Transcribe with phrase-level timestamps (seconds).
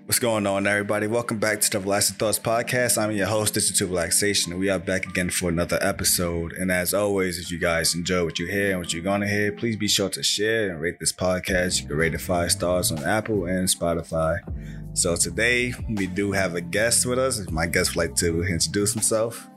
[0.00, 1.06] What's going on, everybody?
[1.06, 3.00] Welcome back to the Relaxing Thoughts Podcast.
[3.00, 6.52] I'm your host, Tube Relaxation, and we are back again for another episode.
[6.54, 9.52] And as always, if you guys enjoy what you hear and what you're gonna hear,
[9.52, 11.80] please be sure to share and rate this podcast.
[11.80, 14.38] You can rate it five stars on Apple and Spotify.
[14.94, 17.48] So today we do have a guest with us.
[17.50, 19.48] My guest would like to introduce himself.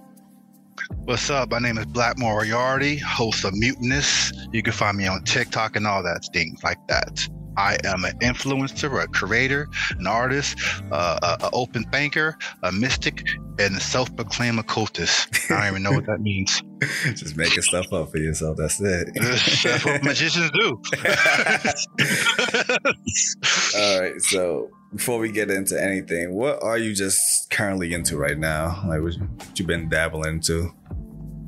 [1.06, 1.50] What's up?
[1.50, 4.32] My name is Black Moriarty, host of Mutinous.
[4.52, 7.28] You can find me on TikTok and all that things like that.
[7.58, 9.68] I am an influencer, a creator,
[9.98, 10.58] an artist,
[10.92, 13.26] uh, an open thinker, a mystic,
[13.60, 15.28] and a self-proclaimed occultist.
[15.50, 16.62] I don't even know what that means.
[17.06, 18.58] Just making stuff up for yourself.
[18.58, 19.10] That's it.
[19.16, 20.68] That's what magicians do.
[23.78, 24.22] All right.
[24.22, 28.84] So before we get into anything, what are you just currently into right now?
[28.88, 30.72] Like what you, what you been dabbling into?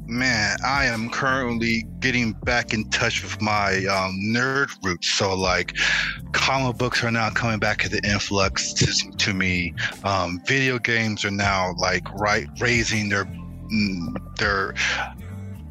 [0.09, 5.11] Man, I am currently getting back in touch with my um, nerd roots.
[5.11, 5.75] So, like,
[6.31, 9.73] comic books are now coming back to the influx to, to me.
[10.05, 14.75] Um, video games are now like right raising their mm, their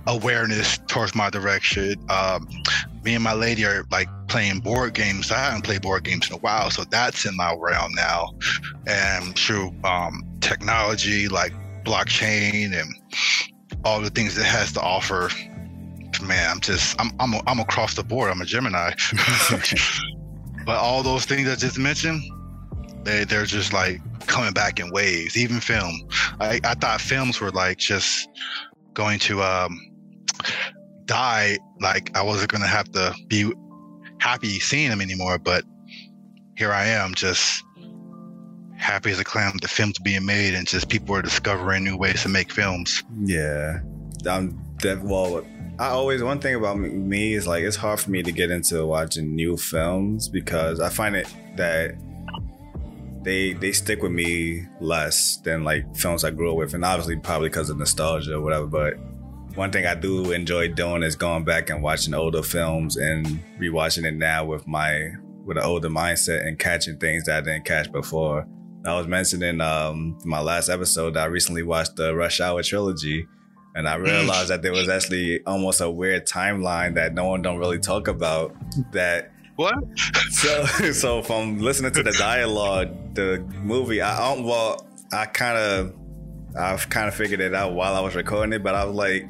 [0.06, 1.95] awareness towards my direction.
[2.11, 2.47] Um,
[3.05, 5.31] me and my lady are like playing board games.
[5.31, 8.34] I haven't played board games in a while, so that's in my realm now.
[8.87, 12.95] And through um, technology like blockchain and
[13.87, 15.31] all the things it has to offer.
[16.20, 18.31] Man, I'm just I'm I'm I'm across the board.
[18.31, 18.93] I'm a Gemini.
[20.67, 22.20] but all those things I just mentioned,
[23.05, 25.37] they they're just like coming back in waves.
[25.37, 25.95] Even film.
[26.41, 28.28] I I thought films were like just
[28.93, 29.78] going to um
[31.05, 31.56] die.
[31.81, 33.53] Like I wasn't gonna have to be
[34.19, 35.39] happy seeing them anymore.
[35.39, 35.65] But
[36.56, 37.62] here I am, just
[38.77, 42.22] happy as a clam the films being made and just people are discovering new ways
[42.22, 43.02] to make films.
[43.22, 43.80] Yeah,
[44.27, 45.44] I'm that well.
[45.78, 48.86] I always one thing about me is like it's hard for me to get into
[48.86, 51.97] watching new films because I find it that
[53.22, 57.16] they they stick with me less than like films I grew up with, and obviously
[57.16, 58.66] probably because of nostalgia or whatever.
[58.66, 58.94] But
[59.56, 63.26] one thing I do enjoy doing is going back and watching older films and
[63.59, 65.10] rewatching it now with my
[65.44, 68.47] with an older mindset and catching things that I didn't catch before.
[68.86, 73.26] I was mentioning um, my last episode I recently watched the Rush Hour trilogy,
[73.74, 77.58] and I realized that there was actually almost a weird timeline that no one don't
[77.58, 78.54] really talk about.
[78.92, 79.74] That what?
[80.30, 85.94] So, so from listening to the dialogue, the movie, I um, well, I kind of,
[86.58, 89.26] I've kind of figured it out while I was recording it, but I was like,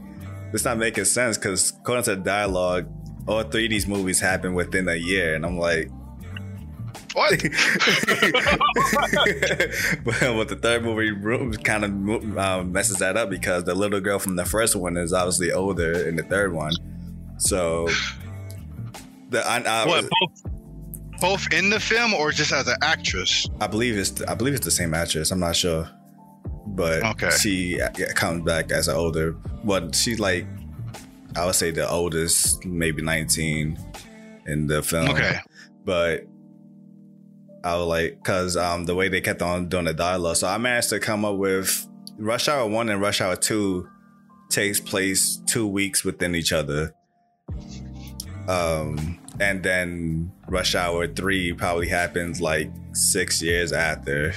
[0.52, 2.88] it's not making sense because according to the dialogue,
[3.28, 5.90] all three of these movies happened within a year, and I'm like
[7.16, 7.30] what?
[10.04, 11.90] but the third movie kind of
[12.38, 16.06] um, messes that up because the little girl from the first one is obviously older
[16.06, 16.72] in the third one.
[17.38, 17.88] So
[19.30, 20.42] the I, I what both,
[21.20, 23.48] both in the film or just as an actress?
[23.62, 25.30] I believe it's I believe it's the same actress.
[25.30, 25.88] I'm not sure,
[26.66, 27.30] but okay.
[27.30, 27.80] she
[28.14, 29.32] comes back as an older.
[29.64, 30.46] But she's like
[31.34, 33.78] I would say the oldest, maybe 19
[34.46, 35.08] in the film.
[35.08, 35.38] Okay,
[35.84, 36.26] but
[37.66, 40.36] I was like, cause um, the way they kept on doing the dialogue.
[40.36, 41.84] So I managed to come up with
[42.16, 43.88] Rush Hour One and Rush Hour Two
[44.50, 46.94] takes place two weeks within each other.
[48.46, 54.32] Um, and then Rush Hour Three probably happens like six years after.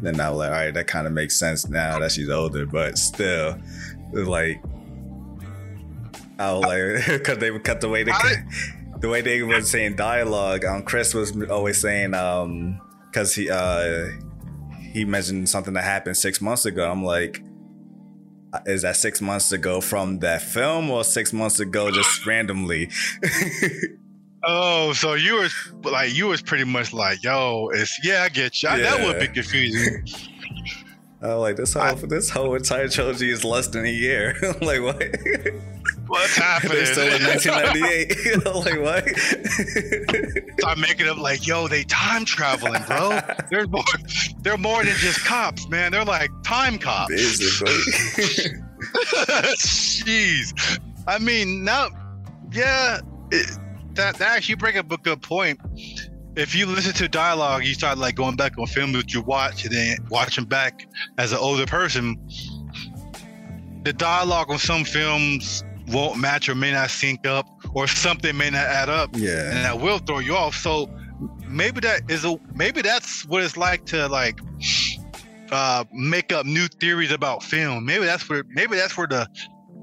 [0.00, 2.66] Then I was like, all right, that kind of makes sense now that she's older,
[2.66, 3.56] but still,
[4.12, 4.60] like,
[6.40, 8.12] I was like, because they would cut the way they.
[9.02, 14.08] The way they were saying dialogue, um, Chris was always saying, um, because he uh
[14.92, 16.90] he mentioned something that happened six months ago.
[16.90, 17.42] I'm like,
[18.66, 22.90] is that six months ago from that film or six months ago just randomly?
[24.44, 28.62] oh, so you was like you was pretty much like, yo, it's yeah, I get
[28.62, 28.68] you.
[28.68, 28.76] Yeah.
[28.78, 30.06] That would be confusing.
[31.24, 34.34] Oh, like this whole I, this whole entire trilogy is less than a year.
[34.42, 35.00] I'm like, what?
[36.12, 36.76] What's happening?
[36.76, 38.44] They're still in 1998.
[38.54, 40.66] like what?
[40.66, 43.18] I'm making up like, yo, they time traveling, bro.
[43.50, 43.82] They're more,
[44.42, 45.90] they're more than just cops, man.
[45.90, 47.14] They're like time cops.
[47.14, 47.72] Basically.
[49.56, 50.80] Jeez.
[51.06, 51.88] I mean, now,
[52.50, 53.00] yeah,
[53.30, 53.58] it,
[53.94, 55.58] that that actually bring up a good point.
[56.36, 59.64] If you listen to dialogue, you start like going back on films that you watch,
[59.64, 62.18] and then watching back as an older person.
[63.84, 68.50] The dialogue on some films won't match or may not sync up or something may
[68.50, 69.10] not add up.
[69.14, 69.50] Yeah.
[69.50, 70.54] And that will throw you off.
[70.54, 70.90] So
[71.46, 74.40] maybe that is a maybe that's what it's like to like
[75.50, 77.84] uh make up new theories about film.
[77.84, 79.28] Maybe that's where maybe that's where the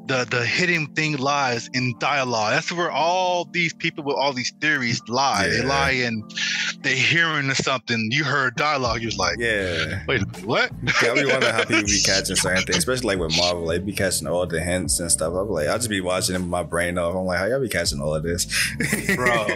[0.10, 2.52] the the hidden thing lies in dialogue.
[2.54, 5.48] That's where all these people with all these theories lie.
[5.48, 6.28] They lie in
[6.82, 8.10] they hearing something.
[8.12, 9.02] You heard dialogue.
[9.02, 10.04] You're like, Yeah.
[10.08, 10.72] wait, what?
[11.04, 13.68] Yeah, I be wondering how people be catching certain things, especially like with Marvel.
[13.68, 15.34] They be catching all the hints and stuff.
[15.34, 17.16] I'm like, I'll just be watching them with my brain off.
[17.16, 18.48] I'm like, how y'all be catching all of this?
[19.16, 19.48] Bro.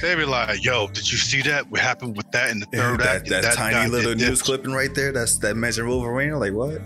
[0.00, 1.70] They be like, yo, did you see that?
[1.70, 3.28] What happened with that in the third that, act?
[3.28, 5.12] that, guy tiny little news this." clipping right there.
[5.12, 6.38] That's that mentioned Wolverine.
[6.38, 6.80] Like, what?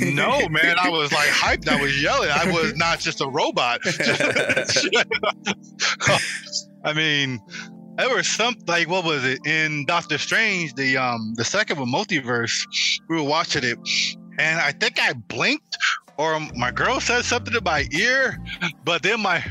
[0.00, 1.68] No, man, I was like hyped.
[1.68, 2.30] I was yelling.
[2.30, 3.80] I was not just a robot.
[6.84, 7.40] I mean,
[7.96, 11.88] there was some like what was it in Doctor Strange, the um the second one,
[11.88, 12.66] multiverse.
[13.08, 13.78] We were watching it,
[14.38, 15.76] and I think I blinked.
[16.20, 18.36] Or my girl said something to my ear,
[18.84, 19.42] but then my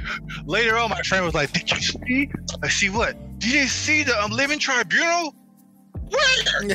[0.45, 2.29] later on my friend was like, "Did you see?
[2.61, 3.15] I see what?
[3.39, 5.33] Did you see the um, Living Tribunal?
[6.11, 6.61] Where?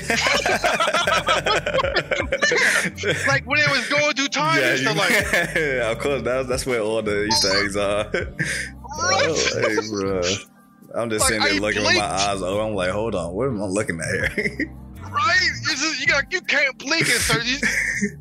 [3.28, 6.48] like when it was going through time yeah, and stuff like you- of course, that's,
[6.48, 8.10] that's where all the Easter eggs are.
[8.98, 10.22] oh, hey, bro.
[10.96, 12.66] I'm just Like, sitting there looking with my eyes open.
[12.66, 14.72] I'm like, hold on, what am I looking at here?
[15.02, 15.40] right?
[15.62, 17.40] You just you got you can't blink it, sir.
[17.42, 18.18] You-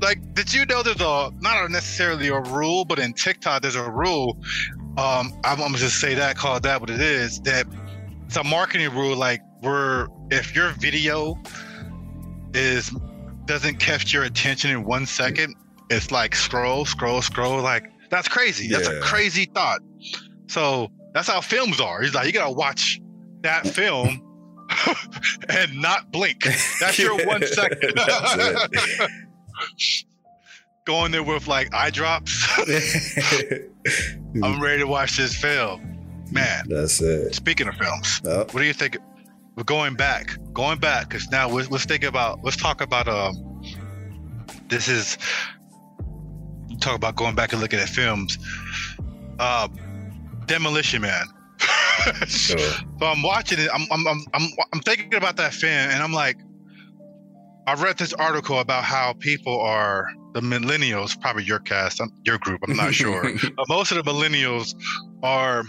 [0.00, 3.90] like, did you know there's a not necessarily a rule, but in TikTok there's a
[3.90, 4.38] rule.
[4.96, 7.40] Um, I'm, I'm gonna just say that, call that what it is.
[7.40, 7.66] That
[8.26, 9.16] it's a marketing rule.
[9.16, 11.40] Like, where if your video
[12.54, 12.90] is
[13.46, 15.54] doesn't catch your attention in one second,
[15.90, 17.60] it's like scroll, scroll, scroll.
[17.62, 18.68] Like that's crazy.
[18.68, 19.80] That's a crazy thought.
[20.48, 22.02] So that's how films are.
[22.02, 23.00] He's like you gotta watch
[23.42, 24.22] that film
[25.48, 26.44] and not blink.
[26.80, 27.92] That's your one second.
[30.86, 32.46] Going there with like eye drops.
[34.42, 35.98] I'm ready to watch this film.
[36.32, 37.34] Man, That's it.
[37.34, 38.96] speaking of films, what do you think?
[39.56, 43.62] We're going back, going back, because now let's, let's think about, let's talk about, um,
[44.68, 45.18] this is,
[46.80, 48.38] talk about going back and looking at films.
[49.38, 49.68] Uh,
[50.46, 51.26] Demolition Man.
[52.26, 52.58] sure.
[52.58, 53.68] So I'm watching it.
[53.72, 56.38] I'm, I'm, I'm, I'm, I'm thinking about that film, and I'm like,
[57.70, 62.60] I read this article about how people are the millennials, probably your cast, your group.
[62.66, 63.22] I'm not sure.
[63.56, 64.74] but most of the millennials
[65.22, 65.62] are.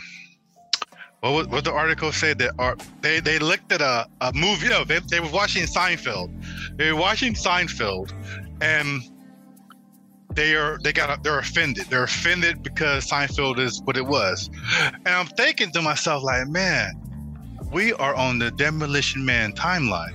[1.19, 4.67] What was- what the article said that are they they looked at a, a movie.
[4.69, 6.31] No, they they were watching Seinfeld.
[6.75, 8.11] They were watching Seinfeld,
[8.61, 9.03] and
[10.33, 11.85] they are they got they're offended.
[11.91, 14.49] They're offended because Seinfeld is what it was.
[14.81, 16.93] And I'm thinking to myself, like, man,
[17.71, 20.13] we are on the Demolition Man timeline.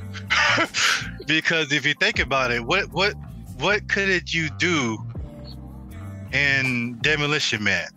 [1.26, 3.14] because if you think about it, what what
[3.58, 4.98] what could you do
[6.32, 7.88] in Demolition Man?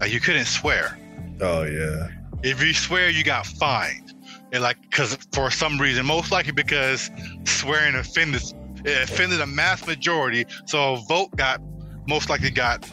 [0.00, 0.98] Like you couldn't swear.
[1.40, 2.08] Oh yeah.
[2.42, 4.12] If you swear, you got fined.
[4.52, 7.10] And like, because for some reason, most likely because
[7.44, 8.42] swearing offended
[8.84, 11.60] it offended a mass majority, so a vote got
[12.06, 12.86] most likely got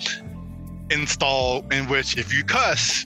[0.90, 3.06] installed in which if you cuss,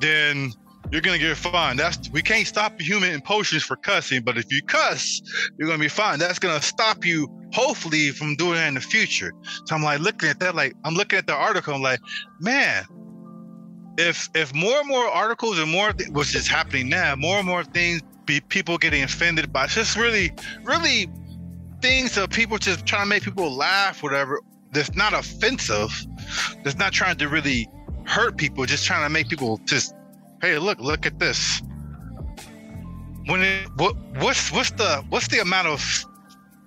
[0.00, 0.52] then
[0.92, 1.78] you're gonna get fined.
[1.78, 5.20] That's we can't stop human impulsions for cussing, but if you cuss,
[5.58, 6.18] you're gonna be fine.
[6.18, 9.32] That's gonna stop you, hopefully, from doing that in the future.
[9.66, 12.00] So I'm like looking at that, like I'm looking at the article, I'm like,
[12.40, 12.84] man,
[13.98, 17.46] if if more and more articles and more, th- which is happening now, more and
[17.46, 20.32] more things, be people getting offended by just really,
[20.64, 21.08] really
[21.80, 24.40] things of people just trying to make people laugh, whatever.
[24.72, 25.90] That's not offensive.
[26.64, 27.68] That's not trying to really
[28.04, 28.66] hurt people.
[28.66, 29.94] Just trying to make people just,
[30.46, 31.62] hey, look, look at this.
[33.26, 36.04] When it, what what's what's the what's the amount of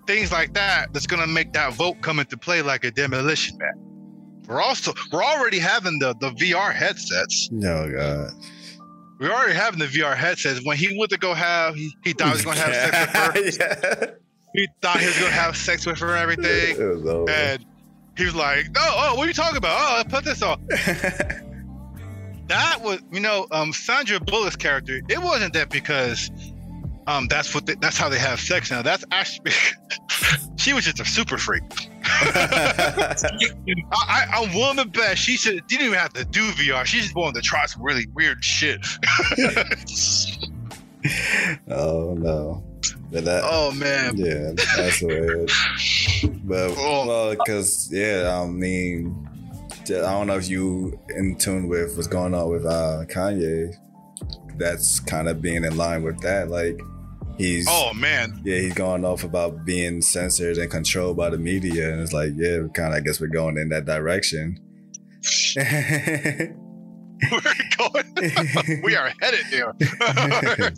[0.06, 4.44] things like that that's gonna make that vote come into play like a demolition man?
[4.48, 7.50] We're also we're already having the the VR headsets.
[7.52, 8.32] No god.
[9.20, 10.66] We're already having the VR headsets.
[10.66, 13.60] When he went to go have, he, he thought he was gonna have sex with
[13.60, 14.06] her.
[14.06, 14.12] yeah.
[14.56, 16.76] He thought he was gonna have sex with her and everything.
[16.76, 17.30] It was over.
[17.30, 17.66] And
[18.18, 20.06] he was like, "Oh, oh, what are you talking about?
[20.06, 20.68] Oh, put this on."
[22.50, 25.00] That was, you know, um, Sandra Bullock's character.
[25.08, 26.32] It wasn't that because,
[27.08, 28.82] um, that's what they, that's how they have sex now.
[28.82, 29.52] That's actually,
[30.58, 31.64] she was just a super freak.
[32.04, 33.16] I,
[33.94, 36.86] I, I'm willing to bet she should didn't even have to do VR.
[36.86, 38.86] She just wanted to try some really weird shit.
[41.70, 42.64] oh no.
[43.12, 45.50] That oh man, yeah, that's weird.
[46.44, 47.08] But Oh.
[47.08, 49.29] well, because yeah, I mean,
[49.92, 53.74] I don't know if you in tune with what's going on with uh Kanye.
[54.58, 56.50] That's kind of being in line with that.
[56.50, 56.80] Like
[57.38, 61.92] he's oh man, yeah, he's going off about being censored and controlled by the media,
[61.92, 64.60] and it's like yeah, kind of I guess we're going in that direction.
[67.32, 67.42] We're
[67.78, 68.82] going.
[68.84, 69.74] we are headed there.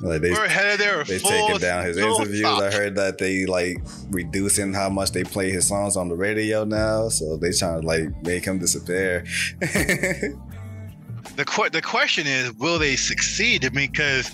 [0.00, 1.04] like they, We're headed there.
[1.04, 2.40] they taking down his interviews.
[2.40, 2.62] stop.
[2.62, 3.78] I heard that they like
[4.10, 7.08] reducing how much they play his songs on the radio now.
[7.08, 9.24] So they trying to like make him disappear.
[9.60, 10.34] the
[11.46, 13.64] que- the question is, will they succeed?
[13.64, 14.30] I mean, because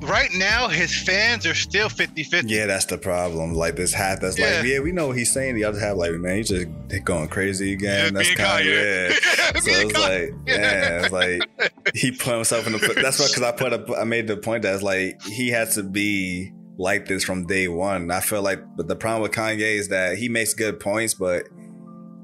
[0.00, 2.44] right now his fans are still 50-50.
[2.46, 3.54] yeah, that's the problem.
[3.54, 4.58] Like this hat that's Yeah.
[4.58, 5.54] like, yeah, we know what he's saying.
[5.54, 6.66] The other half, like, man, he's just
[7.04, 8.06] going crazy again.
[8.06, 9.08] Yeah, that's kind of Kanye.
[9.10, 9.60] yeah.
[9.60, 12.78] So it's like, yeah, it's like he put himself in the.
[13.00, 13.88] That's why because I put up.
[13.90, 17.68] I made the point that it's like he had to be like this from day
[17.68, 18.10] one.
[18.10, 21.44] I feel like, but the problem with Kanye is that he makes good points, but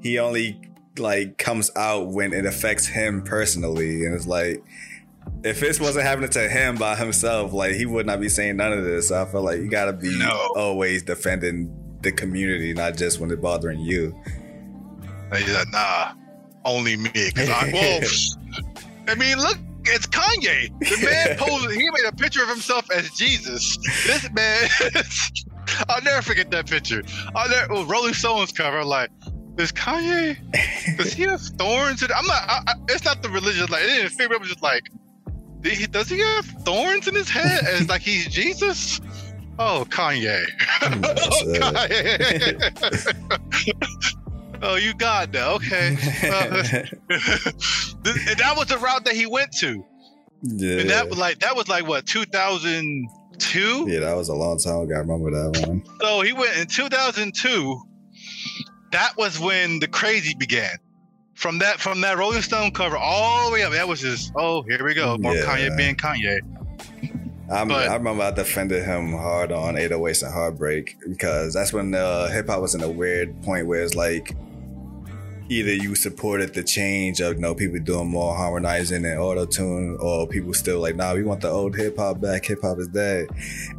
[0.01, 0.59] he only
[0.97, 4.63] like comes out when it affects him personally, and it's like.
[5.43, 8.73] If this wasn't happening to him by himself, like he would not be saying none
[8.73, 9.07] of this.
[9.07, 10.29] So I feel like you gotta be No.
[10.55, 14.15] always defending the community, not just when it's bothering you.
[15.31, 16.13] And he's like, uh, nah,
[16.65, 17.09] only me.
[17.31, 18.01] 'Cause I, well,
[19.07, 20.69] I mean, look, it's Kanye.
[20.79, 21.71] The man posed.
[21.71, 23.77] He made a picture of himself as Jesus.
[24.05, 24.69] This man,
[25.89, 27.01] I'll never forget that picture.
[27.35, 28.83] I'll never, well, Rolling Stones cover.
[28.83, 29.09] Like,
[29.57, 30.37] is Kanye?
[30.97, 32.03] Does he have thorns?
[32.03, 32.43] in- I'm not.
[32.47, 33.69] I, I, it's not the religious.
[33.71, 34.21] Like, it didn't.
[34.31, 34.83] It was just like,
[35.63, 37.61] he, does he have thorns in his head?
[37.63, 38.99] It's like he's Jesus.
[39.59, 40.43] Oh, Kanye.
[40.83, 40.89] Oh.
[41.59, 42.57] Kanye.
[44.63, 45.53] oh, you God now.
[45.55, 45.97] Okay.
[46.23, 46.63] Uh,
[47.09, 49.83] and that was the route that he went to.
[50.41, 50.79] yeah.
[50.79, 53.85] And that was like that was like what 2002.
[53.87, 54.95] yeah, that was a long time ago.
[54.95, 55.83] I remember that one.
[56.01, 57.81] So he went in 2002.
[58.91, 60.75] That was when the crazy began.
[61.41, 64.61] From that from that Rolling Stone cover all the way up, that was just oh
[64.61, 65.41] here we go more Yeah.
[65.45, 66.39] Kanye being Kanye.
[67.51, 71.93] I, But- I remember I defended him hard on 808s and Heartbreak because that's when
[71.95, 74.35] uh, hip hop was in a weird point where it's like
[75.49, 79.97] either you supported the change of you know people doing more harmonizing and auto tune,
[79.99, 82.45] or people still like nah we want the old hip hop back.
[82.45, 83.27] Hip hop is dead,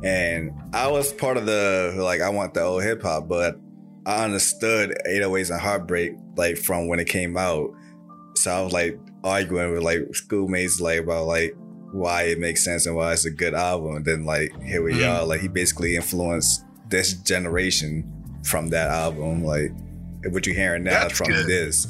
[0.02, 3.57] and I was part of the like I want the old hip hop, but
[4.06, 7.71] I understood 808s and Heartbreak like from when it came out,
[8.37, 11.54] so I was like arguing with like schoolmates like about like
[11.92, 13.97] why it makes sense and why it's a good album.
[13.97, 15.09] And then like here we Mhm.
[15.21, 18.04] are, like he basically influenced this generation
[18.44, 19.44] from that album.
[19.44, 19.71] Like
[20.30, 21.47] what you're hearing now That's is from good.
[21.47, 21.87] this.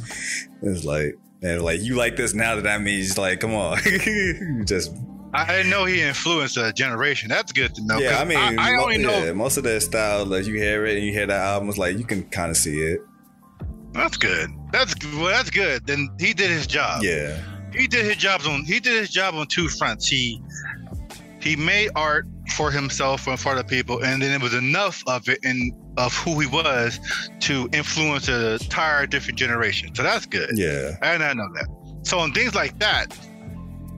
[0.62, 3.78] It's like and like you like this now that that means like come on.
[4.66, 4.92] Just
[5.34, 7.28] I didn't know he influenced a generation.
[7.28, 7.98] That's good to know.
[7.98, 10.84] yeah, I mean I, mo- only know yeah, most of the style like you hear
[10.84, 13.00] it and you hear that albums, like you can kind of see it.
[13.92, 14.50] that's good.
[14.72, 15.86] That's well, that's good.
[15.86, 17.02] Then he did his job.
[17.02, 17.40] Yeah.
[17.74, 20.06] he did his jobs on he did his job on two fronts.
[20.06, 20.40] He
[21.40, 25.28] he made art for himself and for the people, and then it was enough of
[25.28, 27.00] it and of who he was
[27.40, 29.94] to influence an entire different generation.
[29.94, 30.50] So that's good.
[30.54, 30.96] Yeah.
[31.02, 31.66] And I know that.
[32.02, 33.06] So on things like that,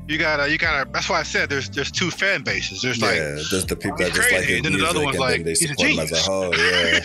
[0.08, 0.88] you gotta you gotta.
[0.90, 2.82] That's why I said there's there's two fan bases.
[2.82, 4.96] There's like yeah, just the people that just like crazy, his and then there's music
[4.96, 6.54] other ones like, they support him as a whole.
[6.56, 7.00] Yeah.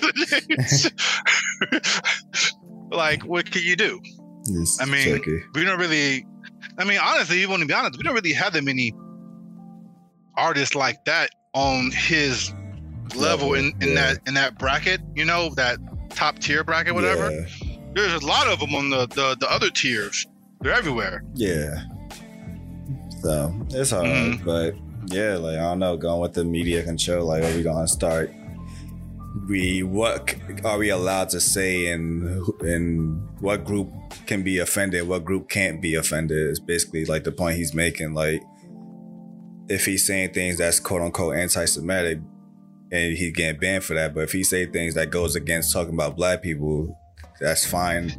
[2.91, 4.00] like what can you do?
[4.51, 5.44] It's I mean, tricky.
[5.53, 6.25] we don't really
[6.77, 8.94] i mean honestly you want to be honest we don't really have that many
[10.38, 12.51] artists like that on his
[13.15, 14.13] level, Level, in, in yeah.
[14.13, 15.77] that in that bracket you know that
[16.10, 17.46] top tier bracket whatever Yeah.
[17.94, 20.25] there's a lot of them on the, the the other tiers
[20.62, 21.84] they're everywhere Yeah.
[23.21, 24.45] So it's hard, Mhm.
[24.45, 24.75] but
[25.13, 28.31] yeah, like I don't know, going with the media control, like are we gonna start?
[29.47, 33.89] We what are we allowed to say, and and what group
[34.25, 36.49] can be offended, what group can't be offended?
[36.49, 38.13] Is basically like the point he's making.
[38.13, 38.41] Like
[39.67, 42.19] if he's saying things that's quote unquote anti-Semitic,
[42.91, 45.93] and he's getting banned for that, but if he say things that goes against talking
[45.93, 46.97] about black people,
[47.39, 48.11] that's fine.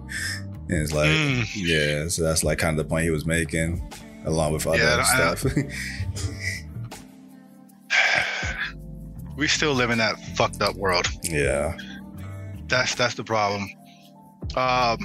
[0.68, 1.08] And it's like.
[1.10, 1.46] Mm.
[1.56, 3.82] Yeah, so that's like kind of the point he was making,
[4.26, 5.02] along with other Yeah,
[5.34, 5.44] stuff.
[9.36, 11.06] we still live in that fucked up world.
[11.22, 11.76] Yeah,
[12.68, 13.68] that's that's the problem.
[14.56, 14.98] Um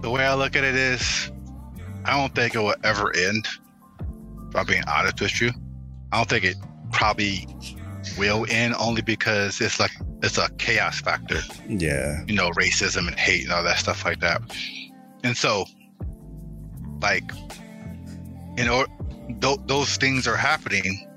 [0.00, 1.32] the way i look at it is
[2.04, 3.48] i don't think it will ever end
[4.48, 5.50] if i'm being honest with you.
[6.12, 6.56] I don't think it
[6.92, 7.46] probably
[8.16, 9.90] will end only because it's like
[10.22, 11.40] it's a chaos factor.
[11.68, 14.40] Yeah, you know racism and hate and all that stuff like that.
[15.24, 15.64] And so
[17.02, 17.24] like
[18.58, 18.86] you know
[19.40, 21.08] th- those things are happening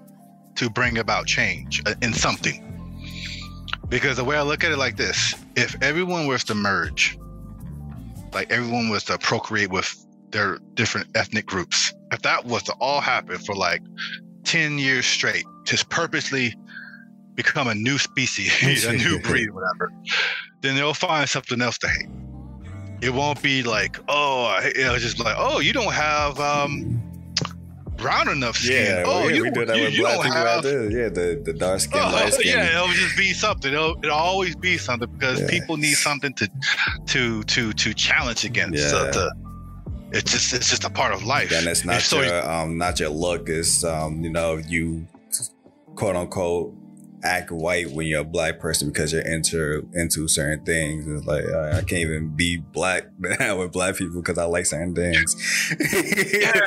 [0.55, 2.67] to bring about change uh, in something.
[3.89, 7.17] Because the way i look at it like this if everyone was to merge
[8.33, 13.01] like everyone was to procreate with their different ethnic groups if that was to all
[13.01, 13.81] happen for like
[14.45, 16.55] 10 years straight just purposely
[17.36, 19.91] become a new species a new breed whatever
[20.62, 22.07] then they'll find something else to hate.
[23.01, 27.01] It won't be like, oh, it was just like, oh, you don't have um
[28.01, 28.86] brown enough skin.
[28.86, 30.48] Yeah, oh, we, you, we do that you, with you black people have.
[30.48, 30.89] out there.
[30.91, 32.48] Yeah, the, the dark skin, Oh, light skin.
[32.58, 33.72] yeah, it'll just be something.
[33.72, 35.48] It'll, it'll always be something because Yeah.
[35.50, 36.50] people need something to
[37.08, 38.89] to to to challenge against.
[38.89, 39.12] So Yeah.
[39.12, 39.31] to,
[40.13, 41.51] it's just it's just a part of life.
[41.53, 43.48] and it's not so your um not your look.
[43.48, 45.08] It's um you know you
[45.96, 46.74] quote unquote
[47.24, 51.08] act white when you're a black person because you're into into certain things.
[51.08, 54.96] It's like uh, I can't even be black with black people because I like certain
[54.96, 55.36] things.
[56.34, 56.60] yeah.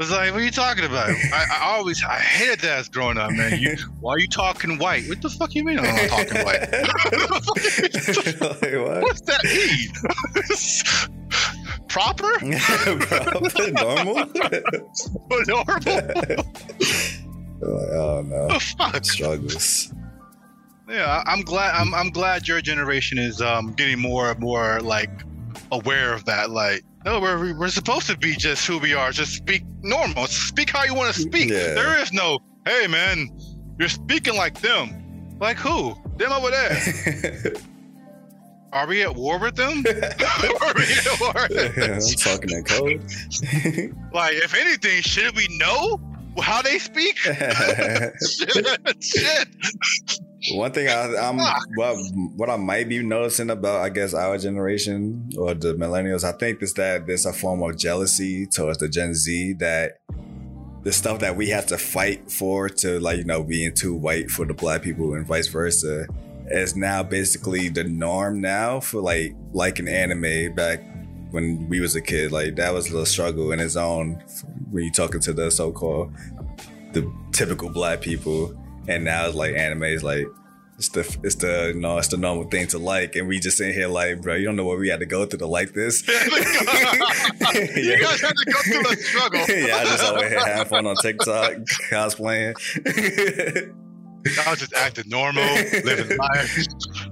[0.00, 1.10] It's like, what are you talking about?
[1.10, 3.60] I, I always I hated that as growing up, man.
[3.60, 5.06] You, why are you talking white?
[5.06, 6.72] What the fuck you mean I'm not talking white?
[8.40, 9.02] like, what?
[9.02, 9.92] What's that mean?
[11.88, 12.32] Proper?
[13.72, 14.24] Normal?
[15.46, 15.84] Normal?
[17.60, 18.48] like, oh no.
[18.48, 19.04] The fuck?
[19.04, 19.92] Struggles.
[20.88, 21.74] Yeah, I'm glad.
[21.74, 25.10] I'm, I'm glad your generation is um, getting more and more like
[25.70, 26.48] aware of that.
[26.48, 29.10] Like, no, we're we're supposed to be just who we are.
[29.10, 30.26] Just speak normal.
[30.26, 31.48] Speak how you want to speak.
[31.50, 31.74] Yeah.
[31.74, 33.30] There is no, hey man,
[33.78, 35.38] you're speaking like them.
[35.40, 35.96] Like who?
[36.16, 37.54] Them over there.
[38.72, 39.78] Are we at war with them?
[39.86, 41.94] Are we at war with them?
[41.94, 43.02] I'm talking in code.
[44.12, 46.00] Like, if anything, should we know
[46.40, 47.16] how they speak?
[47.16, 48.14] Shit.
[49.02, 49.48] Shit.
[50.52, 51.56] One thing I, I'm Fuck.
[51.74, 51.96] what,
[52.36, 56.62] what I might be noticing about I guess our generation or the millennials, I think
[56.62, 59.98] is that there's a form of jealousy towards the Gen Z that
[60.82, 64.30] the stuff that we have to fight for to like you know being too white
[64.30, 66.06] for the black people and vice versa
[66.46, 70.80] is now basically the norm now for like like an anime back
[71.30, 74.22] when we was a kid like that was a little struggle in its own
[74.70, 76.12] when you talking to the so-called
[76.92, 78.56] the typical black people
[78.88, 80.26] and now it's like anime is like
[80.80, 83.58] it's the it's the you know it's the normal thing to like and we just
[83.58, 85.74] sitting here like bro you don't know what we had to go through to like
[85.74, 86.14] this you
[88.00, 89.40] guys had to go through the struggle.
[89.48, 91.52] yeah I just over here having fun on TikTok
[91.90, 93.74] cosplaying
[94.46, 96.58] I was just acting normal, living life.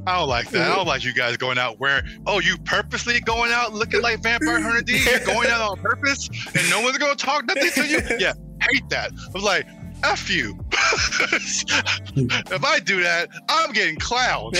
[0.07, 0.71] I don't like that.
[0.71, 2.05] I don't like you guys going out wearing.
[2.27, 5.03] Oh, you purposely going out looking like Vampire Hunter D?
[5.05, 8.00] You're going out on purpose, and no one's gonna talk nothing to you.
[8.19, 9.12] Yeah, hate that.
[9.12, 9.67] I was like,
[10.05, 10.59] f you.
[10.73, 14.55] if I do that, I'm getting clowned.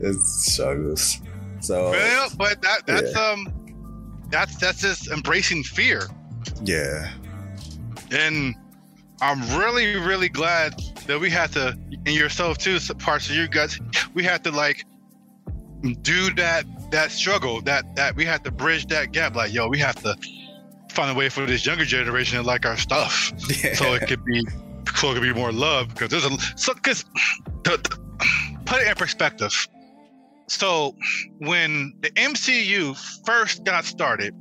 [0.00, 1.20] it's struggles
[1.60, 3.46] so well, but that that's um,
[4.30, 6.08] that's that's just embracing fear.
[6.64, 7.12] yeah
[8.10, 8.54] and
[9.20, 10.74] I'm really, really glad
[11.06, 13.78] that we had to, and yourself too, parts of you guys,
[14.14, 14.84] we had to like
[16.02, 19.34] do that that struggle, that that we had to bridge that gap.
[19.34, 20.16] Like, yo, we have to
[20.90, 24.24] find a way for this younger generation to like our stuff, yeah so it could
[24.24, 24.46] be,
[24.94, 25.88] so it could be more love.
[25.88, 27.04] Because there's a, so because
[27.64, 27.88] put
[28.80, 29.52] it in perspective.
[30.46, 30.96] So
[31.38, 34.34] when the MCU first got started,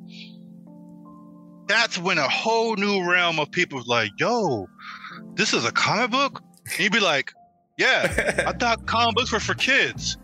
[1.67, 4.67] that's when a whole new realm of people was like, yo,
[5.35, 6.41] this is a comic book?
[6.65, 7.33] And you'd be like,
[7.77, 10.17] yeah, I thought comic books were for kids.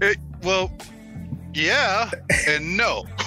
[0.00, 0.70] It, well,
[1.54, 2.10] yeah,
[2.46, 3.04] and no.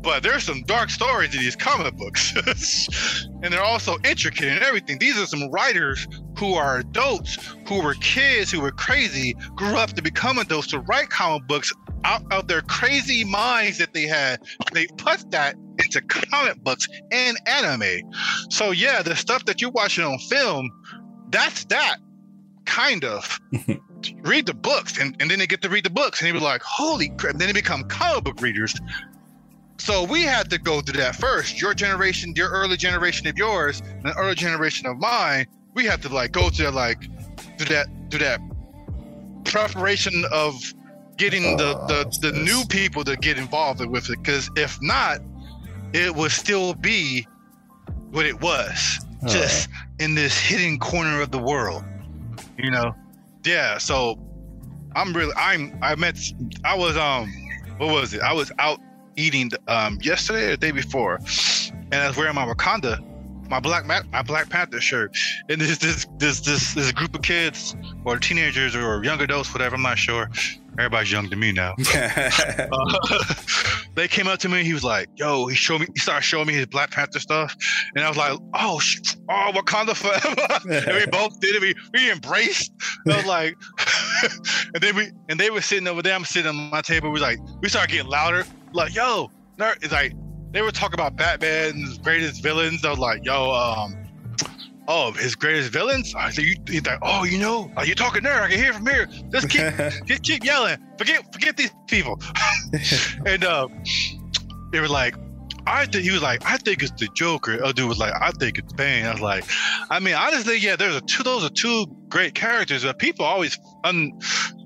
[0.00, 2.32] but there's some dark stories in these comic books.
[3.42, 4.98] and they're also intricate and everything.
[4.98, 6.06] These are some writers
[6.38, 7.36] who are adults,
[7.68, 11.72] who were kids, who were crazy, grew up to become adults to write comic books
[12.04, 14.40] out of their crazy minds that they had.
[14.72, 18.12] They put that into comic books and anime.
[18.50, 20.70] So yeah, the stuff that you're watching on film,
[21.30, 21.96] that's that
[22.64, 23.40] kind of.
[24.22, 26.38] read the books, and, and then they get to read the books, and they be
[26.38, 28.74] like, "Holy crap!" Then they become comic book readers.
[29.78, 31.60] So we had to go through that first.
[31.60, 35.46] Your generation, your early generation of yours, and the early generation of mine.
[35.74, 37.08] We had to like go to like
[37.58, 38.40] do that do that
[39.44, 40.54] preparation of
[41.16, 42.46] getting the Oh, the, the yes.
[42.46, 44.18] new people to get involved with it.
[44.22, 45.18] Because if not,
[45.92, 47.26] it would still be
[48.10, 49.28] what it was, Oh.
[49.28, 51.84] just in this hidden corner of the world.
[52.58, 52.94] You know,
[53.44, 53.78] yeah.
[53.78, 54.18] So
[54.94, 56.18] I'm really I'm I met
[56.64, 57.32] I was um
[57.78, 58.20] what was it?
[58.22, 58.80] I was out
[59.16, 61.18] eating um yesterday or the day before,
[61.92, 63.02] and I was wearing my Wakanda,
[63.48, 65.16] my black my Black Panther shirt,
[65.48, 67.74] and this this this this this group of kids
[68.04, 69.76] or teenagers or young adults, whatever.
[69.76, 70.30] I'm not sure.
[70.78, 71.74] Everybody's young to me now.
[71.96, 73.24] Uh,
[73.94, 74.64] they came up to me.
[74.64, 75.86] He was like, "Yo," he showed me.
[75.94, 77.54] He started showing me his Black Panther stuff,
[77.94, 81.60] and I was like, "Oh, sh- oh, Wakanda forever!" and we both did it.
[81.62, 82.72] We we embraced.
[83.08, 83.54] I was like,
[84.74, 86.14] and then we and they were sitting over there.
[86.14, 87.08] I'm sitting on my table.
[87.08, 88.44] We was like, we started getting louder.
[88.72, 89.76] Like, yo, nerd.
[89.82, 90.12] It's like
[90.52, 92.84] they were talking about Batman's greatest villains.
[92.84, 94.05] I was like, yo, um,
[94.88, 96.14] oh, his greatest villains.
[96.14, 98.42] I think you, he's like, oh, you know, are you talking there?
[98.42, 99.06] I can hear from here.
[99.30, 99.62] Just keep,
[100.06, 100.78] just keep yelling.
[100.98, 102.20] Forget, forget these people.
[103.26, 103.68] and uh,
[104.72, 105.14] they were like,
[105.66, 107.58] I think he was like, I think it's the Joker.
[107.62, 109.04] Oh, dude was like, I think it's Bane.
[109.04, 109.44] I was like,
[109.90, 111.24] I mean, honestly, yeah, there's a two.
[111.24, 114.12] Those are two great characters, but people always, un,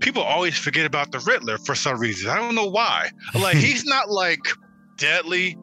[0.00, 2.28] people always forget about the Riddler for some reason.
[2.28, 3.10] I don't know why.
[3.34, 4.40] Like, he's not like
[4.98, 5.56] deadly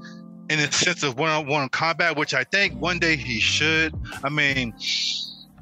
[0.49, 3.93] in the sense of one-on-one combat, which I think one day he should.
[4.23, 4.73] I mean,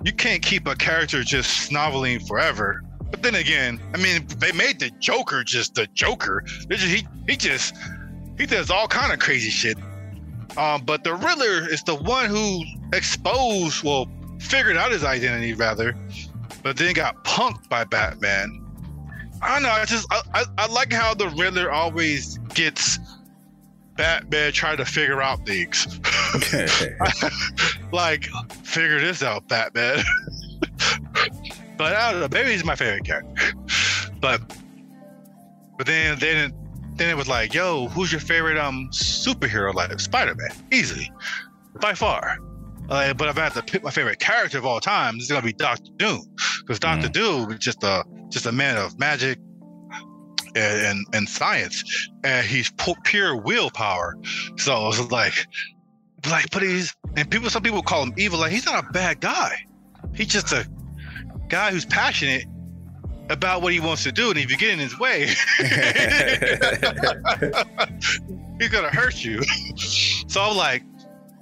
[0.03, 2.83] you can't keep a character just snoveling forever.
[3.11, 6.43] But then again, I mean, they made the Joker just the Joker.
[6.69, 7.75] Just, he he just
[8.37, 9.77] he does all kind of crazy shit.
[10.57, 14.07] Um, but the Riddler is the one who exposed, well,
[14.39, 15.95] figured out his identity rather,
[16.63, 18.61] but then got punked by Batman.
[19.41, 19.69] I don't know.
[19.69, 22.99] I just I, I, I like how the Riddler always gets
[23.95, 25.99] Batman trying to figure out things.
[27.91, 28.25] like,
[28.63, 29.99] figure this out, Batman.
[31.77, 32.27] but I don't know.
[32.31, 33.53] Maybe he's my favorite character.
[34.19, 34.41] But
[35.77, 36.53] but then then
[36.95, 39.73] then it was like, yo, who's your favorite um superhero?
[39.73, 41.11] Like Spider Man, easily,
[41.79, 42.37] by far.
[42.89, 45.41] Uh, but if I have to pick my favorite character of all time, it's gonna
[45.41, 46.21] be Doctor Doom,
[46.59, 47.13] because Doctor mm.
[47.13, 49.39] Doom is just a just a man of magic
[50.55, 52.71] and and, science, and he's
[53.03, 54.17] pure willpower.
[54.57, 55.47] So it's like,
[56.29, 57.49] like, but he's and people.
[57.49, 58.39] Some people call him evil.
[58.39, 59.65] Like he's not a bad guy.
[60.13, 60.67] He's just a
[61.49, 62.45] guy who's passionate
[63.29, 65.27] about what he wants to do, and if you get in his way,
[68.59, 69.41] he's gonna hurt you.
[70.27, 70.83] so I'm like,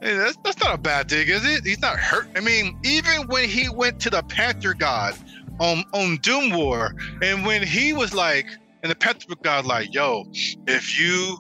[0.02, 1.66] hey, that's that's not a bad thing, is it?
[1.66, 2.28] He's not hurt.
[2.36, 5.16] I mean, even when he went to the Panther God
[5.60, 8.48] on on Doom War, and when he was like,
[8.84, 10.26] and the Panther God like, yo,
[10.68, 11.38] if you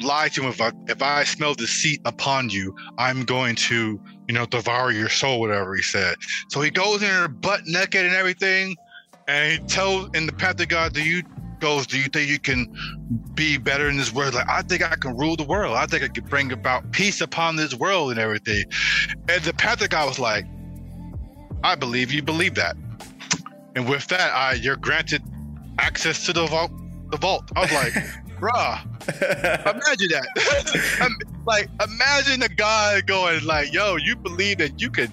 [0.00, 4.34] lie to him, if I if I smell deceit upon you, I'm going to, you
[4.34, 6.16] know, devour your soul, whatever he said.
[6.48, 8.76] So he goes in there butt naked and everything
[9.28, 11.22] and he tells in the Panther God, do you
[11.60, 12.66] goes, do you think you can
[13.34, 14.34] be better in this world?
[14.34, 15.76] Like, I think I can rule the world.
[15.76, 18.64] I think I can bring about peace upon this world and everything.
[19.28, 20.44] And the Panther God was like,
[21.62, 22.76] I believe you believe that.
[23.76, 25.22] And with that, I you're granted
[25.78, 26.70] access to the vault.
[27.10, 27.50] The vault.
[27.56, 27.92] I was like,
[28.40, 28.82] bruh,
[29.62, 31.18] imagine that.
[31.46, 35.12] like, imagine a guy going like, yo, you believe that you could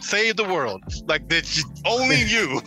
[0.00, 0.82] save the world.
[1.06, 2.60] Like that's only you.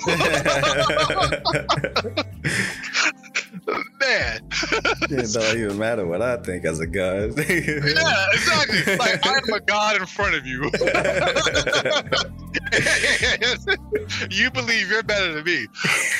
[4.01, 4.41] Man.
[5.09, 7.37] it don't even matter what I think as a god.
[7.37, 8.95] yeah, exactly.
[8.95, 10.63] Like I'm a god in front of you.
[14.29, 15.67] you believe you're better than me.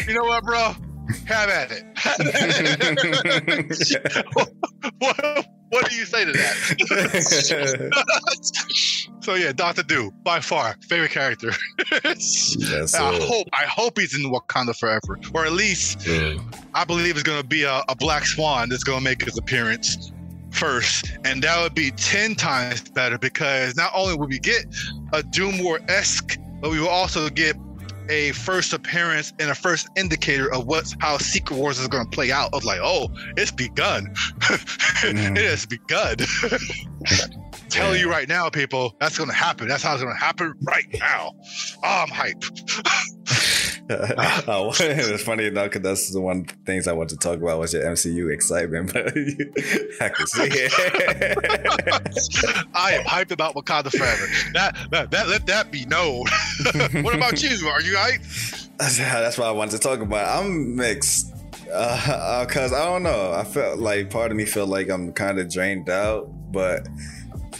[0.07, 0.75] You know what, bro?
[1.25, 1.83] Have at it.
[4.99, 6.53] what, what do you say to that?
[9.21, 11.51] so yeah, Doctor Doom, by far favorite character.
[12.03, 16.37] yes, I hope I hope he's in Wakanda forever, or at least yeah.
[16.73, 20.11] I believe it's gonna be a, a Black Swan that's gonna make his appearance
[20.49, 24.65] first, and that would be ten times better because not only would we get
[25.13, 27.55] a Doom War esque, but we will also get
[28.11, 32.09] a first appearance and a first indicator of what's how Secret Wars is going to
[32.09, 32.53] play out.
[32.53, 34.13] Of like, oh, it's begun.
[34.41, 35.37] mm.
[35.37, 36.17] it has begun.
[37.69, 39.69] Tell you right now, people, that's going to happen.
[39.69, 41.31] That's how it's going to happen right now.
[41.83, 42.43] Oh, I'm hype.
[44.47, 47.73] oh, it's funny enough because that's the one things I want to talk about was
[47.73, 49.07] your MCU excitement, but
[50.01, 50.71] I can see it.
[52.73, 54.25] I am hyped about Wakanda Forever.
[54.53, 56.25] That, that, that let that be known.
[57.03, 57.67] what about you?
[57.67, 58.69] Are you hyped?
[58.77, 60.39] That's, that's what I wanted to talk about.
[60.39, 63.33] I'm mixed because uh, uh I don't know.
[63.33, 66.87] I felt like part of me felt like I'm kind of drained out, but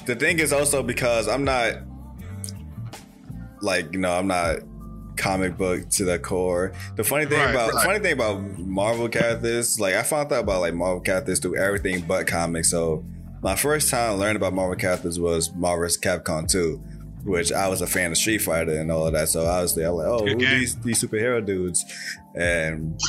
[0.06, 1.74] the thing is also because I'm not
[3.62, 4.60] like you know I'm not
[5.18, 6.74] comic book to the core.
[6.96, 7.86] The funny thing right, about right.
[7.86, 12.02] funny thing about Marvel characters, like I found out about like Marvel characters through everything
[12.02, 12.70] but comics.
[12.70, 13.04] So
[13.42, 16.78] my first time learning about Marvel characters was Marvel's Capcom 2,
[17.24, 19.30] which I was a fan of Street Fighter and all of that.
[19.30, 21.86] So obviously I was there like, oh, these these superhero dudes?
[22.36, 23.00] And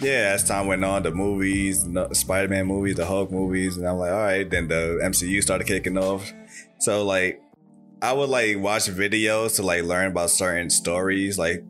[0.00, 3.88] yeah, as time went on, the movies, the Spider Man movies, the Hulk movies, and
[3.88, 4.48] I'm like, all right.
[4.48, 6.32] Then the MCU started kicking off.
[6.78, 7.42] So like
[8.02, 11.38] I would like watch videos to like learn about certain stories.
[11.38, 11.64] Like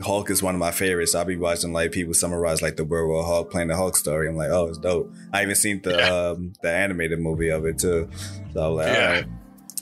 [0.00, 1.14] Hulk is one of my favorites.
[1.14, 4.28] I'll be watching like people summarize like the World War Hulk Planet Hulk story.
[4.28, 5.12] I'm like, oh, it's dope.
[5.32, 6.08] I even seen the yeah.
[6.08, 8.08] um, the animated movie of it too.
[8.52, 9.06] So I was like, yeah.
[9.06, 9.26] all right.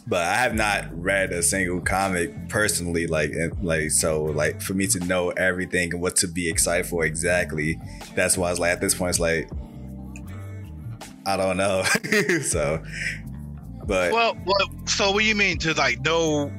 [0.08, 4.72] But I have not read a single comic personally, like and, like so like for
[4.74, 7.80] me to know everything and what to be excited for exactly.
[8.14, 9.50] That's why I was like at this point it's like
[11.26, 11.82] I don't know.
[12.42, 12.82] so
[13.86, 16.50] but well, well, so what do you mean to like know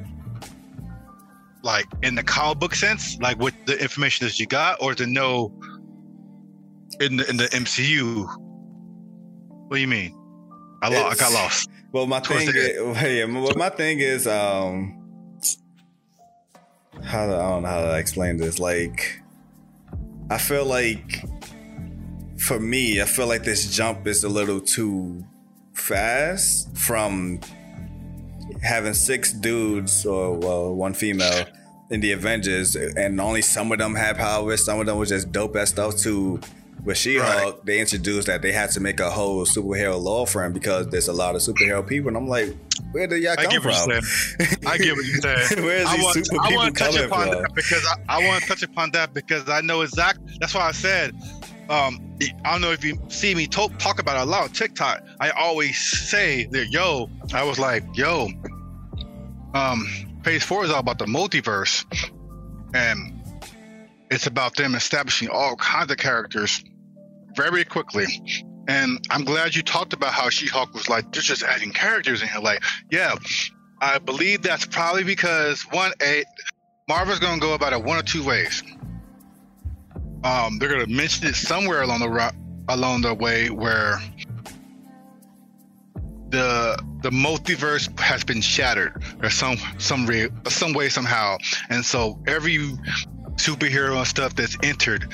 [1.64, 5.06] like in the comic book sense, like with the information that you got, or to
[5.06, 5.54] know
[7.00, 8.26] in the in the MCU?
[9.68, 10.18] What do you mean?
[10.82, 11.70] I, lo- I got lost.
[11.92, 14.94] Well, my Towards thing, is, yeah, my, my thing is, um,
[17.04, 18.60] how to, I don't know how to explain this.
[18.60, 19.22] Like,
[20.30, 21.24] I feel like,
[22.38, 25.26] for me, I feel like this jump is a little too
[25.78, 27.40] fast from
[28.64, 31.46] having six dudes or well, one female
[31.90, 34.64] in the Avengers, and only some of them had powers.
[34.66, 35.96] Some of them was just dope as stuff.
[35.98, 36.40] To
[36.84, 40.88] with She-Hulk, they introduced that they had to make a whole superhero law firm because
[40.88, 42.56] there's a lot of superhero people, and I'm like,
[42.92, 43.92] where did y'all I come what from?
[43.92, 44.72] you're.
[44.72, 45.64] I get what you're saying.
[45.66, 47.42] Where's I these want, super I people want to touch coming upon from?
[47.42, 50.34] that because I, I want to touch upon that because I know exactly.
[50.40, 51.16] That's why I said.
[51.70, 55.04] Um, I don't know if you see me talk about it a lot TikTok.
[55.20, 58.30] I always say that, yo, I was like, yo,
[59.54, 59.86] um,
[60.24, 61.86] Phase Four is all about the multiverse,
[62.74, 63.22] and
[64.10, 66.64] it's about them establishing all kinds of characters
[67.36, 68.06] very quickly.
[68.70, 72.28] And I'm glad you talked about how She-Hulk was like, they're just adding characters in
[72.28, 72.42] here.
[72.42, 73.16] Like, yeah,
[73.80, 76.24] I believe that's probably because one, a
[76.90, 78.64] Marvel's going to go about it one or two ways.
[80.24, 82.34] Um, they're going to mention it somewhere along the
[82.70, 84.00] along the way where
[86.30, 91.38] the the multiverse has been shattered or some some re- some way somehow,
[91.70, 92.58] and so every
[93.36, 95.12] superhero and stuff that's entered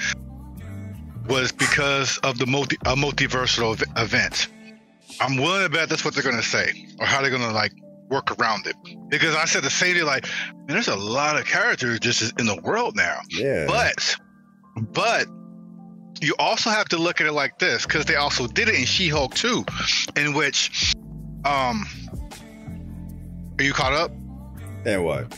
[1.27, 4.47] was because of the multi a multiversal ev- event.
[5.21, 7.51] I'm willing to bet that's what they're going to say or how they're going to
[7.51, 7.73] like
[8.09, 8.75] work around it.
[9.09, 10.27] Because I said the same thing, like,
[10.67, 13.19] there's a lot of characters just in the world now.
[13.29, 14.15] Yeah, But,
[14.75, 15.27] but
[16.21, 18.85] you also have to look at it like this because they also did it in
[18.85, 19.65] She-Hulk too,
[20.15, 20.93] in which,
[21.45, 21.85] um,
[23.59, 24.11] are you caught up?
[24.85, 25.37] and what?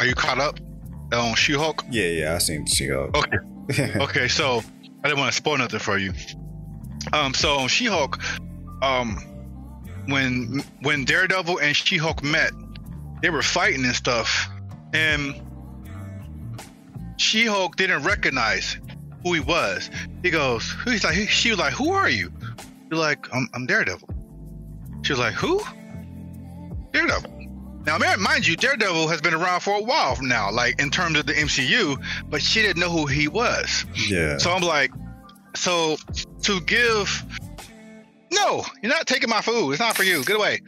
[0.00, 0.58] Are you caught up
[1.12, 1.84] on She-Hulk?
[1.90, 3.16] Yeah, yeah, I seen She-Hulk.
[3.16, 3.92] Okay.
[4.00, 4.62] okay, so
[5.04, 6.12] I didn't want to spoil nothing for you.
[7.12, 8.18] Um, so on She-Hulk,
[8.82, 9.16] um,
[10.06, 12.52] when when Daredevil and She-Hulk met,
[13.22, 14.48] they were fighting and stuff,
[14.92, 15.40] and
[17.20, 18.78] She-Hulk didn't recognize
[19.22, 19.90] who he was.
[20.22, 22.32] He goes, he's like, she was like, who are you?
[22.90, 24.08] You're like, I'm, I'm Daredevil.
[25.02, 25.60] She was like, who?
[26.92, 27.30] Daredevil.
[27.84, 31.18] Now, mind you, Daredevil has been around for a while from now, like in terms
[31.18, 33.84] of the MCU, but she didn't know who he was.
[34.08, 34.90] yeah, So I'm like,
[35.54, 35.96] so
[36.42, 37.24] to give,
[38.32, 39.72] no, you're not taking my food.
[39.72, 40.24] It's not for you.
[40.24, 40.60] Get away.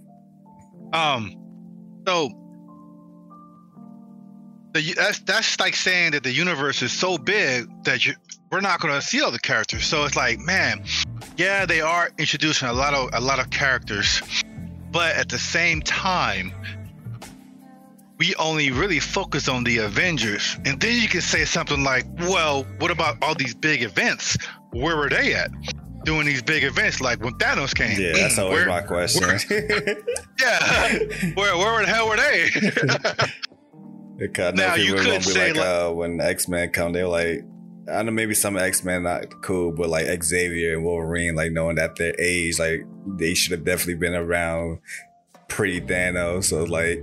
[0.92, 1.34] um,
[2.06, 2.30] so
[4.72, 8.14] the, that's that's like saying that the universe is so big that you
[8.50, 9.84] we're not going to see all the characters.
[9.84, 10.84] So it's like, man,
[11.36, 14.20] yeah, they are introducing a lot of a lot of characters,
[14.90, 16.52] but at the same time.
[18.18, 22.64] We only really focus on the Avengers, and then you can say something like, "Well,
[22.78, 24.36] what about all these big events?
[24.72, 25.50] Where were they at
[26.04, 27.00] doing these big events?
[27.00, 27.98] Like when Thanos came?
[27.98, 29.24] yeah, that's always where- my question.
[30.38, 30.98] Yeah,
[31.34, 32.50] where where the hell were they?
[34.20, 36.68] Because I know Now, you could gonna be say, like, like- uh, when X Men
[36.70, 37.42] come, they're like,
[37.90, 41.76] I know maybe some X Men not cool, but like Xavier and Wolverine, like knowing
[41.76, 44.80] that their age, like they should have definitely been around
[45.48, 46.44] pre Thanos.
[46.44, 47.02] So like,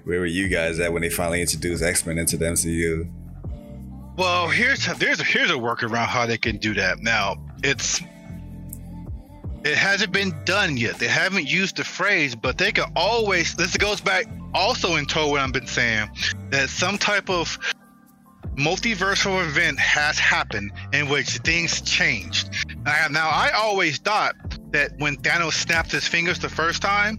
[0.04, 3.10] where were you guys at when they finally introduced X Men into the MCU?
[4.16, 7.00] Well, here's there's a, here's a workaround how they can do that.
[7.00, 8.00] Now it's
[9.64, 10.98] it hasn't been done yet.
[10.98, 13.54] They haven't used the phrase, but they can always.
[13.54, 16.08] This goes back also in tow what I've been saying
[16.50, 17.58] that some type of
[18.56, 22.50] multiversal event has happened in which things changed.
[22.84, 24.34] Now, I always thought
[24.72, 27.18] that when Thanos snapped his fingers the first time,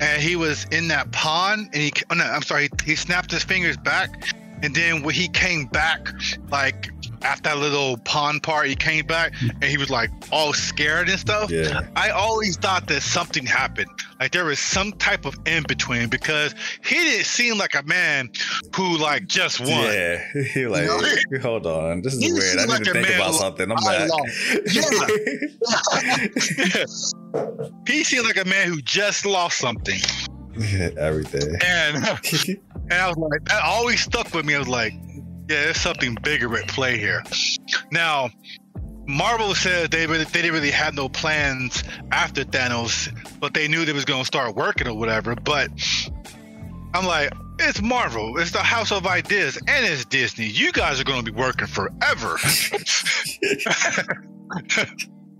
[0.00, 3.44] and he was in that pond, and he oh no, I'm sorry, he snapped his
[3.44, 6.08] fingers back, and then when he came back,
[6.50, 6.90] like
[7.22, 11.18] after that little pond part, he came back and he was like all scared and
[11.18, 11.50] stuff.
[11.50, 11.80] Yeah.
[11.96, 13.88] I always thought that something happened.
[14.18, 16.54] Like there was some type of in between because
[16.84, 18.30] he didn't seem like a man
[18.74, 19.70] who like just won.
[19.70, 20.22] Yeah,
[20.54, 21.00] he like, know?
[21.40, 22.58] hold on, this is He weird.
[22.58, 23.70] I need like to think about something.
[23.70, 24.10] I'm back.
[27.86, 30.00] he seemed like a man who just lost something.
[30.98, 31.56] Everything.
[31.64, 31.96] And
[32.90, 34.54] and I was like, that always stuck with me.
[34.54, 34.92] I was like,
[35.50, 37.24] yeah, there's something bigger at play here.
[37.90, 38.30] Now,
[39.06, 41.82] Marvel said they really, they didn't really have no plans
[42.12, 43.08] after Thanos,
[43.40, 45.34] but they knew they was going to start working or whatever.
[45.34, 45.70] But
[46.94, 50.46] I'm like, it's Marvel, it's the House of Ideas, and it's Disney.
[50.46, 52.38] You guys are going to be working forever.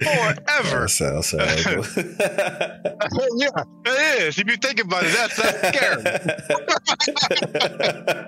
[0.02, 0.88] forever.
[0.88, 1.86] Sounds terrible.
[3.36, 4.38] yeah, it is.
[4.40, 5.68] If you think about it, that's that's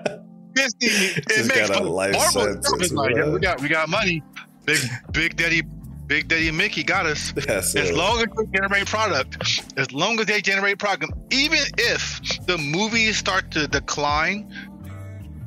[0.05, 0.19] scary.
[0.55, 4.23] Disney, it Just makes got a life Marvel sentence, like, we got we got money.
[4.65, 4.79] Big
[5.11, 5.61] Big Daddy
[6.07, 7.31] Big Daddy Mickey got us.
[7.35, 7.95] That's As it.
[7.95, 9.37] long as they generate product,
[9.77, 14.53] as long as they generate product, even if the movies start to decline,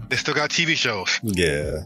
[0.09, 1.19] they still got TV shows.
[1.23, 1.79] yeah.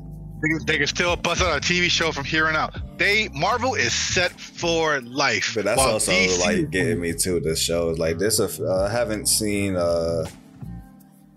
[0.42, 2.74] They, can- they can still bust out a TV show from here on out.
[2.98, 5.52] They Marvel is set for life.
[5.54, 7.98] But that's also DC like getting me to the shows.
[7.98, 9.76] Like this, uh, I haven't seen.
[9.76, 10.24] uh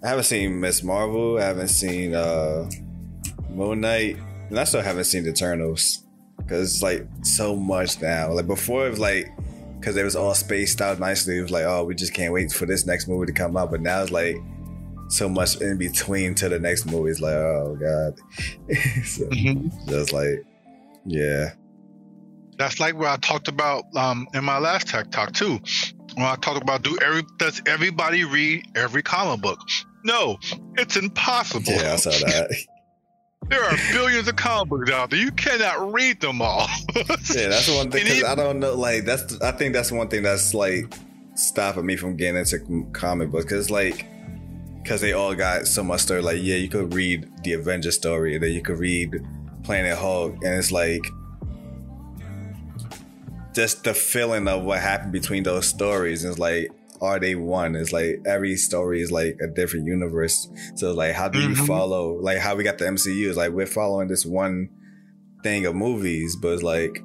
[0.03, 1.37] I haven't seen Miss Marvel.
[1.37, 2.69] I haven't seen uh
[3.49, 4.17] Moon Knight,
[4.49, 6.03] and I still haven't seen Eternals
[6.37, 8.31] because it's like so much now.
[8.33, 9.27] Like before, it was like
[9.79, 11.37] because it was all spaced out nicely.
[11.37, 13.71] It was like, oh, we just can't wait for this next movie to come out.
[13.71, 14.35] But now it's like
[15.09, 17.11] so much in between to the next movie.
[17.11, 18.17] It's like, oh god,
[19.05, 19.87] so Mhm.
[19.89, 20.43] just like,
[21.05, 21.51] yeah,
[22.57, 25.59] That's like what I talked about um, in my last tech talk too.
[26.15, 29.59] When I talked about do every does everybody read every comic book?
[30.03, 30.37] No,
[30.75, 31.73] it's impossible.
[31.73, 32.49] yeah, I saw that.
[33.49, 35.19] There are billions of comic books out there.
[35.19, 36.65] You cannot read them all.
[36.95, 37.03] Yeah,
[37.49, 38.03] that's one thing.
[38.07, 38.73] Cause even- I don't know.
[38.73, 39.39] Like that's.
[39.41, 40.93] I think that's one thing that's like
[41.35, 43.43] stopping me from getting into comic books.
[43.43, 44.05] Cause like,
[44.85, 46.21] cause they all got so much story.
[46.21, 49.21] Like, yeah, you could read the Avengers story, and then you could read
[49.63, 51.03] Planet Hulk, and it's like
[53.53, 56.23] just the feeling of what happened between those stories.
[56.23, 56.71] Is like,
[57.03, 57.75] are they one?
[57.75, 60.49] It's like every story is like a different universe.
[60.75, 61.67] So like, how do you Mhm.
[61.67, 62.13] follow?
[62.13, 64.69] Like how we got the MCU is like we're following this one
[65.43, 67.03] thing of movies, but it's like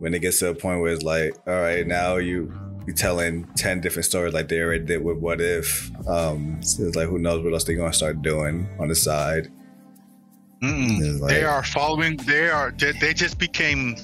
[0.00, 2.52] when it gets to a point where it's like, all right, now you
[2.86, 5.90] you telling ten different stories like they already did with What If.
[6.08, 9.48] Um, so it's like who knows what else they're gonna start doing on the side.
[10.62, 12.16] Like- they are following.
[12.18, 12.72] They are.
[12.76, 13.96] They, they just became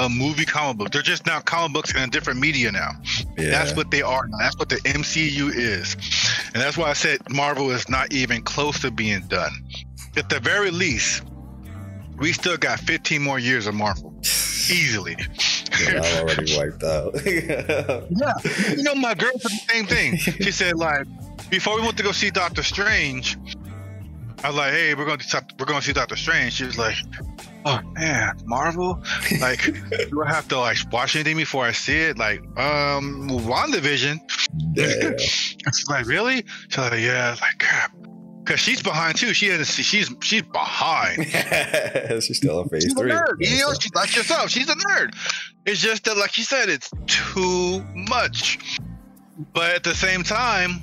[0.00, 0.90] a movie comic book.
[0.90, 2.92] They're just now comic books in a different media now.
[3.36, 4.38] Yeah, That's what they are now.
[4.38, 5.94] That's what the MCU is,
[6.54, 9.52] and that's why I said Marvel is not even close to being done.
[10.16, 11.22] At the very least,
[12.18, 15.16] we still got 15 more years of Marvel, easily.
[15.80, 17.14] Yeah, I'm already wiped out.
[18.10, 18.34] Yeah,
[18.76, 20.16] you know, my girl said the same thing.
[20.16, 21.06] She said, like,
[21.50, 23.36] before we went to go see Doctor Strange,
[24.42, 26.64] I was like, "Hey, we're going to talk, we're going to see Doctor Strange." She
[26.64, 26.96] was like,
[27.66, 29.02] "Oh man, Marvel!
[29.40, 32.18] Like, do I have to like watch anything before I see it?
[32.18, 34.18] Like, um, WandaVision."
[35.20, 37.92] She's like, "Really?" She's like, "Yeah." Like, crap.
[38.46, 39.32] Cause she's behind too.
[39.34, 39.68] She hasn't.
[39.68, 41.24] She's she's behind.
[42.22, 43.10] She's still in phase She's a three.
[43.12, 43.36] nerd.
[43.38, 44.50] You know, she's like yourself.
[44.50, 45.14] She's a nerd.
[45.66, 48.58] It's just that, like you said, it's too much.
[49.52, 50.80] But at the same time,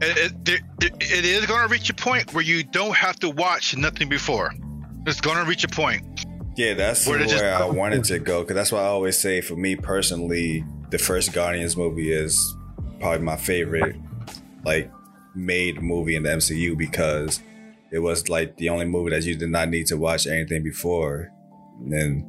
[0.00, 0.62] it, it,
[1.00, 4.52] it, is going to reach a point where you don't have to watch nothing before.
[5.06, 6.24] It's going to reach a point.
[6.56, 9.56] Yeah, that's Where where, I wanted to go because that's why I always say for
[9.56, 12.56] me personally, the first Guardians movie is
[12.98, 13.96] probably my favorite,
[14.64, 14.90] like
[15.34, 17.40] made movie in the MCU because
[17.92, 21.30] it was like the only movie that you did not need to watch anything before,
[21.90, 22.24] and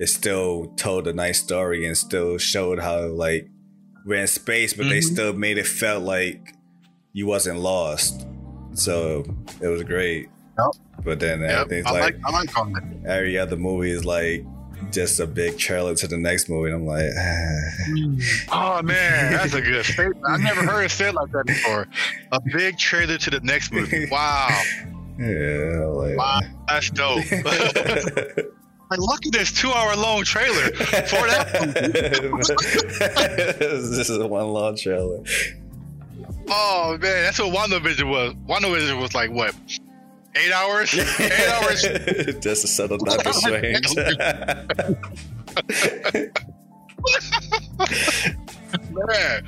[0.00, 3.46] it still told a nice story and still showed how like
[4.06, 5.12] we're in space, but they Mhm.
[5.12, 6.54] still made it felt like
[7.16, 8.26] you wasn't lost.
[8.74, 9.24] So
[9.62, 10.28] it was great.
[10.58, 10.66] Yep.
[11.02, 12.82] But then uh, Yep, everything's I like like I like on that.
[13.10, 14.44] every other movie is like
[14.92, 16.70] just a big trailer to the next movie.
[16.70, 17.06] And I'm like,
[18.52, 20.22] Oh man, that's a good statement.
[20.28, 21.88] I never heard it said like that before.
[22.32, 24.06] A big trailer to the next movie.
[24.10, 24.48] Wow,
[25.18, 27.24] yeah, like, wow, that's dope.
[28.90, 31.46] like, look at this two-hour long trailer for that.
[33.58, 35.20] this is a one long trailer.
[36.48, 38.34] Oh man, that's what WandaVision was.
[38.48, 39.54] WandaVision was like what?
[40.36, 40.92] Eight hours?
[40.94, 41.82] Eight hours.
[42.40, 43.86] just to settle Doctor Strange.
[48.90, 49.44] Man.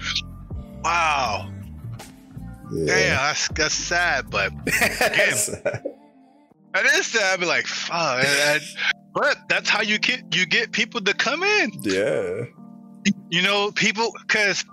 [0.85, 1.51] Wow.
[2.73, 2.87] Yeah.
[2.87, 5.19] Damn, that's that's sad, but that
[6.95, 7.35] is sad.
[7.35, 8.25] I'd be like, fuck.
[8.25, 8.62] and-
[9.14, 11.73] but that's how you get you get people to come in.
[11.83, 12.45] yeah.
[13.31, 14.64] You know, people because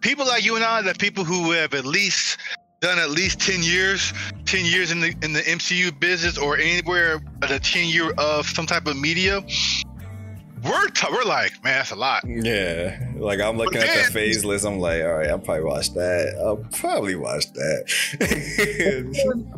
[0.00, 2.38] people like you and I, the people who have at least
[2.80, 4.12] done at least ten years,
[4.44, 8.46] ten years in the in the MCU business or anywhere but a ten year of
[8.46, 9.42] some type of media.
[10.64, 12.24] We're t- we're like, man, that's a lot.
[12.26, 14.64] Yeah, like I'm looking at the phase list.
[14.66, 16.34] I'm like, all right, I'll probably watch that.
[16.44, 17.84] I'll probably watch that.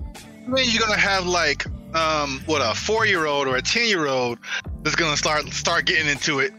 [0.47, 3.87] I mean, you're gonna have like um what a four year old or a ten
[3.89, 4.39] year old
[4.83, 6.53] that's gonna start start getting into it.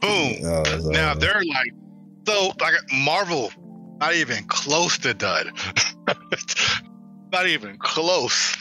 [0.00, 0.36] Boom.
[0.44, 1.72] Oh, Now they're like,
[2.30, 3.52] so like Marvel,
[3.98, 5.52] not even close to done.
[7.32, 8.56] not even close.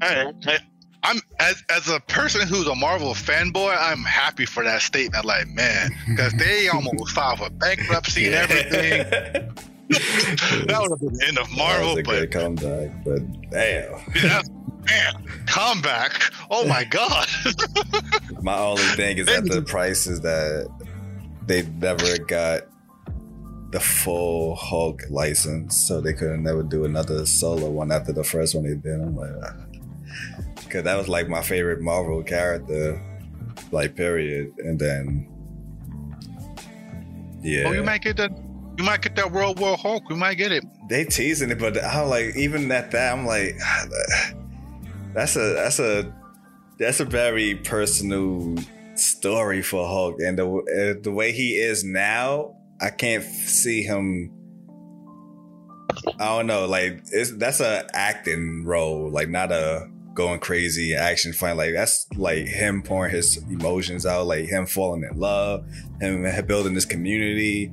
[0.00, 0.58] Hey, hey,
[1.02, 5.24] I'm as as a person who's a Marvel fanboy, I'm happy for that statement.
[5.24, 8.98] Like, man, because they almost filed for bankruptcy and everything.
[9.88, 13.04] that would have been the end of Marvel, that was a but great comeback.
[13.04, 14.42] But damn, yeah,
[14.88, 16.32] man, comeback.
[16.50, 17.28] Oh my god.
[18.42, 20.68] my only thing is that the prices that
[21.46, 22.62] they never got
[23.72, 28.54] the full Hulk license, so they couldn't never do another solo one after the first
[28.54, 29.00] one they did.
[29.00, 29.54] I'm like, ah.
[30.56, 33.02] because that was like my favorite Marvel character,
[33.72, 34.52] like period.
[34.58, 35.26] And then,
[37.40, 38.30] yeah, Oh, you might get that.
[38.78, 40.04] You might get that World War Hulk.
[40.08, 40.64] You might get it.
[40.88, 43.56] they teasing it, but I'm like, even at that, I'm like,
[45.14, 46.14] that's a that's a
[46.78, 48.56] that's a very personal
[49.02, 54.32] story for Hulk, and the uh, the way he is now, I can't see him.
[56.18, 61.32] I don't know, like it's that's a acting role, like not a going crazy action
[61.32, 61.52] fight.
[61.52, 65.66] Like that's like him pouring his emotions out, like him falling in love,
[66.00, 67.70] him building this community,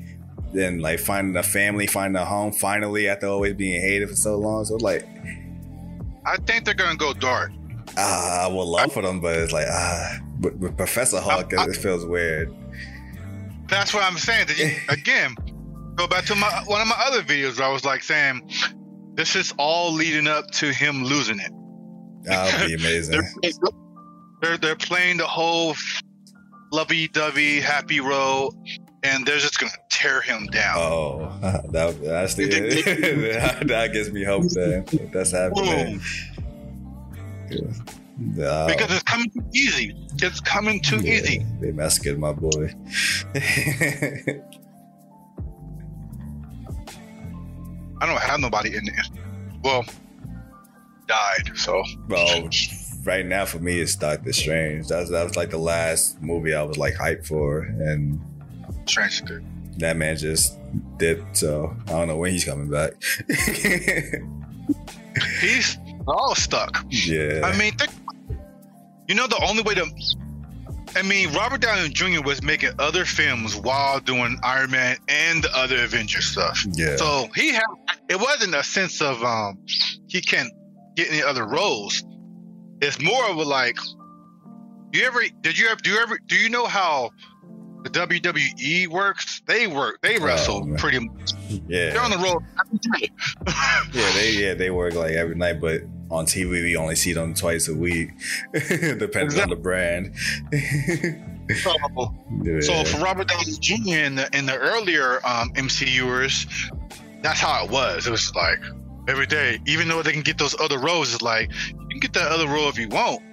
[0.54, 4.38] then like finding a family, finding a home finally after always being hated for so
[4.38, 4.66] long.
[4.66, 5.08] So like,
[6.26, 7.52] I think they're gonna go dark.
[7.98, 11.66] ah, I would love for them, but it's like ah, but with Professor Hulk, I-
[11.68, 12.54] it feels weird.
[13.68, 14.48] That's what I'm saying.
[14.58, 15.36] You, again,
[15.96, 17.62] go back to my one of my other videos.
[17.62, 18.50] I was like saying,
[19.14, 21.52] this is all leading up to him losing it.
[22.24, 23.22] That would be amazing.
[23.42, 23.52] They're,
[24.42, 25.76] they're they're playing the whole
[26.72, 28.54] lovey-dovey happy road,
[29.04, 30.78] and they're just gonna tear him down.
[30.78, 31.32] Oh,
[31.72, 36.02] that that's the that gives me hope if that's happening.
[37.50, 37.62] Yeah.
[38.20, 39.96] Because it's coming too easy.
[40.22, 41.46] It's coming too Yeah, easy.
[41.62, 42.74] They massacred my boy.
[48.02, 49.04] I don't have nobody in there.
[49.64, 49.86] Well,
[51.08, 51.52] died.
[51.56, 52.50] So well,
[53.04, 54.88] right now for me it's Doctor Strange.
[54.88, 58.20] That's that was like the last movie I was like hyped for, and
[58.86, 59.24] strange.
[59.26, 59.44] good.
[59.80, 60.58] that man just
[60.98, 61.38] dipped.
[61.38, 62.94] So I don't know when he's coming back.
[65.42, 66.86] He's all stuck.
[66.90, 67.92] yeah, I mean, think,
[69.10, 69.86] you know, the only way to.
[70.96, 72.22] I mean, Robert Downey Jr.
[72.24, 76.66] was making other films while doing Iron Man and the other Avengers stuff.
[76.72, 77.64] yeah, So he had.
[78.10, 79.60] It wasn't a sense of um
[80.08, 80.52] he can't
[80.96, 82.04] get any other roles.
[82.82, 83.78] It's more of a like.
[84.94, 85.20] You ever?
[85.42, 85.80] Did you ever?
[85.84, 86.18] Do you ever?
[86.26, 87.12] Do you know how
[87.84, 89.42] the WWE works?
[89.46, 90.00] They work.
[90.02, 90.78] They Oh, wrestle man.
[90.80, 91.00] pretty.
[91.00, 91.34] much.
[91.68, 91.92] Yeah.
[91.92, 92.42] They're on the road.
[93.94, 94.12] yeah.
[94.16, 97.68] They yeah they work like every night, but on TV we only see them twice
[97.68, 98.12] a week,
[98.54, 100.16] depending on the brand.
[101.64, 101.74] So,
[102.44, 102.60] yeah.
[102.60, 104.06] So for Robert Downey Jr.
[104.06, 106.46] in the in the earlier um, MCUers,
[107.24, 108.06] that's how it was.
[108.06, 108.60] It was like
[109.08, 112.14] every day, even though they can get those other roles, it's like you can get
[112.14, 113.24] that other role if you want,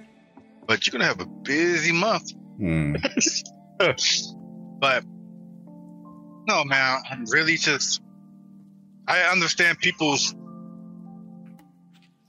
[0.65, 2.31] but you're gonna have a busy month.
[2.57, 2.95] Hmm.
[4.79, 5.03] But
[6.47, 8.01] no, man, I'm really just
[9.07, 10.35] I understand people's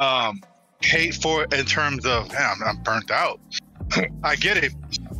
[0.00, 0.40] um
[0.80, 3.40] hate for it in terms of man, I'm, I'm burnt out.
[4.22, 4.72] I get it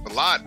[0.07, 0.43] a lot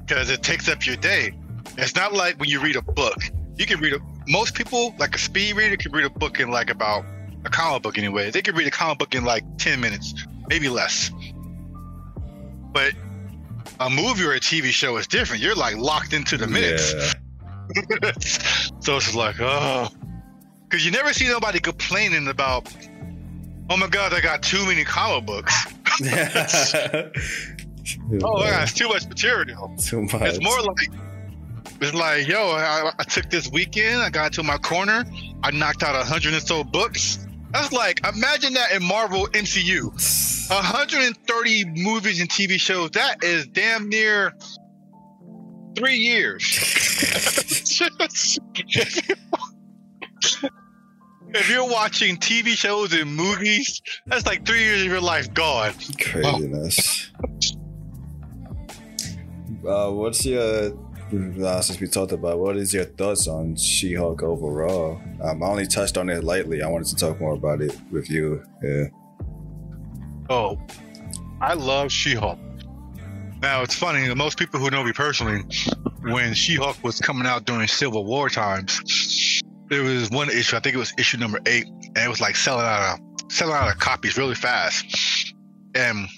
[0.00, 1.32] because it takes up your day.
[1.78, 3.16] It's not like when you read a book.
[3.56, 6.50] You can read a most people like a speed reader can read a book in
[6.50, 7.04] like about
[7.44, 8.30] a comic book anyway.
[8.30, 10.14] They can read a comic book in like ten minutes,
[10.48, 11.10] maybe less.
[12.72, 12.94] But
[13.80, 15.42] a movie or a TV show is different.
[15.42, 16.94] You're like locked into the minutes.
[16.94, 18.12] Yeah.
[18.80, 19.88] so it's like, oh,
[20.68, 22.68] because you never see nobody complaining about,
[23.70, 25.66] oh my god, I got too many comic books.
[28.22, 29.74] Oh, I got too much material.
[29.78, 30.22] too much.
[30.22, 30.88] It's more like,
[31.80, 35.04] it's like, yo, I, I took this weekend, I got to my corner,
[35.42, 37.26] I knocked out a hundred and so books.
[37.52, 39.84] That's like, imagine that in Marvel MCU.
[40.50, 42.90] 130 movies and TV shows.
[42.90, 44.34] That is damn near
[45.76, 46.42] three years.
[51.34, 55.74] if you're watching TV shows and movies, that's like three years of your life gone.
[56.00, 57.10] Craziness.
[59.66, 60.72] Uh, what's your
[61.12, 65.00] uh, since we talked about what is your thoughts on She-Hulk overall?
[65.22, 66.62] Um, I only touched on it lightly.
[66.62, 68.44] I wanted to talk more about it with you.
[68.62, 68.84] Yeah.
[70.28, 70.58] Oh,
[71.40, 72.38] I love She-Hulk.
[73.42, 74.12] Now it's funny.
[74.14, 75.44] Most people who know me personally,
[76.00, 78.80] when She-Hulk was coming out during Civil War times,
[79.68, 80.56] there was one issue.
[80.56, 83.54] I think it was issue number eight, and it was like selling out of selling
[83.54, 85.34] out of copies really fast.
[85.74, 86.08] And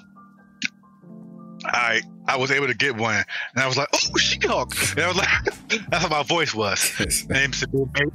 [1.64, 3.14] I I was able to get one,
[3.54, 5.28] and I was like, "Oh, She-Hulk!" And I was like,
[5.90, 6.92] "That's how my voice was."
[7.30, 7.54] And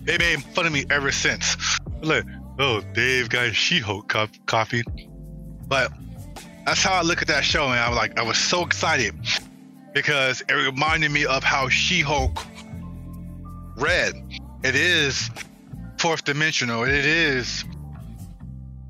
[0.04, 1.56] they made fun of me ever since.
[2.02, 2.26] Like,
[2.60, 4.14] oh, Dave got a She-Hulk
[4.46, 4.84] copy.
[5.68, 5.92] But
[6.66, 9.16] that's how I look at that show, and I was like, I was so excited
[9.94, 12.46] because it reminded me of how She-Hulk
[13.78, 14.14] read.
[14.64, 15.30] It is
[15.97, 16.84] fourth dimensional.
[16.84, 17.64] It is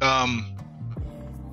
[0.02, 0.56] um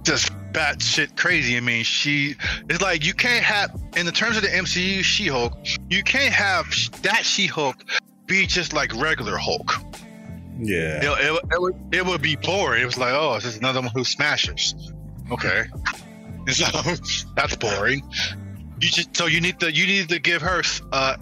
[0.03, 1.57] just batshit crazy.
[1.57, 2.35] I mean, she
[2.69, 5.53] it's like you can't have in the terms of the MCU She-Hulk,
[5.89, 6.67] you can't have
[7.03, 7.85] that She-Hulk
[8.27, 9.73] be just like regular Hulk.
[10.59, 10.99] Yeah.
[11.03, 12.83] It, it, it, would, it would be boring.
[12.83, 14.75] It was like, oh, it's just another one who smashes.
[15.31, 15.65] Okay.
[16.51, 16.65] So
[17.37, 18.03] that's boring.
[18.81, 20.63] You just so you need to you need to give her
[20.93, 21.19] uh,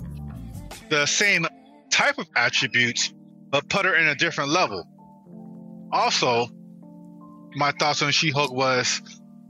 [0.89, 1.49] the same
[1.97, 3.15] type of attributes,
[3.51, 4.85] but put her in a different level.
[5.93, 6.47] Also,
[7.55, 9.01] my thoughts on She-Hulk was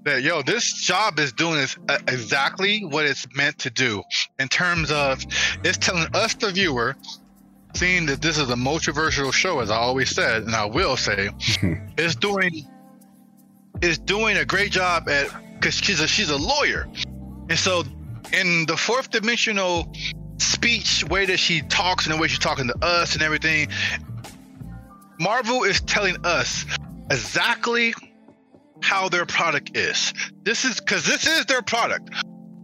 [0.04, 4.00] that yo, this job is doing this uh, exactly what it's meant to do
[4.38, 5.20] in terms of
[5.64, 6.94] it's telling us the viewer
[7.74, 11.30] seeing that this is a multiversal show, as I always said, and I will say,
[11.98, 12.64] is doing
[13.82, 16.86] is doing a great job at because she's a she's a lawyer,
[17.50, 17.82] and so
[18.32, 19.92] in the fourth dimensional
[20.38, 23.68] speech way that she talks and the way she's talking to us and everything,
[25.18, 26.64] Marvel is telling us
[27.10, 27.94] exactly
[28.82, 30.12] how their product is.
[30.42, 32.10] This is because this is their product.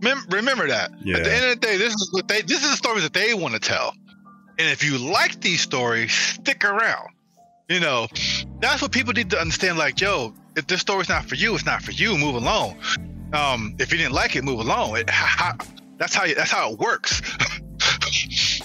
[0.03, 0.91] Mem- remember that.
[1.03, 1.19] Yeah.
[1.19, 3.13] At the end of the day, this is what they this is the stories that
[3.13, 3.95] they want to tell.
[4.59, 7.09] And if you like these stories, stick around.
[7.69, 8.09] You know,
[8.61, 9.79] that's what people need to understand.
[9.79, 12.19] Like, yo, if this story's not for you, it's not for you.
[12.19, 12.77] Move along.
[13.33, 14.97] Um, if you didn't like it, move along.
[14.99, 15.09] It,
[16.03, 17.23] that's how that's how it works.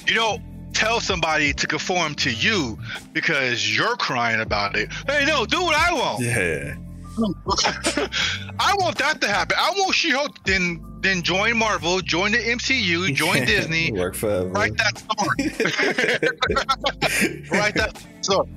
[0.08, 0.42] you don't
[0.74, 2.80] tell somebody to conform to you
[3.14, 4.92] because you're crying about it.
[5.08, 6.24] Hey, no, do what I want.
[6.24, 6.76] Yeah.
[8.59, 9.57] I want that to happen.
[9.59, 13.91] I want She-Hulk then then join Marvel, join the MCU, join Disney.
[13.91, 14.49] Work forever.
[14.49, 15.43] Write that story.
[17.51, 18.47] Write that story.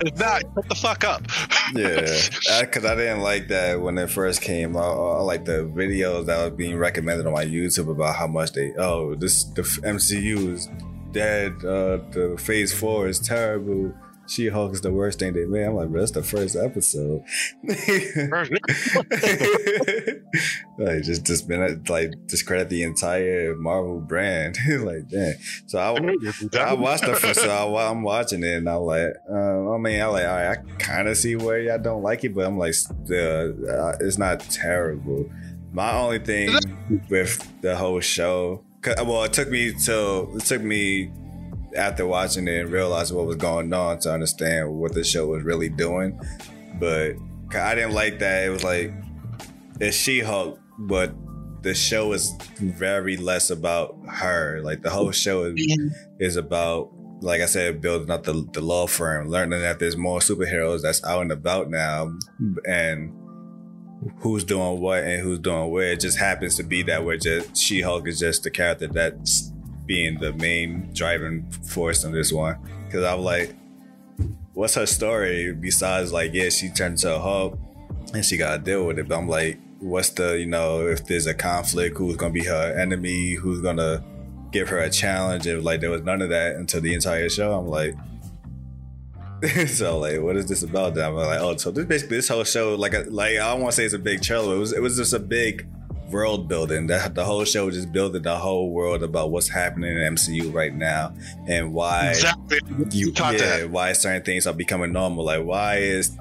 [0.00, 1.22] If not, shut the fuck up.
[1.74, 2.00] yeah,
[2.60, 5.18] because I, I, didn't like that when it first came out.
[5.18, 8.74] I like the videos that was being recommended on my YouTube about how much they
[8.76, 10.68] oh this the MCU is
[11.12, 11.52] dead.
[11.64, 13.94] Uh, the Phase Four is terrible.
[14.28, 15.64] She Hulk is the worst thing they made.
[15.64, 17.22] I'm like, bro, that's the first episode.
[20.78, 24.58] like, just just been like discredit the entire Marvel brand.
[24.80, 25.34] like, damn.
[25.66, 25.92] So I,
[26.58, 27.40] I watched the first.
[27.40, 30.58] So I, am watching it, and I'm like, uh, I mean, I like, all right,
[30.58, 34.40] I kind of see where y'all don't like it, but I'm like, uh, it's not
[34.40, 35.30] terrible.
[35.72, 36.54] My only thing
[37.08, 41.12] with the whole show, well, it took me till it took me
[41.76, 45.42] after watching it and realizing what was going on to understand what the show was
[45.42, 46.18] really doing.
[46.78, 47.16] But
[47.54, 48.46] I didn't like that.
[48.46, 48.92] It was like
[49.80, 51.14] it's She Hulk, but
[51.62, 54.60] the show is very less about her.
[54.62, 55.78] Like the whole show is
[56.18, 56.90] is about,
[57.20, 61.04] like I said, building up the, the law firm, learning that there's more superheroes that's
[61.04, 62.06] out and about now,
[62.38, 62.54] hmm.
[62.66, 63.12] and
[64.18, 65.92] who's doing what and who's doing where.
[65.92, 67.18] It just happens to be that way.
[67.18, 69.52] Just She Hulk is just the character that's
[69.88, 72.58] being the main driving force in this one.
[72.86, 73.56] Because I'm like,
[74.52, 77.58] what's her story besides like, yeah, she turned to a Hulk
[78.14, 79.08] and she got to deal with it.
[79.08, 82.78] But I'm like, what's the, you know, if there's a conflict, who's to be her
[82.78, 83.32] enemy?
[83.32, 84.04] Who's to
[84.52, 85.46] give her a challenge?
[85.46, 87.96] If like there was none of that until the entire show, I'm like,
[89.68, 90.94] so like, what is this about?
[90.94, 93.62] Then I'm like, oh, so this basically this whole show, like, a, like I don't
[93.62, 94.54] want to say it's a big trailer.
[94.54, 95.66] It was, it was just a big
[96.10, 96.86] world building.
[96.86, 100.74] That the whole show just building the whole world about what's happening in MCU right
[100.74, 101.14] now
[101.46, 102.60] and why exactly.
[102.90, 103.70] you, yeah, that.
[103.70, 105.24] why certain things are becoming normal.
[105.24, 106.16] Like why is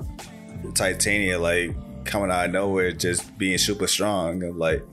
[0.74, 1.72] Titania like
[2.06, 4.40] coming out of nowhere just being super strong?
[4.58, 4.84] Like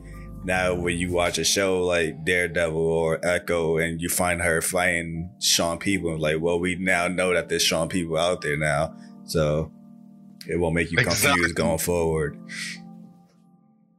[0.45, 5.31] now when you watch a show like Daredevil or Echo and you find her fighting
[5.41, 8.95] Shawn People, like, well, we now know that there's Shawn People out there now.
[9.25, 9.73] So
[10.47, 11.29] it won't make you exactly.
[11.29, 12.39] confused going forward.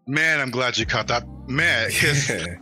[0.07, 1.25] Man, I'm glad you caught that.
[1.47, 2.59] Man, because a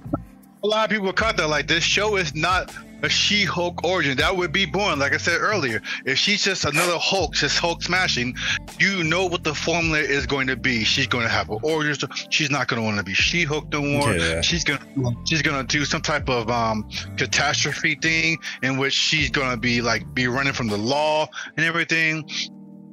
[0.63, 1.49] lot of people caught that.
[1.49, 2.73] Like, this show is not
[3.03, 4.17] a She Hulk origin.
[4.17, 4.97] That would be boring.
[4.97, 8.35] Like I said earlier, if she's just another Hulk, just Hulk smashing,
[8.79, 10.85] you know what the formula is going to be.
[10.85, 12.09] She's going to have an origin.
[12.29, 14.13] She's not going to want to be She Hulk no more.
[14.13, 14.41] Yeah.
[14.41, 14.79] She's gonna
[15.27, 20.13] she's gonna do some type of um catastrophe thing in which she's gonna be like
[20.13, 21.27] be running from the law
[21.57, 22.27] and everything.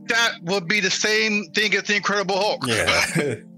[0.07, 2.67] That would be the same thing as the Incredible Hulk.
[2.67, 3.35] Yeah.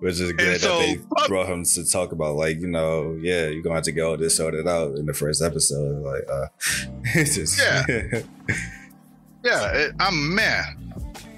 [0.00, 3.48] Which is good so, that they brought him to talk about, like, you know, yeah,
[3.48, 6.02] you're gonna have to get all this sorted out in the first episode.
[6.02, 6.46] Like, uh,
[7.14, 7.84] it's just yeah,
[9.44, 9.72] yeah.
[9.72, 10.94] It, I'm man.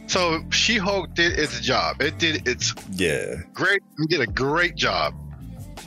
[0.07, 2.03] So She Hulk did its job.
[2.03, 3.83] It did its yeah great.
[3.99, 5.15] It did a great job.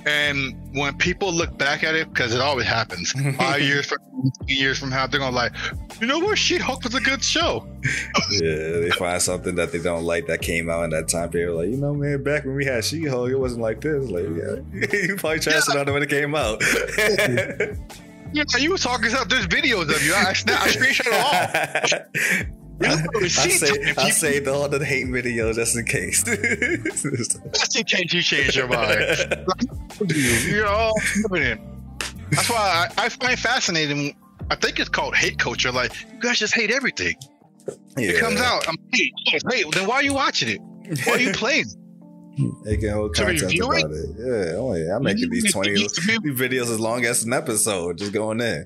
[0.05, 3.99] And when people look back at it, because it always happens, five years from
[4.47, 5.51] years from now, they're gonna like,
[5.99, 7.67] you know what, She Hulk was a good show.
[8.31, 11.55] yeah, they find something that they don't like that came out in that time period.
[11.55, 14.09] Like, you know, man, back when we had She Hulk, it wasn't like this.
[14.09, 15.81] Like, yeah, you probably trashed yeah.
[15.81, 16.61] it out when it came out.
[18.33, 19.27] yeah, you were talking stuff.
[19.27, 20.13] There's videos of you.
[20.13, 22.61] I, I screenshot it all.
[22.81, 26.23] I, oh, I, say, I saved all the hate video just in case.
[27.53, 29.45] just in case you change your mind.
[30.45, 30.93] You're all
[31.29, 34.15] That's why I, I, find fascinating.
[34.49, 35.71] I think it's called hate culture.
[35.71, 37.15] Like you guys just hate everything.
[37.97, 38.09] Yeah.
[38.09, 38.67] It comes out.
[38.67, 39.13] I'm hate.
[39.49, 39.71] Hate.
[39.71, 40.59] Then why are you watching it?
[41.05, 41.65] Why are you playing?
[42.63, 43.91] Making whole content about it.
[43.91, 44.09] it.
[44.17, 44.97] Yeah, oh yeah.
[44.97, 48.65] I'm making these twenty videos as long as an episode, just going in.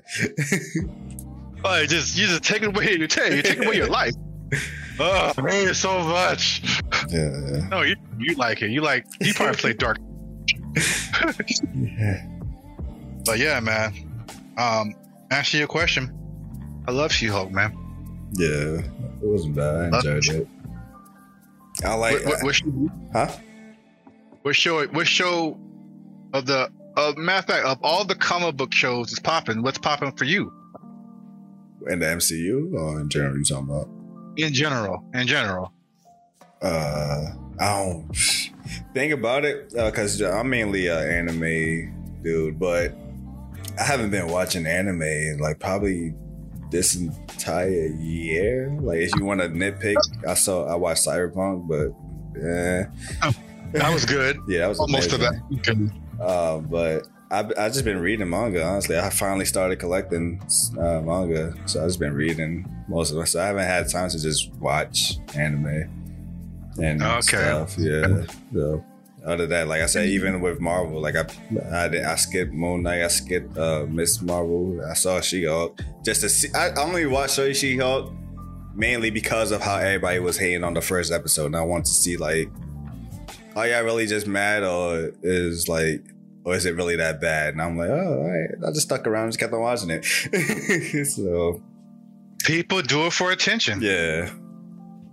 [1.64, 3.32] Oh, just you just taking away your take.
[3.32, 4.14] You're taking away your life.
[5.02, 6.82] Oh man, so much.
[7.08, 7.68] Yeah.
[7.70, 8.68] No, you you like it.
[8.68, 9.96] You like you probably play dark.
[11.72, 12.26] yeah.
[13.24, 13.94] But yeah, man.
[14.58, 14.94] Um,
[15.30, 16.12] answer your question.
[16.86, 17.76] I love She-Hulk, man.
[18.32, 18.84] Yeah, it
[19.22, 19.94] wasn't bad.
[19.94, 20.48] I enjoyed it.
[21.84, 22.24] I like.
[22.24, 23.28] What, what, what show, huh?
[24.42, 24.86] What show?
[24.88, 25.58] What show
[26.32, 26.70] of the?
[26.96, 29.62] Uh, matter of fact, of all the comic book shows is popping.
[29.62, 30.52] What's popping for you?
[31.88, 33.36] In the MCU or in general?
[33.36, 33.88] You talking about?
[34.36, 35.72] In general, in general.
[36.62, 37.26] Uh,
[37.58, 38.14] I don't
[38.94, 42.94] think about it because uh, I'm mainly an anime dude, but
[43.78, 46.14] I haven't been watching anime in like probably
[46.70, 48.76] this entire year.
[48.80, 51.92] Like, if you want to nitpick, I saw I watched Cyberpunk, but
[52.40, 52.86] yeah,
[53.22, 53.32] oh,
[53.72, 54.38] that was good.
[54.48, 55.92] yeah, that was most of that.
[56.20, 58.64] Uh, but I've, I've just been reading manga.
[58.64, 60.42] Honestly, I finally started collecting
[60.76, 63.26] uh, manga, so I've just been reading most of it.
[63.26, 65.88] So I haven't had time to just watch anime
[66.82, 67.20] and okay.
[67.20, 67.78] stuff.
[67.78, 68.24] Yeah.
[68.52, 68.84] So
[69.24, 71.26] other than that, like I said, even with Marvel, like I
[71.72, 74.84] I, I skipped Moon Knight, I skipped uh, Miss Marvel.
[74.84, 76.48] I saw She Hulk just to see.
[76.54, 78.12] I only watched She Hulk
[78.74, 81.92] mainly because of how everybody was hating on the first episode, and I wanted to
[81.92, 82.50] see like,
[83.54, 86.02] are y'all really just mad or is like
[86.44, 87.54] or is it really that bad?
[87.54, 88.50] And I'm like, oh, all right.
[88.66, 90.04] I just stuck around, just kept on watching it.
[91.06, 91.62] so
[92.44, 93.80] people do it for attention.
[93.82, 94.30] Yeah.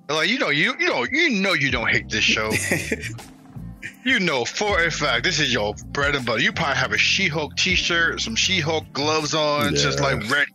[0.09, 2.51] Like you know, you you know, you know, you don't hate this show.
[4.05, 6.39] you know for a fact this is your bread and butter.
[6.39, 9.82] You probably have a She-Hulk T-shirt, some She-Hulk gloves on, yeah.
[9.82, 10.51] just like ready.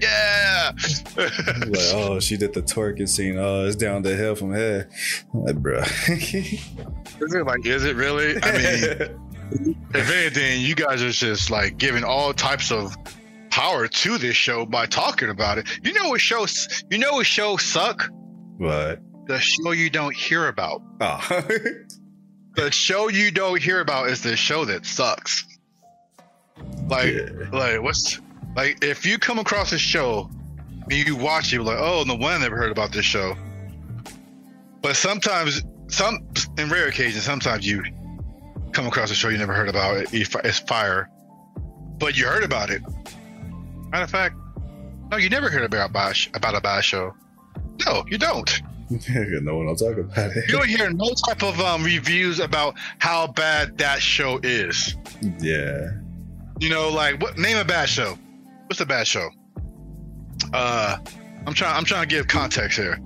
[0.00, 0.72] Yeah.
[1.16, 1.32] like,
[1.94, 3.36] oh, she did the twerking scene.
[3.36, 4.88] Oh, it's down the hill from here.
[5.32, 5.80] I'm like, bro.
[5.80, 6.14] is
[7.18, 7.66] it like?
[7.66, 8.36] Is it really?
[8.42, 12.96] I mean if anything, you guys are just like giving all types of
[13.50, 15.68] power to this show by talking about it.
[15.82, 16.84] You know what shows?
[16.90, 18.10] You know what shows suck?
[18.58, 19.00] What?
[19.26, 20.82] The show you don't hear about.
[21.00, 21.26] Oh.
[22.56, 25.44] the show you don't hear about is the show that sucks.
[26.88, 27.48] Like, yeah.
[27.52, 28.20] like what's
[28.56, 30.30] like if you come across a show
[30.90, 33.34] and you watch it, like, oh, no one ever heard about this show.
[34.82, 36.28] But sometimes, some
[36.58, 37.82] in rare occasions, sometimes you
[38.74, 39.96] come across a show you never heard about.
[39.96, 41.08] It, it's fire,
[41.98, 42.82] but you heard about it.
[43.90, 44.36] Matter of fact,
[45.10, 45.90] no, you never heard about
[46.34, 47.14] about a bad show.
[47.86, 48.50] No, you don't.
[48.90, 50.48] no one will talk about it.
[50.48, 54.96] You don't hear no type of um, reviews about how bad that show is.
[55.40, 55.90] Yeah.
[56.60, 57.38] You know, like what?
[57.38, 58.18] Name a bad show.
[58.66, 59.28] What's a bad show?
[60.52, 60.98] Uh,
[61.46, 61.76] I'm trying.
[61.76, 62.98] I'm trying to give context here.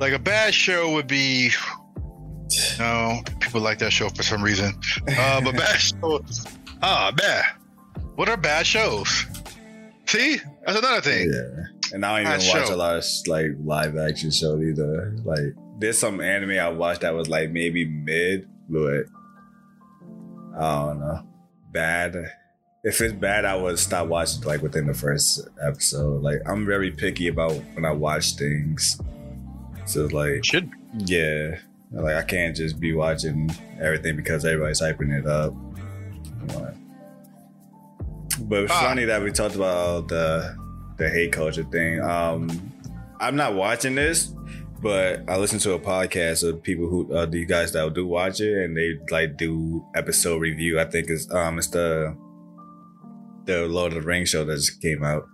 [0.00, 1.50] Like a bad show would be
[2.78, 4.74] no, people like that show for some reason.
[5.08, 6.46] Uh, but bad shows.
[6.82, 7.44] Ah, bad.
[8.16, 9.26] What are bad shows?
[10.06, 11.30] See, that's another thing.
[11.32, 11.64] Yeah,
[11.94, 12.74] and I don't even bad watch show.
[12.74, 15.16] a lot of like live action shows either.
[15.24, 19.04] Like, there's some anime I watched that was like maybe mid, but
[20.56, 21.26] I don't know,
[21.72, 22.16] bad.
[22.84, 26.22] If it's bad, I would stop watching like within the first episode.
[26.22, 29.00] Like, I'm very picky about when I watch things.
[29.86, 31.56] So like, should yeah.
[31.94, 35.54] Like I can't just be watching everything because everybody's hyping it up.
[38.40, 38.80] But it's ah.
[38.80, 40.56] funny that we talked about the
[40.98, 42.00] the hate culture thing.
[42.00, 42.72] Um,
[43.20, 44.34] I'm not watching this,
[44.82, 48.40] but I listen to a podcast of people who uh, the guys that do watch
[48.40, 50.80] it, and they like do episode review.
[50.80, 52.16] I think it's um it's the
[53.44, 55.28] the Lord of the Rings show that just came out.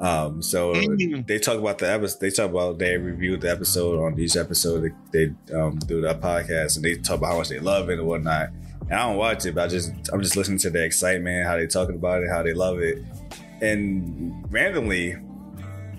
[0.00, 1.26] Um, so mm.
[1.26, 2.20] they talk about the episode.
[2.20, 4.92] They talk about they reviewed the episode on each episode.
[5.10, 7.98] They, they um, do that podcast and they talk about how much they love it
[7.98, 8.50] and whatnot.
[8.82, 11.56] And I don't watch it, but I just I'm just listening to the excitement, how
[11.56, 13.02] they talking about it, how they love it.
[13.62, 15.16] And randomly,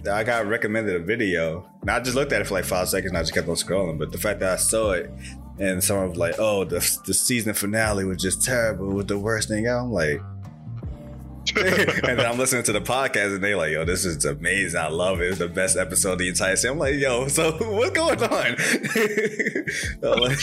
[0.10, 1.68] I got recommended a video.
[1.82, 3.56] And I just looked at it for like five seconds and I just kept on
[3.56, 3.98] scrolling.
[3.98, 5.12] But the fact that I saw it,
[5.60, 9.50] and someone was like, "Oh, the the season finale was just terrible, was the worst
[9.50, 10.22] thing out." I'm like.
[12.04, 14.80] and then I'm listening to the podcast and they like, yo, this is amazing.
[14.80, 15.30] I love it.
[15.30, 16.72] It's the best episode of the entire season.
[16.72, 18.56] I'm like, yo, so what's going on?
[20.02, 20.42] Like,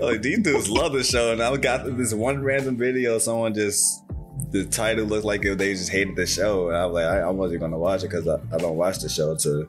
[0.00, 1.32] like, these dudes love the show.
[1.32, 4.02] And I got this one random video, someone just
[4.50, 6.68] the title looked like they just hated the show.
[6.68, 9.08] And I'm like, I, I wasn't gonna watch it because I, I don't watch the
[9.08, 9.68] show to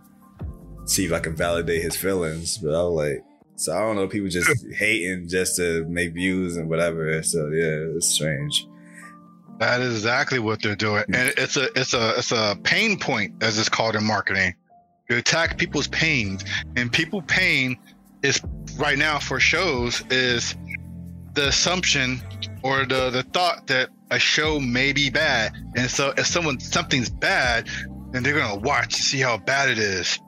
[0.85, 2.57] see if I can validate his feelings.
[2.57, 3.23] But I was like,
[3.55, 7.21] so I don't know, people just hating just to make views and whatever.
[7.23, 8.67] So yeah, it's strange.
[9.59, 11.43] That is exactly what they're doing, and hmm.
[11.43, 14.53] it's a it's a it's a pain point as it's called in marketing.
[15.09, 16.43] You attack people's pains,
[16.75, 17.77] and people pain
[18.21, 18.41] is
[18.77, 20.55] right now for shows is
[21.33, 22.21] the assumption
[22.63, 27.09] or the the thought that a show may be bad, and so if someone something's
[27.09, 27.69] bad,
[28.11, 30.19] then they're gonna watch to see how bad it is.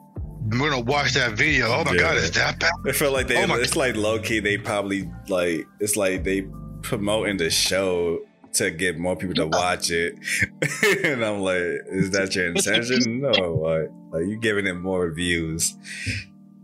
[0.49, 1.67] And we're gonna watch that video.
[1.67, 1.99] Oh my yeah.
[1.99, 2.71] god, is that bad?
[2.85, 3.43] I feel like they.
[3.43, 4.39] Oh it's like low key.
[4.39, 5.67] They probably like.
[5.81, 6.47] It's like they
[6.81, 8.19] promoting the show
[8.53, 10.15] to get more people to watch it.
[11.05, 13.21] and I'm like, is that your intention?
[13.27, 15.75] No, like, like you giving it more views.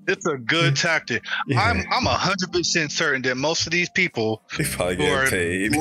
[0.08, 1.24] It's a good tactic.
[1.48, 1.62] Yeah.
[1.62, 5.76] I'm I'm hundred percent certain that most of these people they probably get paid.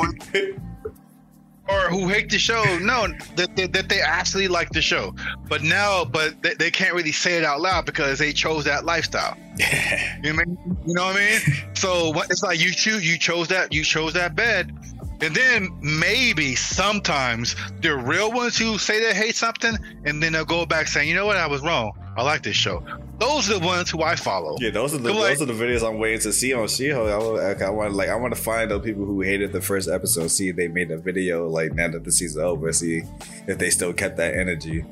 [1.68, 5.14] or who hate the show know that, that, that, they actually like the show
[5.48, 8.84] but now but they, they, can't really say it out loud because they chose that
[8.84, 10.58] lifestyle you know what I mean?
[10.86, 11.40] You know what I mean?
[11.74, 14.76] So it's like you choose you chose that you chose that bed
[15.22, 20.44] and then maybe sometimes the real ones who say they hate something, and then they'll
[20.44, 21.36] go back saying, "You know what?
[21.36, 21.92] I was wrong.
[22.16, 22.84] I like this show."
[23.18, 24.56] Those are the ones who I follow.
[24.60, 27.40] Yeah, those are the like, those are the videos I'm waiting to see on She-Hulk.
[27.40, 30.26] I, I want like I want to find those people who hated the first episode,
[30.28, 33.02] see if they made a video like now that the season's over, see
[33.46, 34.84] if they still kept that energy.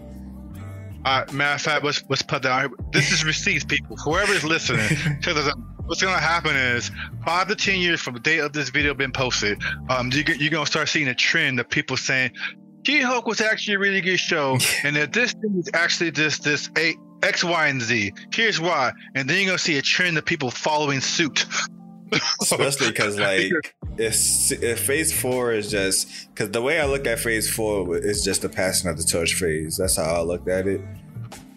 [1.04, 2.70] Uh, matter of fact, let's let's put that.
[2.92, 3.96] This is receipts, people.
[3.96, 5.18] Whoever is listening,
[5.90, 6.88] what's to happen is
[7.26, 10.50] five to ten years from the date of this video being posted, um, you, you're
[10.64, 12.30] to start seeing a trend of people saying
[12.86, 16.70] She-Hulk was actually a really good show, and that this thing is actually this this
[16.78, 18.12] a X, Y, and Z.
[18.32, 21.44] Here's why, and then you're to see a trend of people following suit.
[22.40, 23.50] Especially because like
[23.98, 28.24] it's if phase four is just because the way I look at phase four is
[28.24, 29.78] just the passing of the torch phase.
[29.78, 30.82] That's how I looked at it.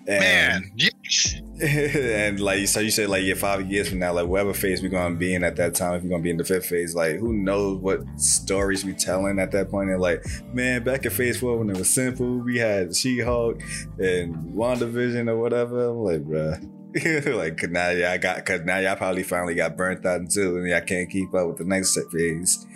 [0.08, 0.72] And, Man.
[1.62, 4.90] and like so you said like yeah five years from now like whatever phase we're
[4.90, 7.18] gonna be in at that time if we're gonna be in the fifth phase like
[7.18, 11.40] who knows what stories we're telling at that point and like man back in phase
[11.40, 13.62] four when it was simple we had She-Hulk
[14.00, 16.70] and WandaVision or whatever I'm like bruh.
[17.36, 20.82] Like now y'all got cause now y'all probably finally got burnt out too and y'all
[20.82, 22.68] can't keep up with the next phase.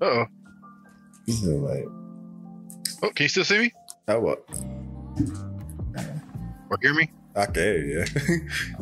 [0.00, 0.26] Uh oh
[1.28, 1.84] so like
[3.02, 3.72] oh can you still see me?
[4.08, 4.44] Oh what?
[6.68, 8.04] Or hear me Okay, yeah.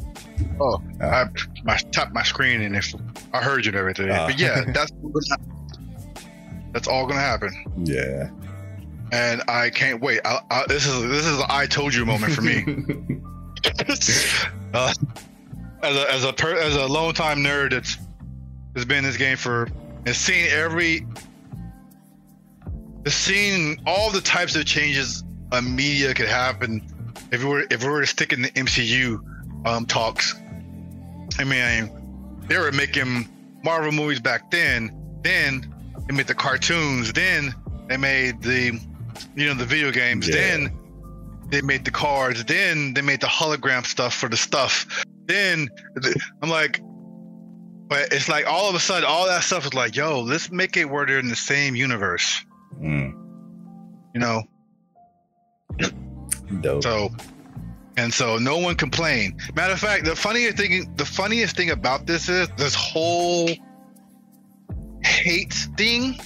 [0.60, 1.28] oh, uh, I,
[1.66, 2.94] I tapped my screen and if
[3.32, 4.10] I heard you and everything.
[4.10, 4.92] Uh, but yeah, that's
[6.72, 7.52] that's all gonna happen.
[7.84, 8.30] Yeah.
[9.12, 10.20] And I can't wait.
[10.24, 12.64] I, I, this is this is an I told you moment for me.
[14.74, 14.92] uh,
[15.82, 17.98] as a as a per, as a long time nerd that's
[18.74, 19.68] has been in this game for
[20.06, 21.06] and seen every
[23.06, 26.82] seen all the types of changes a media could happen
[27.34, 29.18] if we were if we were to stick in the MCU
[29.66, 30.34] um, talks,
[31.38, 31.90] I mean,
[32.46, 33.28] they were making
[33.64, 34.94] Marvel movies back then.
[35.22, 35.74] Then
[36.06, 37.12] they made the cartoons.
[37.12, 37.54] Then
[37.88, 38.80] they made the
[39.34, 40.28] you know the video games.
[40.28, 40.36] Yeah.
[40.36, 40.78] Then
[41.48, 42.44] they made the cards.
[42.44, 45.04] Then they made the hologram stuff for the stuff.
[45.26, 45.68] Then
[46.40, 46.80] I'm like,
[47.88, 50.76] but it's like all of a sudden all that stuff is like, yo, let's make
[50.76, 52.44] it where they're in the same universe.
[52.80, 53.12] Mm.
[54.14, 54.42] You know,
[56.60, 56.82] Dope.
[56.82, 57.10] So,
[57.96, 59.40] and so no one complained.
[59.54, 63.48] Matter of fact, the funniest thing, the funniest thing about this is this whole
[65.02, 66.18] hate thing,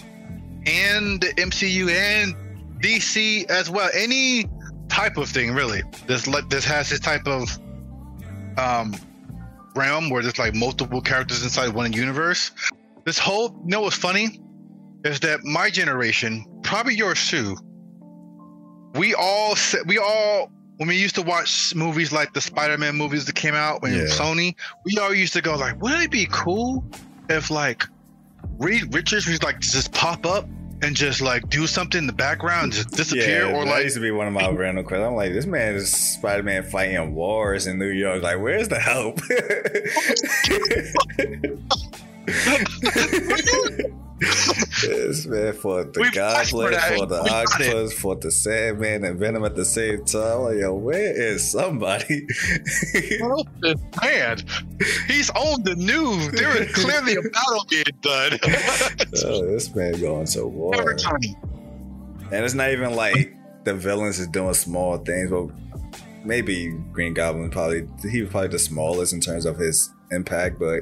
[0.66, 2.34] and the MCU and
[2.80, 3.90] DC as well.
[3.94, 4.46] Any
[4.88, 5.82] type of thing, really.
[6.06, 7.48] This like this has this type of
[8.56, 8.94] um
[9.74, 12.50] realm where there's like multiple characters inside one universe.
[13.04, 14.40] This whole, you know what's funny?
[15.04, 17.56] Is that my generation, probably yours too,
[18.98, 19.54] we all
[19.86, 23.82] we all when we used to watch movies like the Spider-Man movies that came out
[23.82, 24.04] when yeah.
[24.04, 26.84] Sony, we all used to go like, wouldn't it be cool
[27.28, 27.84] if like
[28.58, 30.46] Reed Richards was like just pop up
[30.82, 33.96] and just like do something in the background, just disappear, yeah, or that like used
[33.96, 35.06] to be one of my random questions.
[35.06, 38.22] I'm like, this man is Spider Man fighting wars in New York.
[38.22, 39.20] Like, where's the help?
[45.28, 47.22] this man fought the We goblin, fought for the that.
[47.24, 47.68] We got it.
[47.68, 50.40] octopus, fought the Sandman and Venom at the same time.
[50.40, 52.26] Like, yo, where is somebody?
[54.02, 54.36] Man,
[55.06, 56.30] he's on the news.
[56.32, 58.38] There is clearly a battle being done.
[59.24, 60.98] oh, this man going so Every hard.
[60.98, 61.20] time.
[62.30, 65.48] And it's not even like the villains is doing small things, but
[66.24, 70.80] maybe Green Goblin probably he was probably the smallest in terms of his impact, but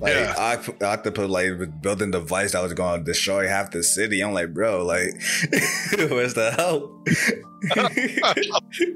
[0.00, 0.34] like Yeah.
[0.36, 4.20] Oct- Octopus like building device that was going to destroy half the city.
[4.22, 5.10] I'm like, bro, like,
[6.10, 7.06] where's the help?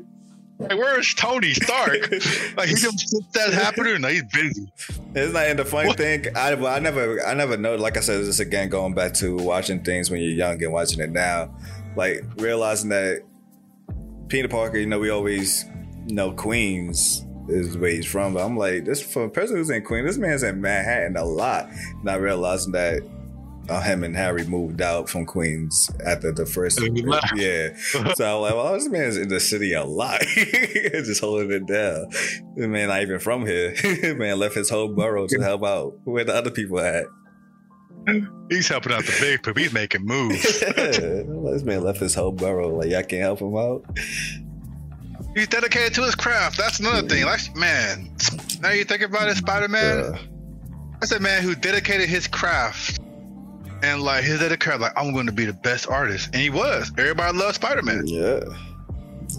[0.58, 2.10] Like, where's Tony Stark?
[2.54, 4.02] Like, he just that happening.
[4.02, 4.70] No, he's busy.
[5.14, 5.46] It's not.
[5.46, 5.96] And the funny What?
[5.96, 7.76] thing, I, well, I never, I never know.
[7.76, 11.00] Like I said, this again going back to watching things when you're young and watching
[11.00, 11.56] it now,
[11.96, 13.22] like realizing that
[14.28, 15.64] Peter Parker, you know, we always
[16.08, 19.82] know Queens is where he's from, but I'm like, this for a person who's in
[19.82, 21.68] Queens, this man's in Manhattan a lot.
[22.02, 23.02] Not realizing that
[23.68, 27.32] uh, him and Harry moved out from Queens after the first, And he left.
[27.36, 27.68] yeah.
[28.16, 32.08] So I'm like, well, this man's in the city a lot, just holding it down.
[32.56, 33.74] This man not even from here.
[34.16, 37.04] man left his whole borough to help out where the other people at.
[38.48, 39.62] He's helping out the big people.
[39.62, 40.42] He's making moves.
[40.60, 42.74] this man left his whole borough.
[42.78, 43.84] Like y'all can't help him out.
[45.34, 46.58] He's dedicated to his craft.
[46.58, 47.24] That's another thing.
[47.24, 48.10] Like, man,
[48.60, 49.96] now you think about it, Spider Man.
[50.12, 50.18] Bruh.
[51.00, 52.98] That's a man who dedicated his craft.
[53.82, 56.92] And like his dedicated, like I'm going to be the best artist, and he was.
[56.98, 58.40] Everybody loved Spider Man, Yeah.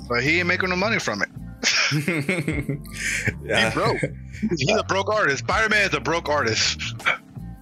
[0.09, 1.29] but he ain't making no money from it.
[3.43, 3.69] yeah.
[3.69, 3.97] He broke.
[4.57, 5.39] He's a broke artist.
[5.43, 6.81] Spider Man is a broke artist.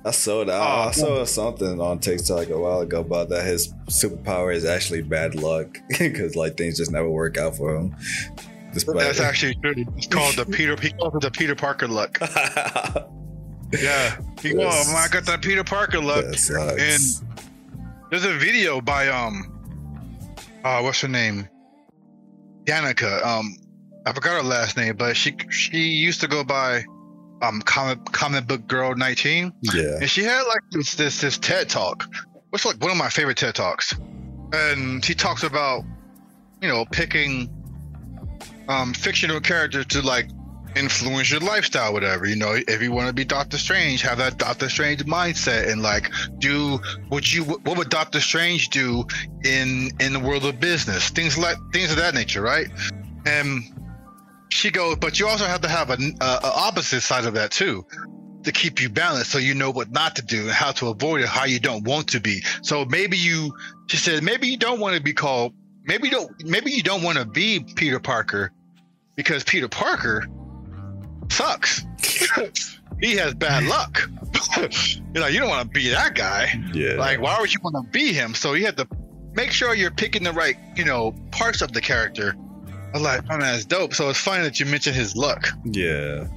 [0.06, 0.56] I saw that.
[0.56, 5.02] Oh, I saw something on TikTok a while ago about that his superpower is actually
[5.02, 7.96] bad luck because like things just never work out for him.
[8.74, 9.74] Despite That's actually true.
[9.98, 10.76] It's called the Peter.
[10.80, 12.18] He calls it the Peter Parker luck.
[13.72, 14.18] Yeah.
[14.42, 14.88] He goes, Yes.
[14.92, 16.26] oh, I got that Peter Parker luck.
[16.26, 17.02] And
[18.10, 19.60] there's a video by um,
[20.64, 21.48] uh, what's her name?
[22.64, 23.24] Danica.
[23.24, 23.56] Um,
[24.06, 26.84] I forgot her last name, but she she used to go by
[27.42, 29.98] um comic comic book girl 19, yeah.
[30.00, 32.06] and she had like this this this TED talk.
[32.50, 33.94] What's like one of my favorite TED talks,
[34.54, 35.84] and she talks about
[36.62, 37.50] you know picking
[38.68, 40.30] um fictional characters to like
[40.76, 42.26] influence your lifestyle, whatever.
[42.26, 45.82] You know, if you want to be Doctor Strange, have that Doctor Strange mindset and
[45.82, 46.80] like do
[47.10, 49.06] what you what would Doctor Strange do
[49.44, 52.68] in in the world of business, things like things of that nature, right?
[53.26, 53.64] And
[54.50, 57.52] she goes, but you also have to have a, a, a opposite side of that
[57.52, 57.86] too.
[58.44, 61.22] To keep you balanced, so you know what not to do and how to avoid
[61.22, 62.42] it, how you don't want to be.
[62.62, 63.54] So maybe you,
[63.88, 67.04] she said, maybe you don't want to be called, maybe you don't, maybe you don't
[67.04, 68.54] want to be Peter Parker,
[69.16, 70.26] because Peter Parker
[71.30, 71.86] sucks.
[73.02, 74.10] he has bad luck.
[74.58, 76.54] you know, you don't want to be that guy.
[76.74, 76.94] Yeah.
[76.94, 78.34] Like, why would you want to be him?
[78.34, 78.88] So you have to
[79.34, 82.36] make sure you're picking the right, you know, parts of the character.
[82.90, 83.94] I was like, oh man, that's dope.
[83.94, 85.48] So it's funny that you mentioned his luck.
[85.66, 86.28] yeah.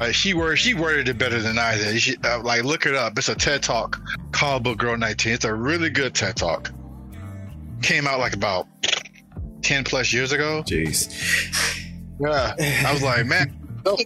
[0.00, 2.00] Like she worded, she worded it better than I did.
[2.00, 3.16] Should, uh, like, look it up.
[3.16, 4.00] It's a TED Talk,
[4.32, 5.32] Comic Book Girl 19.
[5.32, 6.72] It's a really good TED Talk.
[7.80, 8.66] Came out like about
[9.62, 10.64] 10 plus years ago.
[10.66, 11.86] Jeez.
[12.20, 12.54] Yeah.
[12.86, 14.00] I was like, man, dope.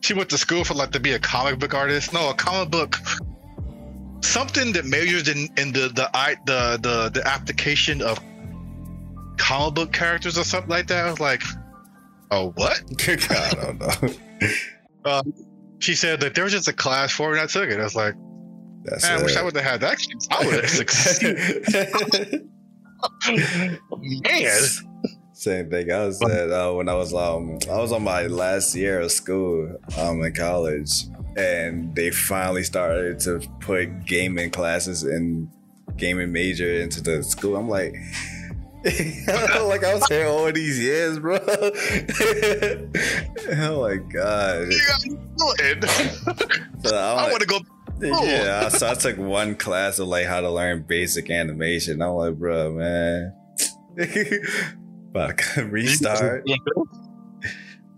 [0.00, 2.12] She went to school for like to be a comic book artist.
[2.12, 2.98] No, a comic book
[4.26, 6.10] something that measures in, in the the
[6.46, 8.18] the the the application of
[9.36, 11.06] comic book characters or something like that.
[11.06, 11.42] I was like,
[12.30, 12.82] oh what?
[13.30, 13.80] I don't
[15.04, 15.22] know.
[15.78, 17.78] She said that there was just a class for it and I took it.
[17.78, 18.14] I was like,
[18.84, 19.98] That's man, I wish I would have had that.
[20.30, 22.48] I would have succeeded.
[23.28, 23.78] Man.
[25.34, 25.92] Same thing.
[25.92, 29.12] I was at uh, when I was um I was on my last year of
[29.12, 31.04] school um in college,
[31.36, 35.50] and they finally started to put gaming classes and
[35.96, 37.56] gaming major into the school.
[37.56, 37.94] I'm like.
[38.84, 41.38] like I was here all these years, bro.
[43.58, 44.68] oh my god!
[46.84, 47.58] So I want to go.
[48.00, 52.00] yeah, so I took one class of like how to learn basic animation.
[52.00, 53.34] I'm like, bro, man.
[55.12, 56.44] But restart,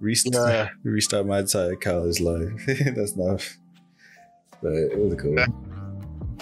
[0.00, 0.68] restart, Yeah.
[0.84, 2.64] restart my entire college life.
[2.66, 3.46] That's not.
[4.62, 5.36] But it was cool.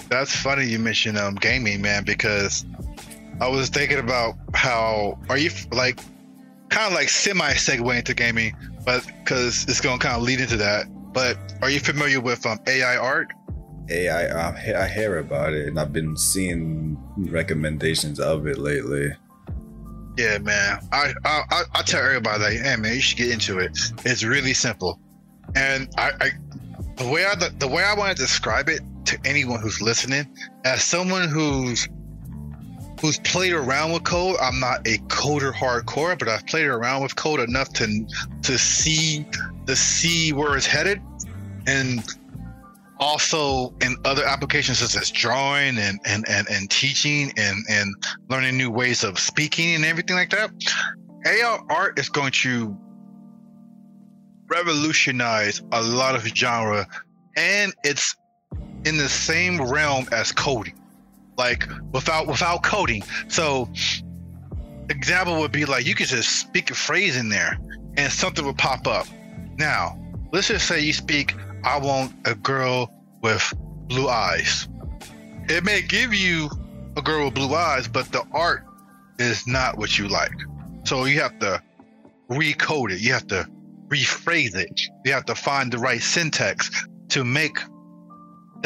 [0.08, 2.64] That's funny you mentioned um gaming, man, because
[3.40, 6.00] I was thinking about how are you like
[6.68, 10.56] kind of like semi segue into gaming, but because it's gonna kind of lead into
[10.56, 10.86] that.
[11.12, 13.32] But are you familiar with um AI art?
[13.88, 19.12] AI, I, I hear about it, and I've been seeing recommendations of it lately.
[20.16, 20.80] Yeah, man.
[20.92, 23.78] I I I, I tell everybody like, hey man, you should get into it.
[24.04, 24.98] It's really simple,
[25.54, 26.30] and I, I
[26.96, 30.26] the way I the way I want to describe it to anyone who's listening,
[30.64, 31.86] as someone who's
[33.00, 34.36] who's played around with code.
[34.40, 38.06] I'm not a coder hardcore, but I've played around with code enough to
[38.42, 39.26] to see
[39.66, 41.00] to see where it's headed,
[41.66, 42.02] and
[42.98, 47.94] also in other applications such as drawing and and and, and teaching and and
[48.28, 50.50] learning new ways of speaking and everything like that.
[51.26, 52.76] AR art is going to
[54.48, 56.86] revolutionize a lot of genre,
[57.36, 58.16] and it's
[58.84, 60.78] in the same realm as coding
[61.36, 63.02] like without without coding.
[63.28, 63.68] So
[64.88, 67.58] example would be like you could just speak a phrase in there
[67.96, 69.06] and something would pop up.
[69.58, 69.98] Now,
[70.32, 71.34] let's just say you speak,
[71.64, 73.52] I want a girl with
[73.88, 74.68] blue eyes.
[75.48, 76.50] It may give you
[76.96, 78.64] a girl with blue eyes, but the art
[79.18, 80.34] is not what you like.
[80.84, 81.62] So you have to
[82.30, 83.00] recode it.
[83.00, 83.48] You have to
[83.88, 84.80] rephrase it.
[85.04, 87.58] You have to find the right syntax to make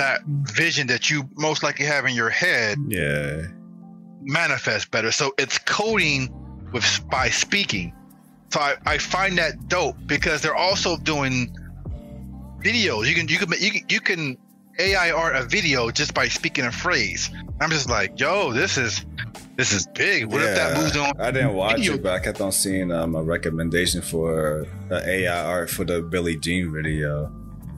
[0.00, 3.42] that vision that you most likely have in your head yeah.
[4.22, 5.12] manifest better.
[5.12, 6.32] So it's coding
[6.72, 7.92] with by speaking.
[8.50, 11.54] So I, I find that dope because they're also doing
[12.64, 13.08] videos.
[13.08, 14.38] You can you can you can, you can
[14.78, 17.30] ai art a video just by speaking a phrase.
[17.60, 19.04] I'm just like yo this is
[19.56, 20.24] this is big.
[20.24, 21.94] What yeah, if that moves on i didn't watch video?
[21.94, 26.00] it but i kept on seeing um, a recommendation for the ai art for the
[26.00, 27.30] billie jean video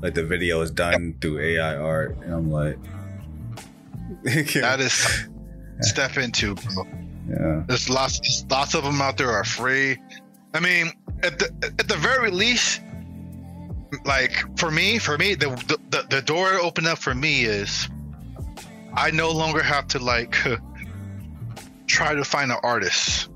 [0.03, 2.76] like the video is done through AI art, and I'm like,
[4.24, 5.26] that is
[5.80, 6.84] step into, bro.
[7.28, 9.96] Yeah, there's lots, lots of them out there are free.
[10.53, 10.92] I mean,
[11.22, 12.82] at the at the very least,
[14.05, 15.50] like for me, for me, the
[15.90, 17.88] the, the door opened up for me is
[18.94, 20.36] I no longer have to like
[21.86, 23.30] try to find an artist.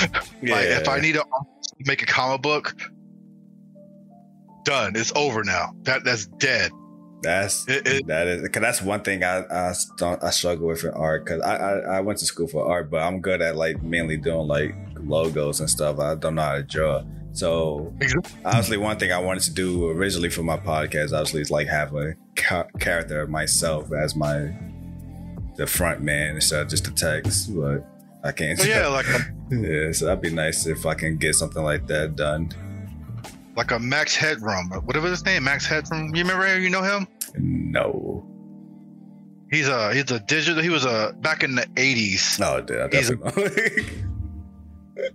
[0.00, 0.08] yeah.
[0.42, 1.24] Like if I need to
[1.80, 2.76] make a comic book,
[4.66, 4.92] done.
[4.96, 5.72] It's over now.
[5.84, 6.70] That that's dead.
[7.22, 9.72] That's it, it, that is because that's one thing I I,
[10.22, 13.00] I struggle with in art because I, I, I went to school for art, but
[13.00, 15.98] I'm good at like mainly doing like logos and stuff.
[15.98, 17.02] I don't know how to draw.
[17.32, 17.94] So
[18.44, 21.94] obviously, one thing I wanted to do originally for my podcast, obviously, is like have
[21.94, 24.54] a ca- character of myself as my
[25.56, 27.54] the front man instead of just the text.
[27.54, 27.86] But
[28.24, 28.58] I can't.
[28.58, 29.92] Well, yeah, like a- yeah.
[29.92, 32.52] So that'd be nice if I can get something like that done
[33.56, 36.14] like a Max Headroom, whatever his name, Max Headroom.
[36.14, 36.46] You remember?
[36.46, 36.62] him?
[36.62, 37.06] You know him?
[37.38, 38.24] No.
[39.50, 40.62] He's a he's a digital.
[40.62, 42.38] He was a back in the eighties.
[42.38, 43.84] No, dude, I definitely.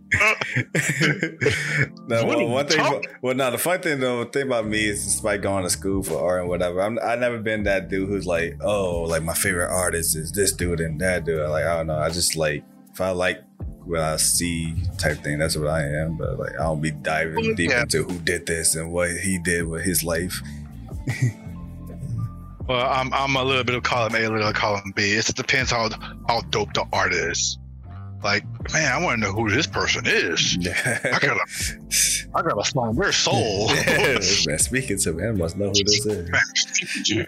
[2.07, 3.03] no, well, one thing.
[3.21, 6.23] Well, now the fun thing though, thing about me is despite going to school for
[6.23, 9.71] art and whatever, I'm I never been that dude who's like, oh, like my favorite
[9.71, 11.49] artist is this dude and that dude.
[11.49, 11.97] Like I don't know.
[11.97, 12.63] I just like
[12.93, 13.41] if I like
[13.91, 15.37] what I see type thing.
[15.37, 16.15] That's what I am.
[16.15, 17.81] But like I don't be diving deep yeah.
[17.81, 20.41] into who did this and what he did with his life.
[22.67, 25.11] well, I'm I'm a little bit of column A, a little column B.
[25.11, 25.89] It depends how
[26.27, 27.57] how dope the art is.
[28.23, 30.55] Like, man, I want to know who this person is.
[30.57, 30.99] Yeah.
[31.03, 31.43] I gotta,
[32.35, 33.67] I gotta find their soul.
[33.87, 36.29] yeah, man, speaking to me, I must know who this is.
[36.29, 37.25] Man,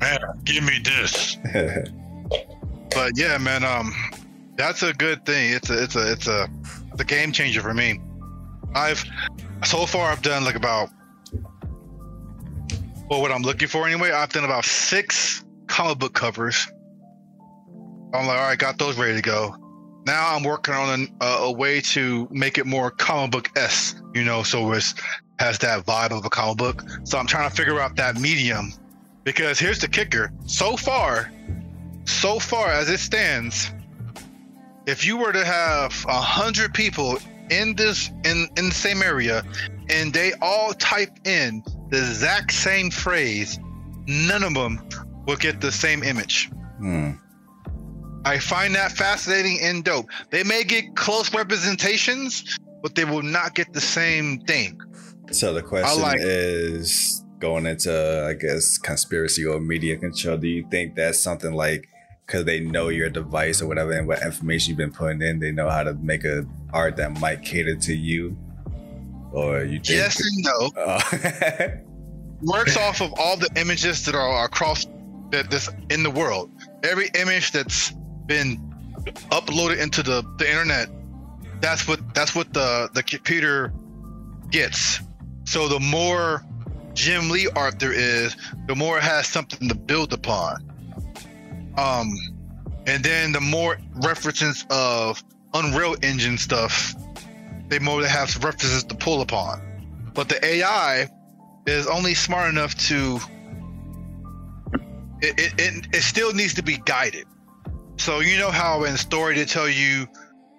[0.00, 1.36] man give me this.
[2.94, 3.94] but yeah, man, um,
[4.56, 5.52] that's a good thing.
[5.52, 6.48] It's a it's a it's a
[6.98, 8.00] a game changer for me.
[8.74, 9.04] I've
[9.64, 10.90] so far I've done like about
[13.10, 14.10] well what I'm looking for anyway.
[14.10, 16.66] I've done about six comic book covers.
[18.12, 19.56] I'm like, all right, got those ready to go.
[20.06, 24.22] Now I'm working on uh, a way to make it more comic book s, you
[24.22, 24.94] know, so it
[25.38, 26.84] has that vibe of a comic book.
[27.04, 28.72] So I'm trying to figure out that medium
[29.24, 30.30] because here's the kicker.
[30.46, 31.32] So far,
[32.04, 33.72] so far as it stands,
[34.86, 37.18] if you were to have a hundred people
[37.50, 39.44] in this in in the same area
[39.90, 43.58] and they all type in the exact same phrase
[44.06, 44.86] none of them
[45.26, 46.50] will get the same image.
[46.78, 47.12] Hmm.
[48.24, 50.06] i find that fascinating and dope.
[50.30, 54.78] They may get close representations but they will not get the same thing.
[55.30, 60.36] So the question like, is going into i guess conspiracy or media control.
[60.36, 61.88] Do you think that's something like
[62.26, 65.52] because they know your device or whatever and what information you've been putting in, they
[65.52, 68.36] know how to make a art that might cater to you.
[69.32, 70.70] Or you think yes and no.
[70.80, 71.68] Uh,
[72.42, 74.86] Works off of all the images that are across
[75.30, 76.50] that this in the world.
[76.82, 77.90] Every image that's
[78.26, 78.58] been
[79.30, 80.88] uploaded into the, the internet,
[81.60, 83.72] that's what that's what the the computer
[84.50, 85.00] gets.
[85.44, 86.44] So the more
[86.94, 90.70] Jim Lee art there is, the more it has something to build upon.
[91.76, 92.12] Um,
[92.86, 95.22] and then the more references of
[95.54, 96.94] Unreal Engine stuff,
[97.68, 99.62] they more they have references to pull upon.
[100.14, 101.08] But the AI
[101.66, 103.18] is only smart enough to
[105.22, 107.24] it, it, it, it still needs to be guided.
[107.96, 110.06] So you know how in story they tell you,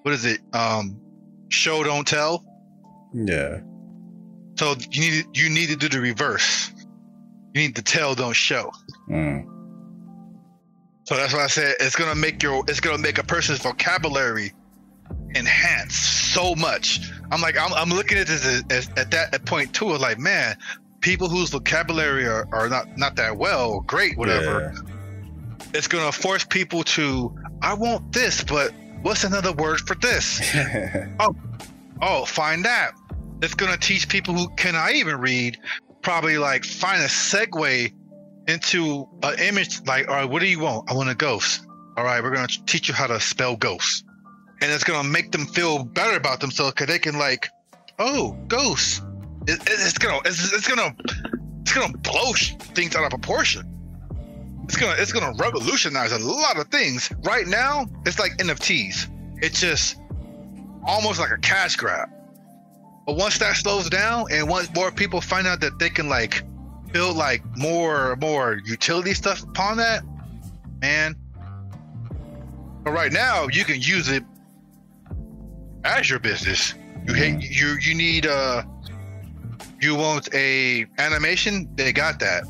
[0.01, 0.39] what is it?
[0.53, 0.99] Um,
[1.49, 2.43] show don't tell.
[3.13, 3.59] Yeah.
[4.57, 6.71] So you need you need to do the reverse.
[7.53, 8.71] You need to tell, don't show.
[9.09, 9.45] Mm.
[11.05, 14.51] So that's why I said it's gonna make your it's gonna make a person's vocabulary
[15.35, 17.11] enhance so much.
[17.31, 20.17] I'm like I'm, I'm looking at this as, at that at point two of like
[20.17, 20.57] man,
[21.01, 24.73] people whose vocabulary are, are not not that well, great, whatever.
[24.73, 25.59] Yeah.
[25.75, 28.71] It's gonna force people to I want this, but
[29.03, 30.41] what's another word for this?
[31.19, 31.35] Oh,
[32.01, 32.91] oh, find that.
[33.43, 35.59] It's gonna teach people who cannot even read
[36.01, 37.93] probably like find a segue
[38.47, 40.89] into an image like, all right, what do you want?
[40.89, 41.65] I want a ghost.
[41.97, 44.03] All right, we're gonna teach you how to spell ghost,
[44.61, 47.49] and it's gonna make them feel better about themselves because they can like,
[47.99, 49.01] oh, ghost.
[49.47, 50.95] It, it- it's gonna it's, it's gonna
[51.61, 53.71] it's gonna blow things out of proportion.
[54.65, 57.09] It's gonna it's gonna revolutionize a lot of things.
[57.23, 59.07] Right now, it's like NFTs.
[59.41, 59.97] It's just
[60.85, 62.09] almost like a cash grab.
[63.05, 66.43] But once that slows down, and once more people find out that they can like
[66.95, 70.01] build like more more utility stuff upon that,
[70.79, 71.13] man.
[72.85, 74.23] But right now, you can use it
[75.83, 76.73] as your business.
[77.05, 78.63] You hate you you need uh
[79.81, 81.67] you want a animation?
[81.75, 82.43] They got that.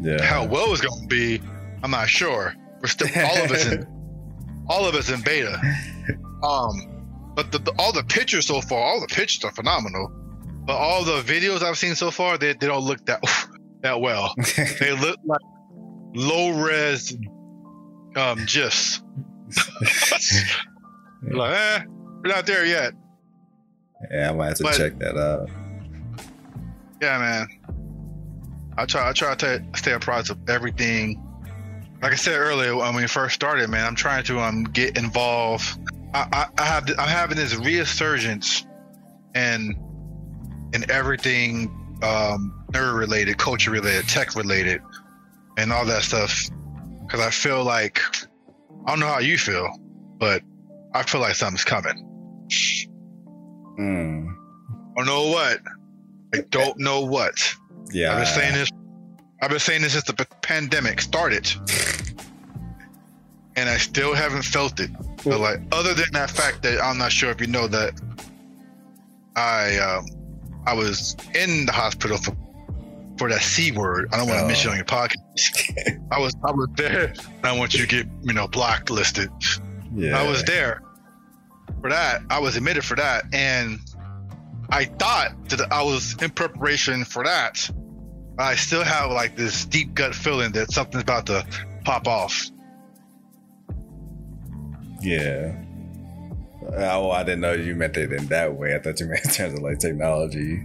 [0.00, 0.22] yeah.
[0.22, 1.42] How well it's going to be,
[1.82, 2.54] I'm not sure.
[2.80, 3.86] We're still all of us in
[4.68, 5.60] all of us in beta.
[6.42, 10.10] Um, but the, the- all the pictures so far, all the pictures are phenomenal.
[10.70, 13.20] But all the videos I've seen so far, they, they don't look that
[13.82, 14.32] that well.
[14.78, 15.40] They look like
[16.14, 17.16] low res
[18.14, 19.02] um gifs.
[21.28, 21.80] like, eh,
[22.22, 22.92] we're not there yet.
[24.12, 25.48] yeah, I might have to But- check that out.
[27.02, 27.48] Yeah, man.
[28.78, 29.08] I try.
[29.08, 31.20] I try to stay apprised of everything.
[32.00, 35.64] Like I said earlier, when we first started, man, I'm trying to um get involved.
[36.14, 38.64] I, I, I have I'm having this resurgence,
[39.34, 39.74] and
[40.72, 41.68] in everything
[42.02, 44.80] um nerd related, culture related, tech related,
[45.56, 46.48] and all that stuff.
[47.02, 48.00] Because I feel like
[48.86, 49.68] I don't know how you feel,
[50.18, 50.42] but
[50.94, 52.06] I feel like something's coming.
[53.78, 54.34] Mm.
[54.92, 55.60] I don't know what.
[56.34, 57.54] I don't know what.
[57.92, 58.12] Yeah.
[58.12, 58.70] I've been saying this.
[59.42, 61.50] I've been saying this since the p- pandemic started,
[63.56, 64.90] and I still haven't felt it.
[65.24, 67.98] But like, other than that fact that I'm not sure if you know that
[69.36, 70.06] I um,
[70.66, 72.36] I was in the hospital for
[73.18, 74.08] for that c word.
[74.12, 74.48] I don't want to Oh.
[74.48, 76.08] mention it on your podcast.
[76.10, 77.12] I was I was there.
[77.44, 79.30] I want you to get you know blacklisted.
[79.94, 80.18] yeah.
[80.18, 80.82] I was there
[81.80, 82.22] for that.
[82.30, 83.78] I was admitted for that, and
[84.70, 87.68] I thought that I was in preparation for that.
[88.36, 91.44] But I still have like this deep gut feeling that something's about to
[91.84, 92.48] pop off.
[95.02, 95.54] Yeah.
[96.76, 98.74] Oh, I didn't know you meant it in that way.
[98.74, 100.64] I thought you meant in terms of like technology.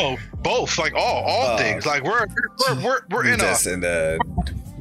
[0.00, 1.56] Oh, both, like all all Oh.
[1.58, 1.84] things.
[1.86, 2.26] Like we're
[2.68, 4.18] we're we're, we're in a in the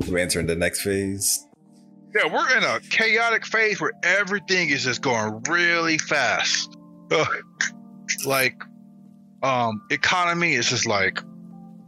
[0.10, 1.46] we're entering the next phase.
[2.16, 6.78] yeah we're in a chaotic phase where everything is just going really fast.
[8.26, 8.62] Like
[9.44, 11.20] um economy is just like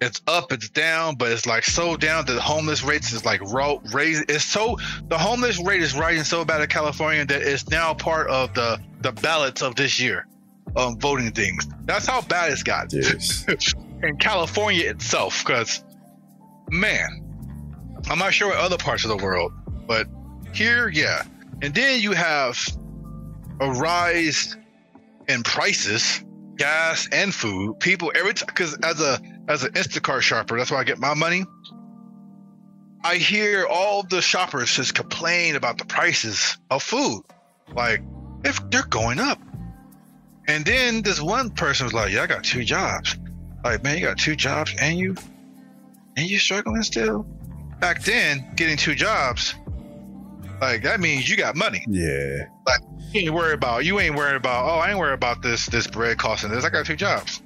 [0.02, 3.42] it's up, it's down, but it's like so down that the homeless rates is like
[3.42, 4.30] ro- raised.
[4.30, 4.78] It's so
[5.08, 8.80] the homeless rate is rising so bad in California that it's now part of the
[9.02, 10.28] the ballots of this year,
[10.76, 11.68] um, voting things.
[11.86, 13.46] That's how bad it's got Yes.
[14.04, 15.44] in California itself.
[15.46, 15.84] Because
[16.70, 17.24] man,
[18.10, 19.54] I'm not sure other parts of the world,
[19.88, 20.08] but
[20.54, 21.24] here, yeah.
[21.62, 22.60] And then you have
[23.62, 24.58] a rise
[25.30, 26.24] in prices,
[26.58, 27.80] gas and food.
[27.80, 31.14] People every time because as a as an Instacart shopper, that's where I get my
[31.14, 31.46] money.
[33.04, 37.24] I hear all the shoppers just complain about the prices of food,
[37.74, 38.02] like
[38.44, 39.40] if they're going up.
[40.48, 43.18] And then this one person was like, "Yeah, I got two jobs."
[43.64, 45.16] Like, man, you got two jobs and you
[46.18, 47.24] and you struggling still.
[47.80, 49.54] Back then, getting two jobs,
[50.62, 51.84] like that means you got money.
[51.88, 52.46] Yeah.
[52.66, 52.80] Like
[53.12, 55.88] you ain't worried about you ain't worried about oh I ain't worried about this this
[55.88, 56.64] bread costing this.
[56.64, 57.42] I got two jobs.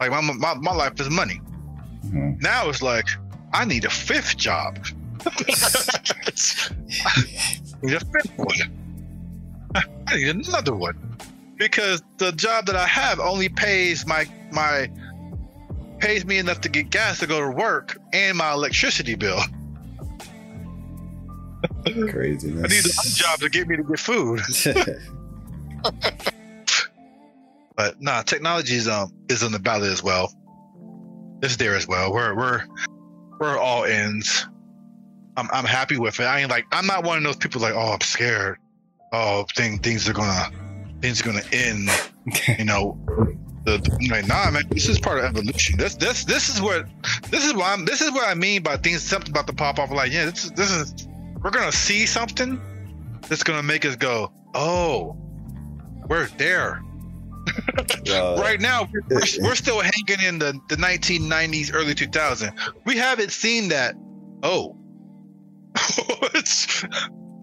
[0.00, 1.40] Like my my, my life is money.
[2.06, 2.40] Mhm.
[2.40, 3.06] Now it's like
[3.52, 4.78] I need a fifth job.
[5.26, 5.30] I
[7.82, 8.56] need a fifth one.
[9.74, 10.96] I need another one
[11.56, 14.90] because the job that I have only pays my my
[15.98, 19.40] pays me enough to get gas to go to work and my electricity bill.
[22.08, 22.64] Craziness.
[22.64, 24.40] I need a job to get me to get food.
[27.78, 30.34] But nah, technology is um is on the ballot as well.
[31.42, 32.12] It's there as well.
[32.12, 32.64] We're we're
[33.38, 34.46] where it all ends.
[35.36, 36.24] I'm I'm happy with it.
[36.24, 38.58] I ain't like I'm not one of those people like oh I'm scared.
[39.12, 40.50] Oh thing things are gonna
[41.00, 41.88] things are gonna end.
[42.58, 42.98] you know,
[43.64, 45.78] the, the like nah man this is part of evolution.
[45.78, 46.84] This this this is what
[47.30, 49.78] this is what I'm this is what I mean by things something about the pop
[49.78, 51.06] off like yeah this is this is
[51.44, 52.60] we're gonna see something
[53.28, 55.16] that's gonna make us go oh
[56.08, 56.82] we're there.
[58.08, 62.72] Uh, right now we're, we're, still hanging in the, the 1990s early 2000s.
[62.84, 63.94] we haven't seen that
[64.42, 64.74] oh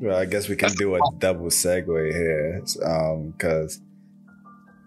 [0.02, 3.80] Well, I guess we can do a double segue here, Um because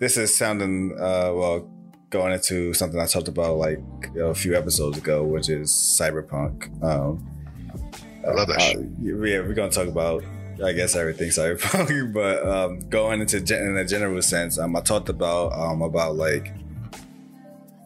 [0.01, 1.71] this is sounding uh, well
[2.11, 3.81] going into something I talked about like
[4.21, 6.83] a few episodes ago, which is cyberpunk.
[6.83, 7.27] Um,
[8.27, 10.23] I love that uh, yeah, we're gonna talk about,
[10.65, 14.81] I guess, everything cyberpunk, but um, going into gen- in a general sense, um, I
[14.81, 16.53] talked about um, about like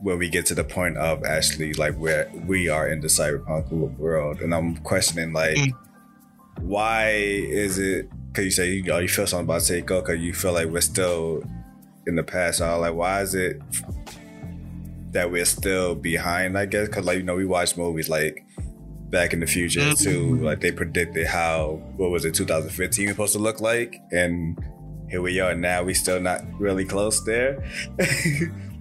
[0.00, 3.70] when we get to the point of actually like where we are in the cyberpunk
[3.98, 5.72] world, and I'm questioning like Mm.
[6.60, 8.08] why is it?
[8.28, 10.80] Because you say you, oh, you feel something about Seiko, because you feel like we're
[10.80, 11.42] still
[12.06, 12.58] in the past.
[12.58, 13.60] So like, why is it
[15.12, 16.56] that we're still behind?
[16.56, 18.44] I guess because like you know we watch movies like
[19.12, 20.02] back in the future Mhm.
[20.02, 20.36] too.
[20.42, 24.58] Like they predicted how what was it 2015 was supposed to look like, and
[25.08, 25.84] here we are now.
[25.84, 27.62] We still not really close there.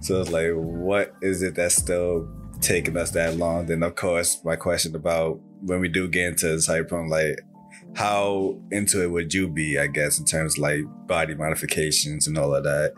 [0.00, 2.28] so it's like, what is it that's still
[2.60, 3.66] taking us that long?
[3.66, 7.38] Then of course my question about when we do get into cyberpunk, like
[7.94, 9.78] how into it would you be?
[9.78, 12.94] I guess in terms of like body modifications and all of that.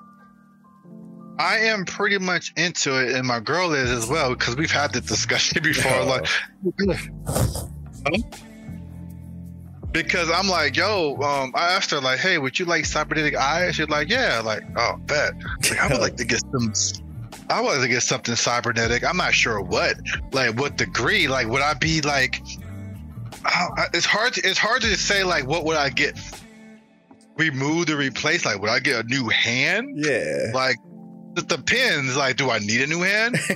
[1.39, 4.93] I am pretty much into it, and my girl is as well because we've had
[4.93, 6.05] this discussion before.
[6.05, 6.27] Like,
[9.93, 13.77] because I'm like, yo, um, I asked her like, hey, would you like cybernetic eyes?
[13.77, 14.41] She's like, yeah.
[14.45, 15.33] Like, oh, bet.
[15.71, 16.73] Like, I would like to get some.
[17.51, 19.05] I would like to get something cybernetic.
[19.05, 19.97] I'm not sure what,
[20.33, 21.29] like, what degree.
[21.29, 22.43] Like, would I be like?
[23.45, 24.33] I- I- It's hard.
[24.35, 26.19] To, it's hard to say like, what would I get?
[27.37, 28.45] Removed or replaced?
[28.47, 29.91] Like, would I get a new hand?
[29.97, 30.51] yeah.
[30.55, 30.77] Like,
[31.37, 32.17] it pins.
[32.17, 33.37] Like, do I need a new hand?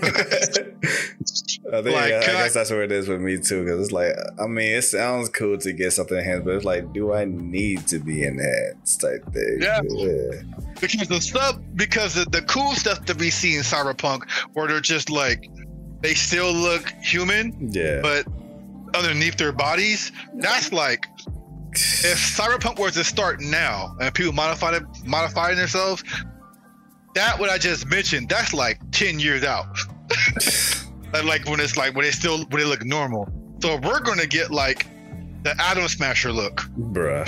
[1.71, 3.65] I think Like, I can I- guess that's what it is with me too.
[3.65, 6.65] Because it's like, I mean, it sounds cool to get something in hands, but it's
[6.65, 9.59] like, do I need to be in hands type thing?
[9.61, 9.81] Yeah.
[9.85, 10.41] yeah.
[10.81, 14.81] because the stuff, because the, the cool stuff that we see in Cyberpunk, where they're
[14.81, 15.49] just like,
[16.01, 18.01] they still look human, Yeah.
[18.03, 18.27] but
[18.95, 21.05] underneath their bodies, that's like,
[21.73, 26.03] if Cyberpunk were to start now and people modify it, modifying themselves,
[27.19, 29.67] that what I just mentioned, that's like ten years out.
[31.25, 33.27] Like when it's like when they still when they look normal.
[33.63, 34.87] So we're gonna get like
[35.43, 36.61] the Atom Smasher look.
[36.79, 37.25] Bruh.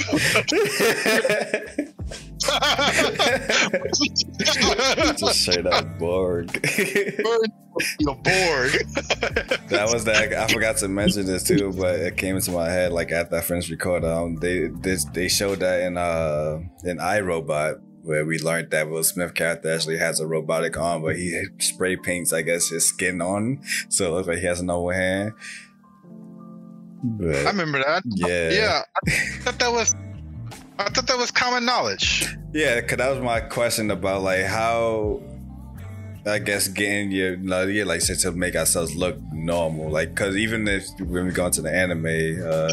[5.18, 6.50] Just straight up Borg.
[7.98, 8.72] You're bored.
[9.68, 10.34] that was that.
[10.34, 13.40] I forgot to mention this too, but it came into my head like after I
[13.40, 14.10] finished recording.
[14.10, 19.04] Um, they this they showed that in uh in iRobot where we learned that Will
[19.04, 23.20] Smith character actually has a robotic arm, but he spray paints I guess his skin
[23.20, 25.32] on, so it looks like he has a normal hand.
[27.02, 28.02] But, I remember that.
[28.04, 29.10] yeah, Yeah, I
[29.42, 29.94] thought that was.
[30.78, 32.26] I thought that was common knowledge.
[32.54, 35.22] Yeah, cause that was my question about like how
[36.26, 39.90] I guess getting your like, yeah, like say to make ourselves look normal.
[39.90, 42.72] Like cause even if when we go into the anime, uh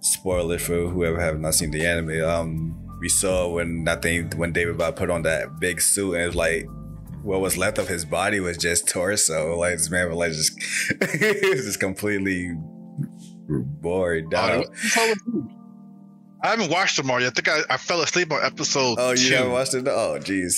[0.00, 4.52] spoiler for whoever have not seen the anime, um we saw when I think when
[4.52, 6.66] David Bob put on that big suit and it was like
[7.22, 9.56] what was left of his body was just torso.
[9.56, 10.52] Like this man was like just
[11.42, 12.52] he was just completely
[13.48, 14.64] bored down.
[16.40, 17.28] I haven't watched them all yet.
[17.28, 19.88] I think I, I fell asleep on episode Oh, you haven't watched it?
[19.88, 20.54] Oh, jeez.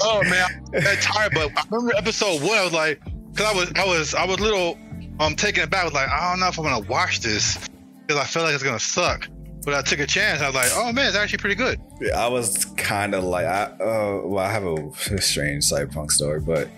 [0.00, 1.32] oh man, I'm tired.
[1.34, 2.58] But I remember episode one.
[2.58, 4.78] I was like, because I was I was I was a little
[5.20, 5.82] um taken aback.
[5.82, 7.58] I was like, I don't know if I'm gonna watch this
[8.06, 9.28] because I feel like it's gonna suck.
[9.64, 10.42] But I took a chance.
[10.42, 11.80] I was like, oh man, it's actually pretty good.
[12.00, 16.40] Yeah, I was kind of like, I, uh, well, I have a strange cyberpunk story,
[16.40, 16.68] but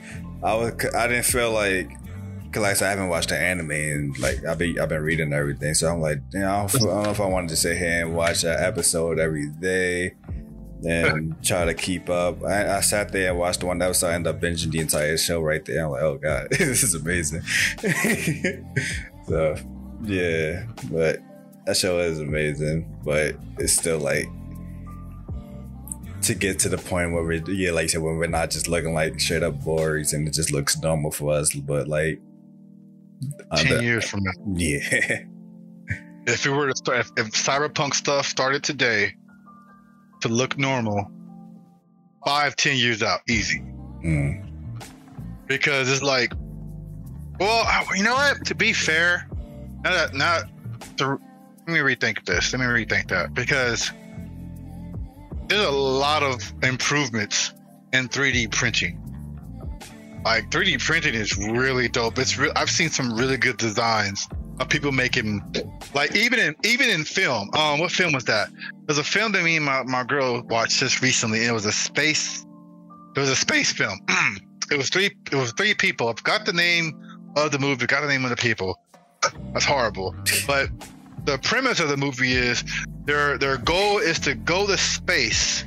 [0.42, 1.90] I was, I didn't feel like,
[2.52, 5.02] cause like I said, I haven't watched the anime and like I've been, I've been
[5.02, 7.48] reading everything, so I'm like, you know, I don't, I don't know if I wanted
[7.50, 10.14] to sit here and watch that episode every day
[10.84, 12.44] and try to keep up.
[12.44, 15.16] I, I sat there and watched the one episode, I ended up binging the entire
[15.16, 15.84] show right there.
[15.84, 17.42] I'm like, oh god, this is amazing.
[19.26, 19.56] so
[20.02, 21.20] yeah, but
[21.66, 24.26] that show is amazing, but it's still like
[26.22, 28.68] to get to the point where we yeah, like I said, when we're not just
[28.68, 32.20] looking like straight up Borgs and it just looks normal for us, but like
[33.56, 34.78] Ten years from now, yeah.
[36.26, 39.14] if it were to start, if, if cyberpunk stuff started today
[40.20, 41.10] to look normal,
[42.24, 43.62] five ten years out, easy.
[44.04, 44.44] Mm.
[45.46, 46.32] because it's like
[47.40, 48.44] Well, you know what?
[48.46, 49.28] To be fair,
[49.82, 50.44] not not
[50.98, 51.18] to,
[51.66, 52.52] let me rethink this.
[52.52, 53.90] Let me rethink that because
[55.48, 57.52] there's a lot of improvements
[57.92, 59.02] in 3D printing.
[60.24, 62.18] Like 3D printing is really dope.
[62.18, 62.52] It's real.
[62.56, 64.28] I've seen some really good designs
[64.58, 65.42] of people making,
[65.94, 67.50] like even in even in film.
[67.54, 68.48] Um, what film was that?
[68.86, 71.66] There's a film that me and my, my girl watched just recently, and it was
[71.66, 72.44] a space.
[73.14, 73.98] It was a space film.
[74.70, 75.06] it was three.
[75.06, 76.08] It was three people.
[76.08, 77.00] I forgot the name
[77.36, 77.86] of the movie.
[77.86, 78.80] Got the name of the people.
[79.52, 80.14] That's horrible.
[80.46, 80.70] But
[81.26, 82.64] the premise of the movie is
[83.04, 85.64] their their goal is to go to space,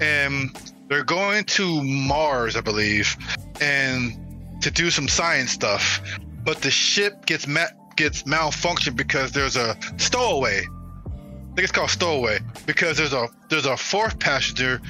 [0.00, 0.50] and
[0.88, 3.16] they're going to Mars, I believe,
[3.60, 6.00] and to do some science stuff.
[6.44, 10.60] But the ship gets ma- gets malfunctioned because there's a stowaway.
[10.60, 14.80] I think it's called stowaway because there's a there's a fourth passenger,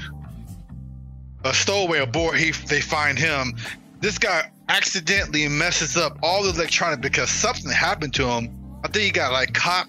[1.44, 2.36] a stowaway aboard.
[2.36, 3.54] He they find him.
[4.00, 8.56] This guy accidentally messes up all the electronics because something happened to him.
[8.82, 9.88] I think he got like caught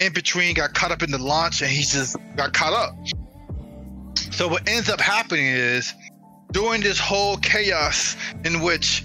[0.00, 2.94] in between, got caught up in the launch, and he just got caught up.
[4.32, 5.94] So what ends up happening is
[6.52, 9.04] during this whole chaos in which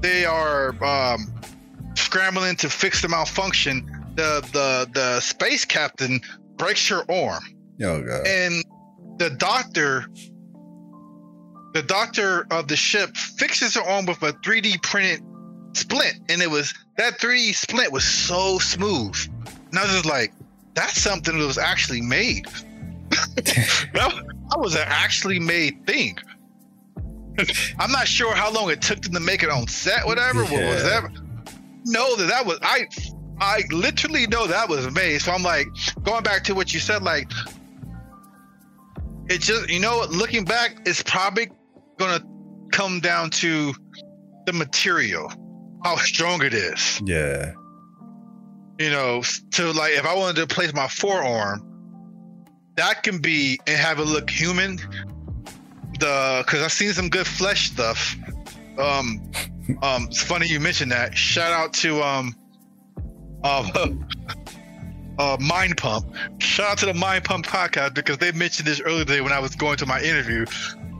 [0.00, 1.32] they are um,
[1.94, 3.84] scrambling to fix the malfunction,
[4.14, 6.20] the the the space captain
[6.56, 7.42] breaks her arm.
[7.82, 8.26] Oh god.
[8.26, 8.64] And
[9.18, 10.06] the doctor
[11.74, 15.22] the doctor of the ship fixes her arm with a 3D printed
[15.74, 16.18] splint.
[16.28, 19.16] And it was that 3D splint was so smooth.
[19.70, 20.32] And I was just like,
[20.74, 22.46] that's something that was actually made.
[23.36, 26.18] that, that was an actually made thing.
[27.78, 30.44] I'm not sure how long it took them to make it on set, whatever.
[30.44, 30.50] Yeah.
[30.50, 31.10] What was that?
[31.88, 32.86] know that that was I
[33.40, 35.20] I literally know that was made.
[35.20, 35.66] So I'm like
[36.02, 37.30] going back to what you said, like
[39.28, 41.50] it just you know looking back, it's probably
[41.98, 42.22] gonna
[42.72, 43.74] come down to
[44.46, 45.32] the material,
[45.84, 47.00] how strong it is.
[47.04, 47.52] Yeah.
[48.78, 49.22] You know,
[49.52, 51.64] to like if I wanted to place my forearm,
[52.76, 54.76] that can be and have it look human.
[55.98, 58.16] The because I've seen some good flesh stuff.
[58.78, 59.30] Um,
[59.82, 61.16] um, it's funny you mentioned that.
[61.16, 62.36] Shout out to um,
[63.42, 63.68] uh,
[65.18, 66.14] uh, Mind Pump.
[66.38, 69.40] Shout out to the Mind Pump podcast because they mentioned this earlier today when I
[69.40, 70.46] was going to my interview.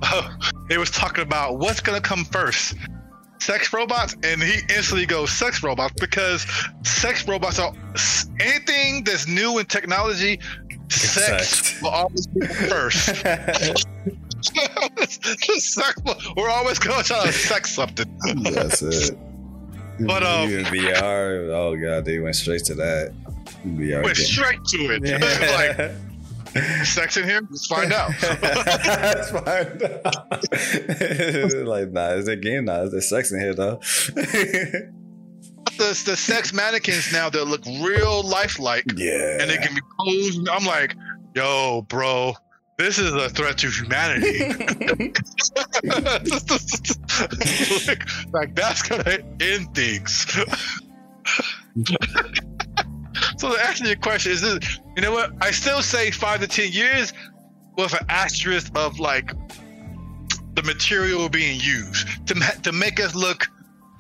[0.02, 0.28] Uh,
[0.68, 2.74] they was talking about what's gonna come first,
[3.38, 6.46] sex robots, and he instantly goes sex robots because
[6.82, 7.72] sex robots are
[8.40, 10.40] anything that's new in technology.
[10.90, 11.82] Sex, sex.
[11.82, 13.24] will always be first.
[16.36, 18.06] We're always going to try to sex something.
[18.42, 19.18] That's it.
[20.00, 23.12] But um, Even VR, oh god, they went straight to that.
[23.66, 24.26] VR went game.
[24.26, 25.02] straight to it.
[25.02, 25.90] like,
[26.84, 27.40] sex in here?
[27.50, 28.12] Let's find out.
[28.42, 31.66] Let's find out.
[31.66, 32.66] like, nah, is it game?
[32.66, 33.80] Nah, is there sex in here though?
[35.78, 38.84] the, the sex mannequins now that look real lifelike.
[38.96, 39.38] Yeah.
[39.40, 40.48] And they can be posed.
[40.48, 40.94] I'm like,
[41.34, 42.34] yo, bro,
[42.78, 44.38] this is a threat to humanity.
[45.84, 46.28] like,
[48.32, 50.38] like, that's gonna end things.
[53.38, 55.32] So to answer to your question is this, you know what?
[55.40, 57.12] I still say five to ten years
[57.76, 59.32] with an asterisk of like
[60.54, 63.46] the material being used to to make us look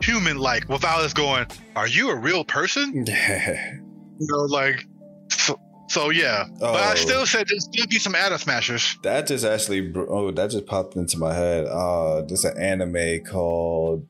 [0.02, 1.46] human like without us going,
[1.76, 3.04] are you a real person?
[3.06, 4.86] you know, like
[5.30, 5.58] so,
[5.88, 6.94] so yeah, oh, but I oh.
[6.96, 8.98] still said there's still be some Atom Smashers.
[9.02, 11.66] That just actually, oh, that just popped into my head.
[11.66, 14.06] Uh, there's an anime called,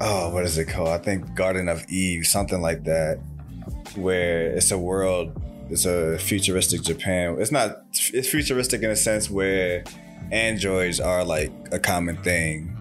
[0.00, 0.88] oh, what is it called?
[0.88, 3.20] I think Garden of Eve, something like that,
[3.96, 5.40] where it's a world,
[5.70, 7.36] it's a futuristic Japan.
[7.38, 9.84] It's not, it's futuristic in a sense where
[10.32, 12.76] androids are like a common thing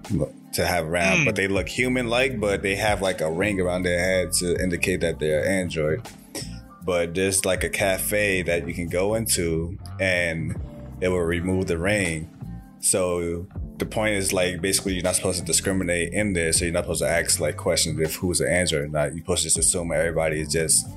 [0.54, 1.26] to have around, mm.
[1.26, 5.02] but they look human-like, but they have like a ring around their head to indicate
[5.02, 6.08] that they're android
[6.86, 10.60] but there's like a cafe that you can go into and
[11.02, 12.30] it will remove the ring.
[12.80, 13.48] So
[13.84, 16.86] the point is like basically you're not supposed to discriminate in there, so you're not
[16.86, 19.14] supposed to ask like questions if who's the android or not.
[19.14, 20.88] You're supposed to just assume everybody is just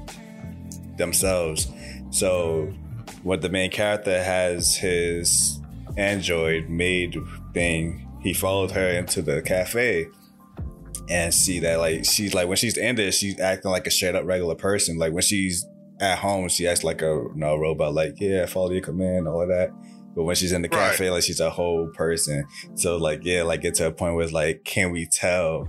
[0.96, 1.68] themselves.
[2.10, 2.72] So
[3.24, 5.60] what the main character has his
[5.96, 7.16] android made
[7.52, 10.06] thing, he followed her into the cafe
[11.08, 14.14] and see that like she's like when she's in there, she's acting like a straight
[14.14, 14.96] up regular person.
[14.96, 15.66] Like when she's
[15.98, 19.42] at home she acts like a you know, robot, like yeah, follow your command, all
[19.42, 19.70] of that.
[20.16, 21.14] But when she's in the cafe, right.
[21.14, 22.46] like she's a whole person.
[22.74, 25.68] So like yeah, like get to a point where it's like, can we tell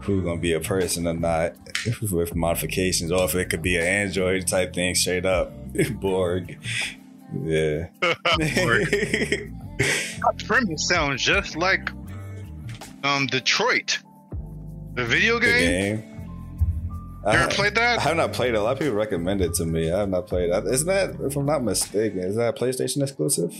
[0.00, 1.54] who's gonna be a person or not
[2.10, 5.52] with modifications, or if it could be an android type thing, straight up
[6.00, 6.58] Borg.
[7.44, 7.86] Yeah.
[8.00, 9.52] Borg.
[10.46, 11.88] premise sounds just like
[13.04, 14.00] um Detroit.
[14.94, 15.96] The video The game?
[15.96, 16.16] game.
[17.24, 17.98] You I, ever played that?
[18.00, 18.56] I have not played it.
[18.56, 19.92] A lot of people recommend it to me.
[19.92, 20.66] I have not played it.
[20.66, 23.52] Isn't that, if I'm not mistaken, is that a PlayStation exclusive?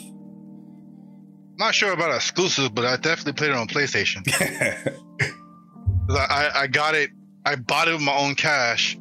[1.59, 4.23] Not sure about exclusive, but I definitely played it on PlayStation.
[6.11, 7.11] I, I, I got it.
[7.45, 8.99] I bought it with my own cash,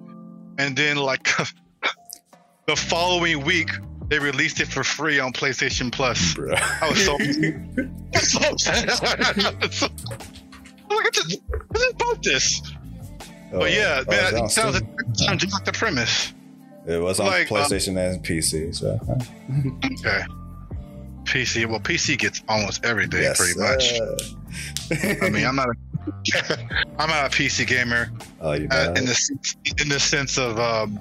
[0.58, 1.24] and then like
[2.68, 3.70] the following week
[4.08, 6.36] they released it for free on PlayStation Plus.
[6.36, 6.54] Bro.
[6.56, 7.18] I was so,
[8.40, 9.74] so upset.
[9.74, 9.88] So-
[10.88, 12.62] I'm like, I just, I bought this.
[13.52, 15.16] But yeah, Oh, man, it's it on sounds, Steam?
[15.16, 16.34] sounds just like the premise.
[16.88, 18.76] It was on like, um, PlayStation and PC.
[18.76, 19.00] So
[19.84, 20.24] Okay.
[21.26, 21.66] PC.
[21.66, 24.00] Well, PC gets almost everything yes, pretty much.
[24.00, 25.70] uh, I mean, I'm not.
[25.70, 25.74] A,
[27.00, 28.12] I'm not a PC gamer
[28.42, 31.00] oh, you uh, in the sense- in the sense of um,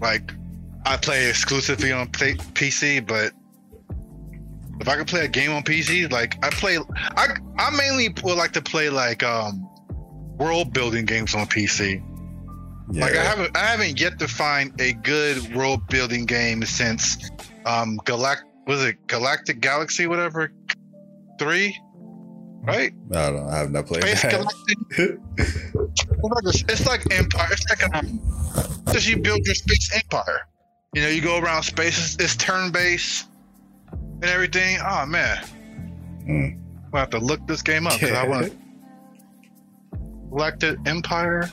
[0.00, 0.32] like
[0.86, 3.32] I play exclusively on play, PC, but
[4.80, 8.36] if I could play a game on PC, like I play, I I mainly would
[8.36, 9.68] like to play like um
[10.38, 12.02] world building games on PC.
[12.92, 13.04] yeah.
[13.04, 17.30] Like I haven't I haven't yet to find a good world building game since
[17.66, 20.52] um Galact was it Galactic Galaxy whatever
[21.38, 21.76] three,
[22.62, 22.92] right?
[23.12, 23.48] I don't know.
[23.48, 24.32] I have not played Space that.
[24.32, 25.20] Galactic.
[26.68, 27.48] It's like Empire.
[27.50, 28.20] It's like um,
[28.92, 30.46] just you build your space empire.
[30.94, 32.16] You know, you go around space.
[32.18, 33.26] It's, turn based
[33.90, 34.78] and everything.
[34.86, 35.44] Oh man,
[36.26, 36.60] Mm.
[36.92, 38.54] I have to look this game up because I want.
[40.30, 41.48] Galactic Empire.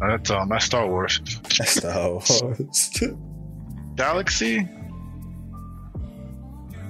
[0.00, 1.20] That's um, that's Star Wars.
[1.48, 2.42] Star Wars.
[3.96, 4.68] Galaxy.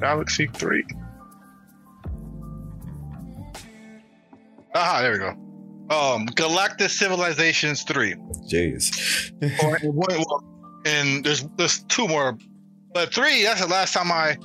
[0.00, 0.84] Galaxy Three.
[4.74, 5.34] Ah, there we go.
[5.88, 8.14] Um, Galactic Civilizations Three.
[8.50, 9.32] Jeez.
[9.62, 10.44] Or- well,
[10.84, 12.36] and there's there's two more,
[12.92, 13.44] but three.
[13.44, 14.36] That's the last time I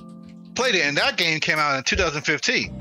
[0.55, 2.77] played it, and that game came out in 2015.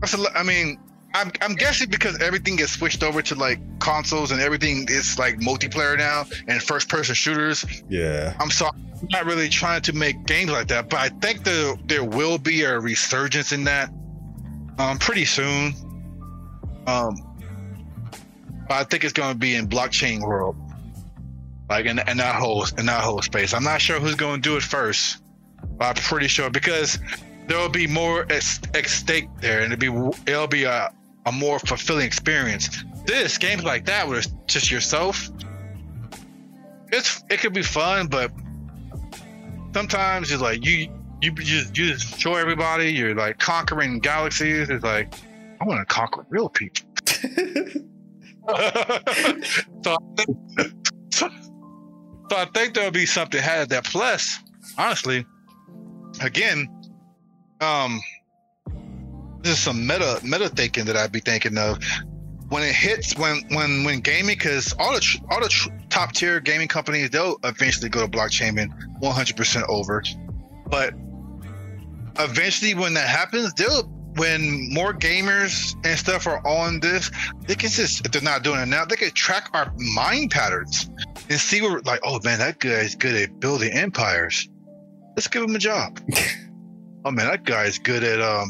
[0.00, 0.78] That's a, I mean,
[1.14, 5.38] I'm I'm guessing because everything gets switched over to like consoles and everything is like
[5.38, 7.64] multiplayer now and first person shooters.
[7.88, 8.34] Yeah.
[8.40, 8.76] I'm sorry,
[9.10, 12.62] not really trying to make games like that, but I think there there will be
[12.62, 13.90] a resurgence in that
[14.78, 15.74] um pretty soon.
[16.86, 17.16] Um,
[18.68, 20.56] but I think it's going to be in blockchain world,
[21.68, 23.54] like in, in that whole in that whole space.
[23.54, 25.22] I'm not sure who's going to do it first,
[25.78, 26.98] but I'm pretty sure because
[27.46, 30.92] there will be more at, stake there, and it'll be it'll be a
[31.26, 32.84] a more fulfilling experience.
[33.06, 35.30] This games like that where it's just yourself,
[36.90, 38.30] it's it could be fun, but
[39.74, 40.88] sometimes it's like you
[41.20, 44.70] you just you just show everybody you're like conquering galaxies.
[44.70, 45.12] It's like
[45.60, 46.86] I want to conquer real people.
[49.82, 49.96] so,
[51.10, 51.28] so,
[52.30, 53.84] so I think there'll be something had that.
[53.84, 54.38] Plus,
[54.78, 55.26] honestly,
[56.20, 56.68] again,
[57.60, 58.00] um,
[59.42, 61.78] this is some meta meta thinking that I'd be thinking of
[62.48, 66.12] when it hits when when when gaming because all the tr- all the tr- top
[66.12, 70.02] tier gaming companies they'll eventually go to blockchain and 100% over,
[70.66, 70.94] but
[72.18, 73.84] eventually when that happens they'll
[74.16, 77.10] when more gamers and stuff are on this,
[77.46, 80.88] they can just if they're not doing it now, they can track our mind patterns
[81.28, 84.48] and see where like, oh man, that guy's good at building empires.
[85.16, 86.00] Let's give him a job.
[87.04, 88.48] oh man, that guy's good at um,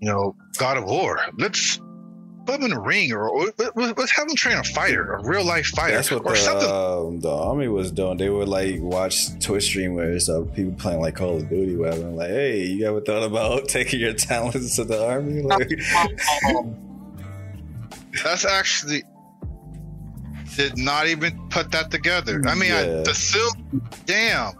[0.00, 1.20] you know, God of War.
[1.38, 1.80] Let's
[2.46, 5.22] put him in a ring, or, or let- let's have him train a fighter, a
[5.24, 6.68] real life fighter, That's what or the, something.
[6.70, 8.16] um, the army was doing.
[8.16, 12.02] They would like watch Twitch streamers of people playing like Call of Duty, whatever.
[12.08, 15.42] And like, hey, you ever thought about taking your talents to the army?
[15.50, 15.70] Like,
[18.24, 19.04] that's actually
[20.56, 22.42] did not even put that together.
[22.46, 23.02] I mean, I, Yeah.
[23.02, 23.56] the silk,
[24.04, 24.52] damn.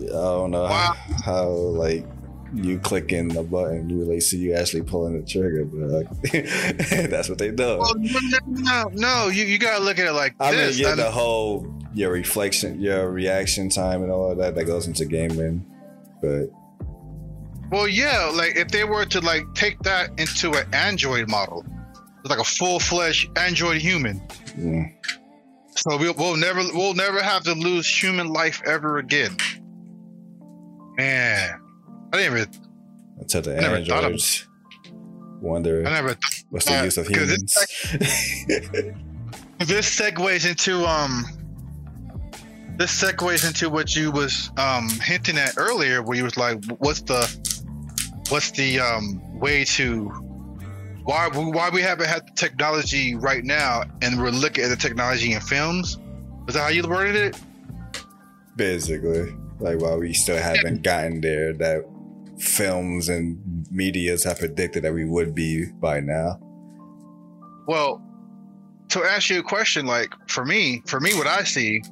[0.00, 0.94] I don't know Wow.
[0.94, 2.04] how, how like
[2.54, 7.28] you clicking the button, you like see you actually pulling the trigger, but like, that's
[7.28, 7.78] what they do.
[7.80, 9.28] Oh, no, no, no.
[9.28, 10.78] You, you gotta look at it like I mean, this.
[10.78, 14.64] yeah, I mean, the whole your reflection, your reaction time, and all of that that
[14.64, 15.64] goes into gaming.
[16.22, 16.50] But
[17.70, 21.64] well, yeah, like if they were to like take that into an Android model,
[22.24, 24.20] like a full fledged Android human,
[24.56, 24.90] mm,
[25.70, 29.36] so we'll, we'll never we'll never have to lose human life ever again.
[30.96, 31.60] Man,
[32.12, 32.48] I didn't even
[33.20, 34.46] until the I never thought of- androids
[35.40, 36.16] wonder I never
[36.50, 37.54] what's the uh, use of humans.
[37.92, 37.92] it's
[39.68, 41.24] this segues into um
[42.76, 47.02] this segues into what you was um hinting at earlier where you was like what's
[47.02, 47.20] the
[48.30, 50.06] what's the um way to
[51.04, 55.32] why why we haven't had the technology right now and we're looking at the technology
[55.32, 55.98] in films
[56.48, 57.40] is that how you worded it
[58.56, 61.84] Basically, like while we still haven't gotten there, that
[62.38, 66.38] films and medias have predicted that we would be by now.
[67.66, 68.02] Well,
[68.90, 71.82] to ask you a question, like for me, for me, what I see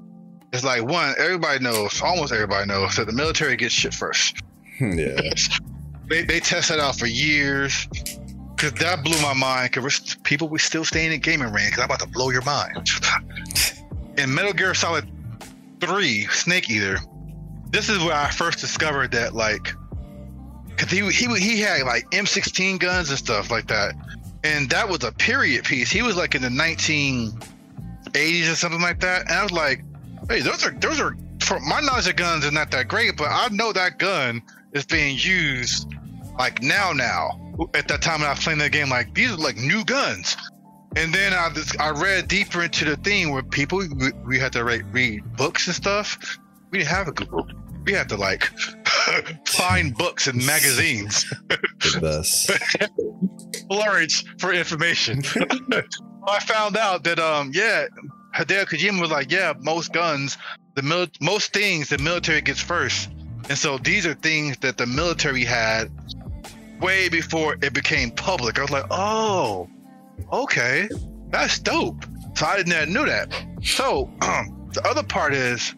[0.52, 4.42] is like one, everybody knows, almost everybody knows that the military gets shit first.
[4.80, 5.20] yeah.
[6.08, 7.88] They, they test that out for years.
[8.56, 9.72] Cause that blew my mind.
[9.72, 11.72] Cause we're, people we still staying in gaming range.
[11.72, 12.88] Cause I'm about to blow your mind.
[14.18, 15.06] in Metal Gear Solid
[15.80, 16.98] Three, Snake Eater,
[17.68, 19.74] this is where I first discovered that like,
[20.76, 23.94] cause he he he had like M16 guns and stuff like that,
[24.44, 25.90] and that was a period piece.
[25.90, 29.82] He was like in the 1980s or something like that, and I was like,
[30.28, 31.16] hey, those are those are.
[31.40, 34.42] For my knowledge of guns is not that great, but I know that gun
[34.72, 35.86] is being used
[36.38, 39.36] like now now at that time when I was playing that game, like these are
[39.36, 40.36] like new guns.
[40.96, 44.52] And then I just, I read deeper into the thing where people we, we had
[44.54, 46.38] to read, read books and stuff.
[46.70, 47.46] We didn't have a Google.
[47.86, 48.44] We had to like
[49.46, 51.24] find books and magazines.
[51.48, 52.50] the best.
[53.70, 55.22] Large for information.
[56.28, 57.86] I found out that um yeah,
[58.34, 60.36] Hideo Kojima was like, yeah, most guns,
[60.74, 63.08] the mil- most things the military gets first.
[63.48, 65.90] And so these are things that the military had
[66.80, 68.58] way before it became public.
[68.58, 69.68] I was like, oh,
[70.32, 70.88] okay,
[71.30, 72.04] that's dope.
[72.34, 73.32] So I didn't knew that.
[73.62, 75.74] So um, the other part is,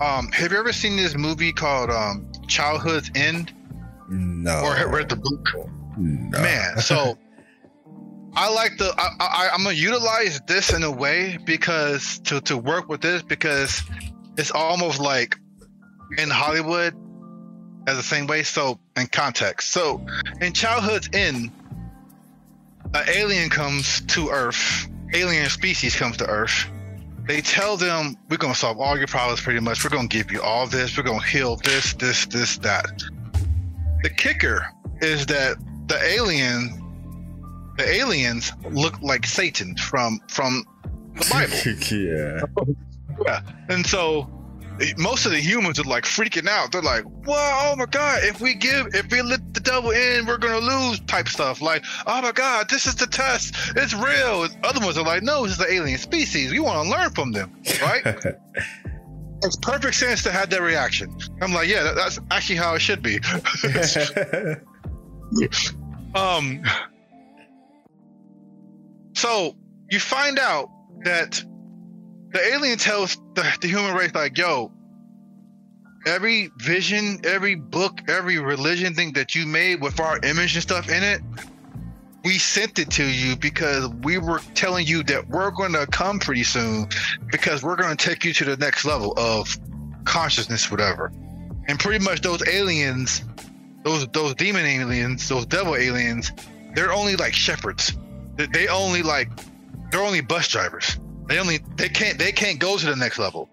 [0.00, 3.52] um, have you ever seen this movie called um, Childhood's End?
[4.08, 4.62] No.
[4.62, 5.48] Or read the book?
[5.96, 6.40] No.
[6.40, 7.16] Man, so
[8.34, 12.58] I like the I, I I'm gonna utilize this in a way because to to
[12.58, 13.82] work with this because
[14.36, 15.38] it's almost like
[16.18, 16.94] in Hollywood
[17.86, 18.42] as the same way.
[18.42, 20.04] So in context, so
[20.42, 21.50] in Childhood's End,
[22.92, 24.86] an alien comes to Earth.
[25.14, 26.68] Alien species comes to Earth.
[27.26, 29.82] They tell them we're gonna solve all your problems pretty much.
[29.82, 30.96] We're gonna give you all this.
[30.96, 32.86] We're gonna heal this, this, this, that.
[34.02, 34.66] The kicker
[35.00, 35.56] is that
[35.88, 36.82] the alien,
[37.76, 40.64] the aliens look like Satan from from
[41.14, 42.66] the Bible.
[42.66, 43.26] yeah.
[43.26, 43.40] Yeah.
[43.68, 44.30] And so
[44.98, 46.72] most of the humans are like freaking out.
[46.72, 48.24] They're like, "Wow, oh my god!
[48.24, 51.60] If we give, if we let the devil in, we're gonna lose." Type stuff.
[51.60, 53.54] Like, "Oh my god, this is the test.
[53.76, 56.52] It's real." Other ones are like, "No, this is the alien species.
[56.52, 58.04] We want to learn from them." Right?
[59.42, 61.16] it's perfect sense to have that reaction.
[61.40, 63.20] I'm like, yeah, that, that's actually how it should be.
[66.14, 66.62] um.
[69.14, 69.56] So
[69.90, 70.70] you find out
[71.04, 71.42] that
[72.32, 74.72] the alien tells the, the human race like yo
[76.06, 80.88] every vision every book every religion thing that you made with our image and stuff
[80.88, 81.20] in it
[82.26, 86.18] we sent it to you because we were telling you that we're going to come
[86.18, 86.88] pretty soon
[87.30, 89.56] because we're going to take you to the next level of
[90.04, 91.12] consciousness whatever.
[91.68, 93.22] And pretty much those aliens
[93.84, 96.32] those those demon aliens those devil aliens
[96.74, 97.96] they're only like shepherds.
[98.34, 99.30] They, only like
[99.92, 100.98] they're only bus drivers
[101.28, 103.48] they only they can't they can't go to the next level.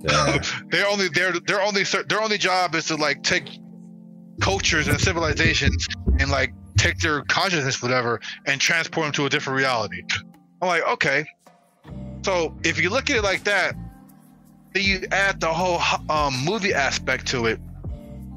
[0.00, 0.42] Yeah.
[0.70, 3.48] they're only their their only their only job is to like take
[4.40, 5.86] cultures and civilizations
[6.18, 10.02] and like take their consciousness whatever and transport them to a different reality.
[10.60, 11.24] I'm like, okay.
[12.24, 13.74] So if you look at it like that,
[14.72, 17.60] then you add the whole um, movie aspect to it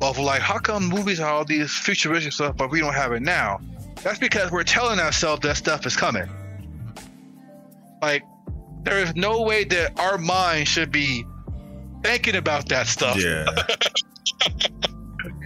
[0.02, 3.22] of like, how come movies are all these futuristic stuff, but we don't have it
[3.22, 3.60] now?
[4.04, 6.30] That's because we're telling ourselves that stuff is coming.
[8.02, 8.24] Like
[8.86, 11.26] there is no way that our mind should be
[12.04, 13.46] thinking about that stuff Yeah.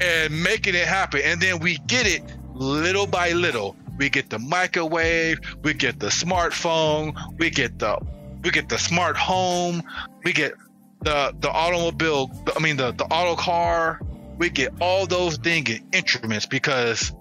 [0.01, 1.21] and making it happen.
[1.23, 2.21] And then we get it
[2.53, 3.75] little by little.
[3.97, 7.97] We get the microwave, we get the smartphone, we get the
[8.43, 9.83] we get the smart home,
[10.23, 10.53] we get
[11.01, 13.99] the the automobile, I mean the the auto car,
[14.37, 17.11] we get all those things in instruments because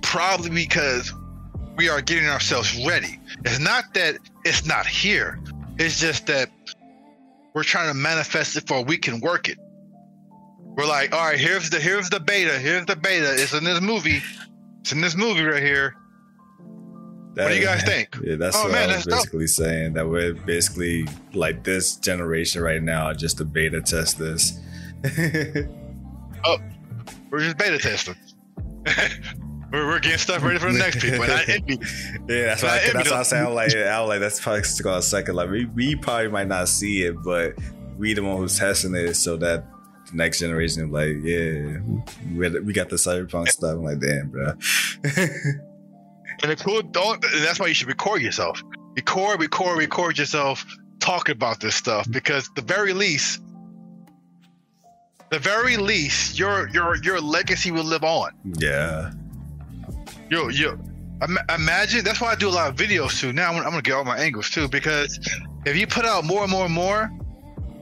[0.00, 1.12] probably because
[1.76, 3.18] we are getting ourselves ready.
[3.44, 5.38] It's not that it's not here.
[5.78, 6.50] It's just that
[7.54, 9.58] we're trying to manifest it for we can work it.
[10.76, 12.58] We're like, all right, here's the here's the beta.
[12.58, 13.32] Here's the beta.
[13.34, 14.22] It's in this movie.
[14.80, 15.94] It's in this movie right here.
[17.34, 18.14] That, what do you guys think?
[18.22, 19.16] Yeah, that's Oh, what man, I was that's dope.
[19.24, 19.92] basically saying.
[19.94, 24.58] That we're basically like this generation right now, just to beta test this.
[26.44, 26.58] Oh,
[27.30, 28.16] we're just beta testing.
[29.72, 31.22] we're, we're getting stuff ready for the next people.
[31.22, 31.78] And I envy.
[32.28, 32.80] Yeah, that's why.
[32.84, 35.34] I, that's why I sound like I was like that's probably going to second.
[35.34, 37.54] Like we, we probably might not see it, but
[37.96, 39.64] we the one who's testing it, so that
[40.10, 41.78] the next generation is like, yeah,
[42.34, 43.76] we, we got the cyberpunk stuff.
[43.76, 44.52] I'm like, damn, bro.
[46.42, 48.62] And the cool don't that's why you should record yourself.
[48.96, 50.64] Record, record, record yourself
[50.98, 53.40] talking about this stuff because the very least
[55.32, 58.32] the very least, your your your legacy will live on.
[58.58, 59.10] Yeah.
[60.32, 60.78] Yo, yo,
[61.54, 63.34] imagine that's why I do a lot of videos too.
[63.34, 65.18] Now I'm gonna, I'm gonna get all my angles too because
[65.66, 67.10] if you put out more and more and more,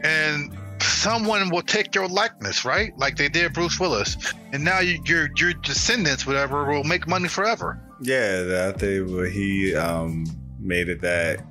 [0.03, 0.53] and
[0.83, 2.91] someone will take your likeness, right?
[2.99, 4.17] Like they did Bruce Willis,
[4.53, 7.79] and now you, your your descendants, whatever, will make money forever.
[8.03, 8.97] Yeah, that they
[9.31, 10.27] he um
[10.59, 11.45] made it that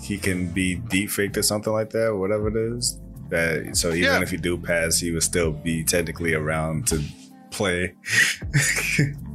[0.00, 2.98] he can be deep faked or something like that, whatever it is.
[3.28, 4.22] That so even Yeah.
[4.22, 7.02] if he do pass, he would still be technically around to
[7.50, 7.92] play.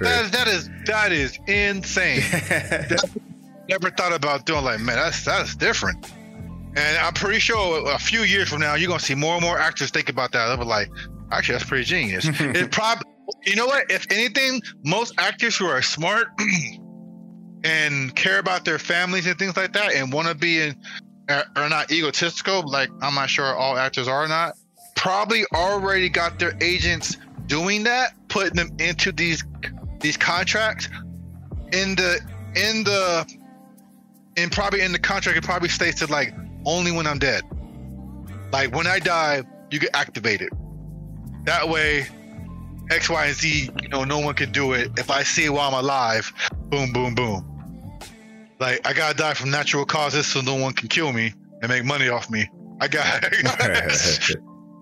[0.00, 2.22] That, that is that is insane.
[3.68, 6.12] Never thought about doing like, man, that's that's different.
[6.76, 9.58] And I'm pretty sure a few years from now, you're gonna see more and more
[9.58, 10.46] actors think about that.
[10.46, 10.90] They'll be like,
[11.32, 12.26] actually, that's pretty genius.
[12.28, 13.04] it probably,
[13.44, 13.90] you know what?
[13.90, 16.28] If anything, most actors who are smart
[17.64, 20.76] and care about their families and things like that, and want to be in,
[21.28, 22.62] are are not egotistical.
[22.70, 24.54] Like I'm not sure all actors are or not.
[24.94, 27.16] Probably already got their agents
[27.46, 29.42] doing that, putting them into these
[30.00, 30.88] these contracts.
[31.72, 32.20] In the
[32.54, 33.26] in the
[34.36, 36.34] and probably in the contract, it probably states it like
[36.64, 37.42] only when I'm dead.
[38.52, 40.50] Like when I die, you get activated.
[41.44, 42.06] That way,
[42.90, 44.90] X, Y, and Z, you know, no one can do it.
[44.96, 46.32] If I see it while I'm alive,
[46.70, 47.44] boom, boom, boom.
[48.58, 51.84] Like I gotta die from natural causes so no one can kill me and make
[51.84, 52.48] money off me.
[52.80, 53.24] I got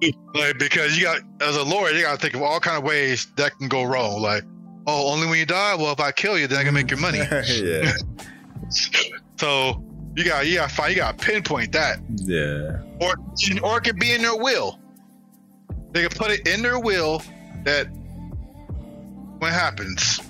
[0.35, 3.27] like because you got as a lawyer, you gotta think of all kind of ways
[3.37, 4.21] that can go wrong.
[4.21, 4.45] Like,
[4.87, 5.75] oh, only when you die.
[5.75, 7.19] Well, if I kill you, then I can make your money.
[7.31, 7.93] yeah,
[9.39, 9.83] So
[10.15, 13.15] you got you got find you got pinpoint that, yeah, or
[13.63, 14.79] or it could be in their will.
[15.93, 17.23] They could put it in their will
[17.65, 17.87] that
[19.39, 20.21] what happens,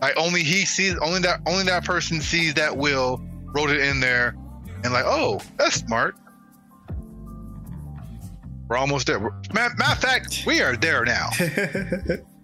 [0.00, 3.20] like only he sees, only that only that person sees that will,
[3.54, 4.34] wrote it in there,
[4.82, 6.16] and like, oh, that's smart.
[8.68, 9.20] We're almost there.
[9.52, 11.28] Matter, matter of fact, we are there now.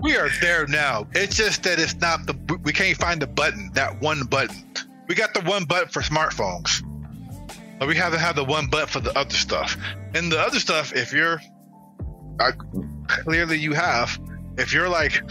[0.00, 1.06] We are there now.
[1.12, 4.64] It's just that it's not the we can't find the button, that one button.
[5.08, 6.82] We got the one button for smartphones.
[7.78, 9.76] But we haven't had the one button for the other stuff.
[10.14, 11.40] And the other stuff, if you're
[13.06, 14.18] clearly you have,
[14.58, 15.22] if you're like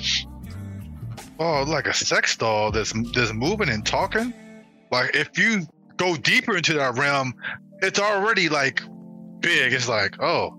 [1.40, 4.34] oh like a sex doll that's that's moving and talking,
[4.92, 5.68] like if you
[5.98, 7.34] go deeper into that realm,
[7.82, 8.82] it's already like
[9.40, 9.74] big.
[9.74, 10.58] It's like, oh,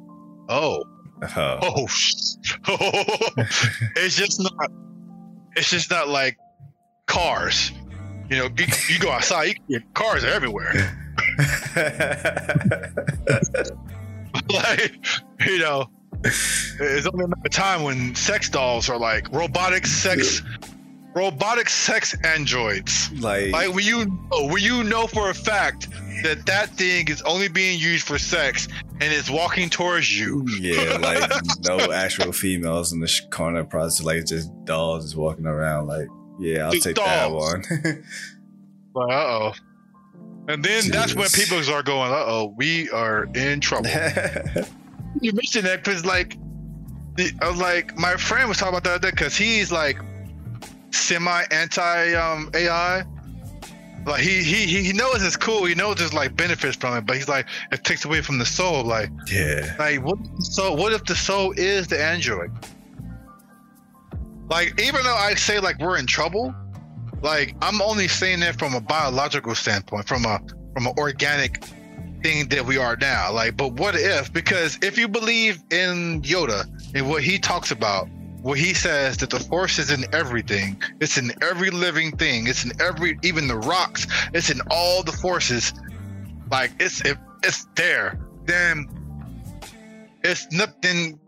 [0.49, 0.85] oh,
[1.37, 2.35] oh, oh, sh-
[3.97, 4.71] it's just not.
[5.57, 6.37] It's just not like
[7.07, 7.73] cars.
[8.29, 10.73] You know, you, you go outside, you, cars are everywhere.
[14.51, 14.97] like,
[15.47, 15.89] you know,
[16.25, 20.43] it's only a matter of time when sex dolls are like robotic sex,
[21.15, 23.11] robotic sex androids.
[23.21, 24.05] like, Like, when you
[24.51, 25.89] when you know for a fact
[26.23, 28.69] that that thing is only being used for sex
[29.01, 30.45] and it's walking towards you.
[30.61, 31.31] yeah, like
[31.65, 35.87] no actual females in the corner process, like just dolls just walking around.
[35.87, 36.09] Like,
[36.39, 37.63] yeah, I'll Just take that one.
[38.95, 39.53] Like, uh oh.
[40.49, 43.91] And then that's when people are going, uh oh, we are in trouble.
[45.21, 46.39] you mentioned that because, like,
[47.17, 49.99] the, I was like, my friend was talking about that because he's like
[50.93, 53.05] semi anti um, AI.
[54.07, 55.65] Like he, he he knows it's cool.
[55.65, 58.47] He knows there's like benefits from it, but he's like it takes away from the
[58.47, 58.85] soul.
[58.85, 60.77] Like yeah, like what if the soul?
[60.77, 62.53] What if the soul is the android?
[64.49, 66.55] Like even though I say like we're in trouble,
[67.21, 70.41] like I'm only saying that from a biological standpoint, from a
[70.75, 71.65] from an organic
[72.23, 73.33] thing that we are now.
[73.33, 74.33] Like, but what if?
[74.33, 76.65] Because if you believe in Yoda
[76.95, 78.09] and what he talks about,
[78.43, 82.65] what he says that the force is in everything, it's in every living thing, it's
[82.65, 85.73] in every even the rocks, it's in all the forces.
[86.51, 88.19] Like it's it, it's there.
[88.45, 88.87] Then
[90.23, 91.19] it's nothing.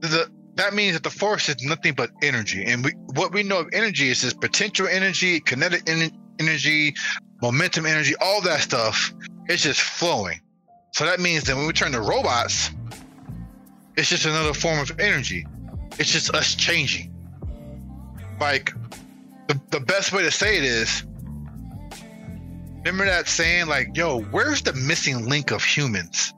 [0.00, 3.60] The that means that the force is nothing but energy, and we what we know
[3.60, 6.94] of energy is this potential energy, kinetic en- energy,
[7.40, 9.12] momentum energy, all that stuff.
[9.48, 10.40] It's just flowing.
[10.92, 12.70] So that means that when we turn to robots,
[13.96, 15.46] it's just another form of energy.
[15.98, 17.12] It's just us changing.
[18.40, 18.72] Like
[19.48, 21.04] the, the best way to say it is
[22.78, 26.34] remember that saying like, yo, where's the missing link of humans?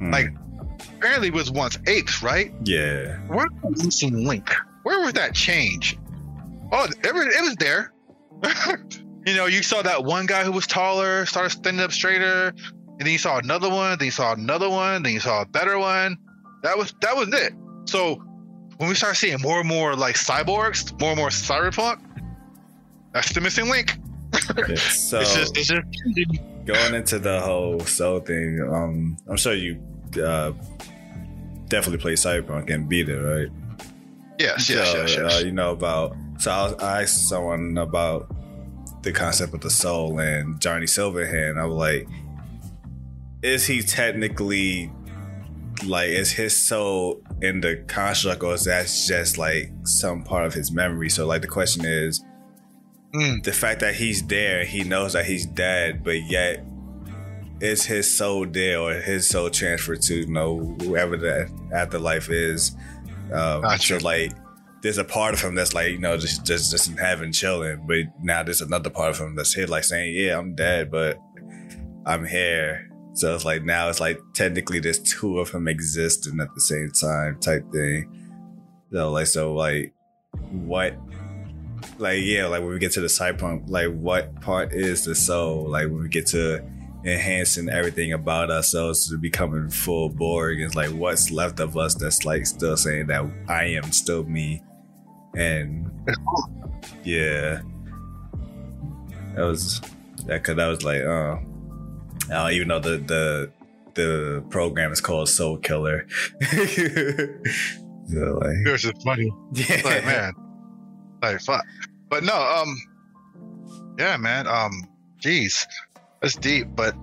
[0.00, 0.12] Mm.
[0.12, 0.28] Like
[0.96, 2.52] apparently it was once apes, right?
[2.64, 4.50] yeah, Where's the missing link?
[4.82, 5.96] Where was that change?
[6.72, 7.92] Oh, it, was- it was there.
[9.26, 13.00] you know, you saw that one guy who was taller, started standing up straighter, and
[13.00, 15.78] then you saw another one, then you saw another one, then you saw a better
[15.78, 16.16] one.
[16.62, 17.52] That was that was it.
[17.84, 18.22] So
[18.80, 22.00] when we start seeing more and more like cyborgs, more and more cyberpunk,
[23.12, 23.98] that's the missing link.
[24.78, 25.82] So It's just it's just
[26.64, 29.82] going into the whole soul thing, um, I'm sure you
[30.24, 30.52] uh,
[31.68, 33.48] definitely played Cyberpunk and beat it, right?
[34.38, 35.34] Yes, yes, so, yes, yes.
[35.34, 36.16] Uh, you know about.
[36.38, 38.34] So I, was, I asked someone about
[39.02, 41.60] the concept of the soul and Johnny Silverhand.
[41.60, 42.08] I was like,
[43.42, 44.90] is he technically
[45.84, 50.54] like is his soul in the construct or is that just like some part of
[50.54, 51.08] his memory?
[51.10, 52.24] So like the question is
[53.14, 53.42] Mm.
[53.42, 56.64] the fact that he's there, he knows that he's dead, but yet
[57.60, 62.70] is his soul there or his soul transferred to you know whoever the afterlife is?
[63.32, 63.98] Um, Gotcha.
[63.98, 64.32] So like,
[64.82, 67.84] there's a part of him that's like you know just just just in heaven chilling,
[67.86, 71.18] but now there's another part of him that's here like saying, yeah, I'm dead, but
[72.06, 72.89] I'm here.
[73.20, 76.90] So it's like now it's like technically there's two of him existing at the same
[76.90, 78.10] time type thing.
[78.90, 79.92] So like so like
[80.50, 80.96] what
[81.98, 85.68] like yeah, like when we get to the cyberpunk, like what part is the soul?
[85.68, 86.64] Like when we get to
[87.04, 92.24] enhancing everything about ourselves to becoming full Borg, it's like what's left of us that's
[92.24, 94.62] like still saying that I am still me.
[95.36, 95.90] And
[97.04, 97.60] yeah.
[99.34, 99.82] That was
[100.24, 101.36] that cause I was like uh
[102.32, 103.50] uh, even though the the
[103.94, 106.06] the program is called Soul Killer.
[106.40, 106.48] so
[108.40, 109.30] like just funny.
[109.52, 109.80] yeah.
[109.84, 110.32] like man
[111.22, 111.64] like fuck
[112.08, 112.76] but no um
[113.98, 114.72] yeah man um
[115.20, 115.66] jeez
[116.20, 116.94] that's deep but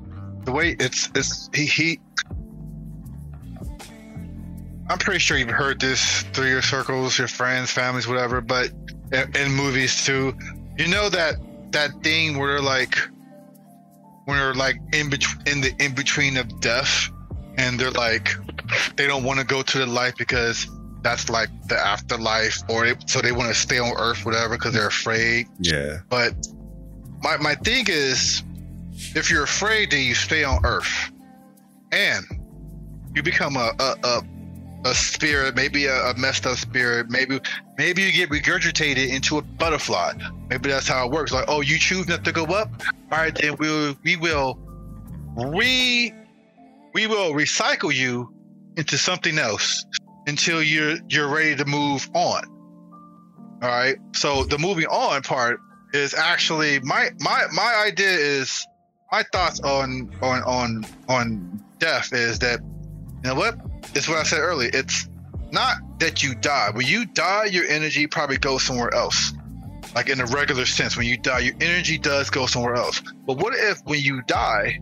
[0.45, 1.99] the way it's it's he he
[4.89, 8.71] i'm pretty sure you've heard this through your circles your friends families whatever but
[9.11, 10.35] in, in movies too
[10.77, 11.35] you know that
[11.71, 12.97] that thing where like
[14.27, 17.09] when they're like in between in the in between of death
[17.57, 18.29] and they're like
[18.97, 20.67] they don't want to go to the light because
[21.01, 24.73] that's like the afterlife or they, so they want to stay on earth whatever because
[24.73, 25.99] they're afraid yeah.
[26.09, 26.33] but
[27.23, 28.43] my, my thing is
[29.15, 31.09] if you're afraid then you stay on earth
[31.93, 32.25] and
[33.15, 34.23] you become a a, a,
[34.85, 37.39] a spirit maybe a, a messed up spirit maybe
[37.77, 40.13] maybe you get regurgitated into a butterfly
[40.49, 42.69] maybe that's how it works like oh you choose not to go up
[43.11, 44.57] all right then we'll we will
[45.35, 46.13] re
[46.93, 48.33] we will recycle you
[48.75, 49.85] into something else
[50.27, 52.43] until you're you're ready to move on.
[53.61, 53.97] All right.
[54.13, 55.59] So the moving on part
[55.93, 58.65] is actually my my my idea is
[59.11, 63.57] my thoughts on on on on death is that you know what?
[63.95, 64.69] It's what I said earlier.
[64.73, 65.07] It's
[65.51, 66.69] not that you die.
[66.73, 69.33] When you die, your energy probably goes somewhere else.
[69.95, 73.01] Like in a regular sense, when you die, your energy does go somewhere else.
[73.25, 74.79] But what if when you die,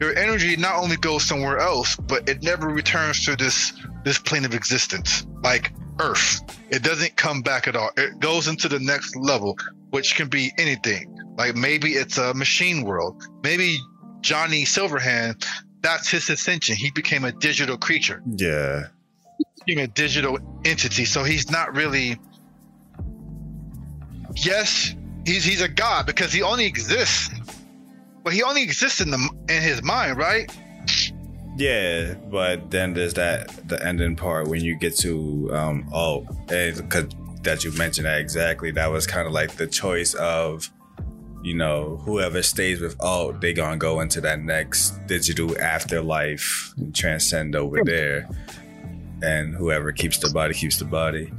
[0.00, 3.72] your energy not only goes somewhere else, but it never returns to this
[4.04, 6.40] this plane of existence, like Earth.
[6.70, 7.90] It doesn't come back at all.
[7.96, 9.56] It goes into the next level,
[9.90, 11.16] which can be anything.
[11.36, 13.22] Like maybe it's a machine world.
[13.42, 13.78] Maybe
[14.20, 15.46] Johnny Silverhand,
[15.82, 16.76] that's his ascension.
[16.76, 18.86] He became a digital creature, Yeah.
[19.66, 21.04] became a digital entity.
[21.04, 22.18] So he's not really.
[24.36, 24.94] Yes,
[25.26, 27.30] he's he's a god because he only exists.
[28.24, 29.18] But he only exists in the
[29.48, 30.50] in his mind, right?
[31.56, 37.08] Yeah, but then there's that the ending part when you get to um oh because
[37.42, 40.70] that you mentioned that exactly that was kind of like the choice of
[41.42, 46.94] you know whoever stays with oh they gonna go into that next digital afterlife and
[46.94, 47.86] transcend over hmm.
[47.86, 48.28] there
[49.22, 51.32] and whoever keeps the body keeps the body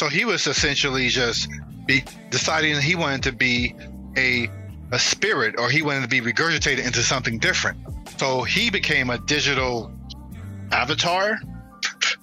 [0.00, 1.46] So he was essentially just
[1.84, 3.74] be deciding he wanted to be
[4.16, 4.48] a
[4.92, 7.78] a spirit or he wanted to be regurgitated into something different.
[8.16, 9.92] So he became a digital
[10.72, 11.38] avatar.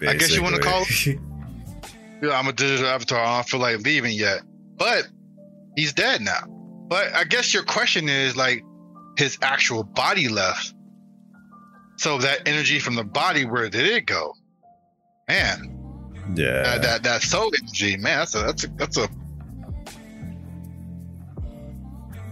[0.01, 1.21] I guess you wanna call basically.
[2.19, 3.19] Yeah, I'm a digital avatar.
[3.19, 4.41] I don't feel like leaving yet.
[4.75, 5.07] But
[5.75, 6.45] he's dead now.
[6.87, 8.63] But I guess your question is like
[9.17, 10.73] his actual body left.
[11.97, 14.33] So that energy from the body, where did it go?
[15.27, 15.73] Man,
[16.35, 19.09] yeah that, that that soul energy, man, that's a that's a that's a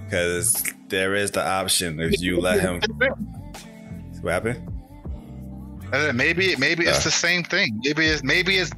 [0.06, 2.80] because there is the option if you let him
[4.22, 4.72] what happened
[5.91, 7.03] Uh, maybe maybe it's Uh.
[7.03, 7.80] the same thing.
[7.84, 8.72] Maybe it's maybe it's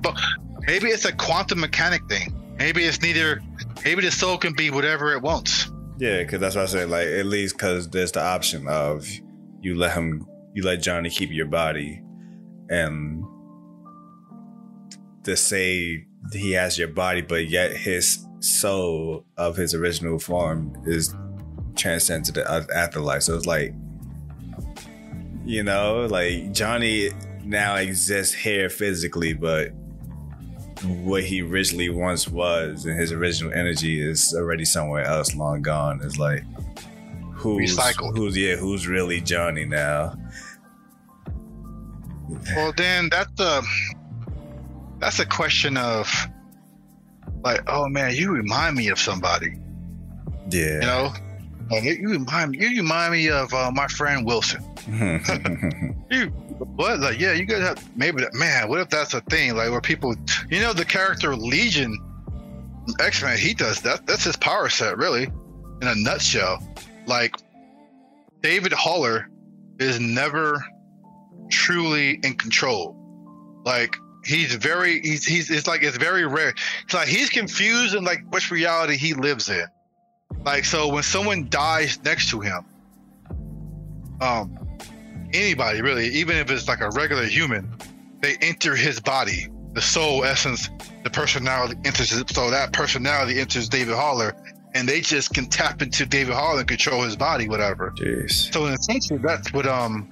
[0.62, 2.34] maybe it's a quantum mechanic thing.
[2.58, 3.42] Maybe it's neither.
[3.86, 5.70] Maybe the soul can be whatever it wants.
[5.98, 6.90] Yeah, because that's what I said.
[6.90, 9.08] Like at least because there's the option of
[9.62, 12.02] you let him, you let Johnny keep your body,
[12.70, 13.24] and
[15.24, 21.14] to say he has your body, but yet his soul of his original form is
[21.76, 23.24] transcend to the afterlife.
[23.24, 23.74] So it's like,
[25.46, 27.12] you know, like Johnny
[27.44, 29.72] now exists here physically, but
[30.84, 36.00] what he originally once was and his original energy is already somewhere else long gone
[36.04, 36.44] it's like
[37.34, 38.16] who's Recycled.
[38.18, 40.14] who's yeah who's really johnny now
[42.56, 43.62] Well, then that's a
[45.00, 46.10] that's a question of
[47.44, 49.56] like, oh man, you remind me of somebody.
[50.50, 50.74] Yeah.
[50.74, 51.14] You know,
[51.70, 52.60] like, you remind me.
[52.60, 54.64] You remind me of uh, my friend Wilson.
[56.10, 56.28] you
[56.76, 57.00] what?
[57.00, 58.34] Like, yeah, you guys have maybe that.
[58.34, 59.56] Man, what if that's a thing?
[59.56, 60.16] Like, where people,
[60.50, 61.98] you know, the character Legion,
[63.00, 64.06] X Men, he does that.
[64.06, 65.24] That's his power set, really,
[65.82, 66.66] in a nutshell.
[67.06, 67.36] Like,
[68.42, 69.30] David Haller
[69.80, 70.64] is never
[71.50, 72.96] truly in control.
[73.66, 76.54] Like, he's very, he's, he's, it's like it's very rare.
[76.84, 79.66] It's like he's confused in like which reality he lives in.
[80.44, 82.66] Like, so when someone dies next to him,
[84.22, 84.58] um,
[85.34, 87.72] anybody really, even if it's like a regular human,
[88.22, 89.48] they enter his body.
[89.74, 90.70] The soul essence,
[91.04, 92.10] the personality enters.
[92.34, 94.36] So that personality enters David Haller,
[94.74, 97.94] and they just can tap into David Haller and control his body, whatever.
[97.98, 98.52] Jeez.
[98.52, 100.10] So in a sense, that's what um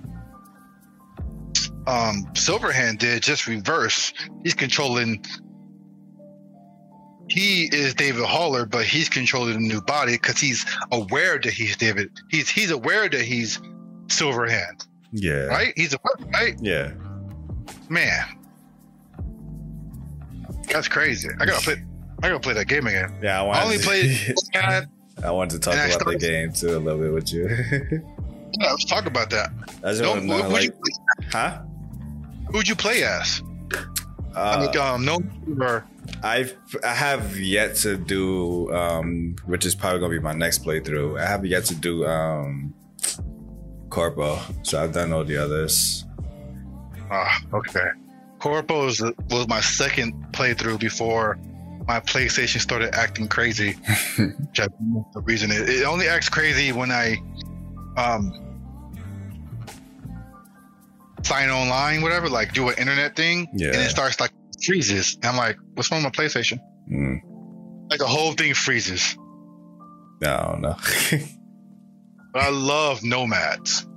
[1.88, 4.14] um Silverhand did, just reverse.
[4.44, 5.26] He's controlling.
[7.28, 11.76] He is David Haller, but he's controlling a new body because he's aware that he's
[11.76, 12.12] David.
[12.30, 13.60] He's he's aware that he's
[14.08, 15.46] Silverhand, Yeah.
[15.46, 15.74] right?
[15.76, 16.56] He's aware, right?
[16.62, 16.92] Yeah.
[17.90, 18.26] Man,
[20.72, 21.30] that's crazy.
[21.40, 21.84] I gotta play.
[22.24, 23.14] I gotta play that game again.
[23.22, 23.42] Yeah.
[23.44, 24.36] I, I only to- played.
[24.54, 24.86] yeah,
[25.24, 27.50] I wanted to talk about the game too a little bit with you.
[28.58, 29.50] Yeah, let's talk about that.
[29.84, 31.62] I just Don't, want know, who'd, like, you, huh?
[32.54, 33.42] who'd you play as?
[34.36, 35.74] I Uh, mean, um, no,
[36.24, 41.20] I've I have yet to do um which is probably gonna be my next playthrough.
[41.20, 42.74] I have yet to do um
[43.90, 46.06] Corpo, so I've done all the others.
[47.10, 47.88] Ah, okay.
[48.40, 51.38] Corpo was, was my second playthrough before
[51.88, 53.72] my PlayStation started acting crazy.
[54.18, 54.68] Which I
[55.14, 57.18] the reason it, it only acts crazy when I
[57.96, 58.32] um
[61.26, 63.68] sign online, whatever, like do an internet thing, Yeah.
[63.70, 64.32] and it starts like
[64.66, 65.16] freezes.
[65.16, 66.60] And I'm like, what's wrong with my PlayStation?
[66.92, 67.20] Mm,
[67.90, 69.18] Like the whole thing freezes.
[70.24, 70.76] I don't know.
[72.34, 73.88] But I love nomads.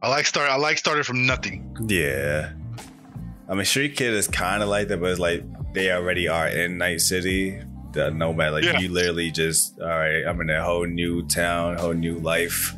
[0.00, 0.48] I like start.
[0.48, 1.76] I like started from nothing.
[1.88, 2.52] yeah.
[3.48, 5.42] I mean Street Kid is kinda like that, but it's like
[5.74, 7.60] they already are in Night City.
[7.92, 8.78] The nomad, like Yeah.
[8.78, 12.74] you literally just all right, I'm in a whole new town, whole new life.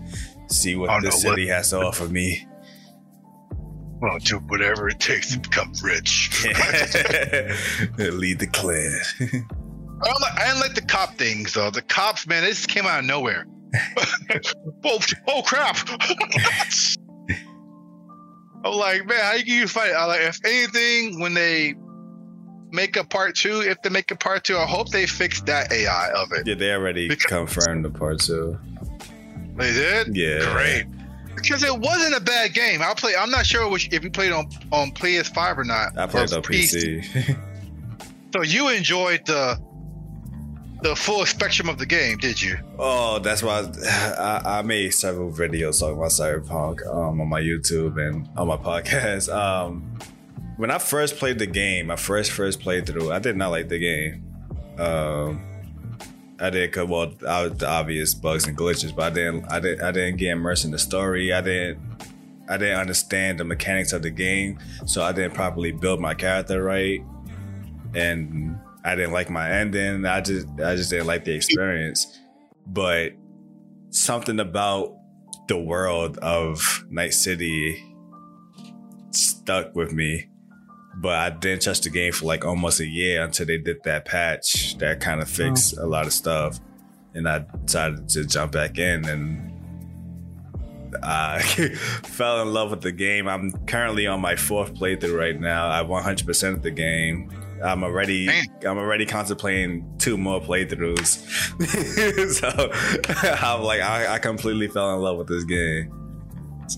[0.48, 2.46] See what Oh, the no, what- city has to offer me.
[4.04, 6.44] Well, do whatever it takes to become rich.
[7.96, 9.00] Lead the clan.
[9.18, 9.24] I
[10.04, 11.70] don't, like, I didn't like the cop things though.
[11.70, 13.46] The cops, man, this came out of nowhere.
[14.84, 15.78] oh, oh crap!
[18.62, 19.92] I'm like, man, how you can you fight?
[19.92, 21.74] I like, if anything, when they
[22.72, 25.72] make a part two, if they make a part two, I hope they fix that
[25.72, 26.46] AI of it.
[26.46, 28.58] Yeah, they already Because- confirmed the part two.
[29.56, 30.14] They did.
[30.14, 30.52] Yeah.
[30.52, 30.84] great.
[31.44, 32.82] Because it wasn't a bad game.
[32.82, 33.14] I'll play.
[33.16, 35.96] I'm not sure which, if you played on on PS5 or not.
[35.98, 37.38] I played on PC.
[38.34, 39.56] So you enjoyed the
[40.82, 42.58] the full spectrum of the game, did you?
[42.78, 47.40] oh, that's why I, I, I made several videos talking about Cyberpunk um, on my
[47.40, 49.32] YouTube and on my podcast.
[49.34, 49.98] Um,
[50.56, 53.78] when I first played the game, my first first playthrough, I did not like the
[53.78, 54.24] game.
[54.78, 55.42] Um,
[56.40, 60.16] I did cause well, obvious bugs and glitches, but I didn't, I didn't, I didn't
[60.16, 61.32] get immersed in the story.
[61.32, 61.78] I didn't,
[62.48, 66.62] I didn't understand the mechanics of the game, so I didn't properly build my character
[66.62, 67.00] right,
[67.94, 70.04] and I didn't like my ending.
[70.04, 72.18] I just, I just didn't like the experience.
[72.66, 73.12] But
[73.90, 74.96] something about
[75.48, 77.82] the world of Night City
[79.10, 80.28] stuck with me
[80.96, 84.04] but I didn't touch the game for like almost a year until they did that
[84.04, 85.32] patch that kind of oh.
[85.32, 86.60] fixed a lot of stuff.
[87.14, 89.52] And I decided to jump back in and
[91.02, 91.40] I
[92.04, 93.28] fell in love with the game.
[93.28, 95.70] I'm currently on my fourth playthrough right now.
[95.70, 97.30] I 100% of the game.
[97.62, 98.44] I'm already Man.
[98.66, 101.22] I'm already contemplating two more playthroughs.
[102.34, 102.72] so
[103.46, 106.03] I'm like I, I completely fell in love with this game.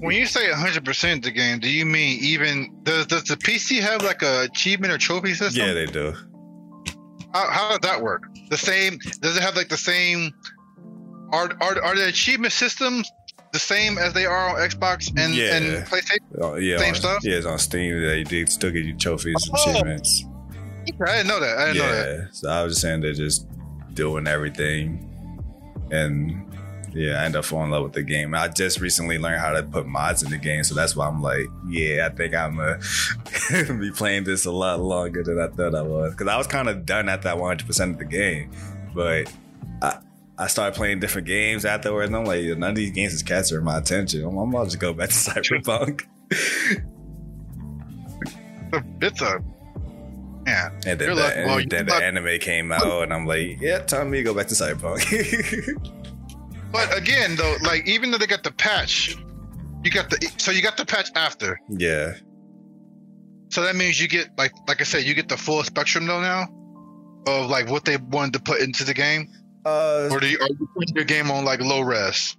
[0.00, 4.02] When you say 100% the game, do you mean even does does the PC have
[4.02, 5.66] like a achievement or trophy system?
[5.66, 6.12] Yeah, they do.
[7.32, 8.24] How, how does that work?
[8.50, 8.98] The same?
[9.20, 10.32] Does it have like the same?
[11.32, 13.10] Are are are the achievement systems
[13.52, 15.56] the same as they are on Xbox and Yeah.
[15.56, 16.18] and PlayStation?
[16.40, 17.18] Oh, yeah, Same on, stuff?
[17.24, 18.00] Yeah, it's on Steam.
[18.02, 19.70] They do still get you trophies and Oh.
[19.70, 20.24] achievements.
[21.06, 21.58] I didn't know that.
[21.58, 21.92] I didn't know
[22.22, 22.28] that.
[22.34, 23.46] So I was just saying they're just
[23.94, 25.08] doing everything,
[25.90, 26.45] and
[26.96, 28.34] yeah, I ended up falling in love with the game.
[28.34, 31.20] I just recently learned how to put mods in the game, so that's why I'm
[31.20, 32.78] like, yeah, I think I'm gonna
[33.80, 36.70] be playing this a lot longer than I thought I was, because I was kind
[36.70, 38.50] of done at that 100 percent of the game,
[38.94, 39.30] but
[39.82, 39.98] I.
[40.38, 43.64] I started playing different games afterwards, and I'm like, none of these games is capturing
[43.64, 44.22] my attention.
[44.22, 46.02] I'm, I'm about to go back to Cyberpunk.
[49.00, 49.42] it's a
[50.46, 50.68] yeah.
[50.86, 53.78] And then, the, like, well, and then the anime came out, and I'm like, yeah,
[53.78, 55.94] time me to go back to Cyberpunk.
[56.76, 59.16] But again, though, like even though they got the patch,
[59.84, 61.58] you got the so you got the patch after.
[61.70, 62.12] yeah.
[63.48, 66.20] So that means you get like like I said, you get the full spectrum though
[66.20, 66.46] now
[67.26, 69.28] of like what they wanted to put into the game,
[69.64, 72.36] Uh, or do you are you putting your game on like low res?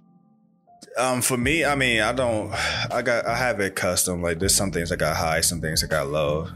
[0.96, 2.52] Um, for me, I mean, I don't.
[2.92, 3.26] I got.
[3.26, 4.22] I have it custom.
[4.22, 6.48] Like, there's some things I got high, some things I got low.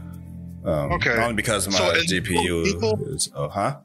[0.65, 1.11] Um, Okay.
[1.11, 2.99] Only because of my So GPU people?
[3.07, 3.29] is.
[3.35, 3.77] Oh, huh?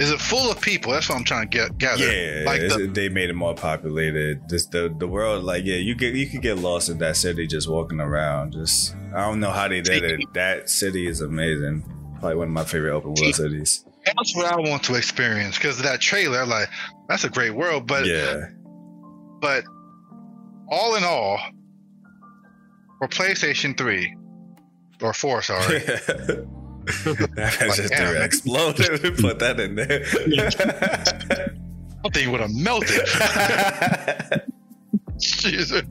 [0.00, 0.92] Is it full of people?
[0.92, 2.04] That's what I'm trying to get gather.
[2.04, 2.44] Yeah.
[2.44, 4.48] like the, they made it more populated.
[4.48, 5.44] Just the the world.
[5.44, 8.54] Like, yeah, you get you could get lost in that city just walking around.
[8.54, 10.20] Just I don't know how they did it.
[10.34, 11.84] That city is amazing.
[12.18, 13.84] Probably one of my favorite open world cities.
[14.04, 16.68] that's what I want to experience because that trailer, like
[17.08, 18.48] that's a great world, but yeah.
[19.40, 19.64] but
[20.68, 21.38] all in all,
[22.98, 24.16] for PlayStation Three
[25.00, 25.82] or Four, sorry,
[27.34, 28.22] That's just damn.
[28.22, 29.18] exploded.
[29.18, 30.04] Put that in there.
[32.04, 33.00] I think would have melted.
[35.18, 35.82] Jesus.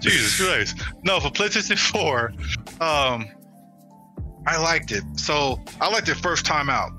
[0.00, 0.76] Jesus Christ.
[1.04, 2.32] No, for PlayStation 4,
[2.80, 3.26] um,
[4.46, 5.04] I liked it.
[5.16, 6.90] So I liked it first time out.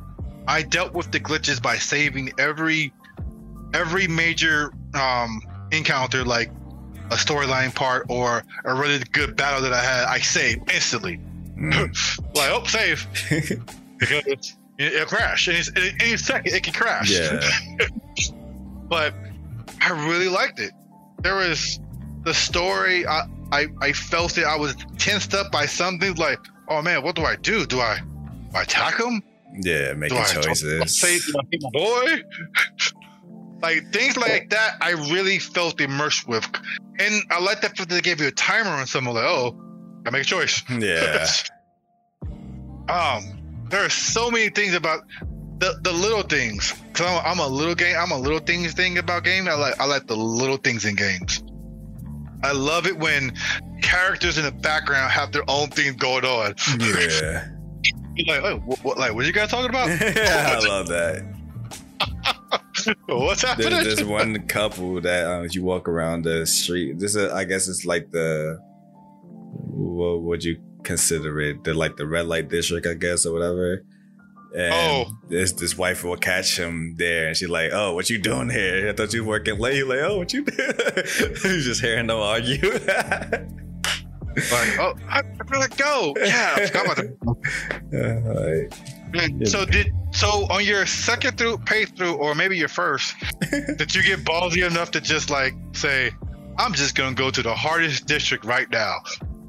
[0.48, 2.94] I dealt with the glitches by saving every
[3.74, 5.42] every major um
[5.72, 6.52] encounter, like
[7.12, 11.20] a storyline part or a really good battle that I had, I saved instantly.
[11.58, 12.20] Mm.
[12.36, 13.08] Like, oh, save.
[14.00, 15.48] because it- it'll crash.
[15.48, 15.62] Any,
[16.02, 17.40] any second, it can crash yeah.
[18.90, 19.14] but
[19.82, 20.72] I really liked it.
[21.22, 21.80] There was
[22.24, 23.08] the story.
[23.08, 24.44] I, I I felt it.
[24.46, 27.66] I was tensed up by something like, oh man, what do I do?
[27.66, 29.24] Do I, do I attack him?
[29.62, 31.04] Yeah, Do making I choices.
[31.04, 32.24] I my boy?
[33.62, 36.46] like things like that, I really felt immersed with,
[37.00, 39.56] and I like that they gave you a timer and something like, oh,
[40.06, 40.64] I make a choice.
[40.70, 41.28] Yeah.
[42.90, 45.02] um, there are so many things about
[45.60, 46.74] the the little things.
[46.94, 47.96] Cause I'm, I'm a little game.
[47.98, 49.48] I'm a little things thing about game.
[49.48, 51.44] I like I like the little things in games.
[52.44, 53.34] I love it when
[53.82, 56.56] characters in the background have their own things going on.
[56.80, 57.50] Yeah.
[58.28, 59.90] Like, oh, what, what, like, what you guys talking about?
[59.90, 61.22] I love that.
[63.08, 63.72] What's happening?
[63.72, 66.98] There's, there's one couple that um, you walk around the street.
[66.98, 68.58] This is, I guess, it's like the
[69.76, 71.64] what would you consider it?
[71.64, 73.84] The like the red light district, I guess, or whatever.
[74.56, 75.12] And Oh.
[75.28, 78.88] this this wife will catch him there, and she's like, "Oh, what you doing here?
[78.90, 80.70] I thought you were working late." He's like, "Oh, what you?" doing?"
[81.44, 82.62] He's just hearing them argue.
[84.36, 86.14] like, oh, I, I gotta go.
[86.18, 87.06] Yeah, I forgot about
[87.94, 88.74] uh, Like,
[89.14, 93.16] Man, So did so on your second through playthrough, or maybe your first,
[93.78, 96.12] did you get ballsy enough to just like say,
[96.58, 98.96] "I'm just gonna go to the hardest district right now"?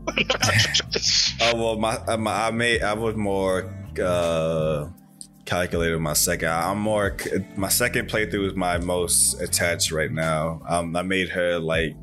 [1.39, 3.71] Oh well, my, uh, my I made I was more
[4.03, 4.89] uh
[5.45, 6.49] calculated my second.
[6.49, 7.17] I'm more
[7.57, 10.63] my second playthrough is my most attached right now.
[10.69, 11.95] Um, I made her like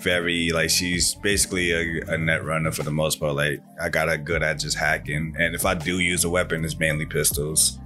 [0.00, 3.34] very like she's basically a, a net runner for the most part.
[3.34, 6.64] Like I got her good at just hacking, and if I do use a weapon,
[6.64, 7.78] it's mainly pistols.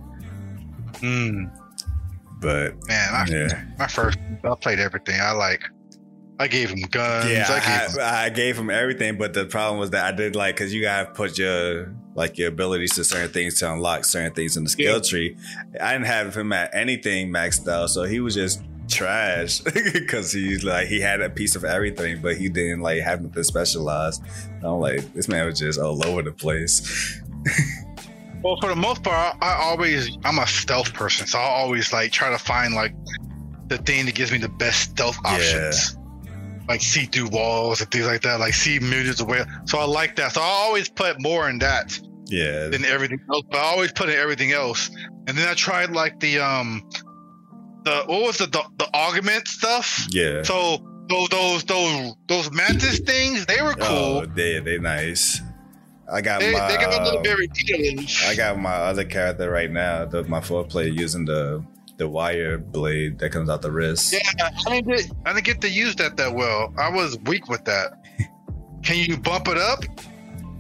[0.97, 1.45] Hmm.
[2.41, 5.21] But man, I, yeah, my first, I played everything.
[5.21, 5.63] I like,
[6.41, 7.31] I gave him guns.
[7.31, 10.17] yeah, I gave him, I, I gave him everything, but the problem was that I
[10.17, 14.05] did like because you gotta put your like your abilities to certain things to unlock
[14.05, 15.03] certain things in the skill Yeah.
[15.03, 15.37] tree.
[15.81, 19.61] I didn't have him at anything maxed out, so he was just trash
[19.93, 23.43] because he's like he had a piece of everything, but he didn't like have nothing
[23.43, 24.23] specialized.
[24.63, 27.21] I'm like, this man was just all over the place.
[28.43, 31.93] well, for the most part, I, I always, I'm a stealth person, so I always
[31.93, 32.95] like try to find like
[33.69, 35.71] the thing that gives me the best stealth Yeah.
[36.69, 39.43] Like see through walls and things like that, like see millions away.
[39.65, 40.33] So I like that.
[40.33, 41.99] So I always put more in that.
[42.31, 43.45] Yeah, than everything else.
[43.51, 44.91] But I always put in everything else.
[45.27, 46.87] And then I tried like the um
[47.85, 50.07] the what was the the, the augment stuff.
[50.11, 50.43] yeah.
[50.43, 50.79] So
[51.09, 54.21] those those those those mantis things, they were cool.
[54.23, 55.41] Oh, they they nice.
[56.11, 58.29] I got they, my they got a little bit ridiculous.
[58.29, 61.65] I got my other character right now, the, my fourth player using the
[61.99, 64.13] the wire blade that comes out the wrist.
[64.13, 66.73] yeah, I didn't get I didn't get to use that that well.
[66.79, 67.93] I was weak with that.
[68.83, 69.85] Can you bump it up?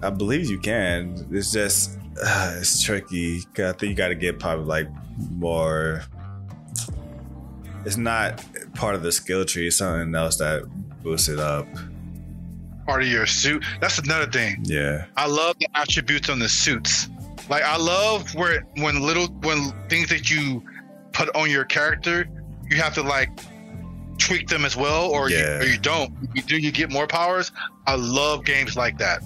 [0.03, 1.27] I believe you can.
[1.33, 3.41] It's just uh, it's tricky.
[3.59, 4.89] I think you got to get probably like
[5.31, 6.03] more.
[7.85, 8.45] It's not
[8.75, 9.69] part of the skill tree.
[9.69, 10.65] It's something else that
[11.03, 11.67] boosts it up.
[12.87, 13.65] Part of your suit.
[13.81, 14.59] That's another thing.
[14.63, 17.09] Yeah, I love the attributes on the suits.
[17.49, 20.63] Like I love where when little when things that you
[21.19, 22.29] put on your character,
[22.71, 23.31] you have to like
[24.19, 25.57] tweak them as well, or Yeah.
[25.59, 26.11] you or you don't.
[26.35, 27.51] You do, you get more powers.
[27.87, 29.23] I love games like that.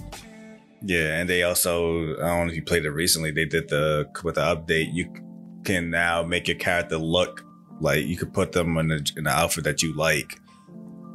[0.81, 3.31] Yeah, and they also I don't know if you played it recently.
[3.31, 4.93] They did the with the update.
[4.93, 5.05] You
[5.63, 7.45] can now make your character look
[7.79, 10.39] like you could put them in, a, in an outfit that you like,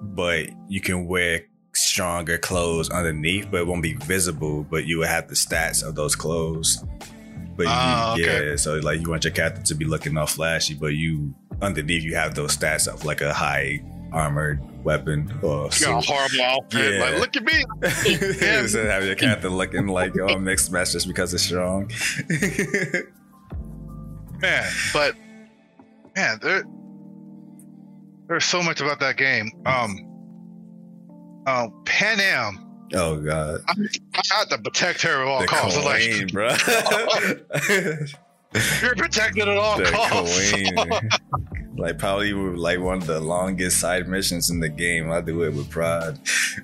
[0.02, 1.42] but you can wear
[1.74, 4.64] stronger clothes underneath, but it won't be visible.
[4.64, 6.82] But you will have the stats of those clothes.
[7.58, 8.50] But you, Ah, okay.
[8.50, 12.04] yeah, so like you want your character to be looking all flashy, but you underneath
[12.04, 13.82] you have those stats of like a high
[14.12, 16.94] armored weapon or You got a horrible outfit.
[16.94, 17.00] Yeah.
[17.00, 17.64] Like, look at me.
[17.82, 21.90] Instead of having your character looking like oh mixed match just because it's strong.
[24.40, 24.70] man.
[24.92, 25.16] But
[26.16, 26.62] man, there
[28.28, 29.50] there's so much about that game.
[29.66, 29.96] Um,
[31.46, 32.64] um, Panam.
[32.94, 33.74] Oh god, I,
[34.14, 35.78] I had to protect her at all the costs.
[35.78, 36.48] Queen, like, bro.
[38.82, 40.52] you're protected at all the costs.
[40.52, 40.74] queen.
[41.78, 45.10] like probably like one of the longest side missions in the game.
[45.10, 46.18] I do it with pride.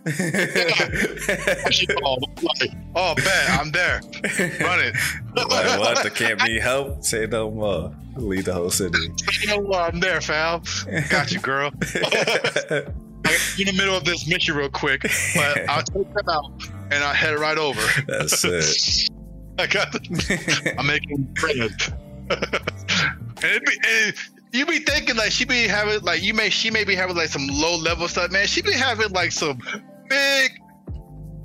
[2.05, 4.01] oh, like, oh, bet I'm there.
[4.61, 4.95] Run it.
[5.37, 6.03] like what?
[6.03, 7.05] The can't be helped.
[7.05, 7.95] Say no more.
[8.17, 8.99] Leave the whole city.
[9.41, 9.95] You know what?
[9.95, 10.63] I'm there, fam.
[11.09, 11.73] Got you, girl.
[13.59, 15.03] In the middle of this mission real quick,
[15.35, 16.53] but I'll take them out
[16.91, 17.81] and I'll head right over.
[18.07, 19.11] That's it.
[19.59, 19.95] I got.
[20.79, 21.91] I'm making friends.
[22.29, 24.15] and be, and
[24.53, 27.29] you be thinking like she be having like you may she may be having like
[27.29, 28.47] some low level stuff, man.
[28.47, 29.59] She be having like some
[30.09, 30.61] big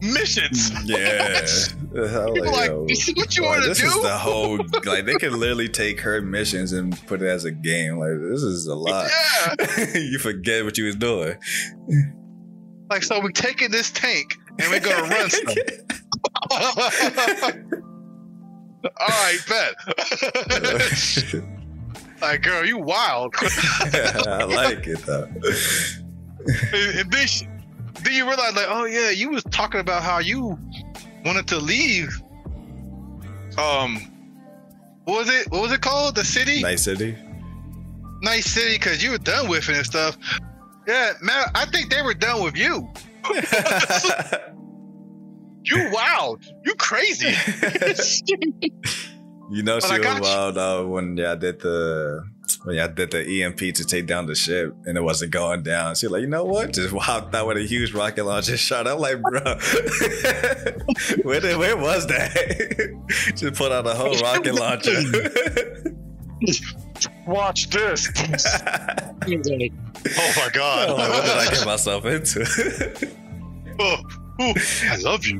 [0.02, 0.72] missions.
[0.86, 1.46] Yeah.
[1.92, 3.74] People like, yo, this is what you like, want to do.
[3.74, 7.46] this is the whole like they can literally take her missions and put it as
[7.46, 7.98] a game.
[7.98, 9.10] Like this is a lot.
[9.50, 9.86] yeah.
[9.96, 11.38] you forget what you was doing.
[12.90, 15.58] Like so, we're taking this tank and we're gonna run stuff.
[18.82, 19.76] All right, bet.
[22.22, 23.34] like, girl, you wild.
[23.38, 25.28] I like it though.
[26.74, 27.46] and, and then, she,
[28.04, 30.58] then you realize, like, oh yeah, you was talking about how you
[31.26, 32.22] wanted to leave.
[33.58, 33.98] Um,
[35.06, 35.52] what was it?
[35.52, 36.16] What was it called?
[36.16, 37.18] The city, Night City.
[38.22, 40.18] nice city, because you were done with it and stuff.
[40.88, 42.92] Yeah, man, I think they were done with you.
[45.64, 46.44] You wild.
[46.66, 47.28] You crazy.
[49.52, 52.24] you know But she was wild though when y'all did the
[52.64, 55.96] when y'all did the EMP to take down the ship and it wasn't going down.
[55.96, 56.74] She's like, you know what?
[56.74, 58.88] Just hopped out with a huge rocket launcher shot.
[58.88, 59.40] I'm like, bro,
[61.24, 63.00] where did, where was that?
[63.36, 65.02] Just put out a whole rocket launcher.
[67.28, 68.08] Watch this.
[70.08, 70.90] oh my god.
[70.98, 72.46] like, what did I get myself into?
[73.80, 73.98] Oh,
[74.42, 74.54] ooh,
[74.84, 75.40] I love you.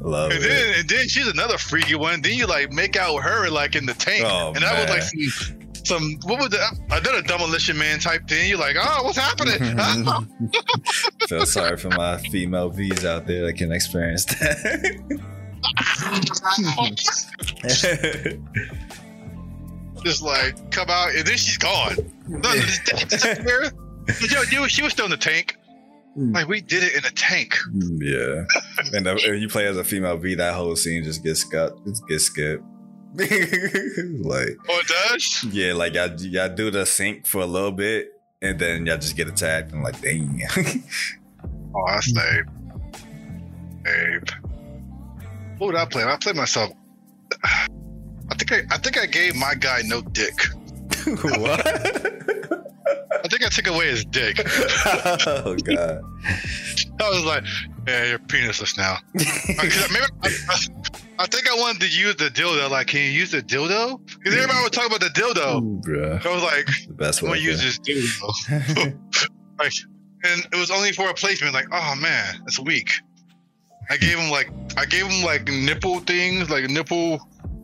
[0.00, 0.48] Love And it.
[0.48, 2.22] then, and then she's another freaky one.
[2.22, 4.90] Then you like make out with her like in the tank, Oh, and that was
[4.90, 6.72] like some, some what was that?
[6.90, 8.48] Another demolition man type thing.
[8.48, 9.58] You're like, oh, what's happening?
[9.78, 10.24] Ah.
[11.28, 15.20] Feel sorry for my female V's out there that can experience that.
[20.04, 21.96] Just like come out, and then she's gone.
[22.28, 23.72] No, no, this- this- disappear.
[24.30, 25.56] Yo, you- she was still in the tank.
[26.16, 26.34] Mm.
[26.34, 27.56] Like we did it in a tank.
[27.72, 28.44] Mm, yeah.
[28.96, 31.84] And uh, if you play as a female V, that whole scene just gets skipped.
[31.86, 32.62] Just gets skipped.
[33.16, 35.44] like, Oh, it does.
[35.52, 38.08] yeah, like y'all, y'all do the sync for a little bit
[38.42, 40.42] and then y'all just get attacked and like, dang.
[41.76, 42.46] Oh, that's Abe.
[43.86, 44.28] Abe.
[45.58, 46.04] What would I play?
[46.04, 46.72] I played myself.
[47.44, 50.34] I think I, I think I gave my guy no dick.
[51.06, 52.23] what?
[53.24, 54.36] I think I took away his dick.
[54.46, 56.02] oh, God.
[57.00, 57.44] I was like,
[57.86, 58.98] "Yeah, you're penisless now."
[59.56, 60.56] Uh, Maybe I,
[61.18, 62.70] I, think I wanted to use the dildo.
[62.70, 64.00] Like, can you use the dildo?
[64.18, 64.62] Because everybody mm.
[64.62, 65.62] was talking about the dildo.
[65.62, 66.26] Ooh, bruh.
[66.26, 68.98] I was like, The best I'm gonna use this dildo.
[69.58, 69.72] like,
[70.24, 71.54] and it was only for a placement.
[71.54, 72.90] Like, oh man, that's weak.
[73.90, 77.20] I gave him like, I gave him like nipple things, like nipple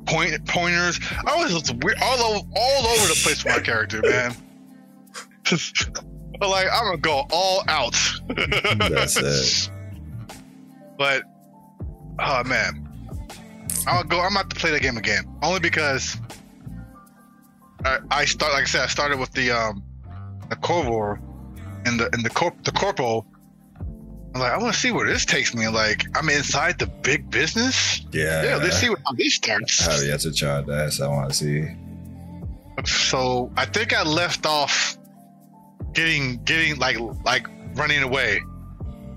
[0.06, 1.00] point pointers.
[1.26, 4.34] I was weird, all over, all over the place with my character, man.
[6.40, 7.96] Like, I'm gonna go all out.
[8.28, 9.70] That's it.
[11.00, 11.22] But
[12.18, 12.86] oh man,
[13.86, 14.20] I'll go.
[14.20, 16.18] I'm about to play that game again, only because
[17.86, 18.52] I, I start.
[18.52, 19.82] Like I said, I started with the um
[20.50, 21.18] the Corpo
[21.86, 23.26] and the and the corp the corporal.
[24.34, 25.68] I'm like, I want to see where this takes me.
[25.68, 28.02] Like, I'm inside the big business.
[28.12, 28.44] Yeah.
[28.44, 29.84] Yeah, let's see what, how this starts.
[29.84, 31.00] How have to charge that?
[31.02, 31.66] I want to see.
[32.84, 34.98] So I think I left off
[35.94, 38.40] getting getting like like running away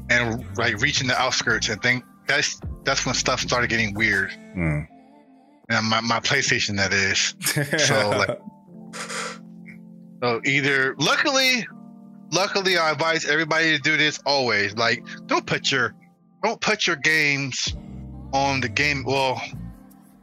[0.10, 4.32] and like reaching the outskirts and think that's that's when stuff started getting weird.
[4.54, 4.82] Hmm.
[5.70, 7.36] And my, my PlayStation that is.
[7.88, 8.40] So, like-
[10.22, 11.66] So either luckily
[12.32, 14.76] luckily I advise everybody to do this always.
[14.76, 15.94] Like don't put your
[16.44, 17.76] don't put your games
[18.34, 19.04] on the game.
[19.06, 19.42] Well,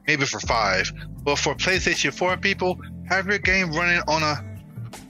[0.07, 0.91] maybe for five,
[1.23, 2.79] but for PlayStation Four people,
[3.09, 4.45] have your game running on a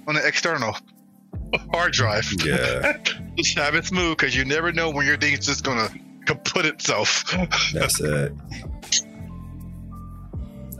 [0.06, 0.76] on an external
[1.72, 2.28] hard drive.
[2.44, 2.98] Yeah.
[3.36, 5.89] just have it smooth because you never know when your thing's just gonna
[6.27, 7.24] kaput itself.
[7.74, 8.32] That's it.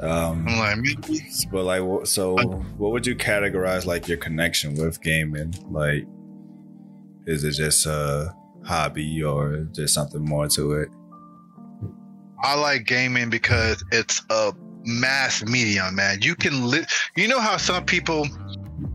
[0.01, 1.27] Um, I'm like, maybe.
[1.53, 2.37] but like, so
[2.79, 5.55] what would you categorize like your connection with gaming?
[5.71, 6.07] Like,
[7.27, 8.35] is it just a
[8.65, 10.89] hobby or just something more to it?
[12.43, 14.53] I like gaming because it's a
[14.85, 16.23] mass medium, man.
[16.23, 16.87] You can li-
[17.17, 18.27] you know how some people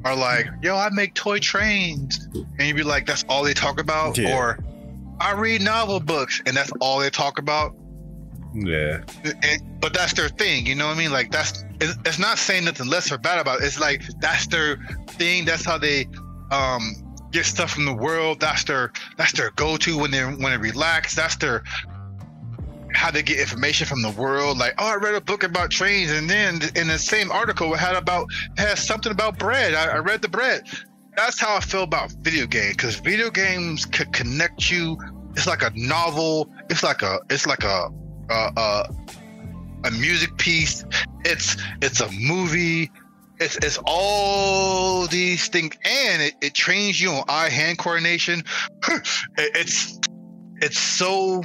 [0.04, 2.28] are like, yo, I make toy trains.
[2.34, 4.18] And you'd be like, that's all they talk about?
[4.18, 4.36] Yeah.
[4.38, 4.60] Or
[5.20, 7.76] I read novel books and that's all they talk about.
[8.54, 9.04] Yeah.
[9.24, 11.12] And, but that's their thing, you know what I mean?
[11.12, 13.66] Like that's it's, it's not saying nothing less or bad about it.
[13.66, 15.46] It's like that's their thing.
[15.46, 16.08] That's how they
[16.52, 16.96] um
[17.32, 18.40] get stuff from the world.
[18.40, 21.16] That's their that's their go to when they're when they relax.
[21.16, 21.64] That's their
[22.96, 24.58] how they get information from the world.
[24.58, 27.78] Like, oh, I read a book about trains, and then in the same article it
[27.80, 28.28] had about
[28.58, 29.74] has something about bread.
[29.74, 30.64] I, I read the bread.
[31.16, 34.98] That's how I feel about video games because video games could connect you.
[35.36, 36.50] It's like a novel.
[36.70, 37.90] It's like a it's like a
[38.30, 38.90] a, a,
[39.86, 40.84] a music piece.
[41.24, 42.92] It's it's a movie.
[43.40, 48.44] It's it's all these things, and it, it trains you on eye hand coordination.
[49.38, 50.00] It- it's
[50.62, 51.44] it's so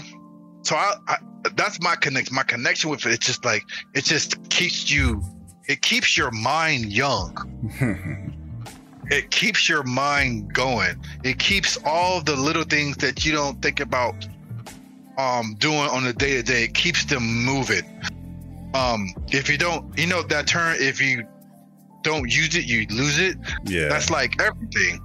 [0.62, 1.16] so I, I
[1.56, 2.34] that's my connection.
[2.34, 3.12] My connection with it.
[3.12, 3.62] It's just like
[3.94, 5.22] it just keeps you.
[5.68, 8.36] It keeps your mind young.
[9.12, 10.94] It keeps your mind going.
[11.24, 14.14] It keeps all the little things that you don't think about
[15.18, 16.62] um doing on the day to day.
[16.64, 17.82] It keeps them moving.
[18.72, 20.76] Um, if you don't, you know that term.
[20.78, 21.26] If you
[22.02, 23.36] don't use it, you lose it.
[23.64, 23.88] yeah.
[23.88, 25.00] That's like everything.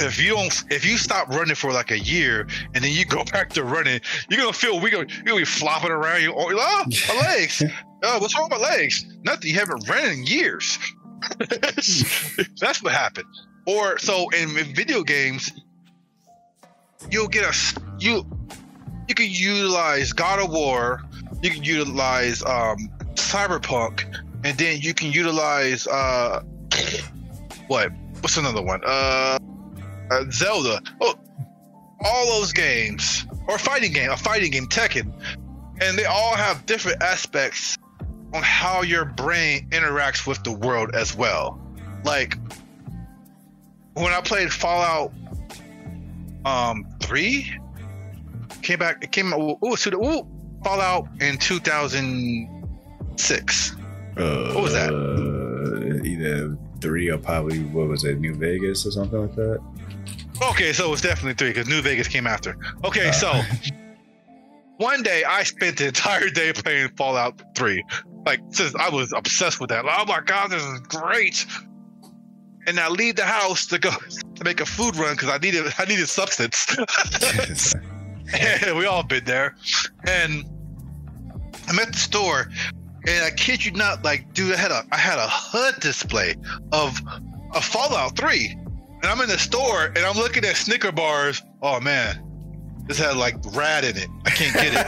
[0.00, 3.24] If you don't, if you stop running for like a year and then you go
[3.32, 4.92] back to running, you're gonna feel weak.
[4.92, 6.22] You're gonna be flopping around.
[6.22, 7.62] You, oh, oh, my legs.
[8.02, 9.06] Oh, what's wrong with my legs?
[9.22, 9.50] Nothing.
[9.50, 10.78] You haven't run in years.
[11.38, 13.26] That's what happened.
[13.66, 15.50] Or so in, in video games,
[17.10, 18.26] you'll get a you.
[19.08, 21.02] You can utilize God of War.
[21.42, 24.04] You can utilize um, Cyberpunk,
[24.44, 26.42] and then you can utilize uh,
[27.68, 27.90] what?
[28.20, 28.80] What's another one?
[28.84, 29.38] Uh,
[30.14, 30.80] uh, Zelda.
[31.00, 31.14] Oh,
[32.04, 35.12] all those games or fighting game, a fighting game, Tekken,
[35.80, 37.78] and they all have different aspects
[38.32, 41.58] on how your brain interacts with the world as well.
[42.04, 42.38] Like
[43.94, 45.12] when I played Fallout
[46.44, 47.58] um 3
[48.60, 49.74] came back it came out ooh, ooh,
[50.62, 53.76] Fallout in 2006.
[54.16, 54.92] Uh, what was that?
[56.04, 59.60] Either three or probably what was it, New Vegas or something like that.
[60.42, 62.56] Okay, so it was definitely 3 cuz New Vegas came after.
[62.84, 63.44] Okay, so uh.
[64.78, 67.84] one day I spent the entire day playing Fallout 3.
[68.26, 69.84] Like since I was obsessed with that.
[69.84, 71.46] Like, oh my god, this is great.
[72.66, 73.90] And I leave the house to go
[74.36, 76.76] to make a food run because I needed I needed substance.
[78.74, 79.54] we all been there.
[80.06, 80.44] And
[81.68, 82.50] I'm at the store,
[83.06, 86.34] and I kid you not, like, dude, I had a I had a HUD display
[86.72, 87.00] of
[87.54, 88.56] a Fallout 3.
[89.04, 91.42] And I'm in the store and I'm looking at Snicker bars.
[91.60, 92.24] Oh man,
[92.86, 94.08] this had like rat in it.
[94.24, 94.86] I can't get it.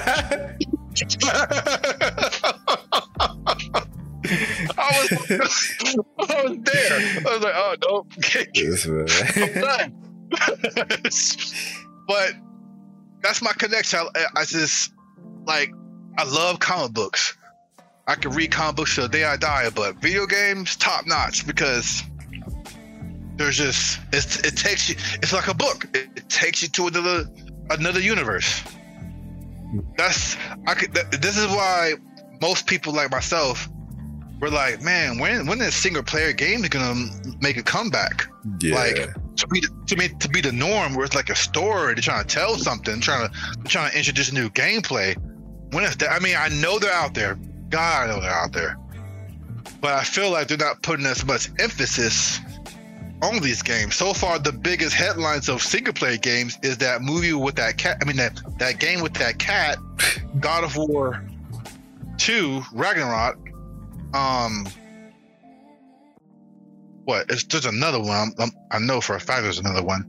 [4.78, 5.12] I was
[6.30, 6.98] I was there.
[7.26, 9.92] I was like, oh no, can't get This man.
[12.08, 12.32] but
[13.20, 14.00] that's my connection.
[14.14, 14.94] I, I just
[15.44, 15.70] like
[16.16, 17.36] I love comic books.
[18.06, 21.46] I can read comic books till the day I die, but video games top notch
[21.46, 22.02] because
[23.36, 24.96] there's just it's, it takes you.
[25.22, 25.86] It's like a book.
[25.94, 27.26] It, it takes you to another
[27.70, 28.62] another universe.
[29.96, 30.36] That's
[30.66, 30.94] I could.
[30.94, 31.94] Th- this is why
[32.40, 33.68] most people like myself
[34.40, 37.10] were like, man, when when is single player games gonna
[37.40, 38.26] make a comeback?
[38.60, 38.74] Yeah.
[38.74, 41.94] Like to be to me to be the norm, where it's like a story.
[41.94, 45.16] They're trying to tell something, trying to trying to introduce new gameplay.
[45.72, 46.10] When is that?
[46.10, 47.38] I mean, I know they're out there.
[47.68, 48.78] God, I know they're out there.
[49.80, 52.40] But I feel like they're not putting as much emphasis
[53.22, 53.94] on these games.
[53.94, 57.98] So far, the biggest headlines of single player games is that movie with that cat.
[58.00, 59.78] I mean, that that game with that cat,
[60.40, 61.24] God of War
[62.18, 63.38] Two, Ragnarok.
[64.14, 64.66] Um,
[67.04, 67.30] what?
[67.30, 68.10] It's, there's another one.
[68.10, 70.04] I'm, I'm, I know for a fact there's another one,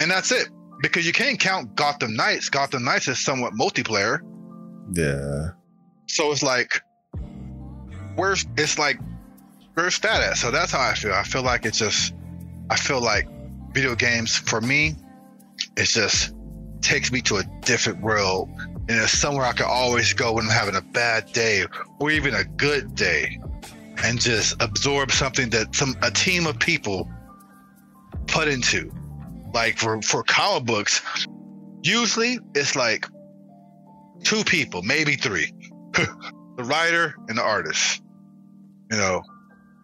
[0.00, 0.48] and that's it.
[0.82, 2.48] Because you can't count Gotham Knights.
[2.48, 4.20] Gotham Knights is somewhat multiplayer,
[4.94, 5.50] yeah.
[6.06, 6.80] so it's like,
[8.14, 8.98] where's it's like,
[9.88, 10.36] that at?
[10.36, 11.12] So that's how I feel.
[11.12, 12.14] I feel like it's just,
[12.70, 13.26] I feel like
[13.72, 14.94] video games for me,
[15.76, 16.34] it's just
[16.80, 20.50] takes me to a different world, and it's somewhere I can always go when I'm
[20.50, 21.64] having a bad day
[21.98, 23.38] or even a good day,
[24.02, 27.08] and just absorb something that some a team of people
[28.26, 28.92] put into.
[29.52, 31.02] Like for for comic books,
[31.82, 33.06] usually it's like
[34.22, 35.52] two people, maybe three,
[35.92, 38.02] the writer and the artist,
[38.90, 39.22] you know,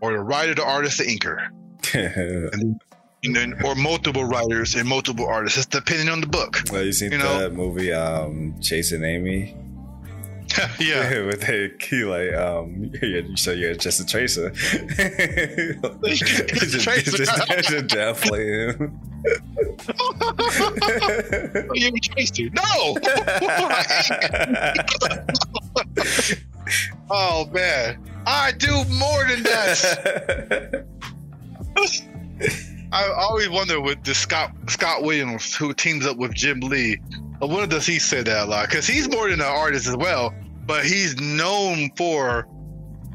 [0.01, 1.48] or the writer, the artist, the inker,
[2.52, 2.81] and
[3.24, 5.59] and then or multiple writers and multiple artists.
[5.59, 6.60] It's depending on the book.
[6.70, 9.56] well, you seen You know- that movie, um, Chasing Amy?
[10.78, 11.27] yeah.
[11.27, 14.47] with the key, like, um, you said you're just a tracer.
[14.47, 16.47] A tracer.
[16.47, 17.24] just,
[17.66, 19.01] just downplay him.
[21.74, 22.48] You Tracer.
[22.52, 22.97] No.
[27.11, 30.86] oh man, I do more than that.
[32.93, 37.01] I always wonder with the Scott Scott Williams who teams up with Jim Lee.
[37.43, 38.69] I wonder does he say that a lot?
[38.69, 40.35] Because he's more than an artist as well,
[40.66, 42.47] but he's known for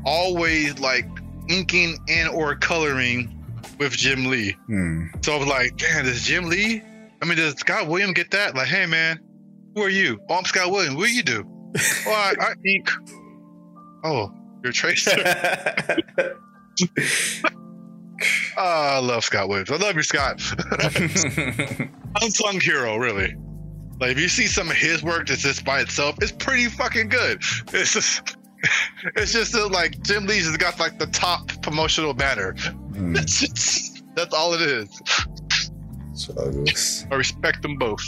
[0.06, 1.06] always like
[1.50, 3.38] inking and or coloring
[3.80, 4.52] with Jim Lee.
[4.68, 5.08] Hmm.
[5.22, 6.84] So I was like, damn, does Jim Lee?
[7.22, 8.56] I mean, does Scott Williams get that?
[8.56, 9.20] Like, hey man,
[9.76, 10.20] who are you?
[10.30, 10.96] Oh, I'm Scott Williams.
[10.96, 11.48] What do you do?
[12.06, 12.90] Well, I, I ink.
[14.04, 14.32] Oh,
[14.64, 15.12] you're a tracer.
[17.38, 17.44] oh,
[18.58, 19.72] I love Scott Williams.
[19.72, 20.42] I love you, Scott.
[22.22, 23.36] Unsung hero, really.
[24.00, 27.10] Like, if you see some of his work that's just by itself, it's pretty fucking
[27.10, 27.42] good.
[27.74, 28.36] It's just,
[29.16, 32.54] it's just that, like Jim Lee's has got like the top promotional banner.
[32.54, 33.16] Hmm.
[33.16, 35.02] It's just, that's all it is.
[36.14, 37.06] Struggles.
[37.12, 38.04] I respect them both.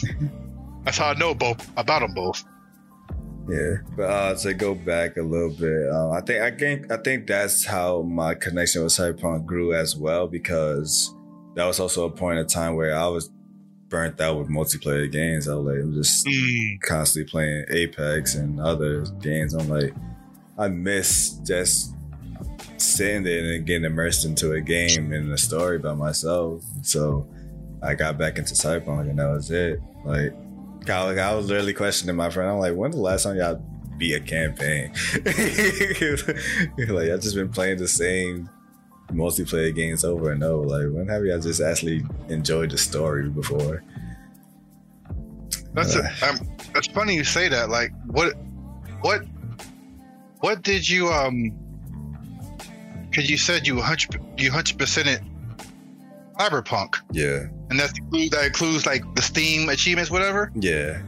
[0.84, 2.44] That's how I know both about them both.
[3.48, 6.98] Yeah, but uh, to go back a little bit, um, I think I think I
[6.98, 11.14] think that's how my connection with Cyberpunk grew as well because
[11.56, 13.30] that was also a point in time where I was
[13.90, 15.48] burnt out with multiplayer games.
[15.48, 19.54] I was like, I'm just Mm, constantly playing Apex and other games.
[19.54, 19.94] I'm like,
[20.58, 21.94] I miss just
[22.78, 26.64] sitting there and getting immersed into a game and a story by myself.
[26.82, 27.28] So
[27.82, 29.80] I got back into Cyberpunk and that was it.
[30.06, 30.34] Like,
[30.90, 32.50] I was, I was literally questioning my friend.
[32.50, 33.62] I'm like, when the last time y'all
[33.98, 34.92] be a campaign?
[36.90, 38.50] like, I've just been playing the same
[39.12, 40.66] multiplayer games over and over.
[40.66, 43.84] Like, when have y'all just actually enjoyed the story before?
[45.74, 46.10] that's Uh.
[46.22, 46.40] Um,
[46.74, 47.70] that's funny you say that.
[47.70, 48.34] Like, what,
[49.02, 49.24] what,
[50.40, 51.52] what did you um?
[53.10, 55.22] Because you said you hunch you hundred percent it
[56.40, 60.52] Cyberpunk, Yeah, and that's that includes like the Steam achievements, whatever.
[60.56, 61.02] yeah.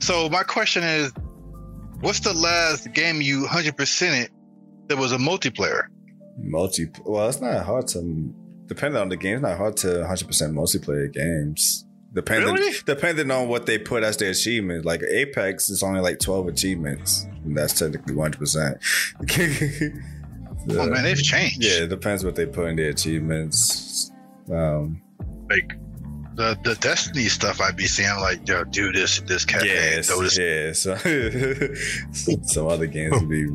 [0.00, 1.12] So my question is,
[2.00, 4.30] what's the last game you hundred percent
[4.88, 5.84] that was a multiplayer?
[6.42, 8.32] multi well it's not hard to
[8.64, 11.84] depending on the game it's not hard to 100% multiplayer games
[12.14, 12.74] depending Really?
[12.86, 17.26] depending on what they put as their achievement like apex is only like 12 achievements
[17.44, 18.80] and that's technically 100%
[20.70, 21.62] Oh man, they've changed.
[21.62, 24.10] yeah it depends what they put in their achievements
[24.52, 25.00] um
[25.48, 25.78] like
[26.34, 30.22] the the Destiny stuff I'd be seeing like, yo, do this, this campaign, yeah do
[30.22, 30.96] this, yeah so
[32.42, 33.46] some other games would be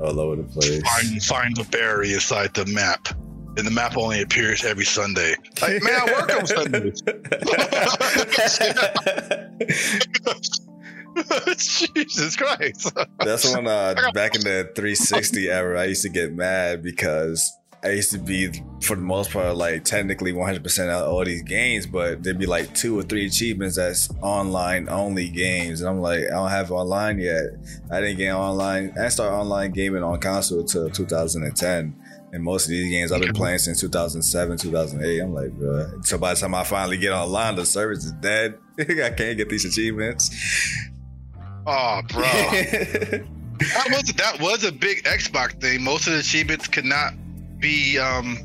[0.00, 3.08] all over the place find find the berry inside the map.
[3.56, 5.34] And the map only appears every Sunday.
[5.60, 7.02] Like, man, I work on Sundays.
[11.56, 12.92] Jesus Christ.
[13.18, 17.50] That's when uh back in the 360 era, I used to get mad because
[17.82, 18.52] I used to be
[18.82, 22.74] for the most part like technically 100% out all these games, but there'd be like
[22.74, 27.18] two or three achievements that's online only games, and I'm like, I don't have online
[27.18, 27.44] yet.
[27.90, 28.92] I didn't get online.
[28.98, 31.96] I didn't online gaming on console until 2010.
[32.32, 33.38] And most of these games I've been mm-hmm.
[33.38, 35.20] playing since 2007, 2008.
[35.20, 36.00] I'm like, bro.
[36.02, 38.58] So by the time I finally get online, the service is dead.
[38.78, 40.30] I can't get these achievements.
[41.66, 42.22] Oh, bro.
[43.60, 45.82] that was that was a big Xbox thing.
[45.82, 47.14] Most of the achievements could not
[47.60, 48.38] be um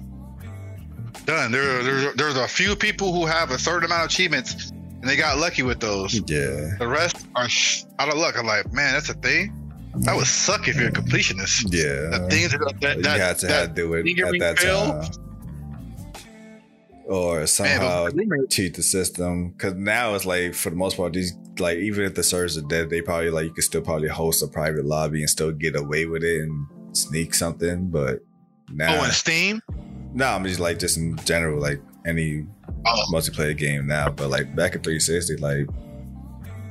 [1.25, 1.51] done.
[1.51, 5.15] There, there there's a few people who have a certain amount of achievements, and they
[5.15, 6.15] got lucky with those.
[6.29, 6.75] yeah.
[6.79, 7.47] The rest are
[7.99, 8.37] out of luck.
[8.37, 9.61] I'm like, man, that's a thing.
[9.99, 11.73] That would suck if you're a completionist.
[11.73, 12.17] Yeah.
[12.19, 14.59] The things that, that, you that, had to that have to do it at that
[14.59, 15.01] fail?
[15.01, 15.11] time.
[17.05, 19.53] Or man, somehow but- cheat the system.
[19.57, 22.61] Cause now it's like for the most part, these like even if the servers are
[22.63, 25.75] dead, they probably like you could still probably host a private lobby and still get
[25.77, 27.87] away with it and sneak something.
[27.87, 28.19] But
[28.71, 29.61] now Oh, and Steam.
[30.13, 32.45] no, I'm just like just in general, like any
[32.87, 33.05] Oh.
[33.11, 34.09] multiplayer game now.
[34.09, 35.67] But like back in 360, like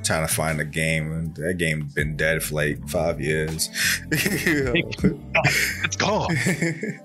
[0.03, 3.69] trying to find a game, and that game been dead for like five years.
[4.45, 4.73] You know?
[5.83, 6.35] It's gone.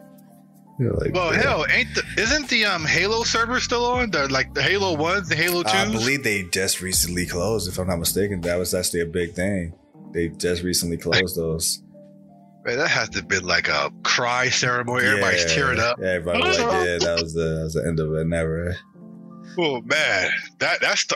[0.83, 1.43] Like, well, yeah.
[1.43, 4.11] hell, ain't the, isn't the um Halo server still on?
[4.13, 5.75] The like the Halo ones, the Halo twos.
[5.75, 7.69] I believe they just recently closed.
[7.69, 9.75] If I'm not mistaken, that was actually a big thing.
[10.13, 11.83] They just recently closed those.
[12.65, 15.07] Man, that has to have been like a cry ceremony.
[15.07, 15.99] Everybody's Yeah, tearing up.
[16.01, 18.27] Everybody was like, yeah, that was the that was the end of it.
[18.27, 18.77] Never.
[19.59, 21.07] Oh man, that that's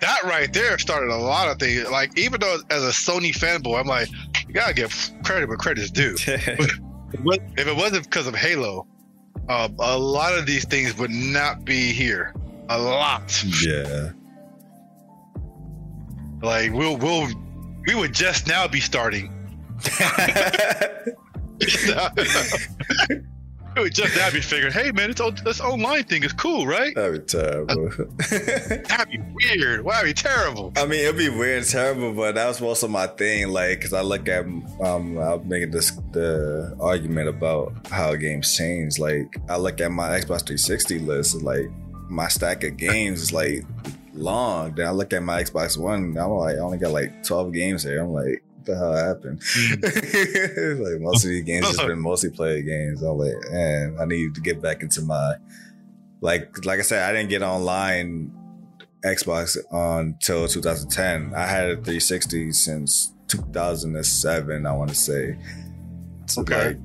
[0.00, 1.90] that right there started a lot of things.
[1.90, 4.08] Like even though as a Sony fanboy, I'm like,
[4.46, 6.16] you gotta give credit where credit's due.
[7.24, 8.86] But if it wasn't because of Halo,
[9.46, 12.34] uh, a lot of these things would not be here.
[12.70, 13.44] A lot.
[13.62, 14.12] yeah.
[16.42, 17.28] Like we'll we'll
[17.86, 19.30] we would just now be starting.
[23.76, 26.94] we would just be figuring, hey man, it's on, this online thing is cool, right?
[26.94, 27.88] That'd be terrible.
[28.18, 29.84] That'd be weird.
[29.84, 30.72] That'd be terrible.
[30.76, 33.48] I mean, it'd be weird and terrible, but that was also my thing.
[33.48, 38.98] Like, cause I look at, um, I'm making this the argument about how games change.
[38.98, 41.70] Like, I look at my Xbox 360 list, like
[42.08, 43.64] my stack of games is like
[44.12, 44.74] long.
[44.74, 47.82] Then I look at my Xbox One, I'm like, I only got like 12 games
[47.84, 48.02] here.
[48.02, 49.40] I'm like, the hell happened?
[49.40, 50.80] Mm.
[50.92, 53.02] like most of these games just been multiplayer games.
[53.02, 55.34] I'm like, man, I need to get back into my
[56.20, 58.32] like like I said, I didn't get online
[59.04, 61.34] Xbox until 2010.
[61.34, 65.36] I had a 360 since 2007, I want to say.
[66.26, 66.68] So Okay.
[66.68, 66.78] like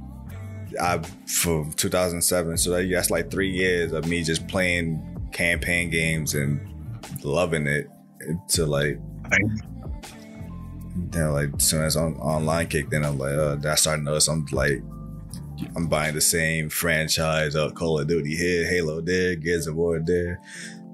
[0.82, 6.34] I from 2007, so that, that's like three years of me just playing campaign games
[6.34, 6.60] and
[7.24, 7.88] loving it.
[8.50, 9.00] To like,
[10.98, 14.06] then like as soon as on, online kicked in, I'm like, uh, I started to
[14.06, 14.82] notice I'm like,
[15.76, 20.00] I'm buying the same franchise, uh, Call of Duty here, Halo there, Gears of War
[20.00, 20.40] there.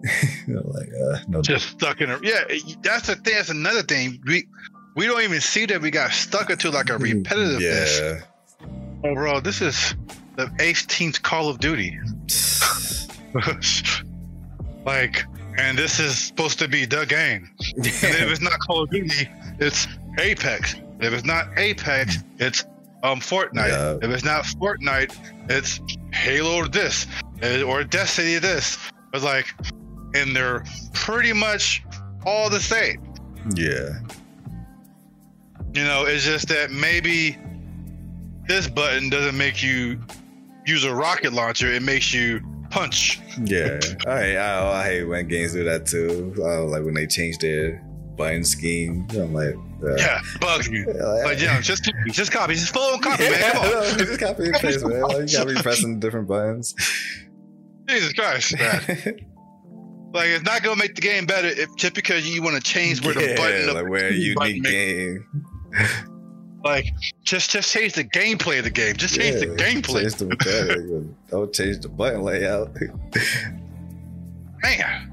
[0.48, 2.44] Like, uh, no, just stuck in a yeah
[2.82, 4.22] that's the thing that's another thing.
[4.26, 4.46] We
[4.98, 8.20] we don't even see that we got stuck into like a repetitiveness.
[8.62, 8.68] Yeah.
[9.06, 9.96] oh bro this is
[10.36, 11.98] the 18th call of duty.
[14.86, 15.24] Like
[15.58, 17.50] and this is supposed to be the game.
[17.78, 19.88] And if it's not call of duty it's
[20.20, 22.66] apex if it's not apex it's
[23.04, 23.98] um fortnite Yeah.
[24.08, 25.16] if it's not fortnite
[25.50, 25.80] it's
[26.14, 27.08] halo this
[27.66, 28.78] or destiny this
[29.14, 29.48] it's like
[30.16, 30.64] and they're
[30.94, 31.84] pretty much
[32.26, 33.02] all the same
[33.58, 34.00] yeah,
[35.74, 37.38] you know, it's just that maybe
[38.48, 40.00] this button doesn't make you
[40.66, 41.68] use a rocket launcher.
[41.68, 42.40] It makes you
[42.70, 43.20] punch.
[43.44, 43.82] yeah.
[44.08, 46.34] I, I I hate when games do that too.
[46.38, 47.83] Uh, like when they change their
[48.16, 49.08] button scheme.
[49.12, 50.86] I'm like, uh, Yeah, bugs you.
[50.86, 53.52] like, But yeah, just just copy, just follow and copy, yeah, man.
[53.54, 53.84] Come on.
[54.00, 55.02] just copy and paste, man.
[55.02, 56.76] Like, you gotta be pressing different buttons.
[57.88, 58.82] Jesus Christ, man.
[60.14, 63.04] Like it's not gonna make the game better if just because you want to change
[63.04, 65.26] where the yeah, button, like where unique make- game.
[66.64, 66.86] like
[67.24, 68.96] just just change the gameplay of the game.
[68.96, 72.78] Just change the gameplay, Change the Don't change the button layout.
[74.64, 75.10] Man.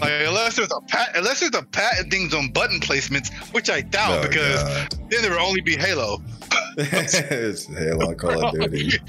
[0.00, 3.80] Like unless there's a pat, unless there's a patent things on button placements, which I
[3.80, 4.94] doubt Oh, because God.
[5.10, 6.22] then there will only be Halo.
[6.76, 8.98] it's Halo Call of Duty.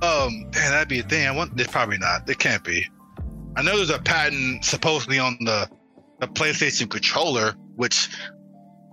[0.00, 1.26] Um, man, that'd be a thing.
[1.26, 1.56] I want.
[1.56, 2.28] There's probably not.
[2.30, 2.86] It can't be.
[3.56, 5.68] I know there's a patent supposedly on the
[6.20, 8.08] the PlayStation controller, which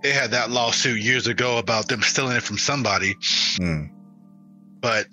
[0.02, 3.14] they had that lawsuit years ago about them stealing it from somebody.
[3.56, 3.84] Hmm.
[4.80, 5.06] But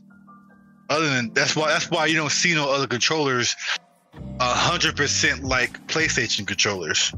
[0.89, 3.55] other than that's why that's why you don't see no other controllers
[4.39, 7.13] hundred percent like PlayStation controllers.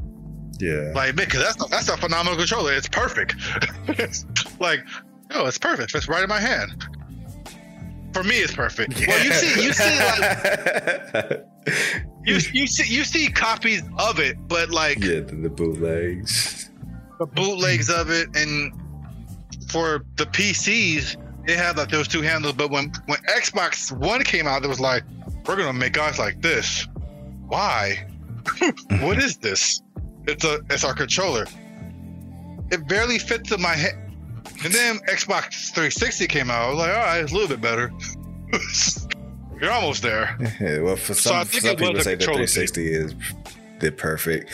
[0.58, 0.92] Yeah.
[0.94, 2.72] Like because that's a, that's a phenomenal controller.
[2.72, 3.34] It's perfect.
[3.88, 4.24] It's
[4.60, 4.80] like
[5.32, 5.94] oh, it's perfect.
[5.94, 6.86] It's right in my hand.
[8.12, 9.06] For me, it's perfect.
[9.06, 11.44] Well, you see, you see, like
[12.24, 16.70] you you see you see copies of it, but like yeah, the, the bootlegs.
[17.18, 18.72] the bootlegs of it, and
[19.68, 21.16] for the PCs,
[21.46, 22.54] they have like those two handles.
[22.54, 25.02] But when when Xbox One came out, it was like
[25.46, 26.86] we're gonna make guys like this.
[27.46, 28.06] Why?
[29.00, 29.80] what is this?
[30.26, 31.46] It's a it's our controller.
[32.70, 33.94] It barely fits in my head.
[34.64, 36.62] And then Xbox 360 came out.
[36.62, 37.92] I was like, all right, it's a little bit better.
[39.60, 40.36] You're almost there.
[40.60, 42.66] Yeah, well, for So some, I think some people say the controller thing.
[42.66, 43.14] 360 is
[43.80, 44.50] the perfect.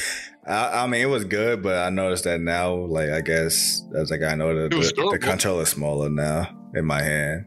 [0.46, 4.10] I, I mean, it was good, but I noticed that now, like, I guess as
[4.10, 5.18] like I know was the, the durable.
[5.18, 7.46] controller's smaller now in my hand.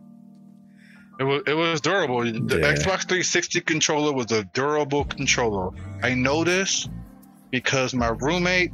[1.20, 2.22] It was it was durable.
[2.24, 2.74] The Yeah.
[2.74, 5.72] Xbox 360 controller was a durable controller.
[6.04, 6.88] I know this
[7.52, 8.72] because my roommate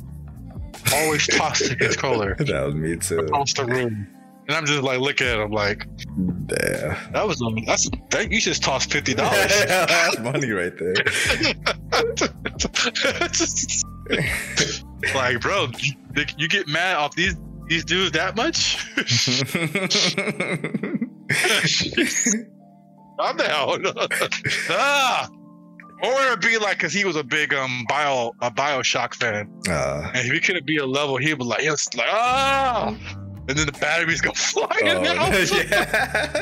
[0.94, 3.20] always tossed the controller that was me too.
[3.20, 4.08] across the room,
[4.48, 5.86] and I'm just like looking at him like
[6.48, 7.12] Damn.
[7.14, 9.52] that was that's that, you just tossed fifty dollars.
[9.68, 10.96] That's money right there.
[15.16, 15.94] like, bro, you,
[16.38, 17.36] you get mad off these
[17.68, 18.78] these dudes that much?
[23.20, 23.84] Calm down.
[24.70, 25.30] ah.
[26.04, 30.10] Or it'd be like, cause he was a big um bio a Bioshock fan, Uh,
[30.16, 32.96] and if he couldn't be a level, he'd be like, was like, ah,
[33.48, 36.42] and then the batteries go flying oh, out, yeah.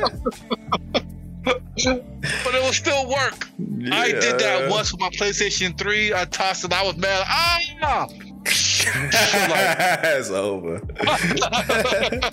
[1.44, 3.49] but it will still work.
[3.91, 6.14] I did that once with my PlayStation 3.
[6.14, 6.74] I tossed it.
[6.74, 7.24] I was mad.
[7.28, 8.07] Ah!
[8.52, 10.82] it's over.
[11.02, 12.32] I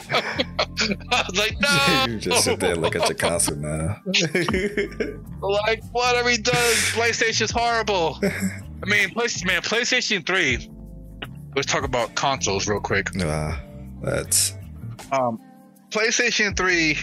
[1.28, 1.56] was like,
[1.98, 2.04] no.
[2.08, 4.00] you just sit there and look at your console now.
[5.40, 6.56] Like, what are we doing?
[6.94, 8.18] PlayStation's horrible.
[8.22, 10.70] I mean, PlayStation, man, PlayStation 3.
[11.54, 13.14] Let's talk about consoles real quick.
[13.14, 13.56] nah,
[14.02, 14.54] that's
[15.12, 15.40] Um,
[15.90, 16.98] PlayStation 3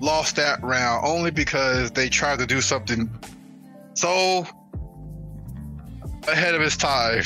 [0.00, 3.08] lost that round only because they tried to do something
[3.94, 4.46] so
[6.28, 7.22] ahead of its time.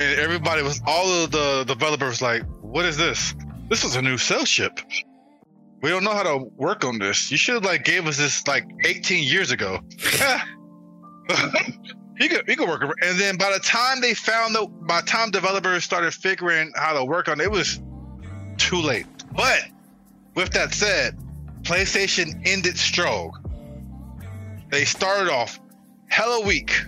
[0.00, 3.34] And everybody was, all of the developers, like, what is this?
[3.68, 4.80] This is a new Cell chip.
[5.82, 7.30] We don't know how to work on this.
[7.30, 9.80] You should have like gave us this like 18 years ago.
[12.18, 15.06] you could you could work, and then by the time they found the by the
[15.06, 17.80] time developers started figuring how to work on it, it was
[18.56, 19.06] too late.
[19.32, 19.60] But
[20.34, 21.16] with that said,
[21.62, 23.32] PlayStation ended strong.
[24.70, 25.60] They started off
[26.08, 26.82] hella weak.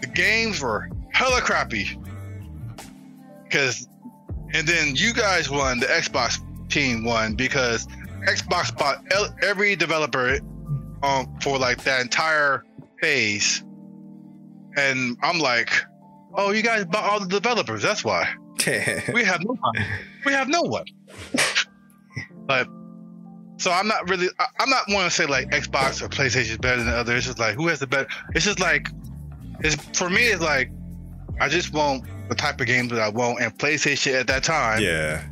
[0.00, 1.98] The games were hella crappy.
[3.50, 3.86] Cause
[4.54, 7.86] and then you guys won, the Xbox team won because
[8.26, 10.38] Xbox bought el- every developer
[11.02, 12.64] um, for like that entire
[13.00, 13.64] phase.
[14.76, 15.70] And I'm like,
[16.34, 17.82] oh, you guys bought all the developers.
[17.82, 18.34] That's why
[18.66, 19.86] we have no one.
[20.24, 20.84] We have no one.
[22.46, 22.68] but
[23.58, 24.28] so I'm not really.
[24.38, 27.16] I, I'm not want to say like Xbox or PlayStation is better than the other.
[27.16, 28.08] It's just like who has the better.
[28.34, 28.88] It's just like
[29.60, 30.26] it's for me.
[30.26, 30.70] It's like
[31.42, 34.80] I just want the type of games that I want, and PlayStation at that time
[34.80, 35.24] yeah.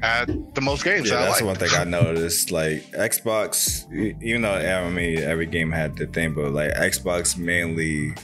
[0.00, 1.10] had the most games.
[1.10, 2.50] Yeah, that that's one thing I noticed.
[2.50, 3.84] Like Xbox,
[4.22, 8.14] even though I mean every game had the thing, but like Xbox mainly,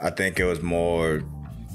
[0.00, 1.24] I think it was more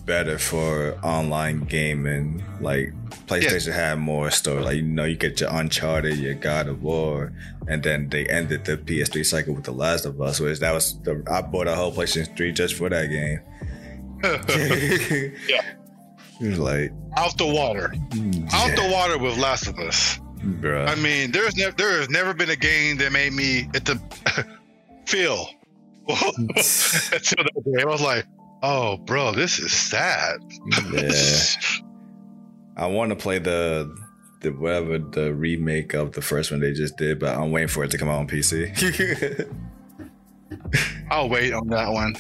[0.06, 2.46] better for online gaming.
[2.62, 2.94] Like
[3.28, 4.64] PlayStation had more story.
[4.64, 7.34] Like you know, you get your Uncharted, your God of War,
[7.68, 10.40] and then they ended the PS3 cycle with The Last of Us.
[10.40, 13.42] Which that was the I bought a whole PlayStation 3 just for that game.
[15.48, 15.62] Yeah.
[16.58, 20.20] Like, out the water, mm, out the water with Last of Us.
[20.42, 20.86] bruh.
[20.88, 23.96] I mean, there's never there has never been a game that made me at the
[25.06, 25.48] feel
[26.10, 26.34] until
[27.44, 27.80] that game.
[27.80, 28.26] I was like,
[28.64, 30.40] oh, bro, this is sad.
[30.92, 31.12] Yeah.
[32.78, 33.96] I want to play the
[34.42, 37.86] the whatever the remake of the first one they just did, but I'm waiting for
[37.86, 39.48] it to come out on PC.
[41.10, 42.16] I'll wait on that one.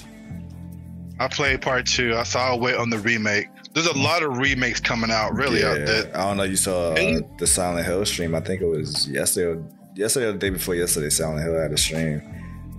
[1.19, 3.47] I played part two, so I'll wait on the remake.
[3.73, 5.61] There's a lot of remakes coming out, really.
[5.61, 5.71] yeah.
[5.71, 6.17] Out there.
[6.17, 6.43] I don't know.
[6.43, 8.35] You saw uh, the Silent Hill stream.
[8.35, 9.59] I think it was yesterday.
[9.59, 9.63] Or,
[9.95, 11.09] yesterday or the day before yesterday.
[11.09, 12.21] Silent Hill had a stream.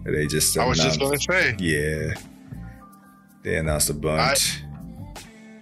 [0.04, 2.14] They just I was just gonna say, yeah.
[3.42, 4.62] They announced a bunch.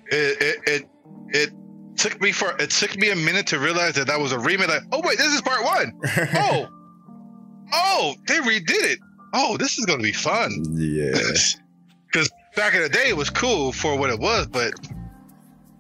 [0.07, 0.89] it, it it
[1.29, 1.51] it
[1.97, 4.69] took me for it took me a minute to realize that that was a remake.
[4.69, 5.93] Like, oh wait, this is part one.
[6.37, 6.69] Oh,
[7.73, 8.99] oh, they redid it.
[9.33, 10.53] Oh, this is gonna be fun.
[10.75, 11.13] yeah.
[12.57, 14.75] Back in the day, it was cool for what it was, but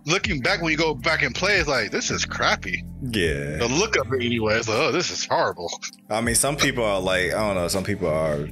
[0.06, 2.84] looking back when you go back and play, it's like this is crappy.
[3.02, 3.58] Yeah.
[3.58, 5.70] The look of it anyway, it's like, oh, this is horrible.
[6.10, 8.48] I mean, some people are like, I don't know, some people are,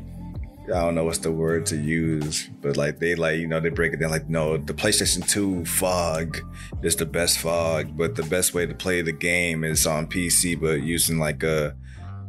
[0.67, 3.71] I don't know what's the word to use, but like they like, you know, they
[3.71, 6.39] break it down like, no, the PlayStation 2 fog
[6.83, 10.61] is the best fog, but the best way to play the game is on PC,
[10.61, 11.75] but using like a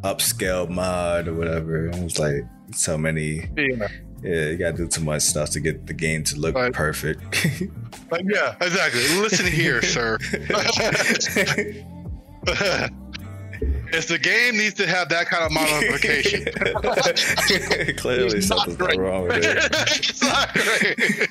[0.01, 1.87] upscale mod or whatever.
[1.87, 3.87] It's like so many, Yeah,
[4.23, 7.21] yeah, you gotta do too much stuff to get the game to look perfect.
[8.11, 9.01] like, yeah, exactly.
[9.19, 10.17] Listen here, sir.
[13.91, 16.45] if the game needs to have that kind of modification,
[17.97, 19.57] Clearly, something's wrong with it.
[20.09, 21.29] it's not great.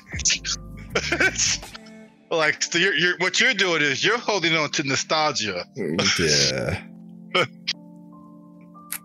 [2.31, 5.65] like so you're, you're, what you're doing is you're holding on to nostalgia.
[5.75, 6.79] Yeah.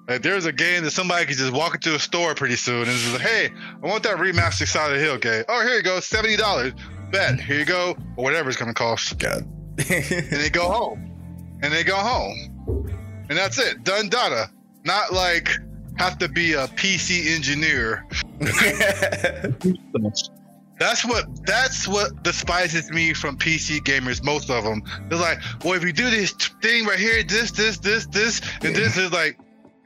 [0.08, 2.98] Like there's a game that somebody could just walk into a store pretty soon and
[2.98, 3.50] just like, hey,
[3.82, 5.44] I want that remastered Silent Hill game.
[5.48, 6.72] Oh, here you go, seventy dollars.
[7.12, 9.18] Bet here you go, or whatever it's gonna cost.
[9.18, 9.46] God.
[9.78, 12.90] And they go home, and they go home,
[13.28, 13.84] and that's it.
[13.84, 14.50] Done data.
[14.84, 15.50] Not like
[15.98, 18.06] have to be a PC engineer.
[20.78, 24.22] That's what that's what despises me from PC gamers.
[24.22, 26.30] Most of them, they're like, well, if you do this
[26.62, 29.36] thing right here, this, this, this, this, and this is like,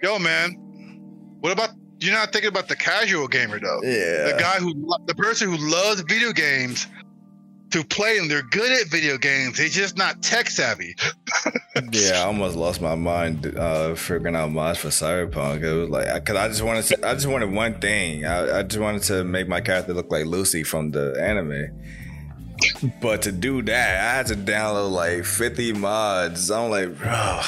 [0.02, 0.52] yo, man,
[1.40, 1.70] what about
[2.00, 3.80] you're not thinking about the casual gamer though?
[3.82, 4.32] yeah.
[4.32, 4.74] The guy who,
[5.06, 6.86] the person who loves video games,
[7.72, 8.28] to play them.
[8.28, 9.58] They're good at video games.
[9.58, 10.94] They're just not tech savvy.
[11.92, 15.62] yeah, I almost lost my mind uh, figuring out mods for Cyberpunk.
[15.62, 18.24] It was like, cause I just wanted, to, I just wanted one thing.
[18.24, 21.70] I, I just wanted to make my character look like Lucy from the anime.
[23.00, 26.50] But to do that, I had to download like 50 mods.
[26.50, 27.10] I'm like, bro,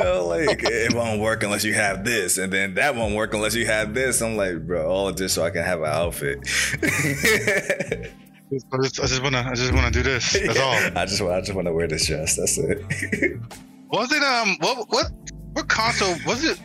[0.00, 3.54] oh, like it won't work unless you have this, and then that won't work unless
[3.54, 4.20] you have this.
[4.20, 6.38] I'm like, bro, all of this so I can have an outfit.
[8.50, 10.32] I just, I just wanna, I just wanna do this.
[10.32, 10.72] That's yeah, all.
[10.98, 12.36] I just, I just wanna wear this dress.
[12.36, 12.78] That's it.
[13.90, 15.10] was it um, what, what,
[15.52, 16.58] what console was it?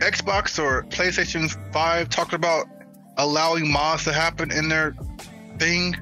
[0.00, 2.66] Xbox or PlayStation Five talking about
[3.16, 4.94] allowing mods to happen in their
[5.58, 5.94] thing?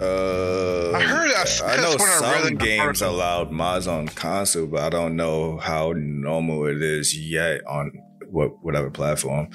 [0.00, 1.30] Uh, I heard.
[1.30, 6.66] I, I know some games allowed mods on console, but I don't know how normal
[6.66, 7.92] it is yet on
[8.28, 9.48] what whatever platform.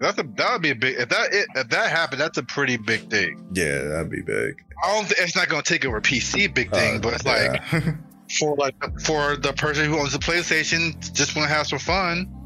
[0.00, 2.20] That's a that would be a big if that if that happened.
[2.20, 3.42] That's a pretty big thing.
[3.54, 4.62] Yeah, that'd be big.
[4.82, 5.06] I don't.
[5.06, 7.62] Think, it's not going to take over PC big thing, uh, but it's yeah.
[7.72, 7.94] like
[8.38, 12.39] for like for the person who owns the PlayStation, just want to have some fun.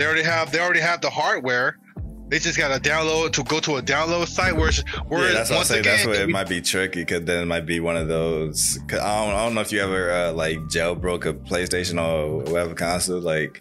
[0.00, 1.76] They already have they already have the hardware.
[2.28, 4.70] They just got to download to go to a download site where,
[5.08, 5.80] where yeah, that's what I say.
[5.80, 8.78] Again, that's where it might be tricky because then it might be one of those.
[8.88, 12.38] Cause I don't, I don't know if you ever uh, like jailbroke a PlayStation or
[12.50, 13.60] whatever console, like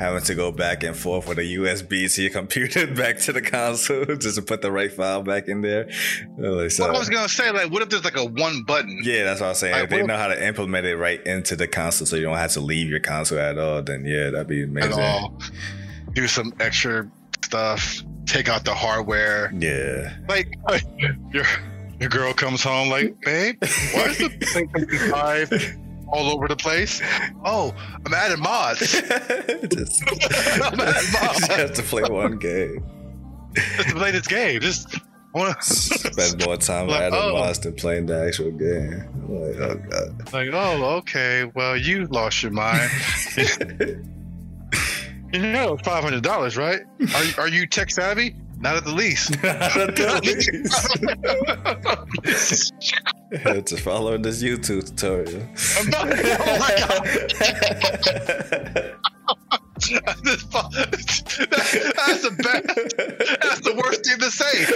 [0.00, 3.42] having to go back and forth with a USB to your computer back to the
[3.42, 5.90] console just to put the right file back in there.
[6.38, 8.98] Like, so, well, I was gonna say, like, what if there's like a one button?
[9.02, 9.74] Yeah, that's what I'm saying.
[9.74, 12.38] Like, if they know how to implement it right into the console, so you don't
[12.38, 15.38] have to leave your console at all, then yeah, that'd be amazing.
[16.14, 17.08] Do some extra
[17.44, 18.02] stuff.
[18.24, 19.52] Take out the hardware.
[19.54, 20.16] Yeah.
[20.28, 20.54] Like,
[21.30, 21.44] your
[22.00, 25.76] your girl comes home like, babe, why is the PlayStation Five?
[26.12, 27.00] All over the place.
[27.44, 27.74] Oh,
[28.04, 28.80] I'm adding mods.
[29.00, 30.02] just,
[30.62, 31.38] I'm adding mods.
[31.38, 32.84] Just have to play one game.
[33.54, 34.60] Just to play this game.
[34.60, 34.98] Just
[35.34, 37.32] wanna spend more time like, adding oh.
[37.34, 39.08] mods than playing the actual game.
[39.28, 40.32] Like, oh god.
[40.32, 41.50] Like, oh, okay.
[41.54, 42.90] Well, you lost your mind.
[45.32, 46.80] you know, five hundred dollars, right?
[47.14, 48.34] Are are you tech savvy?
[48.60, 49.30] Not at the least.
[49.42, 50.20] Not at the
[52.22, 52.72] least.
[53.42, 55.48] Had to follow this YouTube tutorial.
[55.94, 56.10] oh,
[56.40, 57.04] oh my god.
[61.96, 62.64] that's the bad.
[63.40, 64.66] That's the worst thing to say.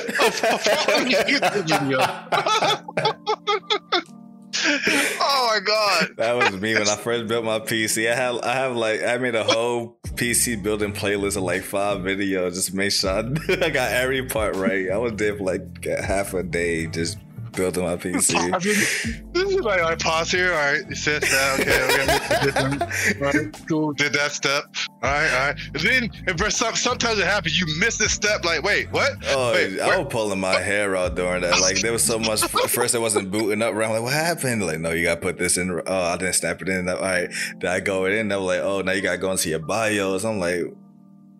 [5.21, 6.17] oh my god.
[6.17, 8.11] That was me when I first built my PC.
[8.11, 11.99] I have I have like I made a whole PC building playlist of like five
[11.99, 13.19] videos just make sure I,
[13.63, 14.91] I got every part right.
[14.91, 17.19] I was there for like half a day just
[17.57, 18.37] building my PC.
[18.37, 20.53] I mean, this is like I pause here.
[20.53, 21.61] All right, you said that.
[21.61, 23.21] Okay, okay.
[23.21, 23.93] right, cool.
[23.93, 24.65] Did that step.
[25.03, 25.61] All right, all right.
[25.75, 27.59] And then and some, sometimes it happens.
[27.59, 28.45] You miss a step.
[28.45, 29.13] Like, wait, what?
[29.29, 31.61] Oh, wait, I was pulling my hair out during that.
[31.61, 32.43] Like, there was so much.
[32.43, 33.75] first, it wasn't booting up.
[33.75, 34.65] Around like, what happened?
[34.65, 35.81] Like, no, you got to put this in.
[35.87, 36.89] Oh, I didn't snap it in.
[36.89, 38.29] All right, did I go it in?
[38.29, 40.25] They were like, oh, now you got to go into your BIOS.
[40.25, 40.65] I'm like,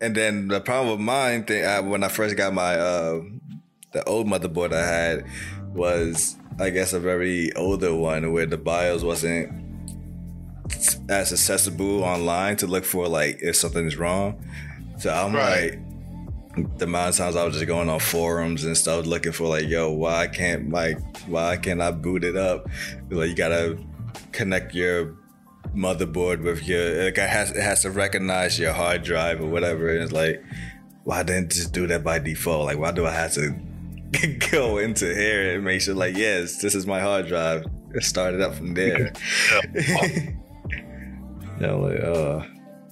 [0.01, 3.21] and then the problem with mine thing I, when I first got my uh
[3.93, 5.25] the old motherboard I had
[5.75, 9.51] was I guess a very older one where the BIOS wasn't
[11.09, 14.43] as accessible online to look for like if something's wrong.
[14.97, 15.71] So I'm right.
[15.71, 19.47] like the amount of times I was just going on forums and stuff looking for
[19.47, 20.97] like, yo, why can't like
[21.27, 22.67] why can't I boot it up?
[23.09, 23.77] Like you gotta
[24.31, 25.15] connect your
[25.75, 29.89] motherboard with your like it has it has to recognize your hard drive or whatever.
[29.89, 30.41] And it's like,
[31.03, 32.65] why didn't just do that by default?
[32.65, 33.53] Like why do I have to
[34.51, 37.65] go into here and make sure like yes this is my hard drive.
[37.93, 39.13] It started up from there.
[41.61, 42.45] Yeah, like uh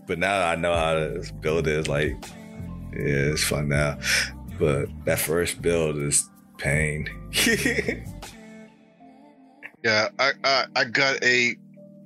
[0.08, 2.16] but now i know how to build it it's like
[2.94, 3.98] yeah it's fun now.
[4.58, 7.10] But that first build is pain.
[9.84, 11.58] Yeah I, I i got a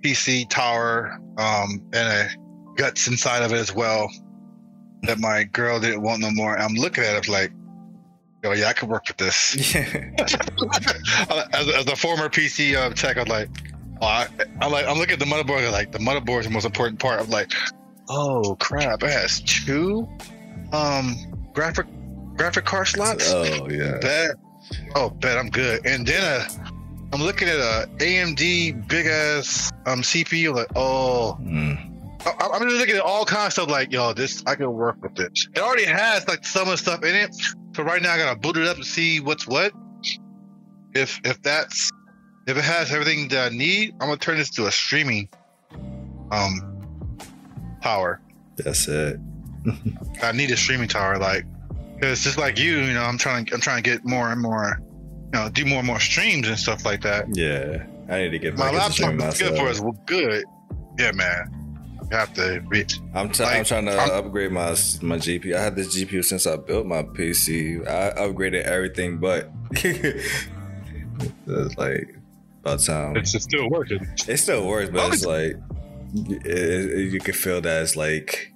[0.03, 2.29] pc tower um and a
[2.75, 4.09] guts inside of it as well
[5.03, 6.57] that my girl didn't want no more.
[6.57, 7.51] I'm looking at it like
[8.47, 9.75] oh yeah, I could work with this.
[9.75, 13.49] as, as a former PC uh, tech, I'm like,
[14.01, 14.27] oh, I,
[14.61, 15.65] am like, I'm looking at the motherboard.
[15.65, 17.19] I'm like, the motherboard is the most important part.
[17.19, 17.51] I'm like,
[18.09, 20.07] oh crap, it has two
[20.73, 21.15] um
[21.53, 21.87] graphic
[22.35, 23.31] graphic card slots.
[23.31, 23.97] Oh yeah.
[23.99, 24.31] Bet.
[24.95, 25.85] Oh, bet I'm good.
[25.85, 26.47] And then uh,
[27.13, 30.55] I'm looking at a AMD big ass um CPU.
[30.55, 31.37] Like, oh.
[31.41, 31.93] Mm.
[32.25, 35.01] I, I'm just looking at all kinds of stuff like, yo, this I can work
[35.01, 35.47] with this.
[35.55, 37.35] It already has like some of the stuff in it,
[37.77, 39.71] so right now I gotta boot it up and see what's what.
[40.95, 41.91] If if that's
[42.47, 45.29] if it has everything that I need, I'm gonna turn this to a streaming
[46.31, 46.81] um
[47.83, 48.19] tower.
[48.55, 49.19] That's it.
[50.23, 51.19] I need a streaming tower.
[51.19, 51.45] Like
[52.01, 53.03] It's just like you, you know.
[53.03, 54.81] I'm trying to I'm trying to get more and more,
[55.31, 57.27] you know, do more and more streams and stuff like that.
[57.35, 59.79] Yeah, I need to get My laptop is good for us.
[59.81, 60.45] Well, good.
[60.97, 61.56] Yeah, man.
[62.09, 62.61] You have to.
[62.69, 64.69] Be, I'm, t- I'm trying to I'm- upgrade my
[65.01, 65.55] my GPU.
[65.55, 67.85] I had this GPU since I built my PC.
[67.87, 70.27] I upgraded everything, but it's
[71.77, 72.15] like
[72.63, 73.17] about time.
[73.17, 74.07] it's still working.
[74.27, 75.57] It still works, but it's like
[76.15, 78.53] it, it- you can feel that it's like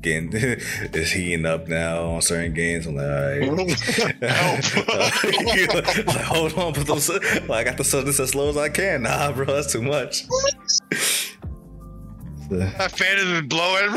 [0.00, 2.86] getting it's heating up now on certain games.
[2.86, 4.22] I'm like, all right.
[6.06, 9.02] like, hold on, but those, like, I got the something as slow as I can.
[9.02, 10.24] Nah, bro, that's too much.
[12.78, 13.90] That fan has been blowing.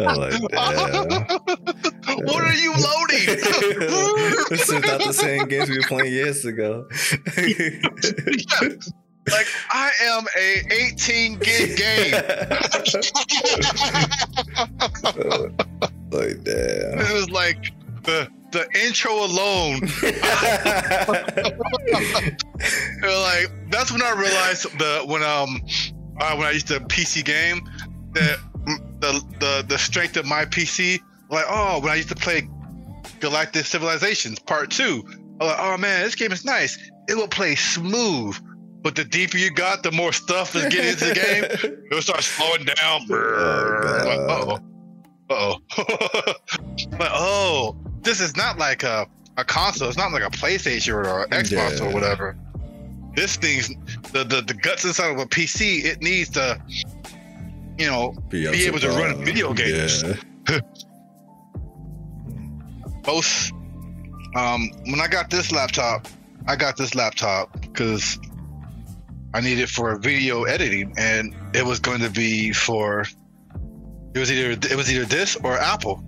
[0.00, 0.66] I'm like, damn.
[2.26, 3.26] what are you loading?
[4.50, 6.88] this is not the same games we were playing years ago.
[9.30, 12.12] like I am a 18 gig game.
[16.10, 16.98] like, damn.
[16.98, 17.72] it was like
[18.02, 19.80] the the intro alone.
[23.22, 25.60] like that's when I realized the when um
[26.20, 27.60] uh, when I used to PC game
[28.12, 28.38] that
[29.00, 31.00] the the the strength of my PC.
[31.30, 32.48] Like oh when I used to play
[33.20, 35.04] Galactic Civilizations Part Two.
[35.40, 36.78] I'm like oh man this game is nice.
[37.08, 38.36] It will play smooth.
[38.80, 41.76] But the deeper you got, the more stuff is getting into the game.
[41.90, 43.06] It'll start slowing down.
[43.10, 44.60] Oh,
[45.28, 45.58] uh-oh.
[45.78, 46.34] Uh-oh.
[47.00, 49.06] oh, this is not like a,
[49.36, 49.88] a console.
[49.88, 51.86] It's not like a PlayStation or an Xbox Yeah.
[51.86, 52.38] or whatever.
[53.18, 53.66] This thing's
[54.12, 55.84] the, the the guts inside of a PC.
[55.84, 56.62] It needs to,
[57.76, 60.04] you know, Be able to run video games.
[60.48, 60.60] Yeah.
[63.08, 63.52] most.
[64.36, 66.06] Um, when I got this laptop,
[66.46, 68.20] I got this laptop because
[69.34, 73.04] I needed it for video editing, and it was going to be for.
[74.14, 76.04] It was either it was either this or Apple.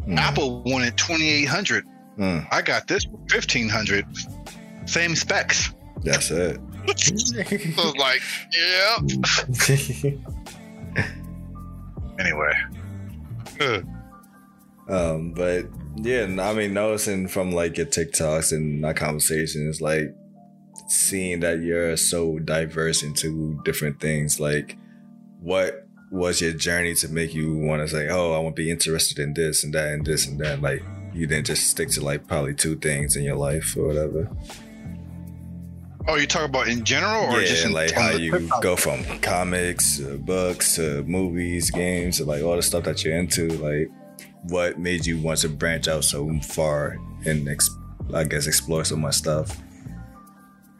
[0.00, 0.18] Mm.
[0.18, 1.86] Apple wanted twenty eight hundred.
[2.18, 4.04] Mm, I got this fifteen hundred.
[4.84, 5.72] Same specs.
[6.02, 6.60] That's it.
[6.96, 8.22] So I was like,
[8.52, 8.98] yeah.
[12.18, 12.52] Anyway.
[14.88, 20.12] Um, but yeah, I mean, noticing from like your TikToks and our conversations, like
[20.88, 24.76] seeing that you're so diverse into different things, like
[25.38, 28.68] what was your journey to make you want to say, oh, I want to be
[28.68, 30.60] interested in this and that and this and that?
[30.60, 30.82] Like
[31.14, 34.28] you didn't just stick to like probably two things in your life or whatever.
[36.10, 39.98] Oh, you talk about in general, or yeah, just like how you go from comics,
[39.98, 43.48] to books, to movies, games, like all the stuff that you're into.
[43.48, 43.90] Like,
[44.44, 47.70] what made you want to branch out so far and ex-
[48.12, 49.56] I guess explore so much stuff?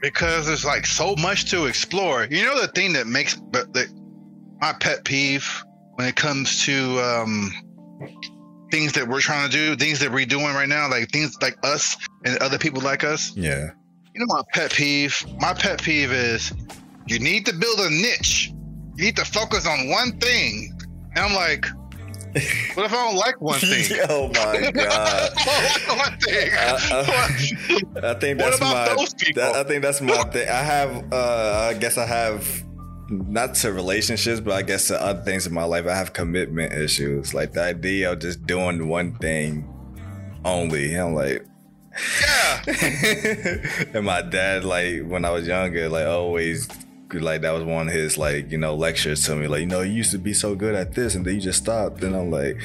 [0.00, 2.26] because there's like so much to explore.
[2.31, 3.86] You know the thing that makes but the,
[4.60, 5.47] my pet peeve
[5.94, 7.52] when it comes to um,
[8.70, 11.57] things that we're trying to do, things that we're doing right now, like things like
[11.62, 13.36] us and other people like us.
[13.36, 13.70] Yeah,
[14.21, 15.25] You know my pet peeve.
[15.41, 16.53] My pet peeve is
[17.07, 18.53] you need to build a niche.
[18.97, 20.79] You need to focus on one thing.
[21.17, 21.65] And I'm like,
[22.75, 23.99] what if I don't like one thing?
[24.11, 25.31] oh my god.
[25.89, 26.51] one thing.
[26.53, 26.77] I,
[28.05, 28.75] I, I think that's my.
[29.35, 30.47] that- I think that's my thing.
[30.51, 31.11] I have.
[31.15, 32.63] uh I guess I have.
[33.09, 35.87] Not to relationships, but I guess to other things in my life.
[35.87, 37.33] I have commitment issues.
[37.33, 39.67] Like the idea of just doing one thing
[40.45, 40.95] only.
[40.95, 41.47] I'm like,
[42.20, 42.62] yeah.
[43.95, 46.69] and my dad, like when I was younger, like always,
[47.19, 49.47] like that was one of his like you know lectures to me.
[49.47, 51.63] Like you know, you used to be so good at this, and then you just
[51.63, 52.03] stopped.
[52.03, 52.57] And I'm like,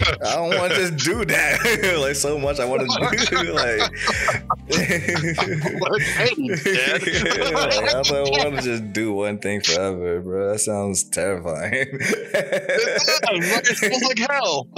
[0.00, 1.98] I don't want to just do that.
[2.00, 2.92] like so much, I want to do.
[3.52, 3.90] like, like,
[7.88, 10.52] I don't want to just do one thing forever, bro.
[10.52, 11.72] That sounds terrifying.
[11.92, 14.68] it feels like hell.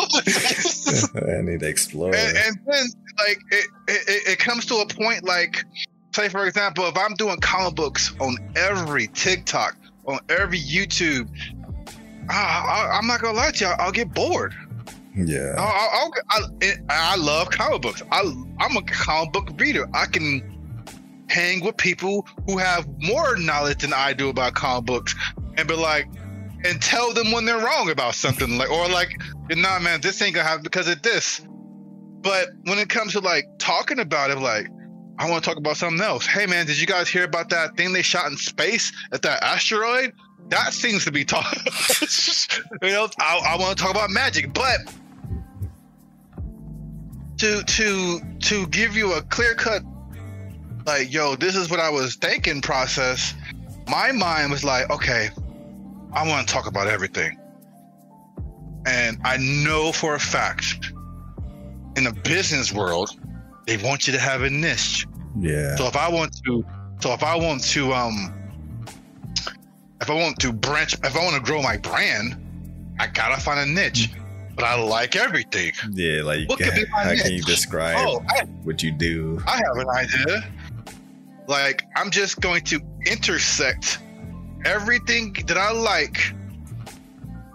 [1.38, 2.14] I need to explore.
[2.14, 2.86] and, and then
[3.18, 5.64] like it, it it comes to a point like
[6.14, 9.76] say for example if i'm doing comic books on every tiktok
[10.06, 11.28] on every youtube
[12.30, 14.54] I, I, i'm not gonna lie to you i'll, get bored.
[15.16, 15.54] Yeah.
[15.58, 18.02] I'll, I'll, I, I love comic books.
[18.10, 18.20] I,
[18.60, 19.88] i'm a comic book reader.
[19.94, 20.50] I can
[21.28, 25.14] hang with people who have more knowledge than i do about comic books
[25.56, 26.06] and be like
[26.64, 29.20] and tell them when they're wrong about something like or like
[29.50, 31.46] nah man this ain't gonna happen because of this.
[32.20, 34.68] But when it comes to like talking about it like
[35.18, 36.26] i want to talk about something else.
[36.26, 39.42] Hey man did you guys hear about that thing they shot in space at that
[39.42, 40.12] asteroid?
[40.48, 41.54] That seems to be talk
[42.82, 44.80] you know i, I want to talk about magic but
[47.38, 49.82] to to to give you a clear cut
[50.86, 53.34] like yo this is what i was thinking process
[53.88, 55.30] my mind was like okay
[56.12, 57.38] i want to talk about everything.
[58.86, 60.92] And i know for a fact
[61.96, 63.10] in the business world,
[63.66, 65.06] they want you to have a niche.
[65.38, 65.76] Yeah.
[65.76, 66.64] So if I want to,
[67.00, 68.32] so if I want to, um,
[70.00, 72.36] if I want to branch, if I want to grow my brand,
[72.98, 74.10] I gotta find a niche.
[74.54, 75.72] But I like everything.
[75.92, 79.42] Yeah, like What could be my how can you describe Oh, I, what you do?
[79.48, 80.48] I have an idea.
[81.48, 83.98] Like I'm just going to intersect
[84.64, 86.34] everything that I like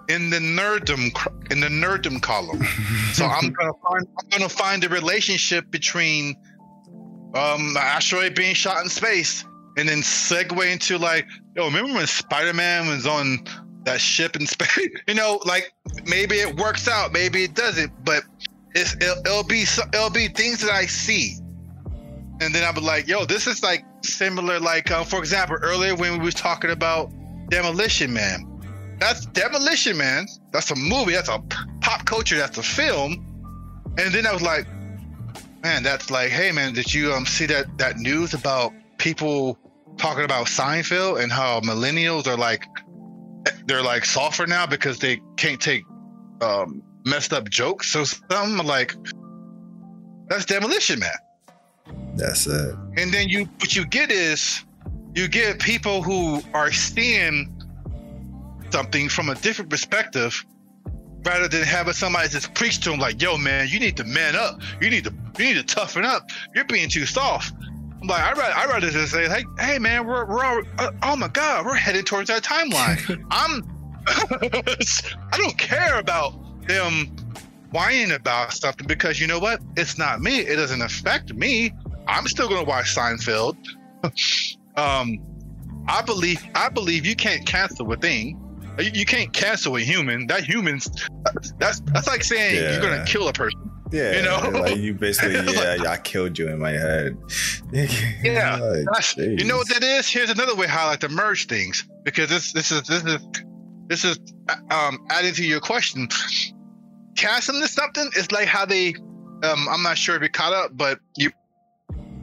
[0.09, 2.61] in the nerddom cr- in the nerddom column.
[3.13, 6.35] So I'm gonna find I'm gonna find a relationship between
[7.33, 9.43] um asteroid being shot in space
[9.77, 13.39] and then segue into like, yo, remember when Spider-Man was on
[13.85, 14.89] that ship in space?
[15.07, 15.73] you know, like
[16.05, 18.23] maybe it works out, maybe it doesn't, but
[18.75, 21.35] it's it'll, it'll be it'll be things that I see,
[22.39, 24.59] and then I'll be like, yo, this is like similar.
[24.59, 27.11] Like, um, for example, earlier when we was talking about
[27.49, 28.48] Demolition Man,
[28.99, 30.25] that's Demolition Man.
[30.51, 31.13] That's a movie.
[31.13, 31.39] That's a
[31.81, 32.37] pop culture.
[32.37, 33.25] That's a film.
[33.97, 34.67] And then I was like,
[35.63, 39.57] man, that's like, hey man, did you um see that that news about people
[39.97, 42.65] talking about Seinfeld and how millennials are like
[43.65, 45.83] they're like softer now because they can't take
[46.41, 48.95] um messed up jokes So some like
[50.27, 51.09] that's demolition man
[52.15, 52.75] That's it.
[52.97, 54.63] and then you what you get is
[55.15, 57.53] you get people who are seeing
[58.71, 60.45] something from a different perspective
[61.25, 64.35] rather than having somebody just preach to them like yo man you need to man
[64.35, 64.59] up.
[64.81, 66.29] You need to you need to toughen up.
[66.55, 67.53] You're being too soft.
[68.01, 70.91] I'm like I'd rather, I'd rather just say hey hey man we're, we're all, uh,
[71.03, 73.25] oh my god we're headed towards that timeline.
[73.31, 73.63] I'm
[74.07, 76.33] I don't care about
[76.67, 77.15] them
[77.71, 79.61] whining about something because you know what?
[79.77, 80.39] It's not me.
[80.39, 81.73] It doesn't affect me.
[82.07, 83.57] I'm still going to watch Seinfeld.
[84.75, 85.19] um,
[85.87, 88.39] I believe I believe you can't cancel a thing.
[88.79, 90.27] You, you can't cancel a human.
[90.27, 90.89] That human's
[91.57, 93.69] that's that's like saying you're gonna kill a person.
[93.91, 94.59] Yeah, You know?
[94.59, 97.17] like you basically, yeah, I killed you in my head.
[98.23, 100.07] Yeah, Like, you know what that is?
[100.07, 103.17] Here's another way how I like to merge things because this this is this is
[103.87, 104.19] this is
[104.71, 106.07] um adding to your question.
[107.15, 108.09] Canceling is something.
[108.15, 108.93] It's like how they
[109.43, 111.31] um I'm not sure if you caught up, but you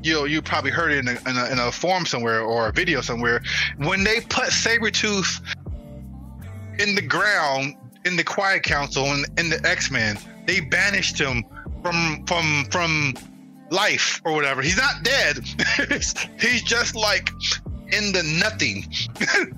[0.02, 2.72] you you probably heard it in a, in a, in a forum somewhere or a
[2.72, 3.42] video somewhere
[3.78, 5.40] when they put Sabretooth
[6.78, 7.74] in the ground
[8.04, 11.44] in the Quiet Council and in the X Men, they banished him
[11.82, 13.14] from from from
[13.70, 14.62] life or whatever.
[14.62, 15.38] He's not dead.
[16.40, 17.30] He's just like
[17.92, 18.84] in the nothing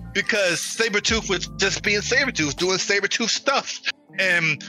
[0.12, 3.80] because Sabretooth was just being Sabretooth, doing Sabretooth stuff.
[4.18, 4.62] And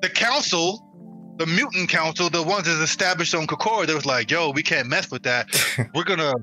[0.00, 4.50] the council, the mutant council, the ones that's established on Krakoa, they was like, yo,
[4.50, 5.46] we can't mess with that.
[5.94, 6.34] We're gonna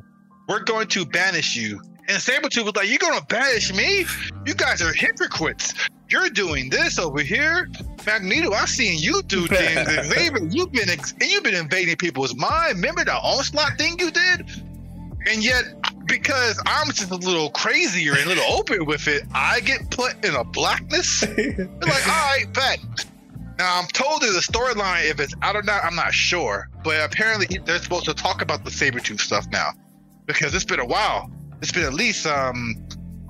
[0.49, 1.79] we're going to banish you.
[2.09, 4.05] And Sabretooth was like, You're gonna banish me?
[4.45, 5.75] You guys are hypocrites.
[6.09, 7.69] You're doing this over here.
[8.03, 10.07] Magneto, I've seen you do things.
[10.07, 12.77] Xavier, you've been ex- you've been invading people's mind.
[12.77, 14.49] Remember the onslaught thing you did?
[15.27, 15.65] And yet,
[16.07, 20.25] because I'm just a little crazier and a little open with it, I get put
[20.25, 21.23] in a blackness.
[21.37, 22.79] Like, all right, bet.
[23.59, 25.09] Now I'm told there's a storyline.
[25.11, 26.69] If it's out or not, I'm not sure.
[26.83, 29.71] But apparently they're supposed to talk about the Sabretooth stuff now.
[30.25, 31.29] Because it's been a while.
[31.61, 32.75] It's been at least um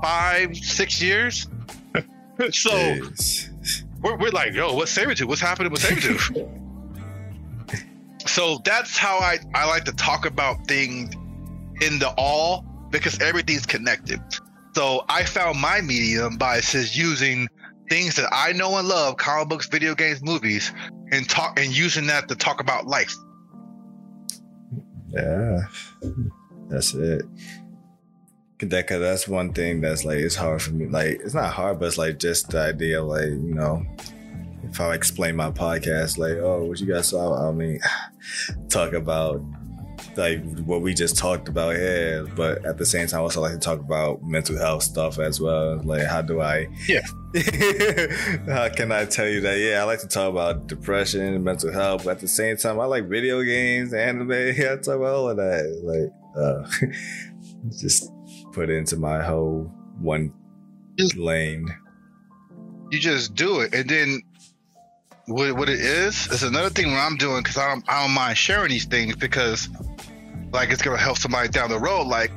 [0.02, 1.48] five, six years.
[2.52, 3.00] so
[4.02, 5.26] we're, we're like, yo, what's Sabretooth?
[5.26, 6.68] What's happening with Sabretooth?
[8.28, 11.14] so that's how I, I like to talk about things
[11.82, 14.22] in the all because everything's connected.
[14.76, 17.48] So I found my medium by just using
[17.90, 20.72] things that I know and love, comic books, video games, movies,
[21.12, 23.16] and talk and using that to talk about life.
[25.08, 25.62] Yeah,
[26.70, 27.24] that's it.
[28.62, 30.88] That, cause that's one thing that's like it's hard for me.
[30.88, 33.86] Like it's not hard, but it's like just the idea of like you know,
[34.64, 37.80] if I explain my podcast, like oh, what you guys saw, I mean,
[38.70, 39.42] talk about
[40.18, 43.54] like what we just talked about here, but at the same time, I also like
[43.54, 45.82] to talk about mental health stuff as well.
[45.84, 46.68] Like how do I?
[46.88, 47.02] Yeah.
[48.48, 49.58] how can I tell you that?
[49.58, 52.80] Yeah, I like to talk about depression, and mental health, but at the same time,
[52.80, 54.32] I like video games, anime.
[54.32, 55.64] I talk about all of that.
[55.84, 56.90] Like, uh,
[57.80, 58.12] just
[58.60, 59.72] put into my whole
[60.02, 60.34] one
[60.98, 61.66] Just- lane.
[62.92, 64.22] You just do it, and then
[65.28, 68.14] what, what it is is another thing what I'm doing because I don't I don't
[68.16, 69.70] mind sharing these things because
[70.52, 72.08] like it's gonna help somebody down the road.
[72.08, 72.32] Like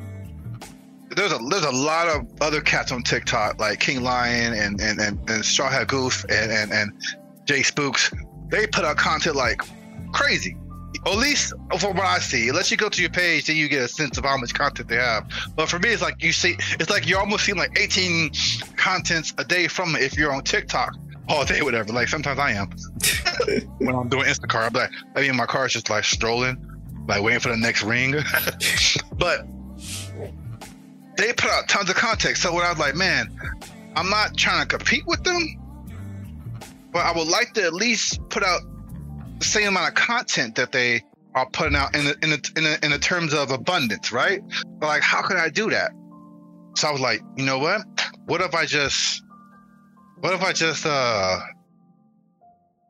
[1.17, 5.01] there's a there's a lot of other cats on TikTok like King Lion and and
[5.01, 6.93] and, and Straw Hat Goose and and and
[7.47, 8.13] Jay Spooks.
[8.49, 9.63] They put out content like
[10.13, 10.55] crazy.
[11.07, 13.83] At least from what I see, unless you go to your page, then you get
[13.83, 15.29] a sense of how much content they have.
[15.57, 18.31] But for me, it's like you see, it's like you're almost seeing like 18
[18.77, 20.95] contents a day from it if you're on TikTok
[21.29, 21.93] all day, whatever.
[21.93, 22.71] Like sometimes I am.
[23.79, 26.57] when I'm doing Instacart, I'm like, I mean, my car is just like strolling,
[27.09, 28.15] like waiting for the next ring.
[29.17, 29.47] but
[31.17, 32.37] they put out tons of content.
[32.37, 33.29] So when I was like, man,
[33.97, 35.59] I'm not trying to compete with them,
[36.93, 38.63] but I would like to at least put out
[39.43, 41.03] same amount of content that they
[41.35, 44.43] are putting out in the, in in in the terms of abundance, right?
[44.79, 45.93] But like, how can I do that?
[46.77, 47.83] So I was like, you know what?
[48.27, 49.23] What if I just,
[50.21, 51.41] what if I just uh,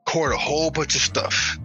[0.06, 1.58] record a whole bunch of stuff,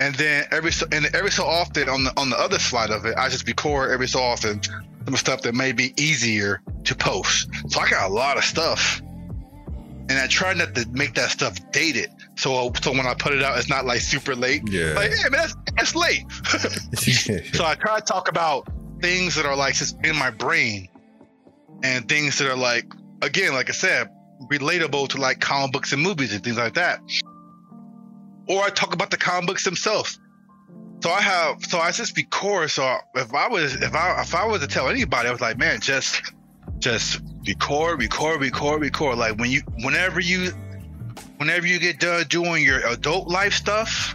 [0.00, 3.06] and then every so and every so often on the on the other side of
[3.06, 4.60] it, I just record every so often
[5.04, 7.48] some stuff that may be easier to post.
[7.68, 11.58] So I got a lot of stuff, and I try not to make that stuff
[11.70, 12.10] dated.
[12.36, 14.62] So uh, so when I put it out, it's not like super late.
[14.66, 14.92] Yeah.
[14.94, 16.24] Like, hey man, that's, that's late.
[17.54, 18.68] so I try to talk about
[19.00, 20.88] things that are like just in my brain
[21.82, 22.90] and things that are like
[23.22, 24.08] again like i said
[24.50, 27.00] relatable to like comic books and movies and things like that
[28.48, 30.18] or i talk about the comic books themselves
[31.02, 34.46] so i have so i just record so if i was if i if i
[34.46, 36.32] was to tell anybody i was like man just
[36.78, 40.50] just record record record record like when you whenever you
[41.38, 44.14] whenever you get done doing your adult life stuff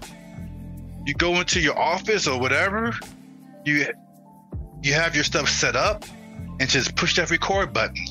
[1.05, 2.93] you go into your office or whatever
[3.65, 3.85] you
[4.81, 6.05] you have your stuff set up
[6.59, 8.05] and just push that record button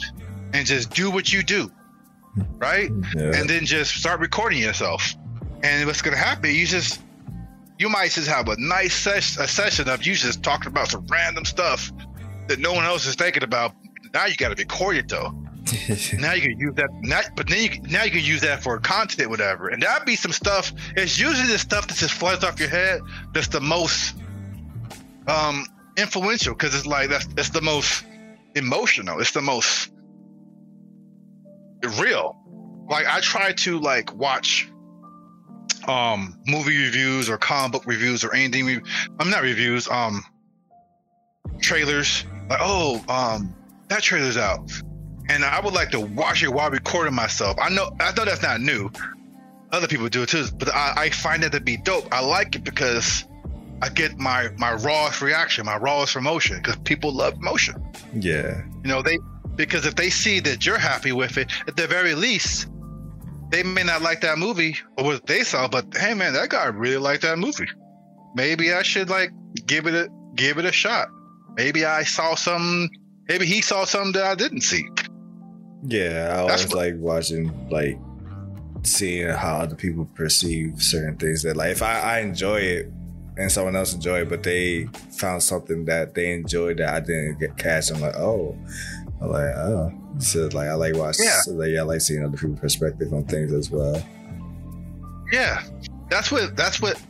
[0.53, 1.71] and just do what you do
[2.59, 2.91] right?
[3.17, 3.33] Yeah.
[3.35, 5.15] and then just start recording yourself.
[5.63, 7.01] And what's going to happen you just
[7.79, 11.07] you might just have a nice ses- a session of you just talking about some
[11.07, 11.93] random stuff
[12.49, 13.73] that no one else is thinking about.
[14.13, 15.33] Now you got to record it though
[16.19, 18.79] now you can use that now, but then you now you can use that for
[18.79, 19.69] content whatever.
[19.69, 23.01] And that'd be some stuff it's usually the stuff that just flies off your head
[23.35, 24.17] that's the most
[25.27, 25.67] um
[25.97, 28.05] influential because it's like that's it's the most
[28.55, 29.91] emotional it's the most
[31.99, 32.37] real.
[32.89, 34.71] Like i try to like watch
[35.87, 38.83] um movie reviews or comic book reviews or anything re-
[39.21, 40.25] i'm not reviews um
[41.61, 42.25] trailers.
[42.49, 43.55] Like oh um
[43.89, 44.71] that trailer's out
[45.29, 47.57] and i would like to watch it while recording myself.
[47.61, 48.91] I know i know that's not new.
[49.71, 52.09] Other people do it too but i, I find that to be dope.
[52.13, 53.25] I like it because
[53.83, 57.75] i get my my rawest reaction my rawest emotion because people love emotion.
[58.15, 58.63] Yeah.
[58.83, 59.19] you know they
[59.57, 62.69] because if they see that you're happy with it at the very least
[63.51, 66.67] they may not like that movie or what they saw but hey man that guy
[66.67, 67.69] really liked that movie.
[68.35, 69.31] Maybe i should like
[69.67, 71.09] give it a give it a shot.
[71.57, 72.89] Maybe i saw some
[73.29, 74.85] maybe he saw something that i didn't see
[75.83, 76.33] Yeah.
[76.35, 77.99] I always like watching like
[78.83, 82.93] seeing how other people perceive certain things that like if I, I enjoy it
[83.37, 87.39] and someone else enjoy it, but they found something that they enjoyed that I didn't
[87.39, 87.91] get catch.
[87.91, 88.57] I'm like, oh,
[89.21, 89.93] I'm like, oh.
[90.19, 91.41] So like I like watching Yeah.
[91.43, 94.03] so like I like seeing other people's perspective on things as well.
[95.31, 95.63] yeah
[96.11, 97.01] that's what that's what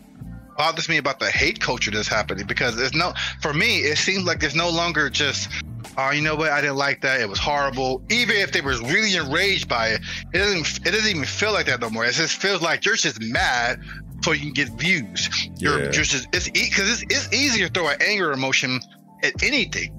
[0.59, 4.25] bothers me about the hate culture that's happening because there's no for me it seems
[4.25, 5.49] like there's no longer just
[5.97, 6.51] oh you know what?
[6.51, 7.21] I didn't like that.
[7.21, 8.03] It was horrible.
[8.11, 10.01] Even if they were really enraged by it
[10.35, 12.05] it doesn't it doesn't even feel like that no more.
[12.05, 13.81] It just feels like you're just mad
[14.23, 15.31] so you can get views.
[15.59, 15.85] You're, Yeah.
[15.93, 18.81] you're just it's because it's, it's easier to throw an anger emotion
[19.23, 19.95] at anything.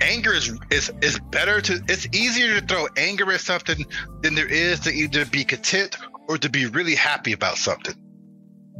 [0.00, 3.84] Anger is, is is better to it's easier to throw anger at something
[4.22, 5.96] than there is to either be content
[6.28, 7.94] or to be really happy about something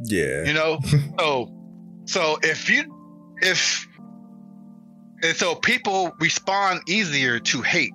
[0.03, 0.45] Yeah.
[0.45, 0.79] you know?
[1.19, 1.51] So
[2.07, 2.85] so if you
[3.41, 3.87] if
[5.23, 7.95] and so people respond easier to hate.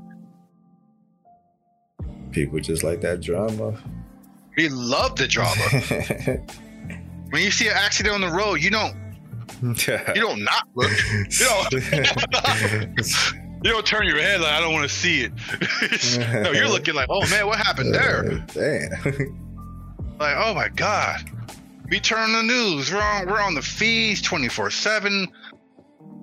[2.31, 3.77] People just like that drama.
[4.57, 5.61] we love the drama.
[7.31, 8.95] When you see an accident on the road you don't
[9.61, 10.89] you don't not look.
[11.29, 11.73] You don't
[13.63, 15.31] you don't turn your head like i don't want to see it.
[16.43, 18.23] No you're looking like oh man what happened there?
[18.53, 18.89] Damn.
[20.19, 21.21] like oh my god
[21.89, 22.91] we turn the news.
[22.91, 25.27] We're on we're on the feeds 24 7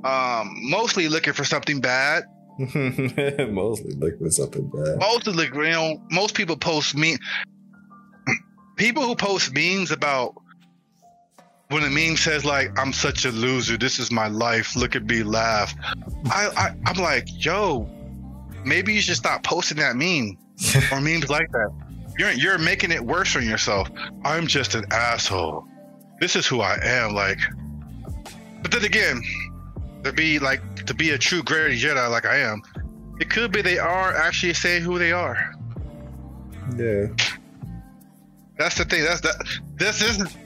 [0.05, 2.25] um mostly looking for something bad.
[2.59, 4.97] Mostly looking for something bad.
[4.99, 7.19] mostly look you know most people post me
[8.77, 10.35] people who post memes about
[11.69, 13.77] when a meme says like i'm such a loser.
[13.77, 14.75] This is my life.
[14.75, 15.75] Look at me laugh.
[16.31, 17.91] I, I i'm like yo
[18.65, 20.39] maybe you should stop posting that meme
[20.93, 21.86] or memes like that
[22.19, 23.89] you're you're making it worse on yourself
[24.25, 25.67] i'm just an asshole
[26.21, 27.39] this is who i am like
[28.63, 29.21] but then again
[30.03, 32.63] to be like to be a true gray jedi like i am
[33.21, 35.53] it could be they are actually saying who they are
[36.77, 37.07] Yeah.
[38.59, 39.37] that's the thing that's that.
[39.77, 40.37] this isn't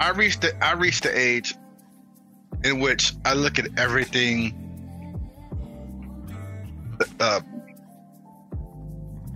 [0.00, 1.54] i reached the i reached the age
[2.64, 4.58] in which i look at everything
[7.20, 7.40] uh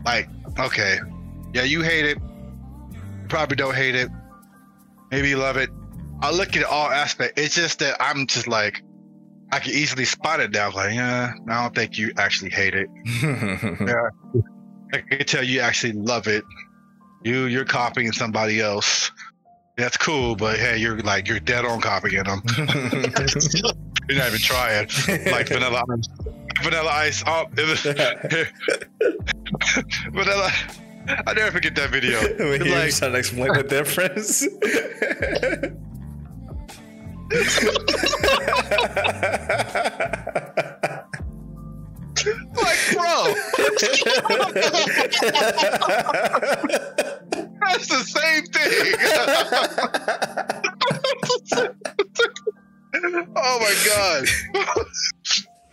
[0.05, 0.29] like
[0.59, 0.99] okay
[1.55, 2.19] Yeah, you hate it.
[3.29, 4.11] Probably don't hate it.
[5.11, 5.71] Maybe you love it.
[6.21, 7.41] I look at all aspects.
[7.41, 8.83] It's just that I'm just like,
[9.53, 10.71] I can easily spot it now.
[10.73, 12.89] Like, yeah, I don't think you actually hate it.
[13.23, 14.43] yeah,
[14.93, 16.45] I can tell you actually love it.
[17.23, 19.11] You, you're copying somebody else.
[19.77, 22.43] That's cool, but hey, you're like you're dead on copying them.
[24.09, 24.89] you're not even trying.
[25.31, 26.09] Like Vanilla Ice.
[26.63, 27.25] Vanilla Ice.
[27.27, 27.47] Oh,
[30.13, 30.51] Vanilla.
[31.09, 32.19] I never forget that video.
[32.37, 34.43] he like, was trying to explain the difference.
[42.57, 43.35] like, bro.
[47.61, 48.95] That's the same thing.
[53.37, 54.27] Oh my god.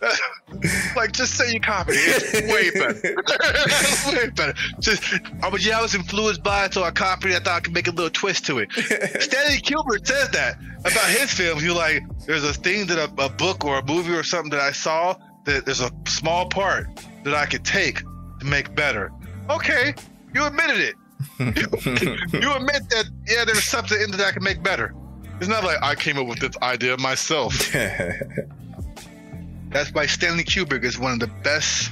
[0.96, 2.22] like just say you copied it.
[2.22, 4.16] It's way better.
[4.16, 4.54] way better.
[4.80, 5.02] Just
[5.42, 7.36] I was yeah, I was influenced by it, so I copied it.
[7.36, 8.72] I thought I could make a little twist to it.
[8.72, 11.62] Stanley Kubrick says that about his films.
[11.62, 14.60] You like there's a thing that a, a book or a movie or something that
[14.60, 16.86] I saw that there's a small part
[17.24, 18.02] that I could take
[18.40, 19.12] to make better.
[19.50, 19.94] Okay,
[20.34, 20.94] you admitted it.
[21.38, 24.94] you admit that yeah, there's something in that I can make better.
[25.40, 27.72] It's not like I came up with this idea myself.
[29.70, 31.90] That's why Stanley Kubrick is one of the best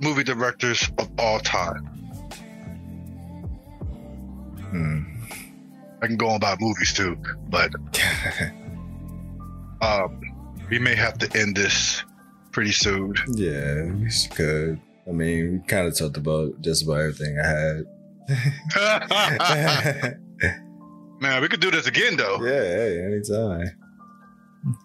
[0.00, 1.86] movie directors of all time.
[4.70, 5.02] Hmm.
[6.02, 7.16] I can go on about movies too,
[7.48, 7.72] but
[9.80, 10.20] um,
[10.70, 12.04] we may have to end this
[12.52, 13.14] pretty soon.
[13.28, 14.80] Yeah, we could.
[15.08, 17.84] I mean, we kind of talked about just about everything I had.
[21.20, 22.38] Man, we could do this again though.
[22.44, 23.70] Yeah, hey, anytime.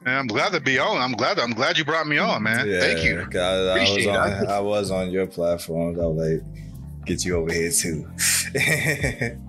[0.04, 0.98] Man, I'm glad to be on.
[0.98, 1.40] I'm glad.
[1.40, 2.68] I'm glad you brought me on, man.
[2.68, 3.26] Yeah, Thank you.
[3.30, 6.00] God, I, was on, I was on your platform.
[6.00, 8.10] I was like, get you over here too.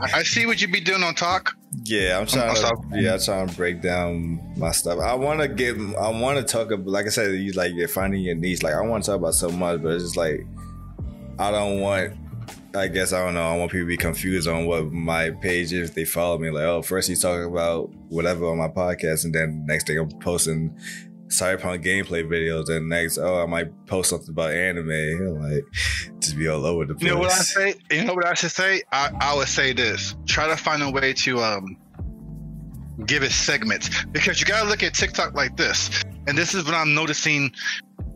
[0.00, 1.54] I see what you be doing on talk.
[1.84, 2.76] Yeah, I'm trying to.
[2.92, 4.98] Yeah, I'm trying to break down my stuff.
[5.00, 5.76] I want to get.
[5.76, 6.86] I want to talk about.
[6.86, 8.62] Like I said, you like you're finding your niche.
[8.62, 10.46] Like I want to talk about so much, but it's just like
[11.38, 12.12] I don't want
[12.74, 13.42] I guess I don't know.
[13.42, 15.92] I want people to be confused on what my page is.
[15.92, 19.64] They follow me, like, oh, first he's talking about whatever on my podcast, and then
[19.66, 20.76] next thing I'm posting
[21.28, 25.40] cyberpunk gameplay videos, and next, oh, I might post something about anime.
[25.40, 25.64] like,
[26.20, 27.08] just be all over the place.
[27.08, 27.74] You know what I say?
[27.90, 28.82] You know what I should say?
[28.90, 31.76] I, I would say this: try to find a way to um
[33.06, 36.02] give it segments because you got to look at TikTok like this.
[36.26, 37.52] And this is what I'm noticing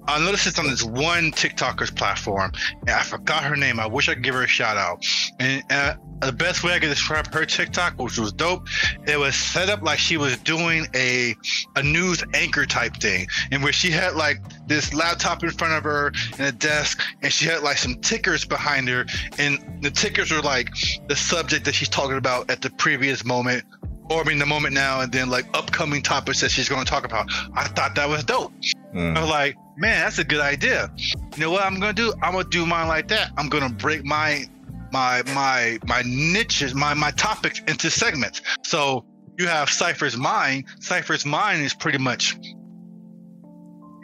[0.08, 2.52] I noticed it's on this one TikToker's platform,
[2.82, 3.80] and I forgot her name.
[3.80, 5.04] I wish I could give her a shout out.
[5.40, 8.68] And uh, the best way I could describe her TikTok, which was dope,
[9.06, 11.34] it was set up like she was doing a
[11.74, 15.84] a news anchor type thing, and where she had like this laptop in front of
[15.84, 19.06] her and a desk, and she had like some tickers behind her,
[19.38, 20.70] and the tickers were like
[21.08, 23.64] the subject that she's talking about at the previous moment
[24.10, 27.04] or I the moment now and then like upcoming topics that she's going to talk
[27.04, 27.26] about.
[27.54, 28.52] I thought that was dope.
[28.94, 29.16] Mm.
[29.16, 30.90] I was like, man, that's a good idea.
[30.96, 32.12] You know what I'm gonna do?
[32.22, 33.30] I'm gonna do mine like that.
[33.36, 34.44] I'm gonna break my
[34.92, 38.40] my my my niches, my my topics into segments.
[38.62, 39.04] So
[39.38, 40.64] you have Cypher's mind.
[40.80, 42.36] Cypher's mind is pretty much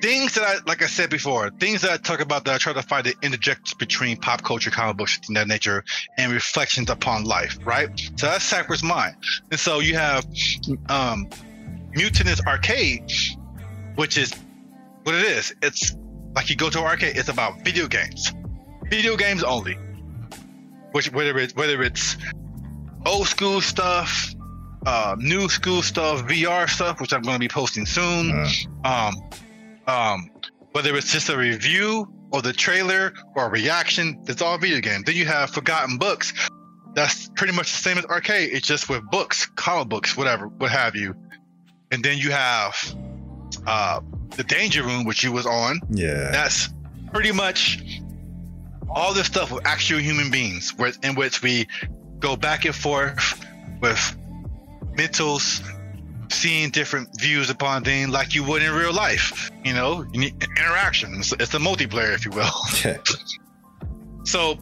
[0.02, 2.72] things that I like I said before, things that I talk about that I try
[2.72, 5.84] to find the interjects between pop culture, comic books, and that nature,
[6.18, 7.88] and reflections upon life, right?
[8.16, 9.16] So that's Cypher's mind.
[9.50, 10.26] And so you have
[10.88, 11.30] um
[11.92, 13.10] Mutinous Arcade,
[13.94, 14.34] which is
[15.04, 15.54] what it is.
[15.62, 15.96] It's
[16.34, 17.16] like you go to arcade.
[17.16, 18.32] It's about video games,
[18.90, 19.78] video games only.
[20.92, 22.16] Which whether it's whether it's
[23.06, 24.34] old school stuff,
[24.84, 28.32] uh, new school stuff, VR stuff, which I'm going to be posting soon.
[28.84, 29.08] Uh.
[29.08, 29.14] Um,
[29.86, 30.30] um,
[30.72, 35.02] whether it's just a review or the trailer or a reaction, it's all video game.
[35.04, 36.32] Then you have Forgotten Books.
[36.94, 38.50] That's pretty much the same as arcade.
[38.52, 41.14] It's just with books, comic books, whatever, what have you.
[41.90, 42.74] And then you have
[43.66, 44.00] uh,
[44.36, 45.80] the Danger Room, which you was on.
[45.90, 46.68] Yeah, that's
[47.12, 47.82] pretty much
[48.88, 51.66] all this stuff with actual human beings, where in which we
[52.18, 53.44] go back and forth
[53.80, 54.16] with
[54.94, 55.62] mentals,
[56.32, 59.50] seeing different views upon things like you would in real life.
[59.64, 61.14] You know, you interaction.
[61.16, 62.50] It's, it's a multiplayer, if you will.
[64.24, 64.58] so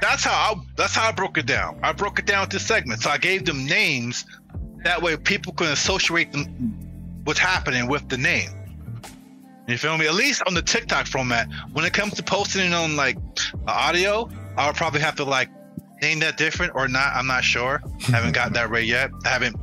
[0.00, 1.78] that's how I, that's how I broke it down.
[1.82, 3.04] I broke it down to segments.
[3.04, 4.24] So I gave them names.
[4.84, 6.74] That way, people can associate them
[7.24, 8.50] what's happening with the name.
[9.66, 10.06] You feel me?
[10.06, 11.48] At least on the TikTok format.
[11.72, 13.16] When it comes to posting it on like
[13.66, 15.48] audio, I would probably have to like
[16.02, 17.14] name that different or not.
[17.14, 17.82] I'm not sure.
[18.08, 19.10] I haven't got that right yet.
[19.24, 19.56] I haven't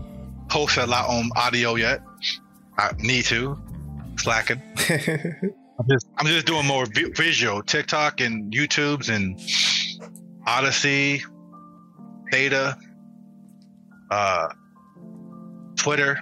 [0.52, 2.02] posted a lot on audio yet.
[2.78, 3.58] I need to.
[4.18, 4.62] Slacking.
[4.90, 9.40] I'm just I'm just doing more visual TikTok and YouTubes and
[10.48, 11.22] Odysee,
[12.32, 12.78] Theta,
[14.12, 14.50] uh,
[15.78, 16.20] Twitter.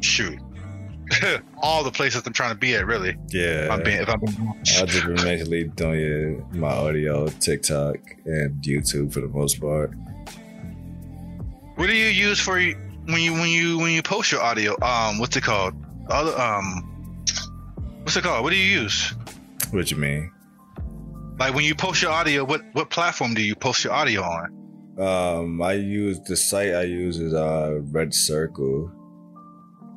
[0.00, 0.38] Shoot,
[1.62, 2.84] all the places I'm trying to be at.
[2.86, 3.64] Really, Yeah.
[3.64, 7.96] if I'm being, if I'm being I've just been mainly doing my audio, TikTok,
[8.26, 9.92] and YouTube for the most part.
[11.76, 14.76] What do you use for when you when you when you post your audio?
[14.80, 15.74] Um, what's it called?
[16.08, 16.82] Other um,
[18.02, 18.44] what's it called?
[18.44, 19.12] What do you use?
[19.70, 20.30] What you mean?
[21.38, 24.98] Like when you post your audio, what what platform do you post your audio on?
[24.98, 28.92] Um, I use the site I use is uh Red Circle.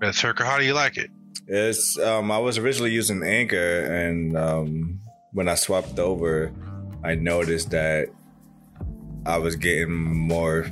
[0.01, 0.47] Red Circle.
[0.47, 1.11] How do you like it?
[1.47, 4.99] It's um I was originally using Anchor and um
[5.33, 6.51] when I swapped over
[7.03, 8.07] I noticed that
[9.27, 10.65] I was getting more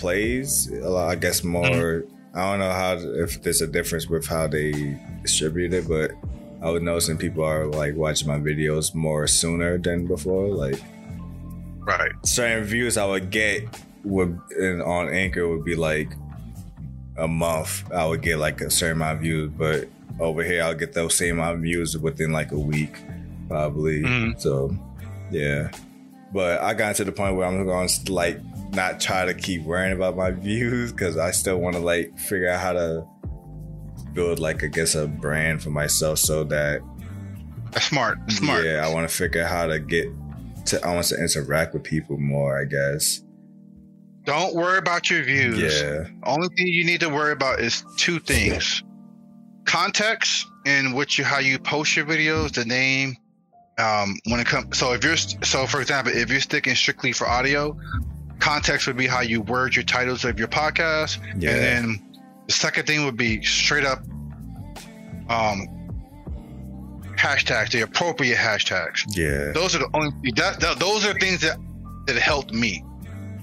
[0.00, 0.68] plays.
[0.72, 2.92] a lot- I guess more I don't know how
[3.24, 6.12] if there's a difference with how they distribute it, but
[6.62, 10.46] I was noticing people are like watching my videos more sooner than before.
[10.48, 10.80] Like
[11.80, 12.12] Right.
[12.24, 13.64] certain views I would get
[14.04, 16.08] would in, on Anchor would be like
[17.16, 17.84] a month.
[17.92, 19.88] I would get like a certain amount of views, but
[20.20, 22.94] over here I'll get those same amount of views within like a week,
[23.48, 24.02] probably.
[24.02, 24.40] Mhm.
[24.40, 24.76] So,
[25.32, 25.70] yeah.
[26.32, 28.38] But I got to the point where I'm going to like
[28.72, 32.48] not try to keep worrying about my views because I still want to like figure
[32.48, 33.06] out how to
[34.12, 36.80] build like I guess a brand for myself so that
[37.72, 38.18] That's smart.
[38.30, 38.64] Smart.
[38.64, 40.08] yeah, I want to figure out how to get
[40.66, 40.84] to.
[40.84, 42.60] I want to interact with people more.
[42.60, 43.22] I guess.
[44.24, 45.58] Don't worry about your views.
[45.58, 46.04] Yeah.
[46.24, 48.82] Only thing you need to worry about is two things:
[49.64, 53.16] context and what you how you post your videos, the name.
[53.78, 57.26] Um, when it comes, so if you're so for example, if you're sticking strictly for
[57.26, 57.74] audio,
[58.40, 61.50] context would be how you word your titles of your podcast, Yeah.
[61.50, 64.00] and then the second thing would be straight up
[65.28, 65.66] um
[67.16, 69.04] hashtags, the appropriate hashtags.
[69.16, 69.52] Yeah.
[69.52, 71.58] Those are the only that, that those are things that
[72.06, 72.82] that helped me.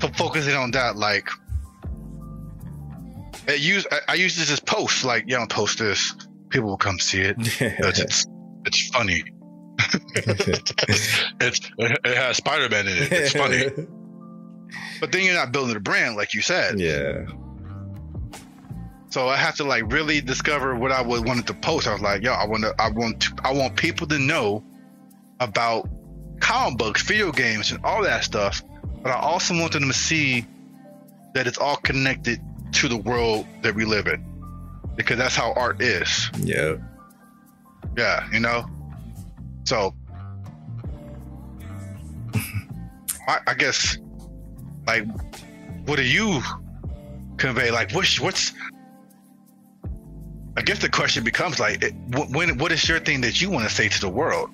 [0.01, 1.29] So focusing on that, like
[3.47, 6.13] I use I, I use this as posts, like you don't post this,
[6.49, 7.35] people will come see it.
[7.61, 8.25] It's it's,
[8.65, 9.23] it's funny.
[11.39, 13.11] it's it has Spider Man in it.
[13.11, 13.69] It's funny,
[14.99, 16.79] but then you're not building a brand like you said.
[16.79, 17.25] yeah.
[19.09, 21.87] So I have to like really discover what I would wanted to post.
[21.87, 24.63] I was like, yo, I want to, I want to, I want people to know
[25.39, 25.89] about
[26.39, 28.61] comic books, video games, and all that stuff.
[29.01, 30.45] But I also want them to see
[31.33, 32.41] that it's all connected
[32.73, 34.23] to the world that we live in,
[34.95, 36.29] because that's how art is.
[36.39, 36.75] Yeah.
[37.97, 38.65] Yeah, you know.
[39.63, 39.95] So,
[43.27, 43.97] I, I guess,
[44.87, 45.05] like,
[45.85, 46.41] what do you
[47.37, 47.69] convey?
[47.71, 48.53] Like, what's what's?
[50.55, 53.49] I guess the question becomes like, it, wh- when what is your thing that you
[53.51, 54.49] want to say to the world?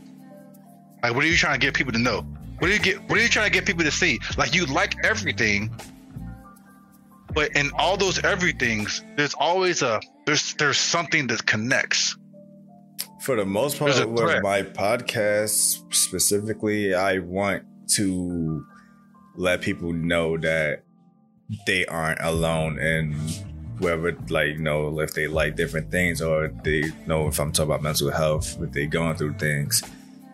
[1.01, 2.21] Like, what are you trying to get people to know?
[2.59, 3.01] What do you get?
[3.09, 4.19] What are you trying to get people to see?
[4.37, 5.69] Like, you like everything,
[7.33, 12.17] but in all those everythings, there's always a there's there's something that connects.
[13.21, 17.63] For the most part, with my podcast specifically, I want
[17.95, 18.65] to
[19.35, 20.83] let people know that
[21.65, 23.15] they aren't alone and
[23.79, 27.83] whether like know if they like different things or they know if I'm talking about
[27.83, 29.83] mental health, if they going through things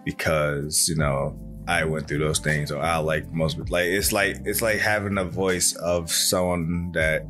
[0.05, 1.37] because you know
[1.67, 5.17] I went through those things or I like most like it's like it's like having
[5.17, 7.25] a voice of someone that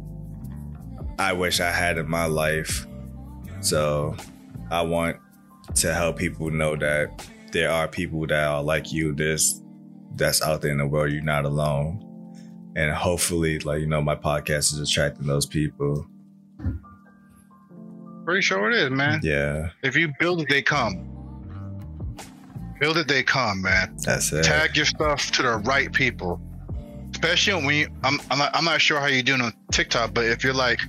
[1.18, 2.88] I wish I had in my life.
[3.62, 4.16] So
[4.72, 5.18] I want
[5.76, 9.14] to help people know that there are people that are like you.
[9.14, 9.62] There's
[10.16, 11.12] that's out there in the world.
[11.12, 12.06] You're not alone.
[12.76, 16.06] And hopefully, like you know, my podcast is attracting those people.
[18.26, 19.20] Pretty sure it is, man.
[19.24, 21.06] Yeah, If you build it, they come.
[22.80, 23.96] Build it, they come, man.
[24.04, 24.44] that's it.
[24.44, 26.40] Tag your stuff to the right people.
[27.12, 30.26] Especially when you, I'm, I'm, not, I'm not sure how you're doing on TikTok, but
[30.26, 30.80] if you're like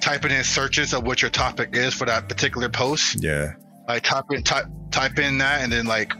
[0.00, 3.52] typing in searches of what your topic is for that particular post, Yeah,
[3.86, 6.12] like type in type type in that and then like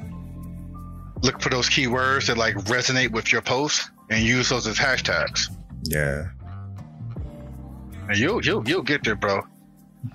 [1.22, 5.48] look for those keywords that like resonate with your post and use those as hashtags.
[5.84, 6.26] yeah,
[8.08, 9.42] And you'll you'll you'll get there, bro.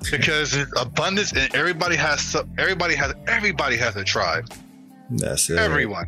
[0.09, 4.49] Because it's abundance and everybody has so- everybody has everybody has a tribe.
[5.09, 5.57] that's it.
[5.57, 6.07] Everyone.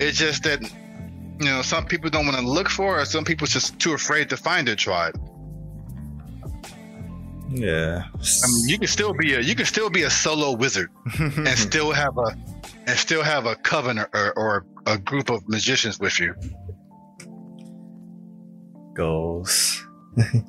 [0.00, 3.24] It's just that you know some people don't want to look for it, or some
[3.24, 5.18] people just too afraid to find their tribe.
[7.50, 8.04] Yeah.
[8.14, 11.48] I mean, you can still be a you can still be a solo wizard and
[11.58, 12.34] still have a
[12.86, 16.34] and still have a coven or, or a group of magicians with you.
[18.94, 19.86] goals.
[20.16, 20.44] like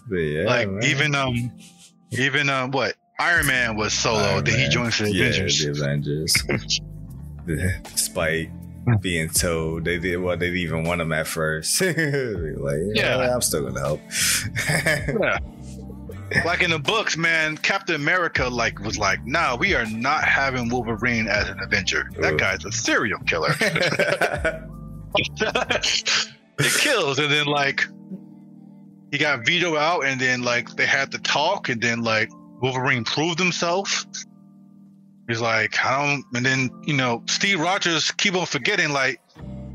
[0.00, 0.80] man.
[0.84, 1.52] even um
[2.10, 4.18] even um what Iron Man was solo.
[4.18, 4.70] Iron then he Man.
[4.70, 5.64] joins the yeah, Avengers.
[5.64, 6.34] the Avengers.
[7.84, 8.50] despite
[9.00, 13.34] being told they did well they didn't even want him at first like yeah, yeah
[13.34, 14.00] i'm still gonna help
[14.68, 15.38] yeah
[16.44, 20.68] like in the books man captain america like was like nah we are not having
[20.68, 22.38] wolverine as an avenger that Ooh.
[22.38, 24.64] guy's a serial killer it
[26.58, 27.84] kills and then like
[29.10, 32.30] he got vetoed out and then like they had to talk and then like
[32.60, 34.06] wolverine proved himself
[35.28, 38.92] He's like, I don't, and then you know, Steve Rogers keep on forgetting.
[38.92, 39.20] Like,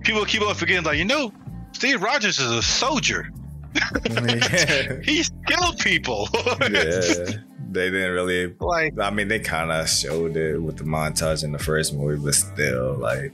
[0.02, 0.84] people keep on forgetting.
[0.84, 1.32] Like, you know,
[1.72, 3.32] Steve Rogers is a soldier.
[5.04, 6.28] He's killed people.
[6.62, 7.26] yeah,
[7.70, 9.00] they didn't really like.
[9.00, 12.34] I mean, they kind of showed it with the montage in the first movie, but
[12.34, 13.32] still, like,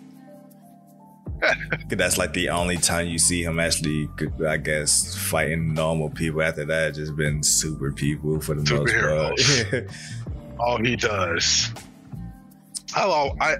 [1.89, 4.09] that's like the only time you see him actually,
[4.47, 6.41] I guess, fighting normal people.
[6.41, 9.87] After that, just been super people for the most part.
[10.59, 11.73] All he does
[12.93, 13.35] hello.
[13.41, 13.57] I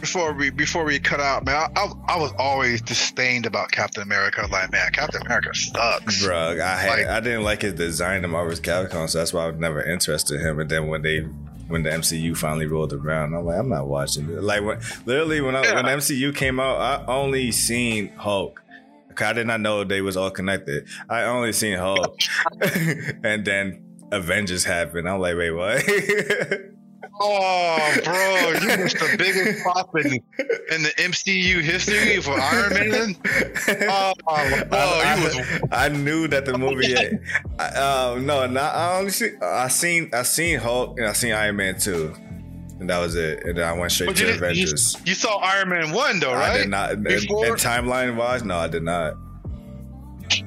[0.00, 4.02] before we before we cut out, man, I, I, I, was always disdained about Captain
[4.02, 4.46] America.
[4.50, 6.58] Like, man, Captain America sucks, bro.
[6.62, 9.46] I had, like, I didn't like his design of Marvel's Capcom, so that's why I
[9.48, 10.60] was never interested in him.
[10.60, 11.20] And then when they
[11.68, 14.42] when the MCU finally rolled around, I'm like, I'm not watching it.
[14.42, 15.74] Like when literally when I, yeah.
[15.74, 18.62] when MCU came out, I only seen Hulk.
[19.20, 20.86] I did not know they was all connected.
[21.08, 22.16] I only seen Hulk,
[22.60, 25.08] and then Avengers happened.
[25.08, 25.84] I'm like, wait, what?
[27.20, 33.16] Oh, bro, you missed the biggest pop in, in the MCU history for Iron Man.
[33.90, 35.68] Oh, oh I, was...
[35.72, 36.96] I, knew that the movie.
[37.58, 41.32] I, uh, no, not I only see, I seen I seen Hulk and I seen
[41.32, 42.14] Iron Man two.
[42.80, 43.44] And that was it.
[43.44, 44.94] And then I went straight but to Avengers.
[44.98, 46.52] You, you, saw Iron Man 1, though, right?
[46.52, 47.02] I did not.
[47.02, 47.44] Before?
[47.44, 49.14] And, and timeline wise, no, I did not.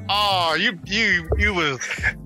[0.10, 1.80] Oh, you you you was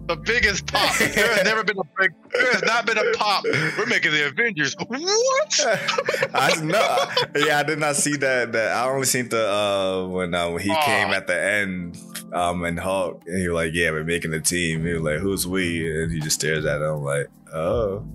[0.07, 0.97] the biggest pop.
[0.97, 2.11] There has never been a big.
[2.33, 3.43] There has not been a pop.
[3.43, 4.75] We're making the Avengers.
[4.87, 5.59] What?
[6.33, 7.45] I know.
[7.45, 8.51] Yeah, I did not see that.
[8.51, 10.81] That I only seen the uh when uh, when he oh.
[10.83, 11.97] came at the end.
[12.33, 15.19] Um, and Hulk, and he was like, "Yeah, we're making a team." He was like,
[15.19, 18.05] "Who's we?" And he just stares at him like, "Oh."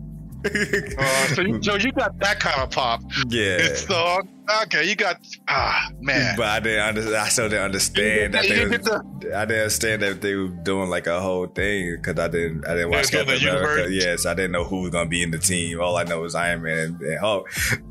[0.99, 3.03] uh, so, you, so you got that kind of pop.
[3.29, 3.75] Yeah.
[3.75, 4.23] So
[4.63, 6.37] okay, you got ah man.
[6.37, 6.81] But I didn't.
[6.81, 8.67] Under, I still didn't understand that they.
[8.67, 9.05] Was, the,
[9.37, 12.67] I didn't understand that they were doing like a whole thing because I didn't.
[12.67, 13.93] I didn't watch Captain America.
[13.93, 15.81] Yes, I didn't know who was gonna be in the team.
[15.81, 17.51] All I know was Iron Man and Hulk.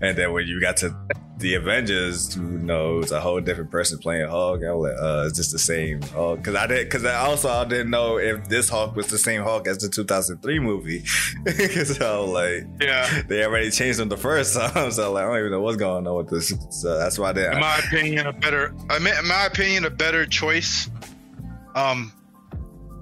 [0.00, 0.96] and then when you got to
[1.38, 4.62] the Avengers, you know, it was a whole different person playing Hulk.
[4.64, 6.42] I was like, uh, it's just the same Hulk.
[6.42, 9.42] Cause I did, cause I also I didn't know if this Hulk was the same
[9.42, 11.04] Hulk as the 2003 movie.
[11.84, 14.90] so like, yeah, they already changed him the first time.
[14.96, 16.54] So like, I don't even know what's going on with this.
[16.70, 17.50] So that's why they.
[17.50, 20.88] In my opinion, a better, I mean, in my opinion, a better choice.
[21.74, 22.12] Um,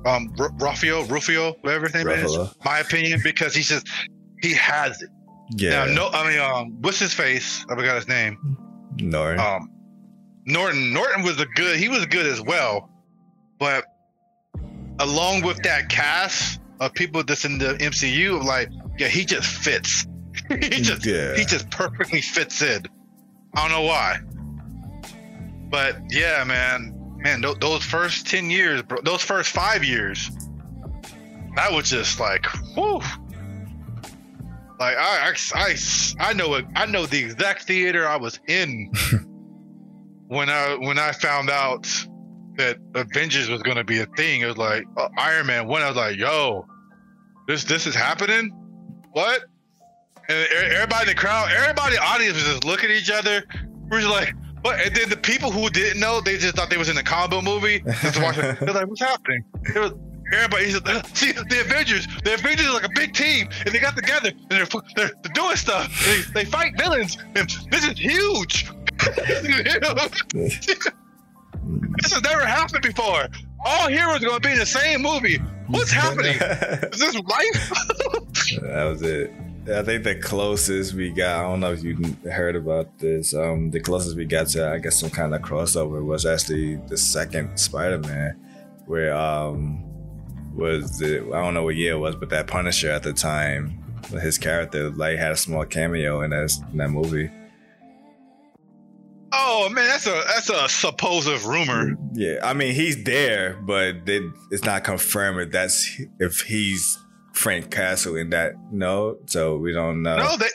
[0.07, 2.49] um, R- Rufio, Rufio, whatever his name Ruffalo.
[2.49, 2.55] is.
[2.65, 3.87] My opinion, because he just
[4.43, 5.09] he has it.
[5.51, 5.87] Yeah.
[5.87, 7.65] Now, no, I mean, um, what's his face?
[7.69, 8.57] I forgot his name.
[8.99, 9.41] Norton.
[9.41, 9.71] Um,
[10.47, 10.93] Norton.
[10.93, 11.79] Norton was a good.
[11.79, 12.91] He was good as well,
[13.59, 13.85] but
[15.01, 20.07] along with that cast of people that's in the MCU, like, yeah, he just fits.
[20.49, 21.37] he just, yeah.
[21.37, 22.85] he just perfectly fits in.
[23.55, 24.19] I don't know why,
[25.71, 30.31] but yeah, man, man, th- those first ten years, bro, those first five years,
[31.55, 33.01] that was just like, whoo
[34.79, 35.77] like I, I,
[36.19, 36.65] I, know it.
[36.75, 38.91] I know the exact theater I was in
[40.27, 41.87] when I when I found out
[42.57, 44.41] that Avengers was going to be a thing.
[44.41, 45.83] It was like uh, Iron Man one.
[45.83, 46.67] I was like, yo,
[47.47, 48.51] this this is happening.
[49.13, 49.45] What?
[50.29, 53.45] And everybody in the crowd, everybody in the audience was just looking at each other.
[53.91, 54.81] We're just like, what?
[54.81, 57.43] And then the people who didn't know, they just thought they was in a combo
[57.43, 57.81] movie.
[58.01, 58.43] Just watching.
[58.43, 59.45] They're like, what's happening?
[59.75, 59.93] It was,
[60.33, 60.71] everybody
[61.15, 62.07] see the Avengers.
[62.25, 65.33] The Avengers are like a big team, and they got together and they're they're, they're
[65.35, 65.91] doing stuff.
[66.05, 68.71] They, they fight villains, and this is huge.
[69.17, 69.47] this
[72.13, 73.27] has never happened before.
[73.65, 75.39] All heroes are going to be in the same movie.
[75.69, 76.37] What's happening?
[76.37, 77.71] is this life?
[78.63, 79.33] that was it.
[79.73, 81.97] I think the closest we got, I don't know if you
[82.31, 86.05] heard about this, um, the closest we got to, I guess, some kind of crossover
[86.05, 88.39] was actually the second Spider Man,
[88.85, 89.83] where um,
[90.55, 93.79] was it, I don't know what year it was, but that Punisher at the time,
[94.11, 97.31] his character like had a small cameo in that in that movie.
[99.33, 101.97] Oh man, that's a that's a supposed rumor.
[102.13, 106.99] Yeah, I mean he's there, but it, it's not confirmed if that's if he's
[107.33, 108.55] Frank Castle in that.
[108.71, 110.17] No, so we don't know.
[110.17, 110.51] No, they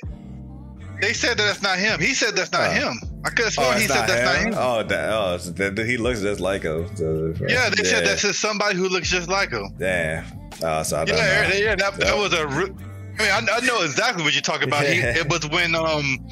[1.01, 1.99] they said that that's not him.
[1.99, 2.99] He said that's not uh, him.
[3.23, 4.51] I could have sworn oh, he said that's him?
[4.51, 4.53] not him.
[4.57, 6.93] Oh, that, oh, so that, he looks just like him.
[6.95, 7.89] So, yeah, they yeah.
[7.89, 9.75] said that's just somebody who looks just like him.
[9.79, 10.25] Yeah.
[10.63, 14.23] Oh, so I yeah, yeah, that, that was a I mean, I, I know exactly
[14.23, 14.85] what you're talking about.
[14.85, 16.25] He, it was when um,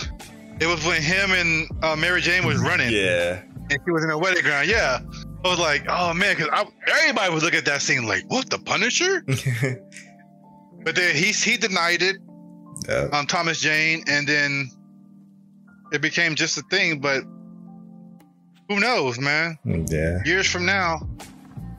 [0.59, 3.41] it was when him and uh, Mary Jane was running, Yeah.
[3.69, 4.69] and he was in a wedding ground.
[4.69, 4.99] Yeah,
[5.43, 8.59] I was like, oh man, because everybody was looking at that scene like, what the
[8.59, 9.23] Punisher?
[10.87, 12.15] But then he he denied it,
[12.87, 13.07] yeah.
[13.13, 14.69] um, Thomas Jane, and then
[15.91, 16.99] it became just a thing.
[16.99, 17.23] But
[18.69, 19.57] who knows, man?
[19.65, 20.19] Yeah.
[20.25, 21.07] Years from now,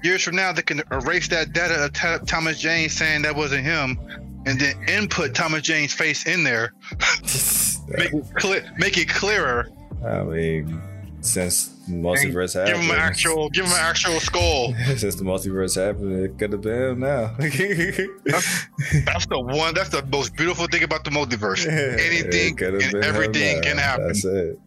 [0.03, 3.65] years from now, they can erase that data of Th- Thomas Jane saying that wasn't
[3.65, 3.99] him,
[4.47, 6.73] and then input Thomas Jane's face in there,
[7.89, 9.69] make it clear, make it clearer.
[10.07, 10.81] I mean,
[11.21, 14.75] since multiverse Give happened, him an actual, give him an actual skull.
[14.97, 17.35] since the multiverse happened, it could have been him now.
[17.39, 19.75] That's the one.
[19.75, 21.67] That's the most beautiful thing about the multiverse.
[21.69, 24.59] Anything and everything can happen That's it.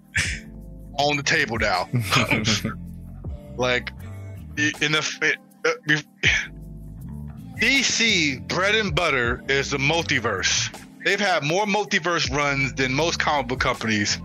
[0.98, 1.88] on the table now.
[3.58, 3.92] like
[4.58, 6.02] in the it, uh,
[7.60, 10.76] DC bread and butter is the multiverse.
[11.06, 14.20] They've had more multiverse runs than most comic book companies,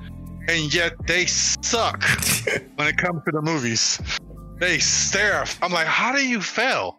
[0.49, 2.03] and yet they suck
[2.77, 4.01] when it comes to the movies.
[4.59, 5.45] They stare.
[5.63, 6.99] I'm like, how do you fail?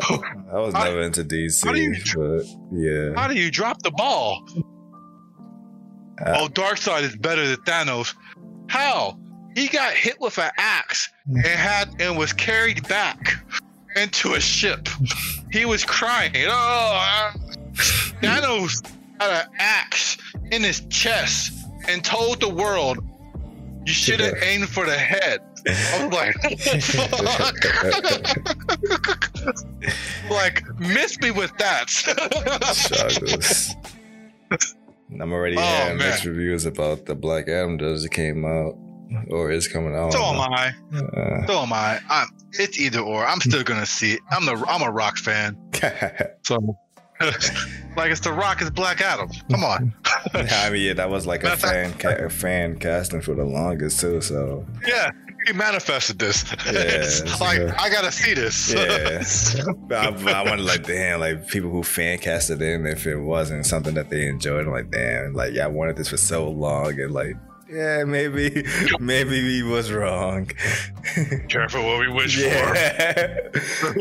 [0.00, 3.20] I was How- never into DC, how do you- but yeah.
[3.20, 4.46] How do you drop the ball?
[6.24, 8.14] Uh, oh, Darkseid is better than Thanos.
[8.68, 9.18] How?
[9.54, 13.34] He got hit with an axe and had and was carried back
[13.96, 14.88] into a ship.
[15.52, 16.32] He was crying.
[16.48, 17.32] Oh, uh,
[18.22, 18.86] Thanos
[19.20, 20.16] had an axe
[20.50, 21.52] in his chest
[21.88, 22.98] and told the world,
[23.86, 26.36] "You should have aimed for the head." I was like,
[27.40, 27.56] "Fuck!"
[30.30, 31.90] like, miss me with that.
[35.20, 38.76] I'm already Oh, hearing mixed reviews about the Black Adam that just came out
[39.30, 40.12] or is coming out.
[40.12, 40.72] so am I.
[40.94, 41.98] Uh, So am I.
[42.10, 43.26] I'm, it's either or.
[43.26, 44.20] I'm still gonna see it.
[44.30, 45.56] I'm the I'm a rock fan.
[46.44, 46.76] So
[47.96, 49.28] like it's the rock is Black Adam.
[49.50, 49.94] Come on.
[50.34, 54.20] I mean, yeah, that was like a fan ca- fan casting for the longest too.
[54.20, 55.10] So Yeah.
[55.46, 56.44] He manifested this.
[56.66, 58.74] it's like a- I gotta see this.
[58.74, 59.22] yeah,
[59.90, 63.94] I, I wanted like damn, like people who fan casted in if it wasn't something
[63.94, 64.66] that they enjoyed.
[64.66, 67.36] I'm like damn, like yeah, I wanted this for so long and like
[67.70, 68.64] yeah, maybe
[68.98, 70.50] maybe we was wrong.
[71.48, 73.50] Careful what we wish yeah.
[73.52, 73.98] for.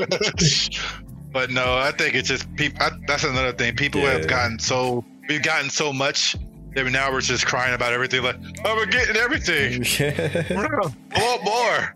[1.31, 2.81] But no, I think it's just people.
[2.81, 3.75] I, that's another thing.
[3.75, 4.13] People Yeah.
[4.13, 6.35] have gotten so we've gotten so much
[6.75, 8.23] that now we're just crying about everything.
[8.23, 9.79] Like, oh, we're getting everything.
[10.55, 11.95] We're gonna want more.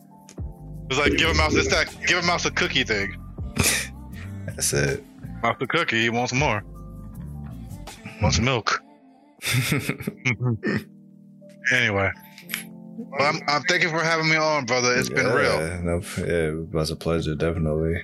[0.90, 3.16] It's like give a mouse this that give a mouse a cookie thing.
[4.48, 5.04] That's it.
[5.44, 6.64] Mouse a cookie, he wants more.
[8.22, 8.84] Wants milk.
[11.72, 12.12] anyway.
[12.98, 14.94] Well, I'm, I'm thank you for having me on, brother.
[14.96, 15.60] It's been real.
[15.82, 18.02] No, yeah, it was a pleasure, definitely.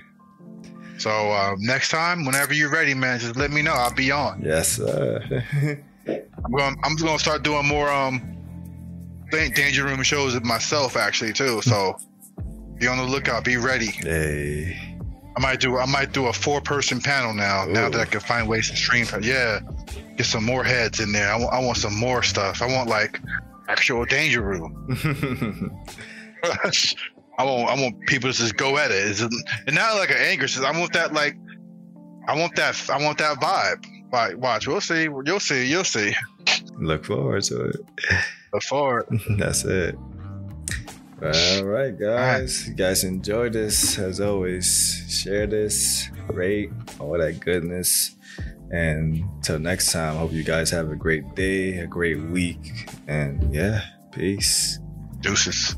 [0.98, 3.72] So uh, next time, whenever you're ready, man, just let me know.
[3.72, 4.42] I'll be on.
[4.44, 5.44] Yes, sir.
[6.08, 6.76] I'm going.
[6.82, 8.36] I'm going to start doing more um,
[9.30, 11.60] Dan- danger room shows myself actually too.
[11.62, 11.96] So
[12.78, 13.44] be on the lookout.
[13.44, 13.86] Be ready.
[13.86, 14.84] hey.
[15.36, 15.78] I might do.
[15.78, 17.64] I might do a four person panel now.
[17.64, 19.06] Now that I can find ways to stream.
[19.22, 19.60] Yeah,
[20.16, 21.30] get some more heads in there.
[21.32, 21.54] I want.
[21.54, 22.60] I want some more stuff.
[22.60, 23.20] I want like
[23.68, 25.78] actual danger room.
[27.38, 27.70] I want.
[27.70, 28.96] I want people to just go at it.
[28.96, 30.46] It's, and not like an anger.
[30.64, 31.36] I want that like.
[32.26, 32.90] I want that.
[32.90, 33.86] I want that vibe.
[34.12, 34.66] Like, watch.
[34.66, 35.04] We'll see.
[35.04, 35.66] You'll see.
[35.66, 36.14] You'll see.
[36.78, 37.76] Look forward to it.
[38.52, 39.06] Look forward.
[39.38, 39.96] That's it.
[41.22, 42.68] All right, guys.
[42.68, 45.04] You guys enjoy this as always.
[45.08, 48.14] Share this, rate, all that goodness.
[48.70, 52.88] And till next time, hope you guys have a great day, a great week.
[53.08, 54.78] And yeah, peace.
[55.20, 55.74] Deuces.